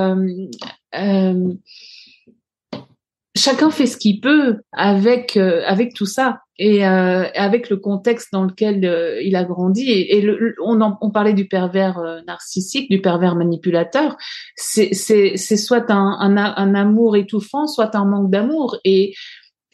chacun 3.35 3.69
fait 3.69 3.85
ce 3.85 3.97
qu'il 3.97 4.19
peut 4.19 4.61
avec 4.71 5.37
avec 5.37 5.93
tout 5.93 6.07
ça 6.07 6.39
et 6.63 6.85
euh, 6.85 7.23
avec 7.33 7.71
le 7.71 7.77
contexte 7.77 8.29
dans 8.31 8.43
lequel 8.43 8.85
euh, 8.85 9.19
il 9.23 9.35
a 9.35 9.43
grandi 9.43 9.89
et, 9.89 10.23
on, 10.63 10.79
on 11.01 11.09
parlait 11.09 11.33
du 11.33 11.47
pervers 11.47 11.97
euh, 11.97 12.19
narcissique 12.27 12.87
du 12.91 13.01
pervers 13.01 13.35
manipulateur. 13.35 14.15
C'est 14.55 14.93
soit 14.93 15.89
un, 15.89 16.17
un, 16.19 16.37
un 16.37 16.75
amour 16.75 17.17
étouffant 17.17 17.65
soit 17.65 17.95
un 17.95 18.05
manque 18.05 18.29
d'amour. 18.29 18.77
Et 18.85 19.15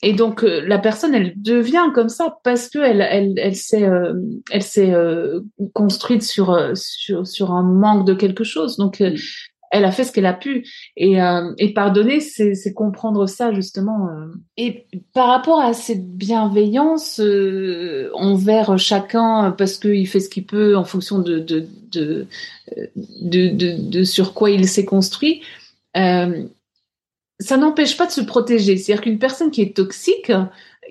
et 0.01 0.13
donc 0.13 0.45
euh, 0.45 0.63
la 0.65 0.79
personne 0.79 1.13
elle 1.13 1.33
devient 1.35 1.89
comme 1.93 2.07
ça 2.07 2.37
parce 2.45 2.69
que 2.69 2.79
elle 2.79 3.01
elle 3.01 3.33
elle 3.37 3.55
s'est 3.55 3.89
elle 4.49 4.63
s'est 4.63 4.93
construite 5.73 6.23
sur 6.23 6.57
sur 6.73 7.27
sur 7.27 7.51
un 7.51 7.63
manque 7.63 8.07
de 8.07 8.13
quelque 8.13 8.45
chose. 8.45 8.77
Donc 8.77 9.03
elle 9.71 9.85
a 9.85 9.91
fait 9.91 10.03
ce 10.03 10.11
qu'elle 10.11 10.25
a 10.25 10.33
pu 10.33 10.65
et, 10.95 11.21
euh, 11.21 11.53
et 11.57 11.73
pardonner 11.73 12.19
c'est 12.19 12.73
comprendre 12.73 13.27
ça 13.27 13.53
justement 13.53 14.09
euh. 14.09 14.27
et 14.55 14.87
par 15.13 15.27
rapport 15.27 15.59
à 15.59 15.73
cette 15.73 16.15
bienveillance 16.15 17.19
euh, 17.19 18.09
envers 18.13 18.77
chacun 18.77 19.53
parce 19.57 19.77
qu'il 19.77 20.07
fait 20.07 20.19
ce 20.19 20.29
qu'il 20.29 20.45
peut 20.45 20.75
en 20.77 20.83
fonction 20.83 21.19
de 21.19 21.39
de 21.39 21.67
de, 21.91 22.27
de, 23.21 23.49
de, 23.49 23.89
de 23.89 24.03
sur 24.03 24.33
quoi 24.33 24.49
il 24.49 24.67
s'est 24.67 24.85
construit 24.85 25.41
ça 27.39 27.55
n'empêche 27.57 27.97
pas 27.97 28.07
de 28.07 28.11
se 28.11 28.21
protéger 28.21 28.77
c'est-à-dire 28.77 29.03
qu'une 29.03 29.19
personne 29.19 29.51
qui 29.51 29.61
est 29.61 29.75
toxique 29.75 30.31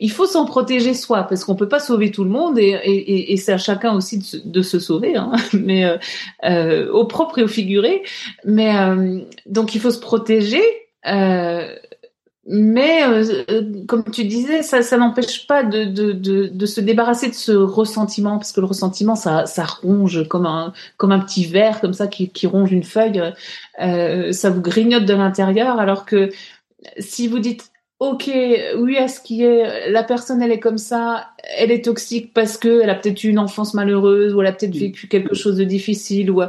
il 0.00 0.10
faut 0.10 0.26
s'en 0.26 0.44
protéger 0.44 0.94
soi 0.94 1.24
parce 1.24 1.44
qu'on 1.44 1.54
peut 1.54 1.68
pas 1.68 1.80
sauver 1.80 2.10
tout 2.10 2.24
le 2.24 2.30
monde 2.30 2.58
et, 2.58 2.78
et, 2.84 3.32
et 3.32 3.36
c'est 3.36 3.52
à 3.52 3.58
chacun 3.58 3.94
aussi 3.94 4.18
de 4.18 4.24
se, 4.24 4.36
de 4.36 4.62
se 4.62 4.78
sauver, 4.78 5.16
hein, 5.16 5.32
mais 5.52 5.84
euh, 5.84 5.96
euh, 6.44 6.90
au 6.92 7.04
propre 7.04 7.38
et 7.38 7.42
au 7.42 7.48
figuré. 7.48 8.02
Mais 8.44 8.76
euh, 8.76 9.20
donc 9.46 9.74
il 9.74 9.80
faut 9.80 9.90
se 9.90 10.00
protéger. 10.00 10.62
Euh, 11.06 11.74
mais 12.48 13.02
euh, 13.04 13.84
comme 13.88 14.04
tu 14.04 14.24
disais, 14.24 14.62
ça, 14.62 14.82
ça 14.82 14.96
n'empêche 14.96 15.48
pas 15.48 15.64
de, 15.64 15.84
de, 15.84 16.12
de, 16.12 16.46
de, 16.46 16.66
se 16.66 16.80
débarrasser 16.80 17.28
de 17.28 17.34
ce 17.34 17.50
ressentiment, 17.50 18.38
parce 18.38 18.52
que 18.52 18.60
le 18.60 18.66
ressentiment, 18.66 19.16
ça, 19.16 19.46
ça 19.46 19.64
ronge 19.64 20.28
comme 20.28 20.46
un, 20.46 20.72
comme 20.96 21.10
un 21.10 21.18
petit 21.18 21.44
verre 21.44 21.80
comme 21.80 21.92
ça 21.92 22.06
qui, 22.06 22.28
qui 22.30 22.46
ronge 22.46 22.70
une 22.70 22.84
feuille. 22.84 23.20
ça 23.80 24.50
vous 24.50 24.60
grignote 24.60 25.06
de 25.06 25.14
l'intérieur, 25.14 25.80
alors 25.80 26.04
que 26.04 26.30
si 27.00 27.26
vous 27.26 27.40
dites 27.40 27.72
ok, 27.98 28.30
oui, 28.78 28.96
à 28.98 29.08
ce 29.08 29.20
qui 29.20 29.42
est, 29.42 29.90
la 29.90 30.02
personne, 30.02 30.42
elle 30.42 30.52
est 30.52 30.60
comme 30.60 30.78
ça, 30.78 31.30
elle 31.56 31.70
est 31.70 31.84
toxique 31.84 32.34
parce 32.34 32.58
que 32.58 32.82
elle 32.82 32.90
a 32.90 32.94
peut-être 32.94 33.24
eu 33.24 33.28
une 33.28 33.38
enfance 33.38 33.74
malheureuse 33.74 34.34
ou 34.34 34.40
elle 34.40 34.48
a 34.48 34.52
peut-être 34.52 34.74
mm. 34.74 34.78
vécu 34.78 35.08
quelque 35.08 35.34
chose 35.34 35.56
de 35.56 35.64
difficile 35.64 36.30
ou 36.30 36.42
euh, 36.42 36.48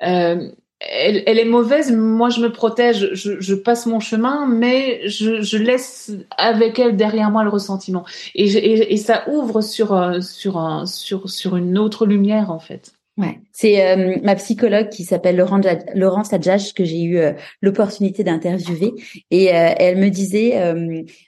elle, 0.00 1.22
elle, 1.26 1.38
est 1.38 1.44
mauvaise. 1.44 1.92
Moi, 1.92 2.30
je 2.30 2.40
me 2.40 2.50
protège, 2.50 3.10
je, 3.12 3.40
je 3.40 3.54
passe 3.54 3.86
mon 3.86 4.00
chemin, 4.00 4.46
mais 4.46 5.06
je, 5.08 5.42
je, 5.42 5.58
laisse 5.58 6.12
avec 6.36 6.78
elle 6.78 6.96
derrière 6.96 7.30
moi 7.30 7.44
le 7.44 7.50
ressentiment 7.50 8.04
et, 8.34 8.44
et, 8.44 8.92
et 8.92 8.96
ça 8.96 9.28
ouvre 9.28 9.60
sur 9.60 9.92
euh, 9.94 10.20
sur 10.20 10.82
sur 10.86 11.28
sur 11.28 11.56
une 11.56 11.78
autre 11.78 12.06
lumière 12.06 12.50
en 12.50 12.58
fait. 12.58 12.95
Ouais, 13.18 13.40
c'est 13.50 13.80
euh, 13.80 14.18
ma 14.22 14.34
psychologue 14.34 14.90
qui 14.90 15.04
s'appelle 15.04 15.36
Laurence 15.36 16.32
Adjage 16.34 16.74
que 16.74 16.84
j'ai 16.84 17.02
eu 17.02 17.16
euh, 17.16 17.32
l'opportunité 17.62 18.24
d'interviewer 18.24 18.92
et 19.30 19.54
euh, 19.54 19.72
elle 19.78 19.96
me 19.96 20.10
disait 20.10 20.52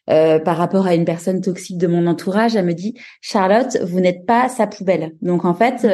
par 0.07 0.59
rapport 0.59 0.87
à 0.87 0.95
une 0.95 1.07
personne 1.07 1.41
toxique 1.41 1.79
de 1.79 1.87
mon 1.87 2.07
entourage, 2.07 2.57
elle 2.57 2.67
me 2.67 2.75
dit 2.75 2.95
Charlotte, 3.23 3.79
vous 3.83 4.01
n'êtes 4.01 4.27
pas 4.27 4.51
sa 4.51 4.67
poubelle. 4.67 5.15
Donc 5.23 5.47
en 5.47 5.55
fait, 5.55 5.87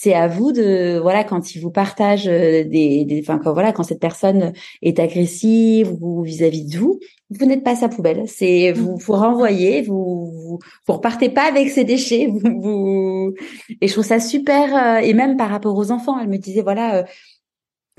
c'est 0.00 0.14
à 0.14 0.28
vous 0.28 0.52
de 0.52 1.00
voilà 1.00 1.24
quand 1.24 1.56
il 1.56 1.60
vous 1.60 1.72
partage 1.72 2.26
des, 2.26 3.18
enfin 3.20 3.40
quand 3.42 3.52
voilà 3.52 3.72
quand 3.72 3.82
cette 3.82 3.98
personne 3.98 4.52
est 4.80 5.00
agressive 5.00 5.92
ou 6.00 6.22
vis-à-vis 6.22 6.66
de 6.66 6.78
vous, 6.78 7.00
vous 7.30 7.46
n'êtes 7.46 7.64
pas 7.64 7.74
sa 7.74 7.88
poubelle. 7.88 8.22
C'est 8.26 8.70
vous 8.70 8.96
vous 8.96 9.12
renvoyez, 9.12 9.82
vous, 9.82 10.30
vous 10.32 10.58
vous 10.86 10.92
repartez 10.94 11.30
pas 11.30 11.48
avec 11.48 11.68
ses 11.70 11.82
déchets. 11.82 12.26
Vous, 12.32 12.60
vous... 12.60 13.34
et 13.80 13.88
je 13.88 13.92
trouve 13.92 14.04
ça 14.04 14.20
super. 14.20 14.74
Euh, 14.76 14.98
et 15.00 15.14
même 15.14 15.36
par 15.36 15.50
rapport 15.50 15.76
aux 15.76 15.90
enfants, 15.90 16.18
elle 16.20 16.28
me 16.28 16.38
disait 16.38 16.62
voilà. 16.62 16.98
Euh, 16.98 17.02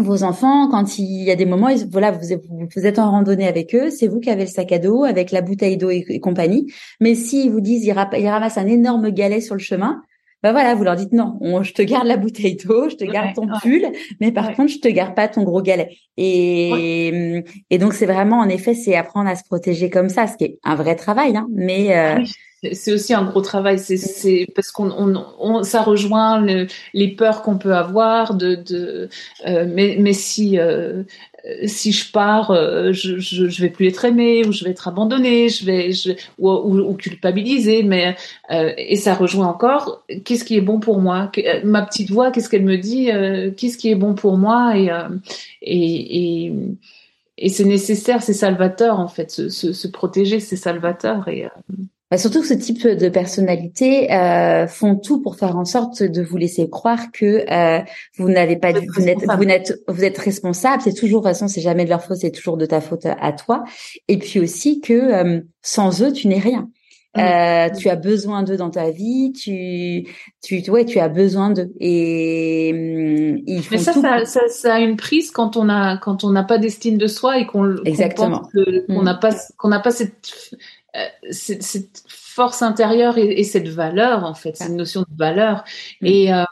vos 0.01 0.23
enfants, 0.23 0.69
quand 0.69 0.97
il 0.97 1.23
y 1.25 1.29
a 1.29 1.35
des 1.35 1.45
moments, 1.45 1.67
voilà, 1.91 2.11
vous, 2.11 2.21
vous 2.73 2.85
êtes 2.85 2.99
en 2.99 3.11
randonnée 3.11 3.45
avec 3.45 3.75
eux, 3.75 3.89
c'est 3.89 4.07
vous 4.07 4.21
qui 4.21 4.29
avez 4.29 4.43
le 4.43 4.49
sac 4.49 4.71
à 4.71 4.79
dos 4.79 5.03
avec 5.03 5.29
la 5.31 5.41
bouteille 5.41 5.75
d'eau 5.75 5.89
et, 5.89 6.21
compagnie. 6.21 6.71
Mais 7.01 7.15
s'ils 7.15 7.51
vous 7.51 7.59
disent, 7.59 7.83
ils, 7.83 7.91
ramassent 7.91 8.57
un 8.57 8.67
énorme 8.67 9.09
galet 9.09 9.41
sur 9.41 9.55
le 9.55 9.59
chemin, 9.59 10.01
bah 10.41 10.51
voilà, 10.51 10.73
vous 10.75 10.83
leur 10.83 10.95
dites 10.95 11.11
non, 11.11 11.37
je 11.63 11.73
te 11.73 11.81
garde 11.81 12.07
la 12.07 12.17
bouteille 12.17 12.55
d'eau, 12.55 12.89
je 12.89 12.95
te 12.95 13.03
garde 13.03 13.33
ton 13.35 13.47
pull, 13.61 13.85
mais 14.21 14.31
par 14.31 14.53
contre, 14.53 14.71
je 14.71 14.79
te 14.79 14.87
garde 14.87 15.15
pas 15.15 15.27
ton 15.27 15.43
gros 15.43 15.61
galet. 15.61 15.97
Et, 16.17 17.43
et 17.69 17.77
donc, 17.77 17.93
c'est 17.93 18.05
vraiment, 18.05 18.39
en 18.39 18.49
effet, 18.49 18.73
c'est 18.73 18.95
apprendre 18.95 19.29
à 19.29 19.35
se 19.35 19.43
protéger 19.43 19.89
comme 19.89 20.09
ça, 20.09 20.27
ce 20.27 20.37
qui 20.37 20.45
est 20.45 20.59
un 20.63 20.75
vrai 20.75 20.95
travail, 20.95 21.35
hein, 21.35 21.47
mais... 21.53 21.97
Euh, 21.97 22.23
c'est 22.73 22.91
aussi 22.91 23.13
un 23.13 23.23
gros 23.23 23.41
travail. 23.41 23.79
C'est 23.79 24.47
parce 24.53 24.71
qu'on 24.71 24.91
on, 24.91 25.25
on, 25.39 25.63
ça 25.63 25.81
rejoint 25.81 26.41
le, 26.41 26.67
les 26.93 27.07
peurs 27.15 27.41
qu'on 27.41 27.57
peut 27.57 27.73
avoir 27.73 28.33
de, 28.33 28.55
de 28.55 29.09
euh, 29.47 29.65
mais, 29.67 29.95
mais 29.99 30.13
si 30.13 30.59
euh, 30.59 31.03
si 31.65 31.91
je 31.91 32.11
pars, 32.11 32.51
euh, 32.51 32.91
je, 32.91 33.17
je, 33.19 33.47
je, 33.47 33.61
vais 33.61 33.69
plus 33.69 33.87
être 33.87 34.05
aimée 34.05 34.45
ou 34.45 34.51
je 34.51 34.63
vais 34.63 34.71
être 34.71 34.87
abandonnée, 34.87 35.49
je 35.49 35.65
vais, 35.65 35.91
je, 35.91 36.11
ou, 36.37 36.49
ou, 36.49 36.79
ou 36.79 36.93
culpabilisée. 36.95 37.83
Mais 37.83 38.15
euh, 38.51 38.73
et 38.77 38.95
ça 38.95 39.13
rejoint 39.13 39.47
encore. 39.47 40.03
Qu'est-ce 40.25 40.43
qui 40.43 40.57
est 40.57 40.61
bon 40.61 40.79
pour 40.79 40.99
moi? 40.99 41.31
Ma 41.63 41.81
petite 41.83 42.11
voix, 42.11 42.31
qu'est-ce 42.31 42.49
qu'elle 42.49 42.65
me 42.65 42.77
dit 42.77 43.09
Qu'est-ce 43.55 43.77
qui 43.77 43.89
est 43.89 43.95
bon 43.95 44.15
pour 44.15 44.37
moi? 44.37 44.77
Et 44.77 44.89
et, 45.61 46.45
et, 46.45 46.53
et 47.37 47.49
c'est 47.49 47.65
nécessaire, 47.65 48.21
c'est 48.21 48.33
salvateur 48.33 48.99
en 48.99 49.07
fait. 49.07 49.31
Se, 49.31 49.49
se, 49.49 49.73
se 49.73 49.87
protéger, 49.87 50.39
c'est 50.39 50.55
salvateur 50.55 51.27
et 51.27 51.47
bah, 52.11 52.17
surtout 52.17 52.41
que 52.41 52.47
ce 52.47 52.55
type 52.55 52.87
de 52.87 53.07
personnalité 53.09 54.11
euh, 54.11 54.65
font 54.67 54.95
tout 54.95 55.21
pour 55.21 55.35
faire 55.35 55.55
en 55.57 55.65
sorte 55.65 56.01
de 56.01 56.23
vous 56.23 56.37
laisser 56.37 56.67
croire 56.67 57.11
que 57.11 57.45
euh, 57.51 57.83
vous 58.17 58.29
n'avez 58.29 58.55
pas, 58.55 58.71
vous, 58.71 58.81
vous 58.95 59.01
n'êtes, 59.03 59.23
vous 59.23 59.45
n'êtes, 59.45 59.79
vous 59.87 60.03
êtes 60.03 60.17
responsable. 60.17 60.81
C'est 60.81 60.93
toujours, 60.93 61.21
de 61.21 61.27
toute 61.27 61.35
façon, 61.35 61.47
c'est 61.47 61.61
jamais 61.61 61.85
de 61.85 61.89
leur 61.89 62.03
faute, 62.03 62.17
c'est 62.17 62.31
toujours 62.31 62.57
de 62.57 62.65
ta 62.65 62.81
faute 62.81 63.05
à 63.05 63.31
toi. 63.33 63.63
Et 64.07 64.17
puis 64.17 64.39
aussi 64.39 64.81
que 64.81 64.93
euh, 64.93 65.41
sans 65.61 66.01
eux, 66.01 66.11
tu 66.11 66.27
n'es 66.27 66.39
rien. 66.39 66.69
Mmh. 67.15 67.21
Euh, 67.21 67.69
tu 67.75 67.89
as 67.89 67.95
besoin 67.95 68.43
d'eux 68.43 68.57
dans 68.57 68.69
ta 68.69 68.91
vie, 68.91 69.33
tu, 69.33 70.07
tu, 70.43 70.69
ouais, 70.69 70.85
tu 70.85 70.99
as 70.99 71.09
besoin 71.09 71.49
d'eux. 71.49 71.71
Et 71.79 72.71
mmh, 72.71 73.43
ils 73.47 73.63
font 73.63 73.69
Mais 73.71 73.77
ça, 73.77 73.93
ça, 73.93 74.25
ça, 74.25 74.41
ça, 74.47 74.75
a 74.75 74.79
une 74.79 74.95
prise 74.95 75.31
quand 75.31 75.57
on 75.57 75.69
a, 75.69 75.97
quand 75.97 76.23
on 76.23 76.29
n'a 76.29 76.43
pas 76.43 76.59
d'estime 76.59 76.97
de 76.99 77.07
soi 77.07 77.39
et 77.39 77.47
qu'on, 77.47 77.77
exactement, 77.83 78.47
qu'on 78.53 79.01
n'a 79.01 79.13
mmh. 79.15 79.19
pas, 79.19 79.35
qu'on 79.57 79.69
n'a 79.69 79.79
pas 79.79 79.89
cette 79.89 80.55
euh, 80.99 81.27
cette 81.31 82.03
force 82.07 82.61
intérieure 82.61 83.17
et, 83.17 83.43
cette 83.43 83.67
valeur 83.67 84.23
en 84.23 84.33
fait, 84.33 84.55
cette 84.55 84.71
notion 84.71 85.01
de 85.01 85.17
valeur. 85.17 85.63
Mm. 86.01 86.05
Et, 86.05 86.33
euh, 86.33 86.43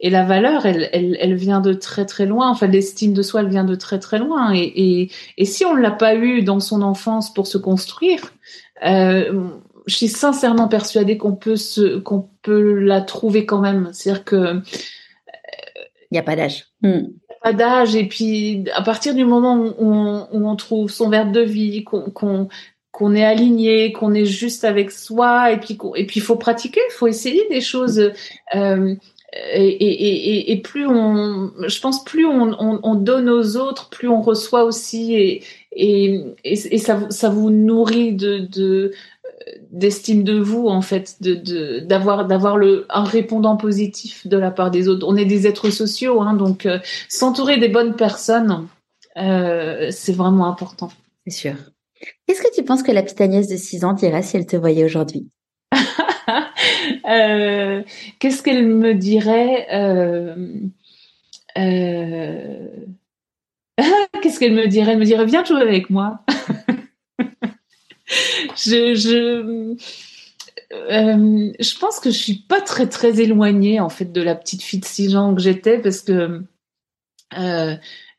et 0.00 0.10
la 0.10 0.24
valeur, 0.24 0.66
elle, 0.66 0.88
elle, 0.92 1.16
elle, 1.20 1.34
vient 1.34 1.60
de 1.60 1.72
très 1.72 2.06
très 2.06 2.26
loin. 2.26 2.50
Enfin, 2.50 2.66
l'estime 2.66 3.12
de 3.12 3.22
soi, 3.22 3.40
elle 3.40 3.48
vient 3.48 3.64
de 3.64 3.74
très 3.74 3.98
très 3.98 4.18
loin. 4.18 4.52
Et, 4.54 5.10
si 5.44 5.64
on 5.64 5.74
l'a 5.74 5.90
pas 5.90 6.14
eu 6.14 6.42
dans 6.42 6.60
son 6.60 6.82
enfance 6.82 7.32
pour 7.32 7.46
se 7.46 7.58
construire, 7.58 8.32
euh, 8.86 9.48
je 9.86 9.96
suis 9.96 10.08
sincèrement 10.08 10.68
persuadée 10.68 11.16
qu'on 11.16 11.34
peut 11.34 11.56
se, 11.56 11.98
qu'on 11.98 12.28
peut 12.42 12.74
la 12.74 13.00
trouver 13.00 13.44
quand 13.46 13.60
même. 13.60 13.90
C'est-à-dire 13.92 14.24
que 14.24 14.62
il 16.10 16.16
n'y 16.16 16.18
a 16.18 16.22
pas 16.22 16.36
d'âge. 16.36 16.66
Mm. 16.82 17.06
Pas 17.42 17.52
d'âge 17.52 17.96
et 17.96 18.06
puis 18.06 18.64
à 18.74 18.82
partir 18.82 19.14
du 19.14 19.24
moment 19.24 19.56
où 19.56 19.74
on, 19.78 20.28
où 20.30 20.48
on 20.48 20.54
trouve 20.54 20.90
son 20.90 21.08
verbe 21.08 21.32
de 21.32 21.40
vie, 21.40 21.82
qu'on 21.82 22.10
qu'on 22.10 22.48
est 23.14 23.24
aligné, 23.24 23.92
qu'on 23.92 24.14
est 24.14 24.24
juste 24.24 24.64
avec 24.64 24.90
soi, 24.90 25.52
et 25.52 25.58
puis 25.58 25.78
et 25.96 26.06
puis 26.06 26.20
il 26.20 26.22
faut 26.22 26.36
pratiquer, 26.36 26.80
il 26.90 26.92
faut 26.92 27.06
essayer 27.06 27.46
des 27.48 27.60
choses. 27.60 28.12
Euh, 28.54 28.94
et, 29.54 29.66
et, 29.66 30.52
et, 30.52 30.60
plus 30.60 30.86
on, 30.86 31.52
je 31.66 31.80
pense, 31.80 32.04
plus 32.04 32.26
on, 32.26 32.54
on, 32.58 32.80
on, 32.82 32.94
donne 32.94 33.30
aux 33.30 33.56
autres, 33.56 33.88
plus 33.88 34.06
on 34.06 34.20
reçoit 34.20 34.64
aussi, 34.64 35.14
et, 35.14 35.42
et, 35.72 36.20
et, 36.44 36.78
ça, 36.78 37.08
ça 37.08 37.30
vous 37.30 37.48
nourrit 37.48 38.12
de, 38.12 38.40
de 38.40 38.92
d'estime 39.70 40.22
de 40.22 40.38
vous 40.38 40.68
en 40.68 40.82
fait, 40.82 41.16
de 41.22 41.80
d'avoir 41.80 42.26
d'avoir 42.26 42.56
le 42.56 42.86
un 42.90 43.04
répondant 43.04 43.56
positif 43.56 44.26
de 44.26 44.36
la 44.36 44.50
part 44.50 44.70
des 44.70 44.88
autres. 44.88 45.06
On 45.08 45.16
est 45.16 45.24
des 45.24 45.46
êtres 45.46 45.70
sociaux, 45.70 46.20
hein, 46.20 46.34
donc 46.34 46.66
euh, 46.66 46.78
s'entourer 47.08 47.56
des 47.56 47.68
bonnes 47.68 47.96
personnes, 47.96 48.68
euh, 49.16 49.88
c'est 49.90 50.12
vraiment 50.12 50.46
important. 50.46 50.90
C'est 51.26 51.32
sûr. 51.32 51.54
Qu'est-ce 52.26 52.42
que 52.42 52.54
tu 52.54 52.64
penses 52.64 52.82
que 52.82 52.92
la 52.92 53.02
petite 53.02 53.20
Agnès 53.20 53.48
de 53.48 53.56
6 53.56 53.84
ans 53.84 53.92
dirait 53.92 54.22
si 54.22 54.36
elle 54.36 54.46
te 54.46 54.56
voyait 54.56 54.84
aujourd'hui? 54.84 55.28
Euh, 57.08 57.82
Qu'est-ce 58.20 58.42
qu'elle 58.42 58.66
me 58.66 58.94
dirait 58.94 59.66
euh, 59.72 60.46
euh, 61.58 62.68
Qu'est-ce 64.22 64.38
qu'elle 64.38 64.54
me 64.54 64.68
dirait? 64.68 64.92
Elle 64.92 64.98
me 64.98 65.04
dirait 65.04 65.26
Viens 65.26 65.44
jouer 65.44 65.60
avec 65.62 65.90
moi. 65.90 66.20
je, 68.56 68.94
je, 68.94 69.74
je 70.70 71.78
pense 71.78 71.98
que 72.00 72.10
je 72.10 72.16
suis 72.16 72.38
pas 72.48 72.60
très 72.60 72.88
très 72.88 73.20
éloignée 73.20 73.80
en 73.80 73.88
fait 73.88 74.12
de 74.12 74.22
la 74.22 74.36
petite 74.36 74.62
fille 74.62 74.80
de 74.80 74.84
6 74.84 75.16
ans 75.16 75.34
que 75.34 75.42
j'étais 75.42 75.78
parce 75.78 76.00
que 76.00 76.42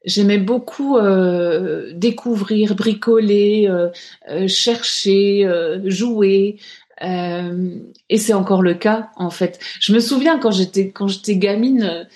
J'aimais 0.03 0.37
beaucoup 0.37 0.97
euh, 0.97 1.93
découvrir, 1.93 2.75
bricoler, 2.75 3.67
euh, 3.69 3.89
euh, 4.29 4.47
chercher, 4.47 5.47
jouer. 5.85 6.57
et 7.01 8.17
c'est 8.17 8.33
encore 8.33 8.61
le 8.61 8.73
cas 8.73 9.09
en 9.15 9.29
fait. 9.29 9.59
Je 9.79 9.93
me 9.93 9.99
souviens 9.99 10.39
quand 10.39 10.51
j'étais 10.51 10.91
quand 10.91 11.07
j'étais 11.07 11.37
gamine 11.37 12.07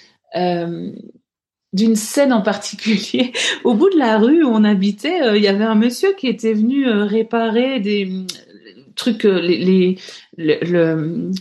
d'une 1.73 1.95
scène 1.95 2.33
en 2.33 2.41
particulier. 2.41 3.31
Au 3.63 3.73
bout 3.73 3.89
de 3.89 3.97
la 3.97 4.17
rue 4.17 4.43
où 4.43 4.49
on 4.49 4.63
habitait, 4.63 5.35
il 5.35 5.41
y 5.41 5.47
avait 5.47 5.65
un 5.65 5.75
monsieur 5.75 6.13
qui 6.13 6.27
était 6.27 6.53
venu 6.53 6.89
réparer 6.89 7.79
des 7.79 8.09
trucs, 8.95 9.23
les, 9.23 9.57
les, 9.57 9.97
le, 10.37 11.31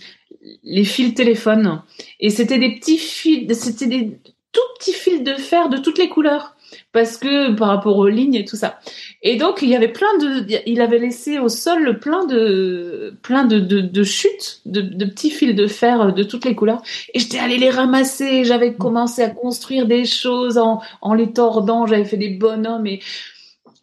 les 0.63 0.85
fils 0.85 1.15
téléphone. 1.15 1.83
Et 2.21 2.31
c'était 2.31 2.59
des 2.59 2.75
petits 2.75 2.99
fils, 2.99 3.53
c'était 3.55 3.87
des 3.87 4.19
tout 4.57 4.79
petit 4.79 4.95
fil 4.95 5.23
de 5.23 5.35
fer 5.35 5.69
de 5.69 5.77
toutes 5.77 5.99
les 5.99 6.09
couleurs 6.09 6.57
parce 6.93 7.19
que 7.19 7.53
par 7.53 7.69
rapport 7.69 7.99
aux 7.99 8.09
lignes 8.09 8.37
et 8.37 8.45
tout 8.47 8.57
ça. 8.57 8.79
Et 9.23 9.37
donc 9.37 9.61
il 9.61 9.69
y 9.69 9.77
avait 9.77 9.93
plein 9.93 10.17
de, 10.19 10.47
il 10.67 10.81
avait 10.81 10.99
laissé 10.99 11.39
au 11.39 11.51
sol 11.51 11.99
plein 12.01 12.25
de, 12.25 13.15
plein 13.23 13.45
de, 13.45 13.61
de, 13.61 13.83
de 13.83 14.03
chutes, 14.03 14.63
de, 14.65 15.05
petits 15.05 15.31
fils 15.31 15.55
de 15.55 15.67
fer 15.67 16.15
de 16.15 16.23
toutes 16.23 16.47
les 16.47 16.55
couleurs. 16.55 16.83
Et 17.13 17.19
j'étais 17.19 17.39
allée 17.39 17.59
les 17.59 17.71
ramasser. 17.71 18.45
J'avais 18.45 18.75
commencé 18.75 19.23
à 19.23 19.29
construire 19.29 19.87
des 19.87 20.07
choses 20.07 20.59
en, 20.59 20.81
les 21.15 21.33
tordant. 21.33 21.87
J'avais 21.87 22.05
fait 22.05 22.17
des 22.17 22.31
bonhommes 22.31 22.87
et 22.87 23.01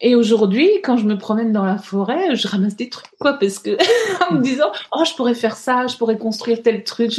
et 0.00 0.16
aujourd'hui, 0.16 0.68
quand 0.82 0.96
je 0.96 1.06
me 1.06 1.16
promène 1.16 1.52
dans 1.52 1.64
la 1.64 1.78
forêt, 1.78 2.34
je 2.34 2.48
ramasse 2.48 2.76
des 2.76 2.90
trucs, 2.90 3.16
quoi, 3.18 3.34
parce 3.34 3.58
que 3.58 3.70
en 4.28 4.34
me 4.34 4.42
disant, 4.42 4.70
oh, 4.92 5.02
je 5.08 5.14
pourrais 5.14 5.34
faire 5.34 5.56
ça, 5.56 5.86
je 5.86 5.96
pourrais 5.96 6.18
construire 6.18 6.62
tel 6.62 6.84
truc. 6.84 7.12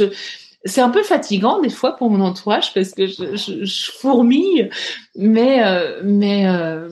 C'est 0.66 0.80
un 0.80 0.90
peu 0.90 1.02
fatigant 1.02 1.60
des 1.60 1.70
fois 1.70 1.96
pour 1.96 2.10
mon 2.10 2.20
entourage 2.20 2.74
parce 2.74 2.92
que 2.92 3.06
je, 3.06 3.36
je, 3.36 3.64
je 3.64 3.92
fourmille, 3.92 4.70
mais 5.16 5.64
euh, 5.64 6.00
mais 6.04 6.46
euh, 6.46 6.88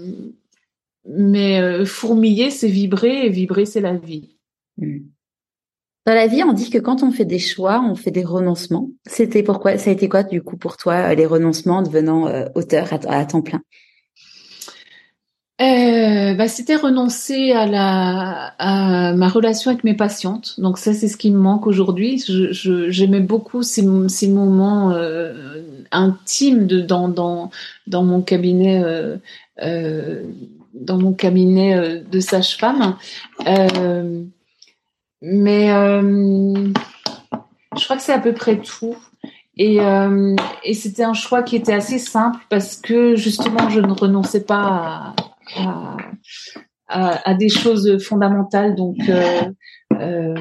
mais 1.07 1.61
euh, 1.61 1.85
fourmiller 1.85 2.51
c'est 2.51 2.69
vibrer 2.69 3.27
et 3.27 3.29
vibrer 3.29 3.67
c'est 3.67 3.81
la 3.81 3.95
vie. 3.95 4.37
Hmm. 4.79 5.01
Dans 6.07 6.15
la 6.15 6.27
vie, 6.27 6.43
on 6.45 6.53
dit 6.53 6.69
que 6.69 6.77
quand 6.77 7.03
on 7.03 7.11
fait 7.11 7.25
des 7.25 7.39
choix, 7.39 7.81
on 7.83 7.95
fait 7.95 8.11
des 8.11 8.25
renoncements. 8.25 8.91
C'était 9.07 9.43
pourquoi 9.43 9.79
Ça 9.79 9.89
a 9.89 9.93
été 9.95 10.07
quoi 10.07 10.23
du 10.23 10.43
coup 10.43 10.59
pour 10.59 10.77
toi 10.77 11.15
les 11.15 11.25
renoncements 11.25 11.81
devenant 11.81 12.29
auteur 12.55 12.89
à 13.09 13.25
temps 13.25 13.41
plein? 13.41 13.63
Euh, 15.63 16.35
bah, 16.35 16.49
c'était 16.49 16.75
renoncer 16.75 17.53
à 17.53 17.67
la 17.67 18.55
à 18.59 19.13
ma 19.13 19.29
relation 19.29 19.71
avec 19.71 19.85
mes 19.85 19.95
patientes. 19.95 20.59
Donc 20.59 20.79
ça, 20.79 20.93
c'est 20.93 21.07
ce 21.07 21.17
qui 21.17 21.31
me 21.31 21.39
manque 21.39 21.69
aujourd'hui. 21.69 22.25
J'aimais 22.27 23.21
beaucoup 23.21 23.63
ces, 23.63 23.83
moments 23.83 24.91
euh, 24.91 25.63
intimes 25.93 26.67
dans, 26.67 27.51
mon 27.87 28.21
cabinet 28.21 28.83
euh, 29.63 30.23
dans 30.75 30.99
mon 30.99 31.13
cabinet 31.13 32.03
de 32.11 32.21
sage-femme. 32.21 32.97
Mais 35.23 35.69
je 35.69 36.73
crois 37.85 37.97
que 37.97 38.03
c'est 38.03 38.13
à 38.13 38.19
peu 38.19 38.33
près 38.33 38.59
tout. 38.59 38.97
Et, 39.57 39.79
et 40.65 40.75
c'était 40.75 41.05
un 41.05 41.15
choix 41.15 41.45
qui 41.45 41.55
était 41.55 41.75
assez 41.75 42.01
simple 42.01 42.41
parce 42.51 42.75
que 42.75 43.15
justement, 43.15 43.71
je 43.71 43.79
ne 43.79 43.93
renonçais 43.93 44.43
pas 44.43 45.15
à 45.57 45.97
à, 46.87 47.31
à, 47.31 47.35
des 47.35 47.49
choses 47.49 48.03
fondamentales. 48.03 48.75
Donc, 48.77 48.97
euh, 49.09 49.43
euh, 50.01 50.35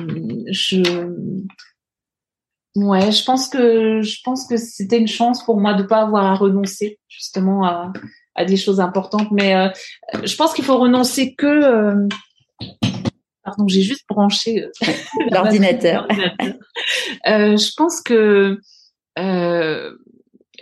je, 0.51 0.81
ouais, 2.75 3.11
je 3.11 3.23
pense 3.23 3.47
que 3.47 4.01
je 4.01 4.19
pense 4.23 4.45
que 4.47 4.57
c'était 4.57 4.99
une 4.99 5.07
chance 5.07 5.43
pour 5.45 5.59
moi 5.59 5.73
de 5.73 5.84
pas 5.84 6.01
avoir 6.01 6.25
à 6.25 6.35
renoncer 6.35 6.99
justement 7.07 7.65
à, 7.65 7.93
à 8.35 8.45
des 8.45 8.57
choses 8.57 8.80
importantes. 8.80 9.31
Mais 9.31 9.55
euh, 9.55 9.69
je 10.23 10.35
pense 10.35 10.53
qu'il 10.53 10.65
faut 10.65 10.77
renoncer 10.77 11.34
que 11.34 11.47
euh, 11.47 12.07
Pardon, 13.43 13.67
j'ai 13.67 13.81
juste 13.81 14.05
branché 14.07 14.67
l'ordinateur. 15.31 16.07
euh, 17.27 17.57
je 17.57 17.73
pense 17.75 18.01
que 18.01 18.57
euh, 19.19 19.97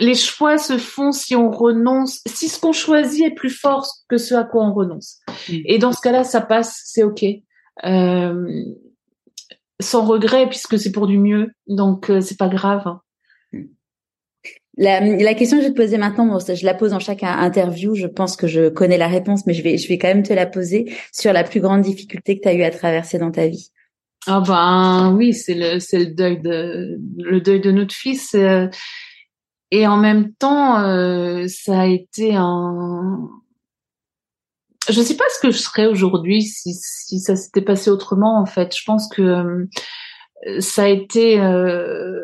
les 0.02 0.16
choix 0.16 0.58
se 0.58 0.78
font 0.78 1.12
si 1.12 1.36
on 1.36 1.52
renonce, 1.52 2.22
si 2.26 2.50
ce 2.50 2.60
qu'on 2.60 2.74
choisit 2.74 3.26
est 3.26 3.36
plus 3.36 3.52
fort 3.52 3.88
que 4.10 4.18
ce 4.18 4.34
à 4.34 4.44
quoi 4.44 4.66
on 4.66 4.74
renonce. 4.74 5.20
Mm. 5.48 5.58
Et 5.66 5.78
dans 5.78 5.94
ce 5.94 6.02
cas-là, 6.02 6.24
ça 6.24 6.42
passe, 6.42 6.82
c'est 6.86 7.04
ok. 7.04 7.24
Euh, 7.86 8.66
sans 9.80 10.06
regret 10.06 10.48
puisque 10.50 10.78
c'est 10.78 10.92
pour 10.92 11.08
du 11.08 11.18
mieux, 11.18 11.52
donc 11.68 12.10
euh, 12.10 12.20
c'est 12.20 12.38
pas 12.38 12.50
grave. 12.50 12.84
La, 14.78 15.00
la, 15.02 15.34
question 15.34 15.58
que 15.58 15.64
je 15.64 15.68
vais 15.68 15.74
te 15.74 15.80
poser 15.80 15.98
maintenant, 15.98 16.26
bon, 16.26 16.40
je 16.40 16.66
la 16.66 16.74
pose 16.74 16.92
dans 16.92 17.00
chaque 17.00 17.24
interview. 17.24 17.94
Je 17.94 18.08
pense 18.08 18.36
que 18.36 18.48
je 18.48 18.70
connais 18.70 18.98
la 18.98 19.08
réponse, 19.08 19.46
mais 19.46 19.54
je 19.54 19.62
vais, 19.62 19.78
je 19.78 19.88
vais 19.88 19.98
quand 19.98 20.08
même 20.08 20.24
te 20.24 20.34
la 20.34 20.46
poser 20.46 20.92
sur 21.12 21.34
la 21.34 21.44
plus 21.44 21.60
grande 21.60 21.82
difficulté 21.82 22.38
que 22.38 22.44
tu 22.44 22.48
as 22.48 22.54
eu 22.54 22.64
à 22.64 22.72
traverser 22.72 23.20
dans 23.20 23.32
ta 23.32 23.48
vie. 23.48 23.70
Ah 24.28 24.42
ben 24.46 25.14
oui, 25.16 25.34
c'est 25.34 25.56
le, 25.56 25.80
c'est 25.80 26.00
le 26.00 26.06
deuil 26.08 26.40
de, 26.40 26.98
le 27.18 27.42
deuil 27.42 27.60
de 27.60 27.72
notre 27.72 27.94
fils. 27.94 28.34
Euh, 28.34 28.68
et 29.72 29.88
en 29.88 29.98
même 29.98 30.34
temps, 30.34 30.80
euh, 30.82 31.48
ça 31.48 31.82
a 31.82 31.86
été 31.86 32.36
un, 32.36 33.30
je 34.90 35.02
sais 35.02 35.16
pas 35.16 35.24
ce 35.36 35.40
que 35.40 35.52
je 35.52 35.58
serais 35.58 35.88
aujourd'hui 35.88 36.42
si, 36.42 36.74
si 36.74 37.20
ça 37.20 37.36
s'était 37.36 37.62
passé 37.62 37.90
autrement. 37.90 38.40
En 38.40 38.46
fait, 38.46 38.76
je 38.76 38.84
pense 38.86 39.08
que 39.08 39.22
euh, 39.22 40.60
ça 40.60 40.84
a 40.84 40.88
été 40.88 41.40
euh, 41.40 42.20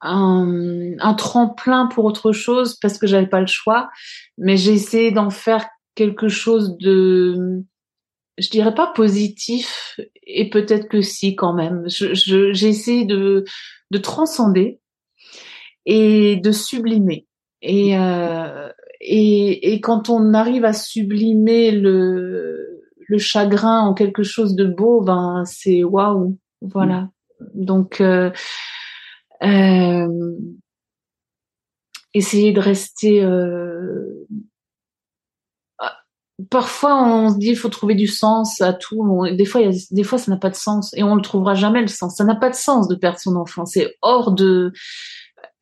un, 0.00 1.14
tremplin 1.14 1.86
pour 1.86 2.04
autre 2.04 2.32
chose 2.32 2.78
parce 2.80 2.98
que 2.98 3.06
j'avais 3.06 3.26
pas 3.26 3.40
le 3.40 3.46
choix. 3.46 3.90
Mais 4.38 4.56
j'ai 4.56 4.72
essayé 4.72 5.10
d'en 5.10 5.30
faire 5.30 5.66
quelque 5.94 6.28
chose 6.28 6.76
de, 6.78 7.64
je 8.38 8.50
dirais 8.50 8.74
pas 8.74 8.86
positif, 8.86 9.98
et 10.26 10.48
peut-être 10.48 10.88
que 10.88 11.02
si 11.02 11.36
quand 11.36 11.54
même. 11.54 11.84
J'ai 11.88 12.68
essayé 12.68 13.04
de, 13.04 13.44
de 13.90 13.98
transcender 13.98 14.80
et 15.86 16.36
de 16.36 16.52
sublimer. 16.52 17.26
Et, 17.60 17.96
euh, 17.98 18.68
et, 19.00 19.72
et 19.72 19.80
quand 19.80 20.10
on 20.10 20.34
arrive 20.34 20.64
à 20.64 20.72
sublimer 20.72 21.70
le, 21.70 22.82
le 23.08 23.18
chagrin 23.18 23.80
en 23.80 23.94
quelque 23.94 24.22
chose 24.22 24.54
de 24.54 24.64
beau, 24.64 25.02
ben 25.02 25.44
c'est 25.46 25.84
waouh, 25.84 26.38
voilà. 26.60 27.08
Donc 27.54 28.00
euh, 28.00 28.30
euh, 29.42 30.36
essayer 32.14 32.52
de 32.52 32.60
rester. 32.60 33.22
Euh, 33.22 34.26
parfois, 36.50 37.02
on 37.02 37.30
se 37.30 37.38
dit 37.38 37.50
il 37.50 37.56
faut 37.56 37.68
trouver 37.68 37.94
du 37.94 38.06
sens 38.06 38.60
à 38.60 38.72
tout. 38.72 39.26
Des 39.32 39.44
fois, 39.44 39.60
il 39.60 39.72
y 39.72 39.76
a, 39.76 39.86
des 39.90 40.04
fois, 40.04 40.18
ça 40.18 40.30
n'a 40.30 40.36
pas 40.38 40.50
de 40.50 40.54
sens 40.54 40.92
et 40.96 41.02
on 41.02 41.14
le 41.14 41.22
trouvera 41.22 41.54
jamais 41.54 41.80
le 41.80 41.88
sens. 41.88 42.16
Ça 42.16 42.24
n'a 42.24 42.36
pas 42.36 42.50
de 42.50 42.54
sens 42.54 42.88
de 42.88 42.94
perdre 42.94 43.18
son 43.18 43.36
enfant. 43.36 43.66
C'est 43.66 43.96
hors 44.02 44.32
de. 44.32 44.72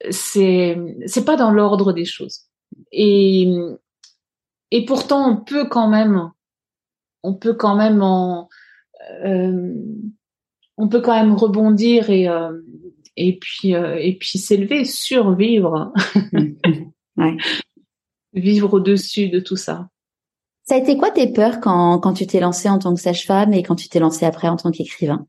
C'est 0.08 0.78
c'est 1.06 1.24
pas 1.24 1.36
dans 1.36 1.50
l'ordre 1.50 1.92
des 1.92 2.06
choses. 2.06 2.46
Et 2.92 3.52
et 4.70 4.84
pourtant, 4.84 5.30
on 5.30 5.36
peut 5.36 5.66
quand 5.68 5.88
même, 5.88 6.30
on 7.22 7.34
peut 7.34 7.54
quand 7.54 7.74
même 7.74 8.02
en, 8.02 8.48
euh, 9.24 9.74
on 10.76 10.88
peut 10.88 11.00
quand 11.00 11.14
même 11.14 11.34
rebondir 11.34 12.10
et 12.10 12.28
euh, 12.28 12.52
et 13.16 13.38
puis 13.38 13.74
euh, 13.74 13.96
et 14.00 14.16
puis 14.16 14.38
s'élever, 14.38 14.84
survivre, 14.84 15.92
ouais. 17.16 17.36
vivre 18.32 18.74
au-dessus 18.74 19.28
de 19.28 19.40
tout 19.40 19.56
ça. 19.56 19.88
Ça 20.62 20.76
a 20.76 20.78
été 20.78 20.96
quoi 20.96 21.10
tes 21.10 21.32
peurs 21.32 21.60
quand 21.60 21.98
quand 21.98 22.12
tu 22.12 22.26
t'es 22.26 22.40
lancée 22.40 22.68
en 22.68 22.78
tant 22.78 22.94
que 22.94 23.00
sage-femme 23.00 23.52
et 23.52 23.62
quand 23.62 23.74
tu 23.74 23.88
t'es 23.88 23.98
lancée 23.98 24.24
après 24.24 24.48
en 24.48 24.56
tant 24.56 24.70
qu'écrivain? 24.70 25.26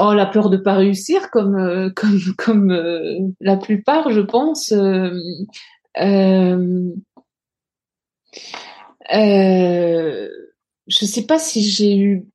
Oh, 0.00 0.14
la 0.14 0.26
peur 0.26 0.48
de 0.48 0.56
pas 0.56 0.74
réussir, 0.74 1.30
comme 1.30 1.56
euh, 1.56 1.90
comme 1.96 2.20
comme 2.36 2.70
euh, 2.70 3.18
la 3.40 3.56
plupart, 3.56 4.10
je 4.10 4.20
pense. 4.20 4.72
Euh, 4.72 5.10
euh, 9.12 10.28
je 10.86 11.04
sais 11.04 11.26
pas 11.26 11.38
si 11.38 11.62
j'ai 11.62 11.98
eu 11.98 12.26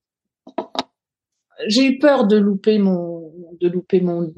j'ai 1.67 1.85
eu 1.85 1.99
peur 1.99 2.27
de 2.27 2.37
louper 2.37 2.79
mon 2.79 3.31
de 3.61 3.69
louper 3.69 4.01
mon, 4.01 4.33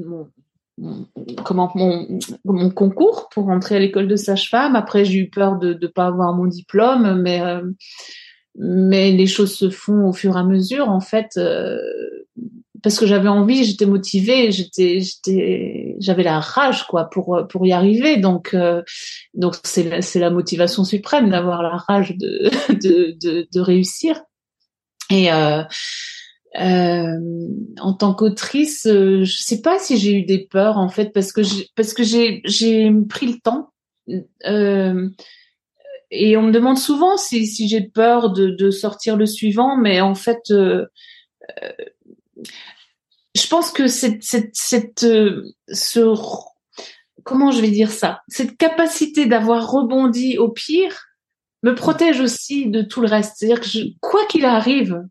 comment 1.43 1.71
mon, 1.73 2.19
mon 2.43 2.69
concours 2.69 3.29
pour 3.29 3.49
entrer 3.49 3.77
à 3.77 3.79
l'école 3.79 4.07
de 4.07 4.15
sage-femme. 4.15 4.75
Après, 4.75 5.05
j'ai 5.05 5.19
eu 5.19 5.29
peur 5.29 5.57
de 5.57 5.73
ne 5.73 5.87
pas 5.87 6.05
avoir 6.05 6.33
mon 6.33 6.45
diplôme, 6.45 7.21
mais 7.21 7.41
mais 8.57 9.11
les 9.11 9.27
choses 9.27 9.55
se 9.55 9.69
font 9.69 10.07
au 10.07 10.13
fur 10.13 10.37
et 10.37 10.39
à 10.39 10.43
mesure. 10.43 10.89
En 10.89 10.99
fait, 10.99 11.39
parce 12.85 12.99
que 12.99 13.07
j'avais 13.07 13.29
envie, 13.29 13.63
j'étais 13.63 13.87
motivée, 13.87 14.51
j'étais 14.51 14.99
j'étais 14.99 15.95
j'avais 15.99 16.21
la 16.21 16.39
rage 16.39 16.85
quoi 16.85 17.05
pour 17.05 17.47
pour 17.49 17.65
y 17.65 17.73
arriver. 17.73 18.17
Donc 18.17 18.53
euh, 18.53 18.83
donc 19.33 19.55
c'est 19.63 20.03
c'est 20.03 20.19
la 20.19 20.29
motivation 20.29 20.83
suprême 20.83 21.31
d'avoir 21.31 21.63
la 21.63 21.77
rage 21.77 22.15
de 22.19 22.51
de 22.69 23.47
de, 23.51 23.59
réussir. 23.59 24.21
Et 25.09 25.33
euh, 25.33 25.63
euh, 26.59 27.17
en 27.79 27.93
tant 27.93 28.13
qu'autrice, 28.13 28.83
je 28.85 29.35
sais 29.35 29.63
pas 29.63 29.79
si 29.79 29.97
j'ai 29.97 30.13
eu 30.13 30.23
des 30.23 30.45
peurs 30.45 30.77
en 30.77 30.89
fait 30.89 31.11
parce 31.11 31.31
que 31.31 31.41
j'ai, 31.41 31.69
parce 31.75 31.95
que 31.95 32.03
j'ai 32.03 32.43
j'ai 32.45 32.91
pris 33.09 33.25
le 33.25 33.39
temps 33.39 33.71
et 36.11 36.37
on 36.37 36.43
me 36.43 36.51
demande 36.51 36.77
souvent 36.77 37.17
si 37.17 37.47
si 37.47 37.67
j'ai 37.67 37.81
peur 37.81 38.31
de 38.31 38.51
de 38.51 38.69
sortir 38.69 39.17
le 39.17 39.25
suivant, 39.25 39.75
mais 39.75 40.01
en 40.01 40.13
fait 40.13 40.53
je 43.35 43.47
pense 43.47 43.71
que 43.71 43.87
cette 43.87 44.23
cette 44.23 44.55
cette 44.55 45.05
ce 45.67 45.99
comment 47.25 47.51
je 47.51 47.59
vais 47.59 47.71
dire 47.71 47.91
ça? 47.91 48.21
Cette 48.29 48.55
capacité 48.55 49.25
d'avoir 49.25 49.69
rebondi 49.69 50.37
au 50.37 50.49
pire 50.49 51.07
me 51.63 51.75
protège 51.75 52.21
aussi 52.21 52.67
de 52.67 52.81
tout 52.81 53.01
le 53.01 53.07
reste. 53.07 53.33
C'est-à-dire 53.35 53.59
que 53.59 53.67
je, 53.67 53.79
quoi 53.99 54.25
qu'il 54.27 54.45
arrive, 54.45 55.03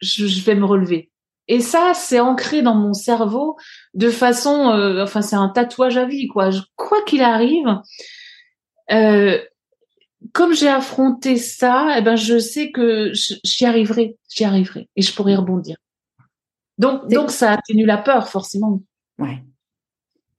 je, 0.00 0.26
je, 0.26 0.42
vais 0.42 0.56
me 0.56 0.66
relever. 0.66 1.10
Et 1.46 1.60
ça, 1.60 1.92
c'est 1.94 2.20
ancré 2.20 2.60
dans 2.60 2.74
mon 2.74 2.92
cerveau 2.92 3.56
de 3.94 4.10
façon, 4.10 4.70
euh, 4.70 5.02
enfin, 5.02 5.22
c'est 5.22 5.36
un 5.36 5.48
tatouage 5.48 5.96
à 5.96 6.04
vie, 6.04 6.26
quoi. 6.26 6.50
Je, 6.50 6.60
quoi 6.74 7.02
qu'il 7.04 7.22
arrive, 7.22 7.78
euh, 8.90 9.38
comme 10.32 10.54
j'ai 10.54 10.68
affronté 10.68 11.36
ça, 11.36 11.94
eh 11.96 12.02
ben, 12.02 12.16
je 12.16 12.38
sais 12.38 12.72
que 12.72 13.12
j'y 13.14 13.64
arriverai, 13.64 14.16
j'y 14.28 14.44
arriverai, 14.44 14.88
et 14.96 15.02
je 15.02 15.14
pourrai 15.14 15.36
rebondir. 15.36 15.76
Donc, 16.78 17.08
donc, 17.10 17.30
ça 17.30 17.52
atténue 17.52 17.86
la 17.86 17.98
peur, 17.98 18.28
forcément. 18.28 18.82
Ouais. 19.18 19.42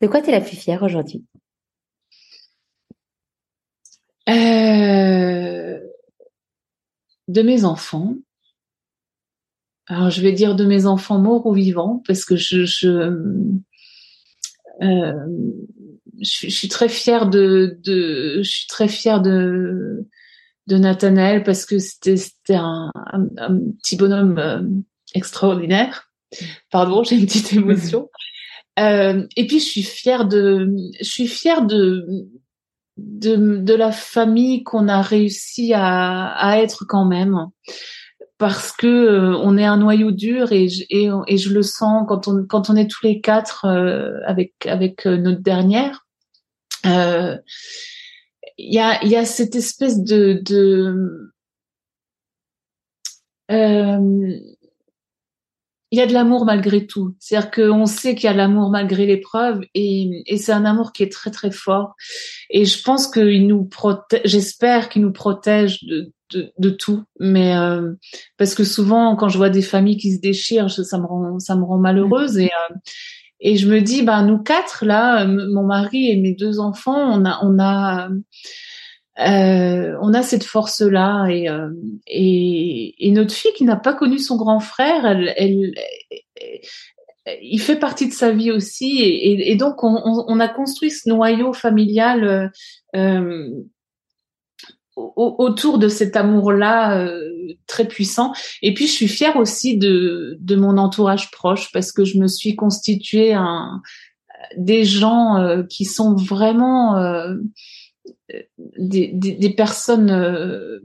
De 0.02 0.08
quoi 0.08 0.22
tu 0.22 0.30
es 0.30 0.32
la 0.32 0.42
plus 0.42 0.56
fière 0.56 0.84
aujourd'hui? 0.84 1.26
Euh, 4.30 5.80
De 7.28 7.42
mes 7.42 7.66
enfants 7.66 8.16
alors 9.90 10.12
je 10.12 10.22
vais 10.22 10.32
dire 10.34 10.56
de 10.56 10.66
mes 10.66 10.86
enfants 10.86 11.18
morts 11.18 11.48
ou 11.48 11.54
vivants 11.54 12.04
parce 12.06 12.24
que 12.24 12.36
je 12.36 12.64
je, 12.64 12.88
euh, 14.82 15.14
je, 16.22 16.48
je, 16.48 16.50
suis 16.50 16.68
très 16.68 16.88
fière 16.88 17.28
de, 17.28 17.80
de 17.84 18.44
je 18.44 18.50
suis 18.50 18.68
très 18.68 18.88
fière 18.88 19.20
de 19.20 20.08
de 20.68 20.78
Nathanaël 20.78 21.44
parce 21.44 21.66
que 21.66 21.80
c'était 21.80 22.18
c'était 22.18 22.56
un, 22.56 22.92
un, 22.96 23.28
un, 23.38 23.60
petit 23.82 23.98
bonhomme 23.98 24.38
euh, 24.38 24.62
extraordinaire. 25.16 26.09
Pardon, 26.72 27.04
j'ai 27.04 27.16
une 27.16 27.26
petite 27.26 27.54
émotion. 27.54 28.10
Euh, 28.80 29.26
et 29.36 29.46
puis 29.48 29.60
je 29.60 29.66
suis 29.66 29.84
fière 29.84 30.26
de 30.26 30.72
je 31.00 31.10
suis 31.10 31.28
fière 31.28 31.64
de 31.66 32.06
de, 32.98 33.58
de 33.58 33.74
la 33.74 33.92
famille 33.92 34.64
qu'on 34.64 34.88
a 34.88 35.02
réussi 35.02 35.74
à, 35.74 36.28
à 36.28 36.58
être 36.60 36.86
quand 36.88 37.06
même. 37.06 37.48
Parce 38.38 38.72
que 38.72 38.88
euh, 38.88 39.38
on 39.38 39.58
est 39.58 39.66
un 39.66 39.78
noyau 39.78 40.12
dur 40.12 40.54
et 40.54 40.70
je, 40.70 40.84
et, 40.90 41.10
et, 41.28 41.38
je 41.38 41.54
le 41.54 41.62
sens 41.62 42.06
quand 42.08 42.30
on 42.30 42.46
quand 42.46 42.70
on 42.70 42.76
est 42.78 42.90
tous 42.90 43.06
les 43.06 43.20
quatre 43.20 43.66
euh, 43.66 44.14
avec 44.26 44.54
avec 44.66 45.06
notre 45.06 45.42
dernière. 45.42 46.06
Il 46.86 47.42
y 48.58 48.80
a 48.80 49.04
il 49.04 49.10
y 49.10 49.18
a 49.18 49.26
cette 49.26 49.56
espèce 49.56 50.02
de 50.02 50.42
de 50.46 51.32
il 55.92 55.98
y 56.00 56.02
a 56.02 56.06
de 56.06 56.14
l'amour 56.14 56.46
malgré 56.46 56.86
tout. 56.86 57.16
C'est-à-dire 57.20 57.52
qu'on 57.52 57.86
sait 57.86 58.16
qu'il 58.16 58.26
y 58.26 58.30
a 58.30 58.34
de 58.34 58.38
l'amour 58.38 58.70
malgré 58.70 59.06
l'épreuve 59.06 59.62
et, 59.74 60.24
et 60.26 60.38
c'est 60.38 60.52
un 60.52 60.66
amour 60.66 60.92
qui 60.94 61.04
est 61.04 61.12
très 61.12 61.32
très 61.32 61.52
fort. 61.52 61.96
Et 62.50 62.66
je 62.66 62.82
pense 62.84 63.08
qu'il 63.08 63.48
nous 63.48 63.66
protège, 63.66 64.22
j'espère 64.26 64.90
qu'il 64.90 65.02
nous 65.02 65.12
protège 65.12 65.84
de, 65.84 66.12
de, 66.32 66.52
de, 66.60 66.70
tout. 66.70 67.04
Mais 67.20 67.58
euh, 67.58 67.94
parce 68.38 68.54
que 68.54 68.64
souvent, 68.64 69.16
quand 69.16 69.30
je 69.30 69.38
vois 69.38 69.50
des 69.50 69.64
familles 69.64 69.98
qui 69.98 70.16
se 70.16 70.22
déchirent, 70.22 70.70
ça 70.70 70.98
me 71.00 71.06
rend 71.06 71.40
ça 71.40 71.56
me 71.56 71.64
rend 71.64 71.78
malheureuse 71.78 72.38
et 72.38 72.52
euh, 72.52 72.76
et 73.42 73.56
je 73.56 73.70
me 73.70 73.80
dis, 73.80 74.04
bah 74.04 74.22
nous 74.22 74.38
quatre 74.38 74.84
là, 74.86 75.26
mon 75.26 75.64
mari 75.64 76.12
et 76.12 76.18
mes 76.18 76.34
deux 76.34 76.60
enfants, 76.60 77.18
on 77.18 77.26
a 77.26 77.40
on 77.42 77.58
a 77.58 78.10
euh, 79.20 79.98
on 80.02 80.14
a 80.14 80.22
cette 80.22 80.44
force-là 80.44 81.28
et, 81.28 81.50
euh, 81.50 81.70
et, 82.08 82.96
et, 83.00 83.12
notre 83.12 83.34
fille 83.34 83.52
qui 83.54 83.66
n'a 83.66 83.76
pas 83.76 83.94
connu 83.94 84.18
son 84.18 84.38
grand 84.38 84.60
frère, 84.60 85.06
elle, 85.06 85.34
elle, 85.36 85.74
il 87.42 87.60
fait 87.60 87.76
partie 87.76 88.08
de 88.08 88.14
sa 88.14 88.32
vie 88.32 88.52
aussi 88.52 89.02
et, 89.02 89.52
et 89.52 89.56
donc 89.56 89.84
on, 89.84 90.26
on, 90.28 90.40
a 90.40 90.48
construit 90.48 90.90
ce 90.90 91.10
noyau 91.10 91.54
familial 91.54 92.52
euh, 92.96 93.50
autour 94.96 95.80
de 95.80 95.88
cet 95.88 96.16
amour-là 96.16 97.00
euh, 97.00 97.30
très 97.68 97.88
puissant. 97.88 98.34
Et 98.62 98.74
puis 98.74 98.88
je 98.88 98.92
suis 98.92 99.08
fière 99.08 99.38
aussi 99.38 99.78
de, 99.78 100.38
de 100.40 100.56
mon 100.56 100.78
entourage 100.78 101.32
proche 101.32 101.72
parce 101.72 101.92
que 101.92 102.04
je 102.04 102.18
me 102.18 102.28
suis 102.28 102.56
constituée 102.56 103.34
un, 103.34 103.82
des 104.58 104.84
gens 104.84 105.38
euh, 105.38 105.64
qui 105.64 105.86
sont 105.86 106.16
vraiment 106.16 106.96
des, 108.78 109.08
des, 109.14 109.50
personnes 109.52 110.12
euh, 110.12 110.80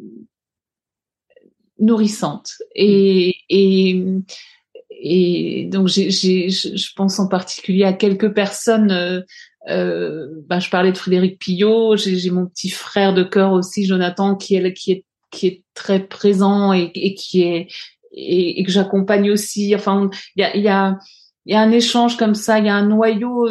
nourrissantes 1.79 2.53
et, 2.75 3.37
et, 3.49 4.03
et 4.91 5.69
donc 5.71 5.89
j'ai, 5.89 6.11
j'ai, 6.11 6.51
je 6.51 6.93
pense 6.95 7.19
en 7.19 7.29
particulier 7.29 7.85
à 7.85 7.93
quelques 7.93 8.33
personnes. 8.33 8.91
Euh, 8.91 9.21
euh, 9.69 10.29
bah, 10.47 10.61
je 10.61 10.71
parlais 10.71 10.93
de 10.93 10.99
Frédéric 10.99 11.39
Pillot. 11.39 11.97
J'ai, 11.97 12.17
j'ai 12.17 12.31
mon 12.31 12.47
petit 12.47 12.71
frère 12.71 13.15
de 13.15 13.23
cœur 13.23 13.53
aussi, 13.53 13.87
Jonathan, 13.87 14.37
qui 14.37 14.57
est 14.57 14.73
qui 14.73 14.93
est 14.93 15.05
qui 15.31 15.47
est 15.47 15.63
très 15.75 16.07
présent 16.07 16.73
et, 16.73 16.91
et 16.95 17.15
qui 17.15 17.43
est 17.43 17.69
et, 18.13 18.61
et 18.61 18.65
que 18.65 18.71
j'accompagne 18.71 19.31
aussi. 19.31 19.75
Enfin, 19.75 20.11
il 20.37 20.43
y 20.43 20.45
a 20.45 20.57
y 20.57 20.69
a 20.69 20.99
il 21.47 21.53
y 21.53 21.57
a 21.57 21.61
un 21.61 21.73
échange 21.73 22.17
comme 22.17 22.35
ça. 22.35 22.59
Il 22.59 22.67
y 22.67 22.69
a 22.69 22.75
un 22.75 22.87
noyau 22.87 23.49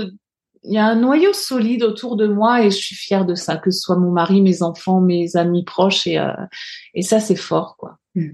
il 0.64 0.74
y 0.74 0.78
a 0.78 0.86
un 0.86 0.96
noyau 0.96 1.34
solide 1.34 1.84
autour 1.84 2.16
de 2.16 2.28
moi 2.28 2.64
et 2.64 2.72
je 2.72 2.78
suis 2.78 2.96
fière 2.96 3.26
de 3.26 3.36
ça, 3.36 3.58
que 3.58 3.72
ce 3.72 3.80
soit 3.80 3.98
mon 3.98 4.12
mari, 4.12 4.42
mes 4.42 4.62
enfants, 4.62 5.02
mes 5.02 5.36
amis 5.36 5.64
proches 5.64 6.08
et, 6.08 6.18
euh, 6.18 6.32
et 6.94 7.02
ça 7.02 7.20
c'est 7.20 7.36
fort 7.36 7.76
quoi. 7.78 7.98
Hmm. 8.16 8.32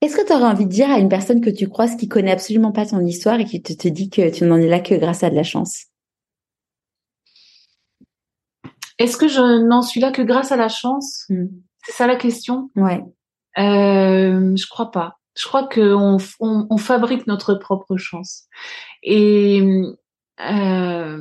Qu'est-ce 0.00 0.16
que 0.16 0.26
tu 0.26 0.32
aurais 0.32 0.44
envie 0.44 0.64
de 0.64 0.70
dire 0.70 0.90
à 0.90 0.98
une 0.98 1.10
personne 1.10 1.42
que 1.42 1.50
tu 1.50 1.68
croises 1.68 1.96
qui 1.96 2.08
connaît 2.08 2.30
absolument 2.30 2.72
pas 2.72 2.86
ton 2.86 3.00
histoire 3.00 3.38
et 3.38 3.44
qui 3.44 3.62
te, 3.62 3.74
te 3.74 3.88
dit 3.88 4.08
que 4.08 4.30
tu 4.30 4.44
n'en 4.44 4.56
es 4.56 4.68
là 4.68 4.80
que 4.80 4.94
grâce 4.94 5.22
à 5.22 5.30
de 5.30 5.34
la 5.34 5.42
chance? 5.42 5.84
Est-ce 8.98 9.16
que 9.16 9.28
je 9.28 9.66
n'en 9.66 9.82
suis 9.82 10.00
là 10.00 10.10
que 10.10 10.22
grâce 10.22 10.52
à 10.52 10.56
la 10.56 10.68
chance? 10.68 11.24
Hmm. 11.28 11.46
C'est 11.84 11.92
ça 11.92 12.06
la 12.06 12.16
question? 12.16 12.70
Ouais. 12.76 13.02
Euh, 13.58 14.56
je 14.56 14.66
crois 14.68 14.90
pas. 14.90 15.18
Je 15.36 15.46
crois 15.46 15.68
qu'on 15.68 16.18
on, 16.40 16.66
on 16.68 16.76
fabrique 16.76 17.26
notre 17.26 17.54
propre 17.54 17.96
chance. 17.96 18.44
Et 19.02 19.62
euh, 20.48 21.18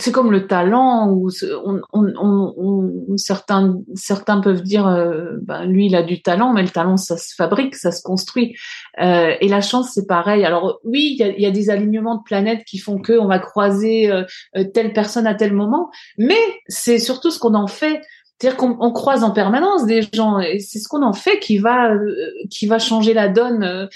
c'est 0.00 0.12
comme 0.12 0.32
le 0.32 0.46
talent 0.46 1.10
où 1.10 1.30
on, 1.64 1.80
on, 1.92 2.54
on, 2.56 3.16
certains 3.16 3.78
certains 3.94 4.40
peuvent 4.40 4.62
dire 4.62 4.86
euh, 4.86 5.36
ben, 5.42 5.64
lui 5.64 5.86
il 5.86 5.96
a 5.96 6.02
du 6.02 6.22
talent 6.22 6.52
mais 6.52 6.62
le 6.62 6.68
talent 6.68 6.96
ça 6.96 7.16
se 7.16 7.34
fabrique 7.34 7.74
ça 7.74 7.92
se 7.92 8.02
construit. 8.02 8.56
Euh, 9.00 9.34
et 9.40 9.48
la 9.48 9.60
chance 9.60 9.90
c'est 9.94 10.06
pareil. 10.06 10.44
Alors 10.44 10.80
oui 10.84 11.16
il 11.18 11.20
y 11.20 11.22
a, 11.22 11.38
y 11.38 11.46
a, 11.46 11.50
des 11.50 11.70
alignements 11.70 12.16
de 12.16 12.22
planètes 12.22 12.64
qui 12.64 12.78
font 12.78 12.98
que 12.98 13.12
on 13.12 13.26
va 13.26 13.38
croiser 13.38 14.10
euh, 14.10 14.24
euh, 14.56 14.64
telle 14.64 14.92
personne 14.92 15.26
à 15.26 15.34
tel 15.34 15.52
moment 15.52 15.90
mais 16.18 16.40
c'est 16.68 16.98
surtout 16.98 17.30
ce 17.30 17.38
qu'on 17.38 17.54
en 17.54 17.66
fait. 17.66 18.00
C'est-à-dire 18.38 18.56
qu'on 18.56 18.92
croise 18.92 19.22
en 19.22 19.32
permanence 19.32 19.84
des 19.84 20.00
gens 20.14 20.38
et 20.38 20.60
c'est 20.60 20.78
ce 20.78 20.88
qu'on 20.88 21.02
en 21.02 21.12
fait 21.12 21.38
qui 21.40 21.58
va 21.58 21.90
qui 22.48 22.66
va 22.66 22.78
changer 22.78 23.12
la 23.12 23.28
donne 23.28 23.90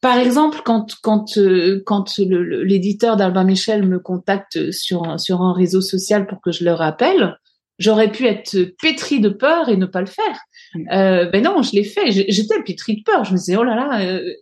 par 0.00 0.16
exemple, 0.16 0.62
quand 0.64 0.94
quand 1.02 1.36
euh, 1.36 1.82
quand 1.84 2.16
l'éditeur 2.18 3.16
d'Albin 3.16 3.44
Michel 3.44 3.86
me 3.86 3.98
contacte 3.98 4.72
sur 4.72 5.20
sur 5.20 5.42
un 5.42 5.52
réseau 5.52 5.82
social 5.82 6.26
pour 6.26 6.40
que 6.40 6.52
je 6.52 6.64
le 6.64 6.72
rappelle, 6.72 7.36
j'aurais 7.78 8.10
pu 8.10 8.26
être 8.26 8.56
pétri 8.80 9.20
de 9.20 9.28
peur 9.28 9.68
et 9.68 9.76
ne 9.76 9.86
pas 9.86 10.00
le 10.00 10.06
faire. 10.06 10.40
Mm. 10.74 10.88
Euh, 10.92 11.30
ben 11.30 11.42
non, 11.42 11.62
je 11.62 11.72
l'ai 11.72 11.84
fait. 11.84 12.10
J'étais 12.10 12.62
pétri 12.62 12.96
de 12.96 13.02
peur. 13.02 13.24
Je 13.24 13.32
me 13.32 13.36
disais 13.36 13.56
oh 13.56 13.64
là 13.64 13.74
là, 13.74 14.00
euh, 14.00 14.32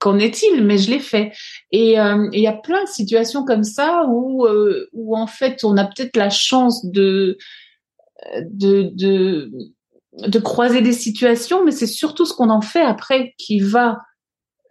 qu'en 0.00 0.18
est-il? 0.18 0.64
Mais 0.64 0.78
je 0.78 0.90
l'ai 0.90 1.00
fait. 1.00 1.32
Et 1.70 2.00
euh, 2.00 2.28
il 2.32 2.40
y 2.40 2.48
a 2.48 2.52
plein 2.52 2.82
de 2.82 2.88
situations 2.88 3.44
comme 3.44 3.64
ça 3.64 4.06
où 4.08 4.46
où 4.92 5.16
en 5.16 5.28
fait 5.28 5.62
on 5.62 5.76
a 5.76 5.84
peut-être 5.84 6.16
la 6.16 6.30
chance 6.30 6.84
de 6.86 7.36
de 8.40 8.90
de 8.94 9.52
de 10.26 10.38
croiser 10.40 10.82
des 10.82 10.92
situations, 10.92 11.64
mais 11.64 11.70
c'est 11.70 11.86
surtout 11.86 12.26
ce 12.26 12.34
qu'on 12.34 12.50
en 12.50 12.60
fait 12.62 12.82
après 12.82 13.34
qui 13.38 13.60
va 13.60 13.98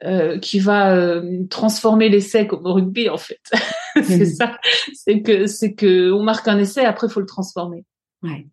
euh, 0.03 0.39
qui 0.39 0.59
va 0.59 0.95
euh, 0.95 1.43
transformer 1.49 2.09
l'essai 2.09 2.47
comme 2.47 2.65
au 2.65 2.73
rugby 2.73 3.09
en 3.09 3.17
fait. 3.17 3.41
c'est 4.03 4.19
mhm. 4.19 4.25
ça. 4.25 4.57
C'est 4.93 5.21
que 5.21 5.45
c'est 5.47 5.73
que 5.73 6.11
on 6.11 6.23
marque 6.23 6.47
un 6.47 6.57
essai, 6.57 6.85
après 6.85 7.07
faut 7.07 7.19
le 7.19 7.25
transformer. 7.25 7.85
Ouais. 8.23 8.47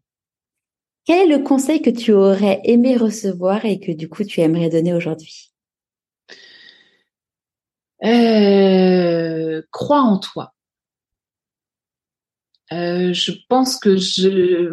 Quel 1.05 1.31
est 1.31 1.39
le 1.39 1.43
conseil 1.43 1.81
que 1.81 1.91
tu 1.91 2.13
aurais 2.13 2.61
aimé 2.65 2.97
recevoir 2.97 3.65
et 3.65 3.81
que 3.81 3.93
du 3.93 4.09
coup 4.09 4.25
tu 4.25 4.41
aimerais 4.41 4.69
donner 4.69 4.93
aujourd'hui? 4.93 5.53
Euh, 8.05 9.63
Crois 9.73 10.01
en 10.01 10.19
toi. 10.19 10.53
Euh, 12.73 13.15
je 13.15 13.33
pense 13.49 13.79
que 13.79 13.97
je, 13.97 14.69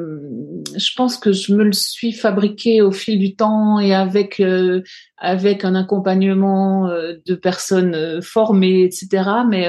je 0.75 0.95
pense 0.97 1.17
que 1.17 1.31
je 1.31 1.53
me 1.53 1.63
le 1.63 1.71
suis 1.71 2.11
fabriqué 2.11 2.81
au 2.81 2.91
fil 2.91 3.17
du 3.17 3.35
temps 3.35 3.79
et 3.79 3.93
avec 3.93 4.41
euh, 4.41 4.83
avec 5.17 5.63
un 5.63 5.75
accompagnement 5.75 6.89
euh, 6.89 7.13
de 7.25 7.35
personnes 7.35 8.21
formées, 8.21 8.83
etc. 8.83 9.29
Mais 9.49 9.65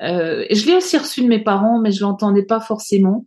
je 0.00 0.66
l'ai 0.66 0.74
aussi 0.76 0.98
reçu 0.98 1.22
de 1.22 1.28
mes 1.28 1.42
parents, 1.42 1.80
mais 1.80 1.92
je 1.92 2.00
l'entendais 2.00 2.44
pas 2.44 2.60
forcément. 2.60 3.26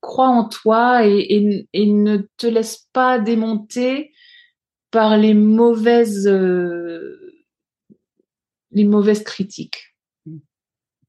crois 0.00 0.28
en 0.28 0.48
toi 0.48 1.04
et, 1.06 1.18
et, 1.18 1.68
et, 1.72 1.86
ne 1.86 2.18
te 2.36 2.46
laisse 2.46 2.86
pas 2.92 3.18
démonter 3.18 4.12
par 4.92 5.16
les 5.16 5.34
mauvaises 5.34 6.28
les 8.70 8.84
mauvaises 8.84 9.24
critiques 9.24 9.95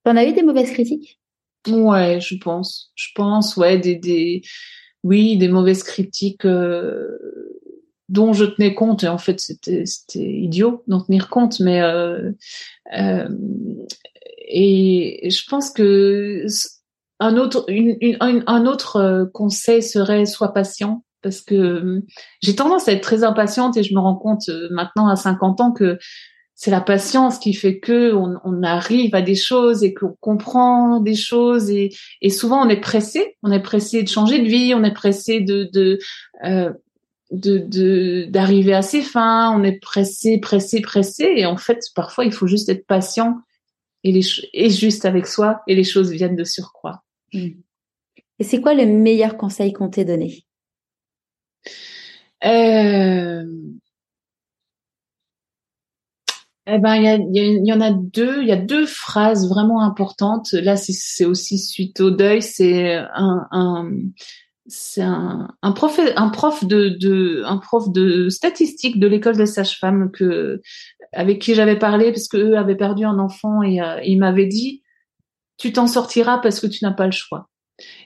T'en 0.04 0.16
as 0.16 0.26
eu 0.26 0.34
des 0.34 0.44
mauvaises 0.44 0.72
critiques? 0.72 1.20
Ouais, 1.68 2.20
je 2.22 2.36
pense. 2.38 2.92
Je 2.96 3.10
pense, 3.16 3.58
ouais, 3.58 3.78
des, 3.78 3.96
des 3.96 4.42
oui, 5.04 5.38
des 5.38 5.48
mauvaises 5.48 5.84
critiques 5.84 6.46
euh, 6.46 7.18
dont 8.10 8.34
je 8.34 8.46
tenais 8.46 8.74
compte. 8.74 9.04
Et 9.04 9.08
en 9.08 9.18
fait, 9.18 9.40
c'était 9.40 9.84
idiot 10.18 10.84
d'en 10.88 11.02
tenir 11.02 11.30
compte, 11.30 11.60
mais 11.60 11.82
euh, 11.82 12.32
euh, 12.98 13.30
et 14.50 15.30
je 15.30 15.50
pense 15.50 15.72
que 15.72 16.46
un 17.20 17.38
autre 17.38 17.66
une, 17.70 18.18
un 18.20 18.66
autre 18.66 19.30
conseil 19.34 19.82
serait 19.82 20.26
sois 20.26 20.54
patient 20.54 21.04
parce 21.24 21.42
que 21.42 22.04
j'ai 22.42 22.56
tendance 22.56 22.88
à 22.88 22.94
être 22.94 23.02
très 23.02 23.24
impatiente 23.24 23.76
et 23.76 23.84
je 23.84 23.94
me 23.94 24.00
rends 24.00 24.16
compte 24.16 24.50
maintenant 24.70 25.08
à 25.08 25.16
50 25.16 25.60
ans 25.60 25.72
que 25.72 25.98
c'est 26.60 26.72
la 26.72 26.82
patience 26.82 27.38
qui 27.38 27.54
fait 27.54 27.80
que 27.80 28.14
on, 28.16 28.64
arrive 28.64 29.14
à 29.14 29.22
des 29.22 29.36
choses 29.36 29.84
et 29.84 29.94
qu'on 29.94 30.18
comprend 30.20 31.00
des 31.00 31.14
choses 31.14 31.70
et, 31.70 31.92
souvent 32.32 32.66
on 32.66 32.68
est 32.68 32.82
pressé, 32.82 33.38
on 33.44 33.52
est 33.52 33.62
pressé 33.62 34.02
de 34.02 34.10
changer 34.10 34.40
de 34.40 34.48
vie, 34.48 34.74
on 34.76 34.84
est 34.84 34.94
pressé 34.94 35.40
de 35.40 35.70
de 35.72 36.00
euh, 36.44 36.74
de 37.30 38.26
d'arriver 38.30 38.74
à 38.74 38.82
ses 38.82 39.04
fins, 39.04 39.56
on 39.56 39.64
est 39.64 39.80
pressé, 39.80 40.40
pressé, 40.40 40.82
pressé 40.82 41.32
et 41.36 41.46
en 41.46 41.58
fait 41.58 41.80
parfois 41.94 42.26
il 42.26 42.32
faut 42.32 42.48
juste 42.48 42.70
être 42.70 42.88
patient 42.88 43.38
et 44.04 44.12
les 44.12 44.26
et 44.54 44.72
juste 44.72 45.06
avec 45.06 45.28
soi 45.28 45.62
et 45.68 45.76
les 45.76 45.84
choses 45.84 46.10
viennent 46.10 46.36
de 46.36 46.44
surcroît. 46.44 47.04
Mmh. 47.34 47.50
Et 48.40 48.44
c'est 48.44 48.62
quoi 48.62 48.74
le 48.74 48.88
meilleur 48.88 49.38
conseil 49.38 49.74
qu'on 49.74 49.90
t'ait 49.90 50.06
donné? 50.06 50.44
Euh, 52.44 53.46
eh 56.68 56.80
ben, 56.80 56.96
il 56.96 57.66
y, 57.66 57.74
en 57.74 57.82
a 57.82 57.92
deux. 57.92 58.42
Il 58.42 58.48
y 58.48 58.52
a 58.52 58.58
deux 58.58 58.86
phrases 58.86 59.48
vraiment 59.48 59.82
importantes. 59.82 60.52
Là, 60.52 60.76
c'est 60.76 61.26
aussi 61.26 61.60
suite 61.60 62.02
au 62.02 62.12
deuil. 62.12 62.42
C'est 62.42 62.96
un, 62.96 63.48
un 63.52 63.90
c'est 64.68 65.02
un, 65.02 65.48
un, 65.62 65.72
prof, 65.72 66.00
un 66.16 66.30
prof 66.30 66.66
de, 66.66 66.90
de, 66.90 67.42
un 67.46 67.58
prof 67.58 67.92
de 67.92 68.30
statistique 68.30 69.00
de 69.00 69.08
l'école 69.08 69.38
de 69.38 69.46
sage-femme 69.46 70.12
que, 70.12 70.62
avec 71.14 71.40
qui 71.40 71.56
j'avais 71.56 71.80
parlé 71.80 72.12
parce 72.12 72.28
qu'eux 72.28 72.58
avaient 72.58 72.76
perdu 72.76 73.06
un 73.06 73.18
enfant 73.20 73.62
et 73.64 73.82
euh, 73.82 74.02
il 74.04 74.20
m'avait 74.20 74.46
dit, 74.46 74.84
tu 75.58 75.72
t'en 75.72 75.88
sortiras 75.88 76.40
parce 76.40 76.60
que 76.60 76.68
tu 76.68 76.84
n'as 76.84 76.92
pas 76.92 77.06
le 77.06 77.12
choix. 77.12 77.50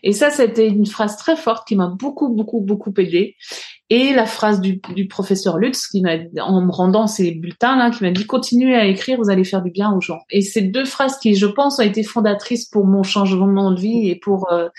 Et 0.03 0.11
ça, 0.11 0.29
c'était 0.29 0.67
une 0.67 0.85
phrase 0.85 1.17
très 1.17 1.35
forte 1.35 1.67
qui 1.67 1.75
m'a 1.75 1.88
beaucoup, 1.88 2.29
beaucoup, 2.29 2.61
beaucoup 2.61 2.93
aidée. 2.97 3.35
Et 3.93 4.13
la 4.13 4.26
phrase 4.26 4.61
du, 4.61 4.80
du 4.95 5.09
professeur 5.09 5.57
Lutz 5.57 5.85
qui 5.88 6.01
m'a, 6.01 6.15
en 6.41 6.61
me 6.61 6.72
rendant 6.72 7.07
ces 7.07 7.31
bulletins 7.31 7.76
là, 7.76 7.91
qui 7.91 8.05
m'a 8.05 8.11
dit 8.11 8.26
continuez 8.26 8.73
à 8.73 8.85
écrire, 8.85 9.18
vous 9.18 9.30
allez 9.30 9.43
faire 9.43 9.61
du 9.61 9.69
bien 9.69 9.91
aux 9.91 9.99
gens. 9.99 10.22
Et 10.30 10.41
ces 10.41 10.61
deux 10.61 10.85
phrases 10.85 11.18
qui, 11.18 11.35
je 11.35 11.45
pense, 11.45 11.77
ont 11.77 11.84
été 11.84 12.01
fondatrices 12.01 12.69
pour 12.69 12.88
mon 12.88 13.03
changement 13.03 13.69
de 13.69 13.81
vie 13.81 14.09
et 14.09 14.15
pour 14.15 14.49
euh, 14.53 14.69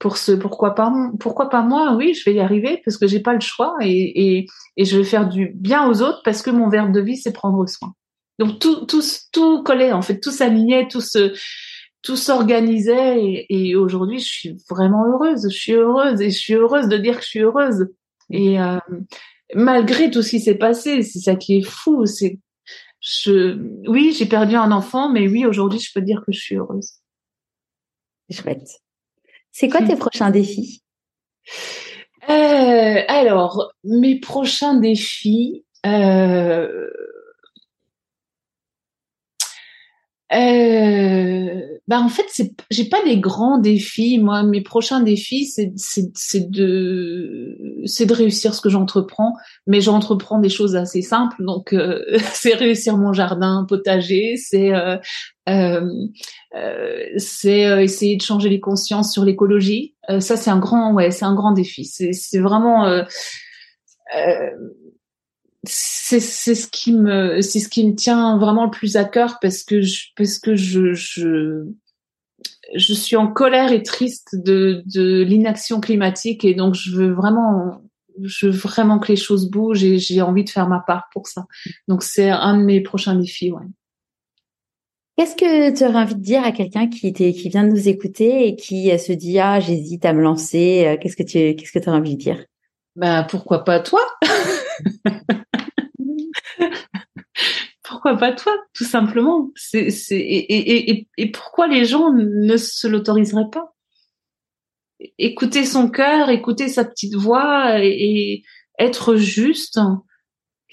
pour 0.00 0.16
ce 0.16 0.32
pourquoi 0.32 0.74
pas 0.74 0.92
pourquoi 1.20 1.48
pas 1.50 1.62
moi 1.62 1.94
oui 1.96 2.14
je 2.14 2.28
vais 2.28 2.34
y 2.34 2.40
arriver 2.40 2.80
parce 2.84 2.96
que 2.96 3.06
j'ai 3.06 3.20
pas 3.20 3.34
le 3.34 3.40
choix 3.40 3.74
et, 3.80 4.38
et, 4.38 4.46
et 4.76 4.84
je 4.84 4.96
vais 4.96 5.04
faire 5.04 5.28
du 5.28 5.52
bien 5.54 5.88
aux 5.88 6.02
autres 6.02 6.20
parce 6.24 6.42
que 6.42 6.50
mon 6.50 6.68
verbe 6.68 6.92
de 6.92 7.00
vie 7.00 7.16
c'est 7.16 7.32
prendre 7.32 7.66
soin 7.68 7.94
donc 8.38 8.60
tout 8.60 8.86
tout 8.86 9.02
tout 9.32 9.62
collait 9.64 9.92
en 9.92 10.02
fait 10.02 10.20
tout 10.20 10.30
s'alignait 10.30 10.86
tout 10.86 11.00
se 11.00 11.32
tout 12.02 12.14
s'organisait 12.14 13.20
et, 13.24 13.46
et 13.48 13.74
aujourd'hui 13.74 14.20
je 14.20 14.28
suis 14.28 14.56
vraiment 14.70 15.04
heureuse 15.04 15.48
je 15.50 15.56
suis 15.56 15.72
heureuse 15.72 16.20
et 16.20 16.30
je 16.30 16.38
suis 16.38 16.54
heureuse 16.54 16.86
de 16.86 16.96
dire 16.96 17.16
que 17.16 17.22
je 17.22 17.28
suis 17.28 17.40
heureuse 17.40 17.88
et 18.30 18.60
euh, 18.60 18.78
malgré 19.54 20.10
tout 20.10 20.22
ce 20.22 20.30
qui 20.30 20.40
s'est 20.40 20.56
passé, 20.56 21.02
c'est 21.02 21.20
ça 21.20 21.36
qui 21.36 21.58
est 21.58 21.62
fou. 21.62 22.06
C'est, 22.06 22.38
je, 23.00 23.58
oui, 23.88 24.14
j'ai 24.16 24.26
perdu 24.26 24.54
un 24.56 24.72
enfant, 24.72 25.10
mais 25.10 25.28
oui, 25.28 25.46
aujourd'hui, 25.46 25.80
je 25.80 25.92
peux 25.92 26.02
dire 26.02 26.22
que 26.26 26.32
je 26.32 26.40
suis 26.40 26.56
heureuse. 26.56 26.94
C'est 28.28 28.42
chouette. 28.42 28.68
C'est 29.52 29.68
quoi 29.68 29.82
tes 29.82 29.96
prochains 29.96 30.30
défis? 30.30 30.82
Euh, 32.28 33.02
Alors, 33.08 33.72
mes 33.84 34.20
prochains 34.20 34.74
défis. 34.74 35.64
Euh, 35.86 36.90
euh, 40.34 41.62
bah 41.86 42.00
en 42.00 42.10
fait, 42.10 42.26
j'ai 42.70 42.84
pas 42.84 43.02
des 43.02 43.18
grands 43.18 43.58
défis. 43.58 44.18
Moi, 44.18 44.42
mes 44.42 44.60
prochains 44.60 45.00
défis, 45.00 45.46
c'est, 45.46 45.72
de, 46.50 47.56
c'est 47.86 48.04
de 48.04 48.14
réussir 48.14 48.54
ce 48.54 48.60
que 48.60 48.68
j'entreprends. 48.68 49.34
Mais 49.66 49.80
j'entreprends 49.80 50.38
des 50.38 50.50
choses 50.50 50.76
assez 50.76 51.00
simples. 51.00 51.42
Donc, 51.42 51.72
euh, 51.72 52.04
c'est 52.34 52.54
réussir 52.54 52.98
mon 52.98 53.14
jardin 53.14 53.64
potager, 53.66 54.36
c'est, 54.36 54.74
euh, 54.74 54.96
euh, 55.48 55.88
euh 56.54 57.04
c'est 57.16 57.60
essayer 57.82 58.16
de 58.16 58.22
changer 58.22 58.50
les 58.50 58.60
consciences 58.60 59.12
sur 59.12 59.24
l'écologie. 59.24 59.94
ça, 60.20 60.36
c'est 60.36 60.50
un 60.50 60.58
grand, 60.58 60.92
ouais, 60.92 61.10
c'est 61.10 61.24
un 61.24 61.34
grand 61.34 61.52
défi. 61.52 61.86
C'est 61.86 62.38
vraiment 62.38 63.02
c'est 65.68 66.20
c'est 66.20 66.54
ce 66.54 66.66
qui 66.66 66.92
me 66.92 67.40
c'est 67.42 67.60
ce 67.60 67.68
qui 67.68 67.86
me 67.86 67.94
tient 67.94 68.38
vraiment 68.38 68.64
le 68.64 68.70
plus 68.70 68.96
à 68.96 69.04
cœur 69.04 69.38
parce 69.40 69.62
que 69.62 69.82
je, 69.82 70.06
parce 70.16 70.38
que 70.38 70.56
je 70.56 70.94
je 70.94 71.66
je 72.74 72.92
suis 72.94 73.16
en 73.16 73.28
colère 73.28 73.72
et 73.72 73.82
triste 73.82 74.34
de 74.34 74.82
de 74.86 75.22
l'inaction 75.22 75.80
climatique 75.80 76.44
et 76.44 76.54
donc 76.54 76.74
je 76.74 76.96
veux 76.96 77.12
vraiment 77.12 77.82
je 78.22 78.46
veux 78.46 78.52
vraiment 78.52 78.98
que 78.98 79.08
les 79.08 79.16
choses 79.16 79.50
bougent 79.50 79.84
et 79.84 79.98
j'ai 79.98 80.22
envie 80.22 80.44
de 80.44 80.50
faire 80.50 80.68
ma 80.68 80.80
part 80.80 81.08
pour 81.12 81.28
ça. 81.28 81.46
Donc 81.86 82.02
c'est 82.02 82.30
un 82.30 82.58
de 82.58 82.64
mes 82.64 82.80
prochains 82.80 83.14
défis, 83.14 83.52
ouais. 83.52 83.64
Qu'est-ce 85.16 85.36
que 85.36 85.76
tu 85.76 85.84
aurais 85.84 86.02
envie 86.02 86.14
de 86.14 86.20
dire 86.20 86.44
à 86.44 86.52
quelqu'un 86.52 86.88
qui 86.88 87.08
était, 87.08 87.32
qui 87.32 87.48
vient 87.48 87.64
de 87.64 87.70
nous 87.70 87.88
écouter 87.88 88.46
et 88.46 88.56
qui 88.56 88.96
se 88.98 89.12
dit 89.12 89.38
ah 89.38 89.60
j'hésite 89.60 90.04
à 90.04 90.12
me 90.12 90.22
lancer 90.22 90.96
Qu'est-ce 91.00 91.16
que 91.16 91.22
tu 91.22 91.54
qu'est-ce 91.56 91.72
que 91.72 91.78
tu 91.78 91.88
aurais 91.88 91.98
envie 91.98 92.14
de 92.14 92.20
dire? 92.20 92.44
Ben 92.96 93.24
pourquoi 93.28 93.64
pas 93.64 93.80
toi? 93.80 94.00
pourquoi 97.98 98.16
pas 98.16 98.32
toi, 98.32 98.52
tout 98.74 98.84
simplement 98.84 99.50
et, 99.72 101.06
et, 101.16 101.30
pourquoi 101.32 101.66
les 101.66 101.84
gens 101.84 102.12
ne 102.12 102.56
se 102.56 102.86
l'autoriseraient 102.86 103.50
pas? 103.50 103.74
Écouter 105.18 105.64
son 105.64 105.90
cœur, 105.90 106.30
écouter 106.30 106.68
sa 106.68 106.84
petite 106.84 107.16
voix 107.16 107.82
et, 107.82 108.44
être 108.78 109.16
juste. 109.16 109.80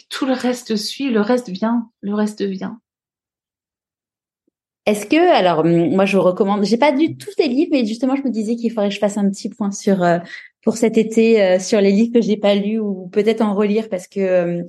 Tout 0.10 0.28
le 0.28 0.34
reste 0.34 0.76
suit, 0.76 1.10
le 1.10 1.22
reste 1.22 1.50
vient, 1.50 1.90
le 2.02 2.14
reste 2.14 2.44
vient. 2.44 2.80
Est-ce 4.86 5.08
que, 5.08 5.34
alors, 5.34 5.66
moi, 5.66 6.06
je 6.06 6.18
vous 6.18 6.24
recommande, 6.24 6.64
j'ai 6.64 6.78
pas 6.78 6.92
lu 6.92 7.18
tous 7.18 7.34
tes 7.34 7.48
livres, 7.48 7.72
mais 7.72 7.88
justement, 7.88 8.16
je 8.16 8.22
me 8.22 8.30
disais 8.30 8.56
qu'il 8.56 8.70
faudrait 8.70 8.90
que 8.90 8.94
je 8.94 9.00
fasse 9.00 9.18
un 9.18 9.28
petit 9.32 9.50
point 9.50 9.72
sur, 9.72 10.04
euh, 10.04 10.20
pour 10.62 10.78
cet 10.78 11.00
été, 11.00 11.42
euh, 11.42 11.58
sur 11.58 11.82
les 11.82 11.92
livres 11.92 12.14
que 12.14 12.22
j'ai 12.22 12.38
pas 12.38 12.54
lus 12.54 12.78
ou 12.78 13.08
peut-être 13.08 13.42
en 13.42 13.56
relire 13.56 13.90
parce 13.90 14.08
que 14.08 14.20
euh, 14.20 14.64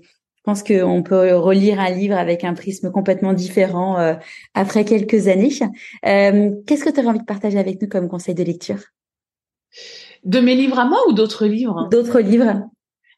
pense 0.47 0.62
qu'on 0.62 1.02
peut 1.02 1.35
relire 1.35 1.81
un 1.81 1.90
livre 1.90 2.16
avec 2.16 2.44
un 2.44 2.55
prisme 2.55 2.90
complètement 2.93 3.32
différent 3.32 3.98
euh, 3.98 4.14
après 4.55 4.85
quelques 4.85 5.27
années. 5.27 5.51
Euh, 6.06 6.52
Qu'est-ce 6.66 6.85
que 6.85 6.90
tu 6.90 7.01
aurais 7.01 7.09
envie 7.09 7.18
de 7.18 7.24
partager 7.24 7.59
avec 7.59 7.82
nous 7.82 7.89
comme 7.89 8.09
conseil 8.09 8.35
de 8.35 8.44
lecture? 8.44 8.78
De 10.24 10.39
mes 10.39 10.55
livres 10.55 10.78
à 10.78 10.85
moi 10.85 11.01
ou 11.09 11.12
d'autres 11.12 11.47
livres? 11.47 11.89
D'autres 11.90 12.20
livres. 12.20 12.62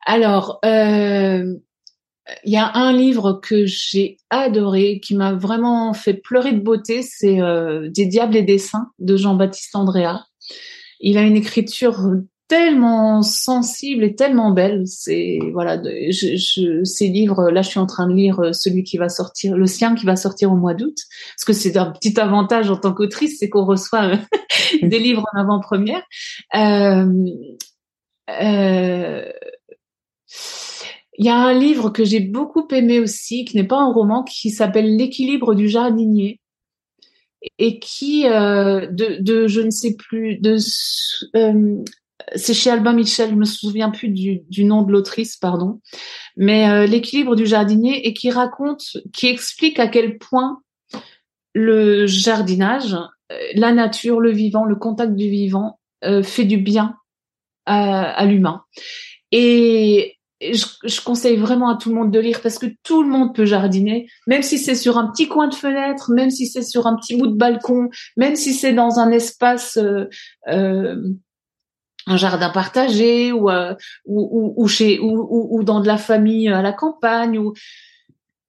Alors, 0.06 0.58
euh, 0.64 1.54
il 2.44 2.52
y 2.52 2.56
a 2.56 2.74
un 2.74 2.92
livre 2.94 3.40
que 3.42 3.66
j'ai 3.66 4.16
adoré, 4.30 4.98
qui 5.00 5.14
m'a 5.14 5.34
vraiment 5.34 5.92
fait 5.92 6.14
pleurer 6.14 6.52
de 6.52 6.60
beauté, 6.60 7.02
c'est 7.02 7.42
euh, 7.42 7.90
Des 7.90 8.06
diables 8.06 8.36
et 8.36 8.42
des 8.42 8.58
saints 8.58 8.90
de 8.98 9.16
Jean-Baptiste 9.16 9.76
Andrea. 9.76 10.24
Il 11.00 11.18
a 11.18 11.22
une 11.22 11.36
écriture 11.36 11.98
tellement 12.48 13.22
sensible 13.22 14.04
et 14.04 14.14
tellement 14.14 14.50
belle. 14.50 14.82
C'est 14.86 15.38
voilà, 15.52 15.80
je, 15.82 16.36
je, 16.36 16.84
ces 16.84 17.08
livres. 17.08 17.50
Là, 17.50 17.62
je 17.62 17.68
suis 17.68 17.78
en 17.78 17.86
train 17.86 18.08
de 18.08 18.14
lire 18.14 18.40
euh, 18.40 18.52
celui 18.52 18.82
qui 18.82 18.96
va 18.96 19.08
sortir, 19.08 19.56
le 19.56 19.66
sien 19.66 19.94
qui 19.94 20.06
va 20.06 20.16
sortir 20.16 20.50
au 20.50 20.56
mois 20.56 20.74
d'août, 20.74 20.96
parce 21.36 21.44
que 21.44 21.52
c'est 21.52 21.76
un 21.76 21.90
petit 21.92 22.18
avantage 22.18 22.70
en 22.70 22.76
tant 22.76 22.92
qu'autrice, 22.92 23.38
c'est 23.38 23.48
qu'on 23.48 23.64
reçoit 23.64 24.14
euh, 24.14 24.16
des 24.82 24.98
livres 24.98 25.24
en 25.34 25.40
avant-première. 25.40 26.02
Euh, 26.54 27.06
euh, 28.40 29.32
il 31.18 31.24
y 31.26 31.28
a 31.28 31.36
un 31.36 31.52
livre 31.52 31.90
que 31.90 32.04
j'ai 32.04 32.20
beaucoup 32.20 32.66
aimé 32.70 33.00
aussi, 33.00 33.44
qui 33.44 33.56
n'est 33.56 33.66
pas 33.66 33.78
un 33.78 33.92
roman, 33.92 34.22
qui 34.22 34.50
s'appelle 34.50 34.96
L'équilibre 34.96 35.54
du 35.54 35.68
jardinier 35.68 36.40
et 37.58 37.78
qui 37.78 38.26
euh, 38.26 38.86
de, 38.90 39.18
de 39.20 39.46
je 39.46 39.60
ne 39.60 39.70
sais 39.70 39.94
plus 39.96 40.36
de 40.36 40.56
euh, 41.36 41.84
c'est 42.34 42.54
chez 42.54 42.70
Albin 42.70 42.92
Michel, 42.92 43.30
je 43.30 43.34
me 43.34 43.44
souviens 43.44 43.90
plus 43.90 44.08
du, 44.08 44.40
du 44.48 44.64
nom 44.64 44.82
de 44.82 44.92
l'autrice, 44.92 45.36
pardon, 45.36 45.80
mais 46.36 46.68
euh, 46.68 46.86
l'équilibre 46.86 47.36
du 47.36 47.46
jardinier 47.46 48.06
et 48.06 48.14
qui 48.14 48.30
raconte, 48.30 48.82
qui 49.12 49.28
explique 49.28 49.78
à 49.78 49.88
quel 49.88 50.18
point 50.18 50.60
le 51.54 52.06
jardinage, 52.06 52.94
euh, 53.32 53.36
la 53.54 53.72
nature, 53.72 54.20
le 54.20 54.30
vivant, 54.30 54.64
le 54.64 54.76
contact 54.76 55.14
du 55.14 55.28
vivant 55.28 55.78
euh, 56.04 56.22
fait 56.22 56.44
du 56.44 56.58
bien 56.58 56.96
à, 57.66 58.10
à 58.10 58.24
l'humain. 58.24 58.62
Et 59.32 60.18
je, 60.40 60.64
je, 60.84 61.00
conseille 61.00 61.36
vraiment 61.36 61.68
à 61.68 61.76
tout 61.76 61.88
le 61.88 61.96
monde 61.96 62.12
de 62.12 62.18
lire 62.20 62.40
parce 62.40 62.58
que 62.58 62.66
tout 62.82 63.02
le 63.02 63.08
monde 63.08 63.34
peut 63.34 63.44
jardiner, 63.44 64.06
même 64.26 64.42
si 64.42 64.58
c'est 64.58 64.74
sur 64.74 64.96
un 64.96 65.10
petit 65.10 65.28
coin 65.28 65.48
de 65.48 65.54
fenêtre, 65.54 66.12
même 66.12 66.30
si 66.30 66.46
c'est 66.46 66.62
sur 66.62 66.86
un 66.86 66.96
petit 66.96 67.16
bout 67.16 67.26
de 67.26 67.36
balcon, 67.36 67.88
même 68.16 68.36
si 68.36 68.54
c'est 68.54 68.72
dans 68.72 68.98
un 68.98 69.10
espace 69.10 69.76
euh, 69.78 70.04
euh, 70.48 70.96
un 72.06 72.16
jardin 72.16 72.50
partagé 72.50 73.32
ou, 73.32 73.50
euh, 73.50 73.74
ou, 74.06 74.54
ou, 74.56 74.68
chez 74.68 74.98
ou, 74.98 75.48
ou, 75.50 75.62
dans 75.62 75.80
de 75.80 75.86
la 75.86 75.98
famille 75.98 76.48
à 76.48 76.62
la 76.62 76.72
campagne 76.72 77.38
ou 77.38 77.52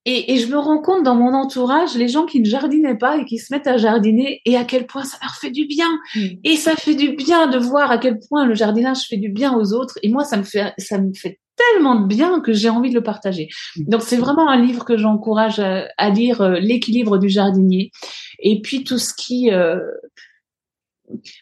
et, 0.05 0.33
et, 0.33 0.37
je 0.37 0.47
me 0.47 0.57
rends 0.57 0.81
compte 0.81 1.03
dans 1.03 1.15
mon 1.15 1.33
entourage 1.33 1.95
les 1.95 2.07
gens 2.07 2.25
qui 2.25 2.39
ne 2.39 2.45
jardinaient 2.45 2.97
pas 2.97 3.17
et 3.17 3.25
qui 3.25 3.37
se 3.37 3.53
mettent 3.53 3.67
à 3.67 3.77
jardiner 3.77 4.41
et 4.45 4.55
à 4.55 4.63
quel 4.63 4.87
point 4.87 5.03
ça 5.03 5.17
leur 5.21 5.35
fait 5.35 5.51
du 5.51 5.65
bien 5.65 5.89
mmh. 6.15 6.19
et 6.45 6.55
ça 6.55 6.75
fait 6.75 6.95
du 6.95 7.11
bien 7.11 7.47
de 7.47 7.57
voir 7.57 7.91
à 7.91 7.97
quel 7.97 8.17
point 8.17 8.45
le 8.45 8.55
jardinage 8.55 9.01
fait 9.09 9.17
du 9.17 9.29
bien 9.29 9.53
aux 9.53 9.73
autres 9.73 9.99
et 10.01 10.09
moi 10.09 10.23
ça 10.23 10.37
me 10.37 10.43
fait 10.43 10.73
ça 10.77 10.99
me 10.99 11.13
fait 11.13 11.39
tellement 11.57 11.99
de 11.99 12.07
bien 12.07 12.39
que 12.39 12.53
j'ai 12.53 12.69
envie 12.69 12.89
de 12.89 12.95
le 12.95 13.03
partager 13.03 13.49
mmh. 13.75 13.83
donc 13.89 14.01
c'est 14.01 14.17
vraiment 14.17 14.49
un 14.49 14.61
livre 14.61 14.85
que 14.85 14.97
j'encourage 14.97 15.59
à, 15.59 16.09
lire 16.09 16.41
euh, 16.41 16.59
l'équilibre 16.59 17.17
du 17.17 17.27
jardinier 17.27 17.91
et 18.39 18.61
puis 18.61 18.85
tout 18.85 18.97
ce 18.97 19.13
qui 19.13 19.51
euh, 19.51 19.79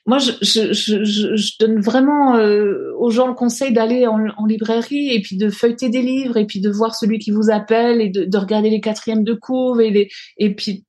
moi, 0.05 0.17
je, 0.19 0.31
je, 0.41 0.73
je, 0.73 1.03
je, 1.03 1.51
donne 1.59 1.81
vraiment 1.81 2.35
euh, 2.35 2.93
aux 2.97 3.09
gens 3.09 3.27
le 3.27 3.33
conseil 3.33 3.73
d'aller 3.73 4.07
en, 4.07 4.19
en, 4.37 4.45
librairie 4.45 5.13
et 5.13 5.21
puis 5.21 5.37
de 5.37 5.49
feuilleter 5.49 5.89
des 5.89 6.01
livres 6.01 6.37
et 6.37 6.45
puis 6.45 6.61
de 6.61 6.69
voir 6.69 6.95
celui 6.95 7.19
qui 7.19 7.31
vous 7.31 7.49
appelle 7.51 8.01
et 8.01 8.09
de, 8.09 8.25
de 8.25 8.37
regarder 8.37 8.69
les 8.69 8.81
quatrièmes 8.81 9.23
de 9.23 9.33
cours 9.33 9.81
et, 9.81 9.89
les, 9.89 10.09
et 10.37 10.55
puis 10.55 10.85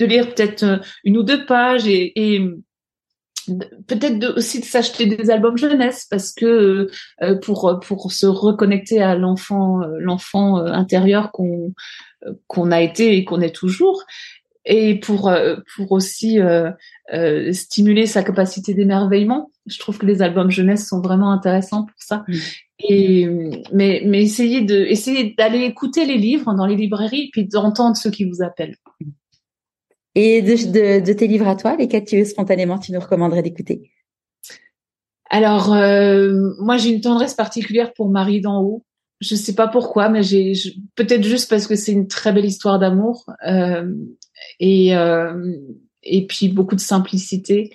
de 0.00 0.06
lire 0.06 0.34
peut-être 0.34 0.62
euh, 0.64 0.78
une 1.04 1.18
ou 1.18 1.22
deux 1.22 1.46
pages 1.46 1.86
et, 1.86 2.12
et 2.16 2.40
peut-être 3.86 4.36
aussi 4.36 4.60
de 4.60 4.64
s'acheter 4.64 5.06
des 5.06 5.30
albums 5.30 5.56
jeunesse 5.56 6.06
parce 6.10 6.32
que 6.32 6.88
euh, 7.22 7.38
pour 7.42 7.78
pour 7.86 8.10
se 8.10 8.26
reconnecter 8.26 9.02
à 9.02 9.14
l'enfant 9.14 9.80
l'enfant 9.98 10.56
intérieur 10.56 11.30
qu'on 11.30 11.74
qu'on 12.46 12.72
a 12.72 12.80
été 12.80 13.16
et 13.16 13.24
qu'on 13.24 13.42
est 13.42 13.54
toujours 13.54 14.02
et 14.64 14.98
pour 14.98 15.32
pour 15.74 15.92
aussi 15.92 16.40
euh, 16.40 17.52
stimuler 17.52 18.06
sa 18.06 18.22
capacité 18.22 18.74
d'émerveillement. 18.74 19.50
Je 19.66 19.78
trouve 19.78 19.98
que 19.98 20.06
les 20.06 20.22
albums 20.22 20.50
jeunesse 20.50 20.88
sont 20.88 21.00
vraiment 21.00 21.32
intéressants 21.32 21.84
pour 21.84 21.98
ça. 21.98 22.24
Mm. 22.28 22.34
Et 22.80 23.28
mais 23.72 24.02
mais 24.04 24.22
essayez 24.22 24.62
de 24.62 24.74
essayer 24.74 25.34
d'aller 25.36 25.60
écouter 25.60 26.06
les 26.06 26.18
livres 26.18 26.54
dans 26.54 26.66
les 26.66 26.76
librairies 26.76 27.30
puis 27.32 27.46
d'entendre 27.46 27.96
ceux 27.96 28.10
qui 28.10 28.24
vous 28.24 28.42
appellent. 28.42 28.76
Et 30.14 30.42
de, 30.42 30.52
de, 30.52 31.04
de 31.04 31.12
tes 31.12 31.26
livres 31.26 31.48
à 31.48 31.56
toi, 31.56 31.76
lesquels 31.76 32.04
tu 32.04 32.24
spontanément 32.24 32.78
tu 32.78 32.92
nous 32.92 33.00
recommanderais 33.00 33.42
d'écouter? 33.42 33.90
Alors 35.30 35.72
euh, 35.72 36.52
moi 36.58 36.76
j'ai 36.76 36.90
une 36.90 37.00
tendresse 37.00 37.34
particulière 37.34 37.92
pour 37.92 38.08
Marie 38.08 38.40
d'en 38.40 38.62
haut. 38.62 38.84
Je 39.24 39.34
sais 39.34 39.54
pas 39.54 39.68
pourquoi, 39.68 40.08
mais 40.08 40.22
j'ai 40.22 40.52
peut-être 40.94 41.24
juste 41.24 41.48
parce 41.48 41.66
que 41.66 41.76
c'est 41.76 41.92
une 41.92 42.08
très 42.08 42.32
belle 42.32 42.44
histoire 42.44 42.78
d'amour 42.78 43.24
euh, 43.46 43.90
et 44.60 44.96
euh, 44.96 45.56
et 46.02 46.26
puis 46.26 46.48
beaucoup 46.48 46.74
de 46.74 46.80
simplicité. 46.80 47.74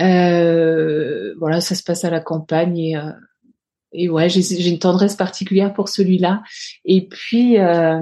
Euh, 0.00 1.34
voilà, 1.38 1.60
ça 1.60 1.74
se 1.74 1.82
passe 1.82 2.04
à 2.04 2.10
la 2.10 2.20
campagne 2.20 2.78
et, 2.78 2.96
euh, 2.96 3.12
et 3.92 4.08
ouais, 4.08 4.28
j'ai 4.28 4.68
une 4.68 4.78
tendresse 4.78 5.16
particulière 5.16 5.72
pour 5.72 5.88
celui-là. 5.88 6.42
Et 6.84 7.06
puis, 7.08 7.58
euh, 7.58 8.00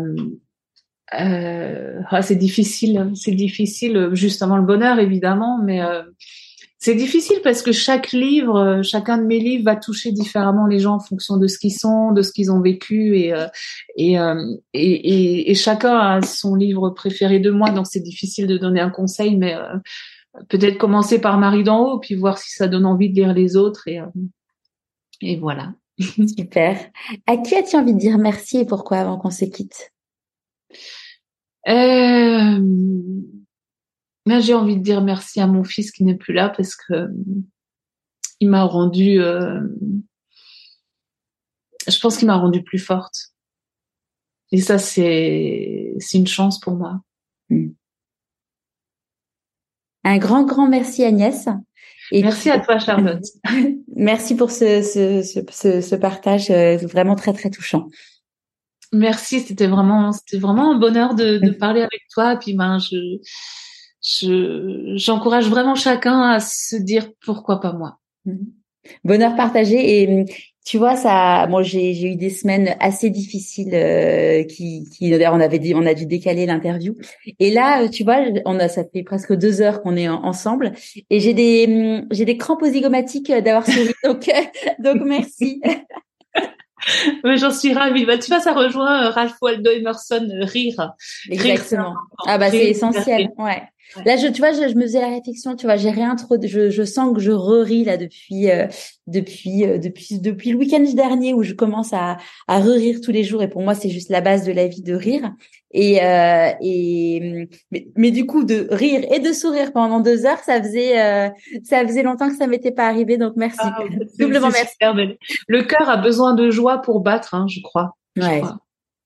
euh 1.21 2.01
ah, 2.11 2.23
c'est 2.23 2.37
difficile, 2.37 3.13
c'est 3.15 3.35
difficile, 3.35 4.11
juste 4.13 4.43
avant 4.43 4.57
le 4.57 4.65
bonheur 4.65 4.99
évidemment, 4.99 5.61
mais 5.63 5.81
c'est 6.87 6.95
difficile 6.95 7.41
parce 7.43 7.63
que 7.63 7.73
chaque 7.73 8.13
livre, 8.13 8.61
euh, 8.61 8.83
chacun 8.85 9.19
de 9.19 9.25
mes 9.25 9.41
livres 9.41 9.65
va 9.65 9.75
toucher 9.75 10.13
différemment 10.13 10.69
les 10.69 10.79
gens 10.79 10.95
en 10.95 11.01
fonction 11.01 11.37
de 11.37 11.49
ce 11.49 11.59
qu'ils 11.59 11.75
sont, 11.75 12.13
de 12.13 12.23
ce 12.23 12.31
qu'ils 12.31 12.53
ont 12.53 12.61
vécu 12.61 13.19
et, 13.19 13.33
euh, 13.33 13.49
euh, 13.99 14.57
et, 14.73 14.93
et, 14.93 15.51
et, 15.51 15.55
chacun 15.57 15.99
a 15.99 16.23
son 16.23 16.55
livre 16.55 16.91
préféré 16.91 17.41
de 17.41 17.51
moi, 17.51 17.71
donc 17.71 17.89
c'est 17.89 17.99
difficile 17.99 18.47
de 18.47 18.57
donner 18.57 18.79
un 18.79 18.91
conseil, 18.91 19.37
mais 19.37 19.57
peut-être 20.49 20.79
commencer 20.79 21.21
par 21.21 21.39
Marie 21.39 21.65
d'en 21.65 21.81
haut, 21.81 21.99
puis 21.99 22.15
voir 22.15 22.39
si 22.39 22.53
ça 22.53 22.69
donne 22.69 22.87
envie 22.87 23.11
de 23.11 23.17
lire 23.17 23.35
les 23.35 23.57
autres 23.57 23.89
et, 23.89 23.99
et 25.23 25.37
voilà. 25.39 25.75
Super. 25.99 26.79
À 27.27 27.37
qui 27.37 27.57
as-tu 27.57 27.75
envie 27.75 27.95
de 27.95 27.99
dire 27.99 28.17
merci 28.17 28.59
et 28.59 28.65
pourquoi 28.65 28.99
avant 28.99 29.19
qu'on 29.19 29.31
se 29.31 29.45
quitte? 29.45 29.91
Euh... 31.67 32.61
Là, 34.27 34.41
j'ai 34.41 34.55
envie 34.55 34.77
de 34.77 34.83
dire 34.83 35.03
merci 35.03 35.41
à 35.41 35.47
mon 35.47 35.63
fils 35.63 35.93
qui 35.93 36.05
n'est 36.05 36.17
plus 36.17 36.35
là 36.35 36.49
parce 36.49 36.75
que 36.75 37.09
il 38.41 38.51
m'a 38.51 38.65
rendu. 38.65 39.21
Euh... 39.21 39.61
Je 41.89 41.99
pense 42.01 42.19
qu'il 42.19 42.27
m'a 42.27 42.37
rendu 42.37 42.63
plus 42.63 42.81
forte. 42.81 43.33
Et 44.51 44.61
ça, 44.61 44.79
c'est 44.79 45.95
c'est 45.99 46.19
une 46.19 46.27
chance 46.27 46.59
pour 46.59 46.75
moi. 46.75 47.01
Hmm. 47.51 47.69
Un 50.03 50.19
grand, 50.19 50.45
grand 50.45 50.69
merci 50.69 51.05
Agnès. 51.05 51.49
Et 52.13 52.23
merci 52.23 52.51
à 52.51 52.61
toi 52.61 52.79
Charlotte. 52.79 53.25
merci 53.97 54.37
pour 54.37 54.51
ce, 54.51 54.83
ce, 54.83 55.23
ce, 55.23 55.81
ce, 55.81 55.95
partage 55.97 56.51
euh, 56.51 56.77
vraiment 56.77 57.17
très, 57.17 57.33
très 57.33 57.51
touchant. 57.51 57.89
Merci, 58.93 59.41
c'était 59.41 59.67
vraiment, 59.67 60.13
c'était 60.13 60.39
vraiment 60.39 60.73
un 60.73 60.79
bonheur 60.79 61.17
de, 61.17 61.39
de 61.39 61.51
parler 61.51 61.81
avec 61.81 62.03
toi. 62.13 62.35
Et 62.35 62.39
puis 62.39 62.55
ben, 62.55 62.79
je, 62.79 63.19
je, 64.07 64.93
j'encourage 64.97 65.49
vraiment 65.49 65.75
chacun 65.75 66.21
à 66.31 66.41
se 66.41 66.77
dire 66.77 67.09
pourquoi 67.25 67.61
pas 67.61 67.73
moi. 67.73 67.99
Bonheur 69.05 69.35
partagé 69.35 70.03
et 70.03 70.25
tu 70.65 70.79
vois 70.79 70.97
ça 70.97 71.47
bon 71.49 71.63
j'ai 71.63 71.95
j'ai 71.95 72.13
eu 72.13 72.17
des 72.17 72.31
semaines 72.31 72.77
assez 72.79 73.11
difficiles 73.11 73.75
euh, 73.75 74.45
qui 74.45 74.89
qui 74.91 75.11
d'ailleurs 75.11 75.35
on 75.35 75.41
avait 75.41 75.59
dit 75.59 75.75
on 75.75 75.87
a 75.87 75.95
dû 75.95 76.07
décaler 76.07 76.47
l'interview 76.47 76.95
et 77.39 77.51
là 77.51 77.83
euh, 77.83 77.89
tu 77.89 78.03
vois 78.05 78.19
on 78.45 78.59
a 78.59 78.69
ça 78.69 78.83
fait 78.85 79.05
presque 79.05 79.33
deux 79.33 79.61
heures 79.61 79.83
qu'on 79.83 79.97
est 79.97 80.09
ensemble 80.09 80.73
et 81.11 81.21
j'ai 81.21 81.35
des 81.35 82.03
j'ai 82.11 82.25
des 82.25 82.37
crampes 82.37 82.65
zygomatiques 82.65 83.31
d'avoir 83.31 83.65
souri 83.65 83.93
donc 84.05 84.29
donc 84.81 85.03
merci 85.05 85.61
Mais 87.25 87.37
j'en 87.37 87.51
suis 87.51 87.73
ravie. 87.73 88.05
Bah, 88.05 88.19
tu 88.19 88.29
vois, 88.29 88.41
ça 88.41 88.53
rejoint 88.53 89.07
euh, 89.07 89.11
Ralph 89.11 89.35
Waldo 89.41 89.71
Emerson, 89.71 90.29
rire. 90.43 90.93
Exactement. 91.31 91.95
ah 92.27 92.39
bah 92.39 92.51
c'est 92.51 92.71
essentiel. 92.71 93.31
Ouais. 93.39 93.63
Là, 94.05 94.17
je, 94.17 94.27
tu 94.29 94.41
vois, 94.41 94.53
je, 94.53 94.75
me 94.75 94.83
faisais 94.83 95.01
la 95.01 95.09
réflexion, 95.09 95.57
tu 95.57 95.67
vois, 95.67 95.77
j'ai 95.77 95.91
rien 95.91 96.15
trop, 96.17 96.37
je, 96.43 96.71
je 96.71 96.83
sens 96.83 97.15
que 97.15 97.21
je 97.21 97.31
reris 97.31 97.85
là 97.85 97.97
depuis, 97.97 98.51
euh, 98.51 98.67
depuis, 99.07 99.65
euh, 99.65 99.79
depuis, 99.79 100.21
depuis 100.21 100.51
le 100.51 100.59
week-end 100.59 100.85
dernier 100.95 101.35
où 101.35 101.43
je 101.43 101.55
commence 101.55 101.93
à, 101.93 102.19
à 102.49 102.59
rire 102.59 102.99
tous 103.03 103.11
les 103.11 103.25
jours 103.25 103.43
et 103.43 103.49
pour 103.49 103.63
moi 103.63 103.75
c'est 103.75 103.89
juste 103.89 104.11
la 104.11 104.21
base 104.21 104.45
de 104.45 104.53
la 104.53 104.67
vie 104.67 104.83
de 104.83 104.95
rire 104.95 105.33
et 105.73 106.03
euh, 106.03 106.51
et 106.61 107.49
mais, 107.71 107.89
mais, 107.97 108.11
du 108.11 108.27
coup 108.27 108.45
de 108.45 108.69
rire 108.71 109.05
et 109.11 109.19
de 109.19 109.33
sourire 109.33 109.73
pendant 109.73 110.01
deux 110.01 110.27
heures, 110.27 110.41
ça 110.41 110.63
faisait, 110.63 111.33
ça 111.65 111.87
faisait 111.87 112.03
longtemps 112.03 112.29
que 112.29 112.37
ça 112.37 112.47
m'était 112.47 112.73
pas 112.73 112.89
arrivé 112.89 113.17
donc 113.17 113.35
merci, 113.37 113.59
ah, 113.63 113.79
doublement 114.19 114.51
merci. 114.51 114.75
Le 115.49 115.63
cœur 115.63 115.89
a 115.89 115.97
besoin 115.97 116.35
de 116.35 116.51
joie 116.51 116.79
pour 116.79 117.01
battre, 117.01 117.35
hein, 117.35 117.47
je 117.49 117.61
crois. 117.63 117.97
Ouais, 118.17 118.43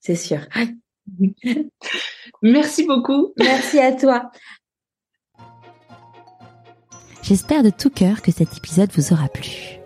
c'est 0.01 0.17
sûr. 0.17 0.41
Merci 2.43 2.87
beaucoup. 2.87 3.33
Merci 3.39 3.79
à 3.79 3.93
toi. 3.93 4.31
J'espère 7.23 7.63
de 7.63 7.71
tout 7.71 7.91
cœur 7.91 8.23
que 8.23 8.33
cet 8.33 8.57
épisode 8.57 8.91
vous 8.97 9.13
aura 9.13 9.29
plu. 9.29 9.79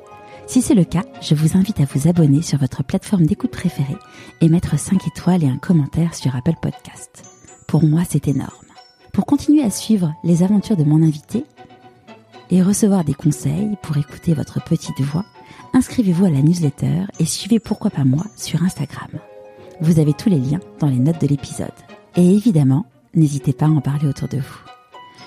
Si 0.47 0.63
c'est 0.63 0.75
le 0.75 0.85
cas, 0.85 1.03
je 1.21 1.35
vous 1.35 1.57
invite 1.57 1.81
à 1.81 1.85
vous 1.85 2.09
abonner 2.09 2.43
sur 2.43 2.59
votre 2.59 2.85
plateforme 2.85 3.27
d'écoute 3.27 3.51
préférée 3.51 3.97
et 4.41 4.49
mettre 4.49 4.79
5 4.79 5.07
étoiles 5.09 5.43
et 5.43 5.49
un 5.49 5.57
commentaire 5.57 6.15
sur 6.15 6.37
Apple 6.37 6.55
Podcast. 6.63 7.25
Pour 7.67 7.85
moi, 7.85 8.03
c'est 8.09 8.29
énorme. 8.29 8.51
Pour 9.13 9.27
continuer 9.27 9.63
à 9.63 9.71
suivre 9.71 10.15
les 10.23 10.43
aventures 10.43 10.77
de 10.77 10.85
mon 10.85 11.03
invité 11.03 11.45
et 12.51 12.63
recevoir 12.63 13.05
des 13.05 13.15
conseils 13.15 13.77
pour 13.83 13.97
écouter 13.97 14.35
votre 14.35 14.63
petite 14.63 15.01
voix, 15.01 15.25
inscrivez-vous 15.73 16.27
à 16.27 16.31
la 16.31 16.43
newsletter 16.43 17.07
et 17.19 17.25
suivez 17.25 17.59
Pourquoi 17.59 17.91
pas 17.91 18.05
moi 18.05 18.25
sur 18.37 18.63
Instagram. 18.63 19.11
Vous 19.81 19.99
avez 19.99 20.13
tous 20.15 20.29
les 20.29 20.39
liens 20.39 20.61
dans 20.79 20.89
les 20.89 20.99
notes 20.99 21.21
de 21.21 21.27
l'épisode. 21.27 21.73
Et 22.17 22.35
évidemment, 22.35 22.87
n'hésitez 23.15 23.53
pas 23.53 23.67
à 23.67 23.71
en 23.71 23.81
parler 23.81 24.07
autour 24.07 24.29
de 24.29 24.39
vous. 24.39 24.61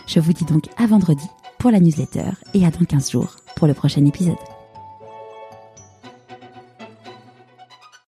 Je 0.07 0.21
vous 0.21 0.31
dis 0.31 0.45
donc 0.45 0.65
à 0.77 0.87
vendredi 0.87 1.27
pour 1.59 1.71
la 1.71 1.79
newsletter 1.79 2.31
et 2.53 2.65
à 2.65 2.71
dans 2.71 2.85
15 2.85 3.11
jours 3.11 3.35
pour 3.55 3.67
le 3.67 3.73
prochain 3.73 4.05
épisode. 4.05 4.56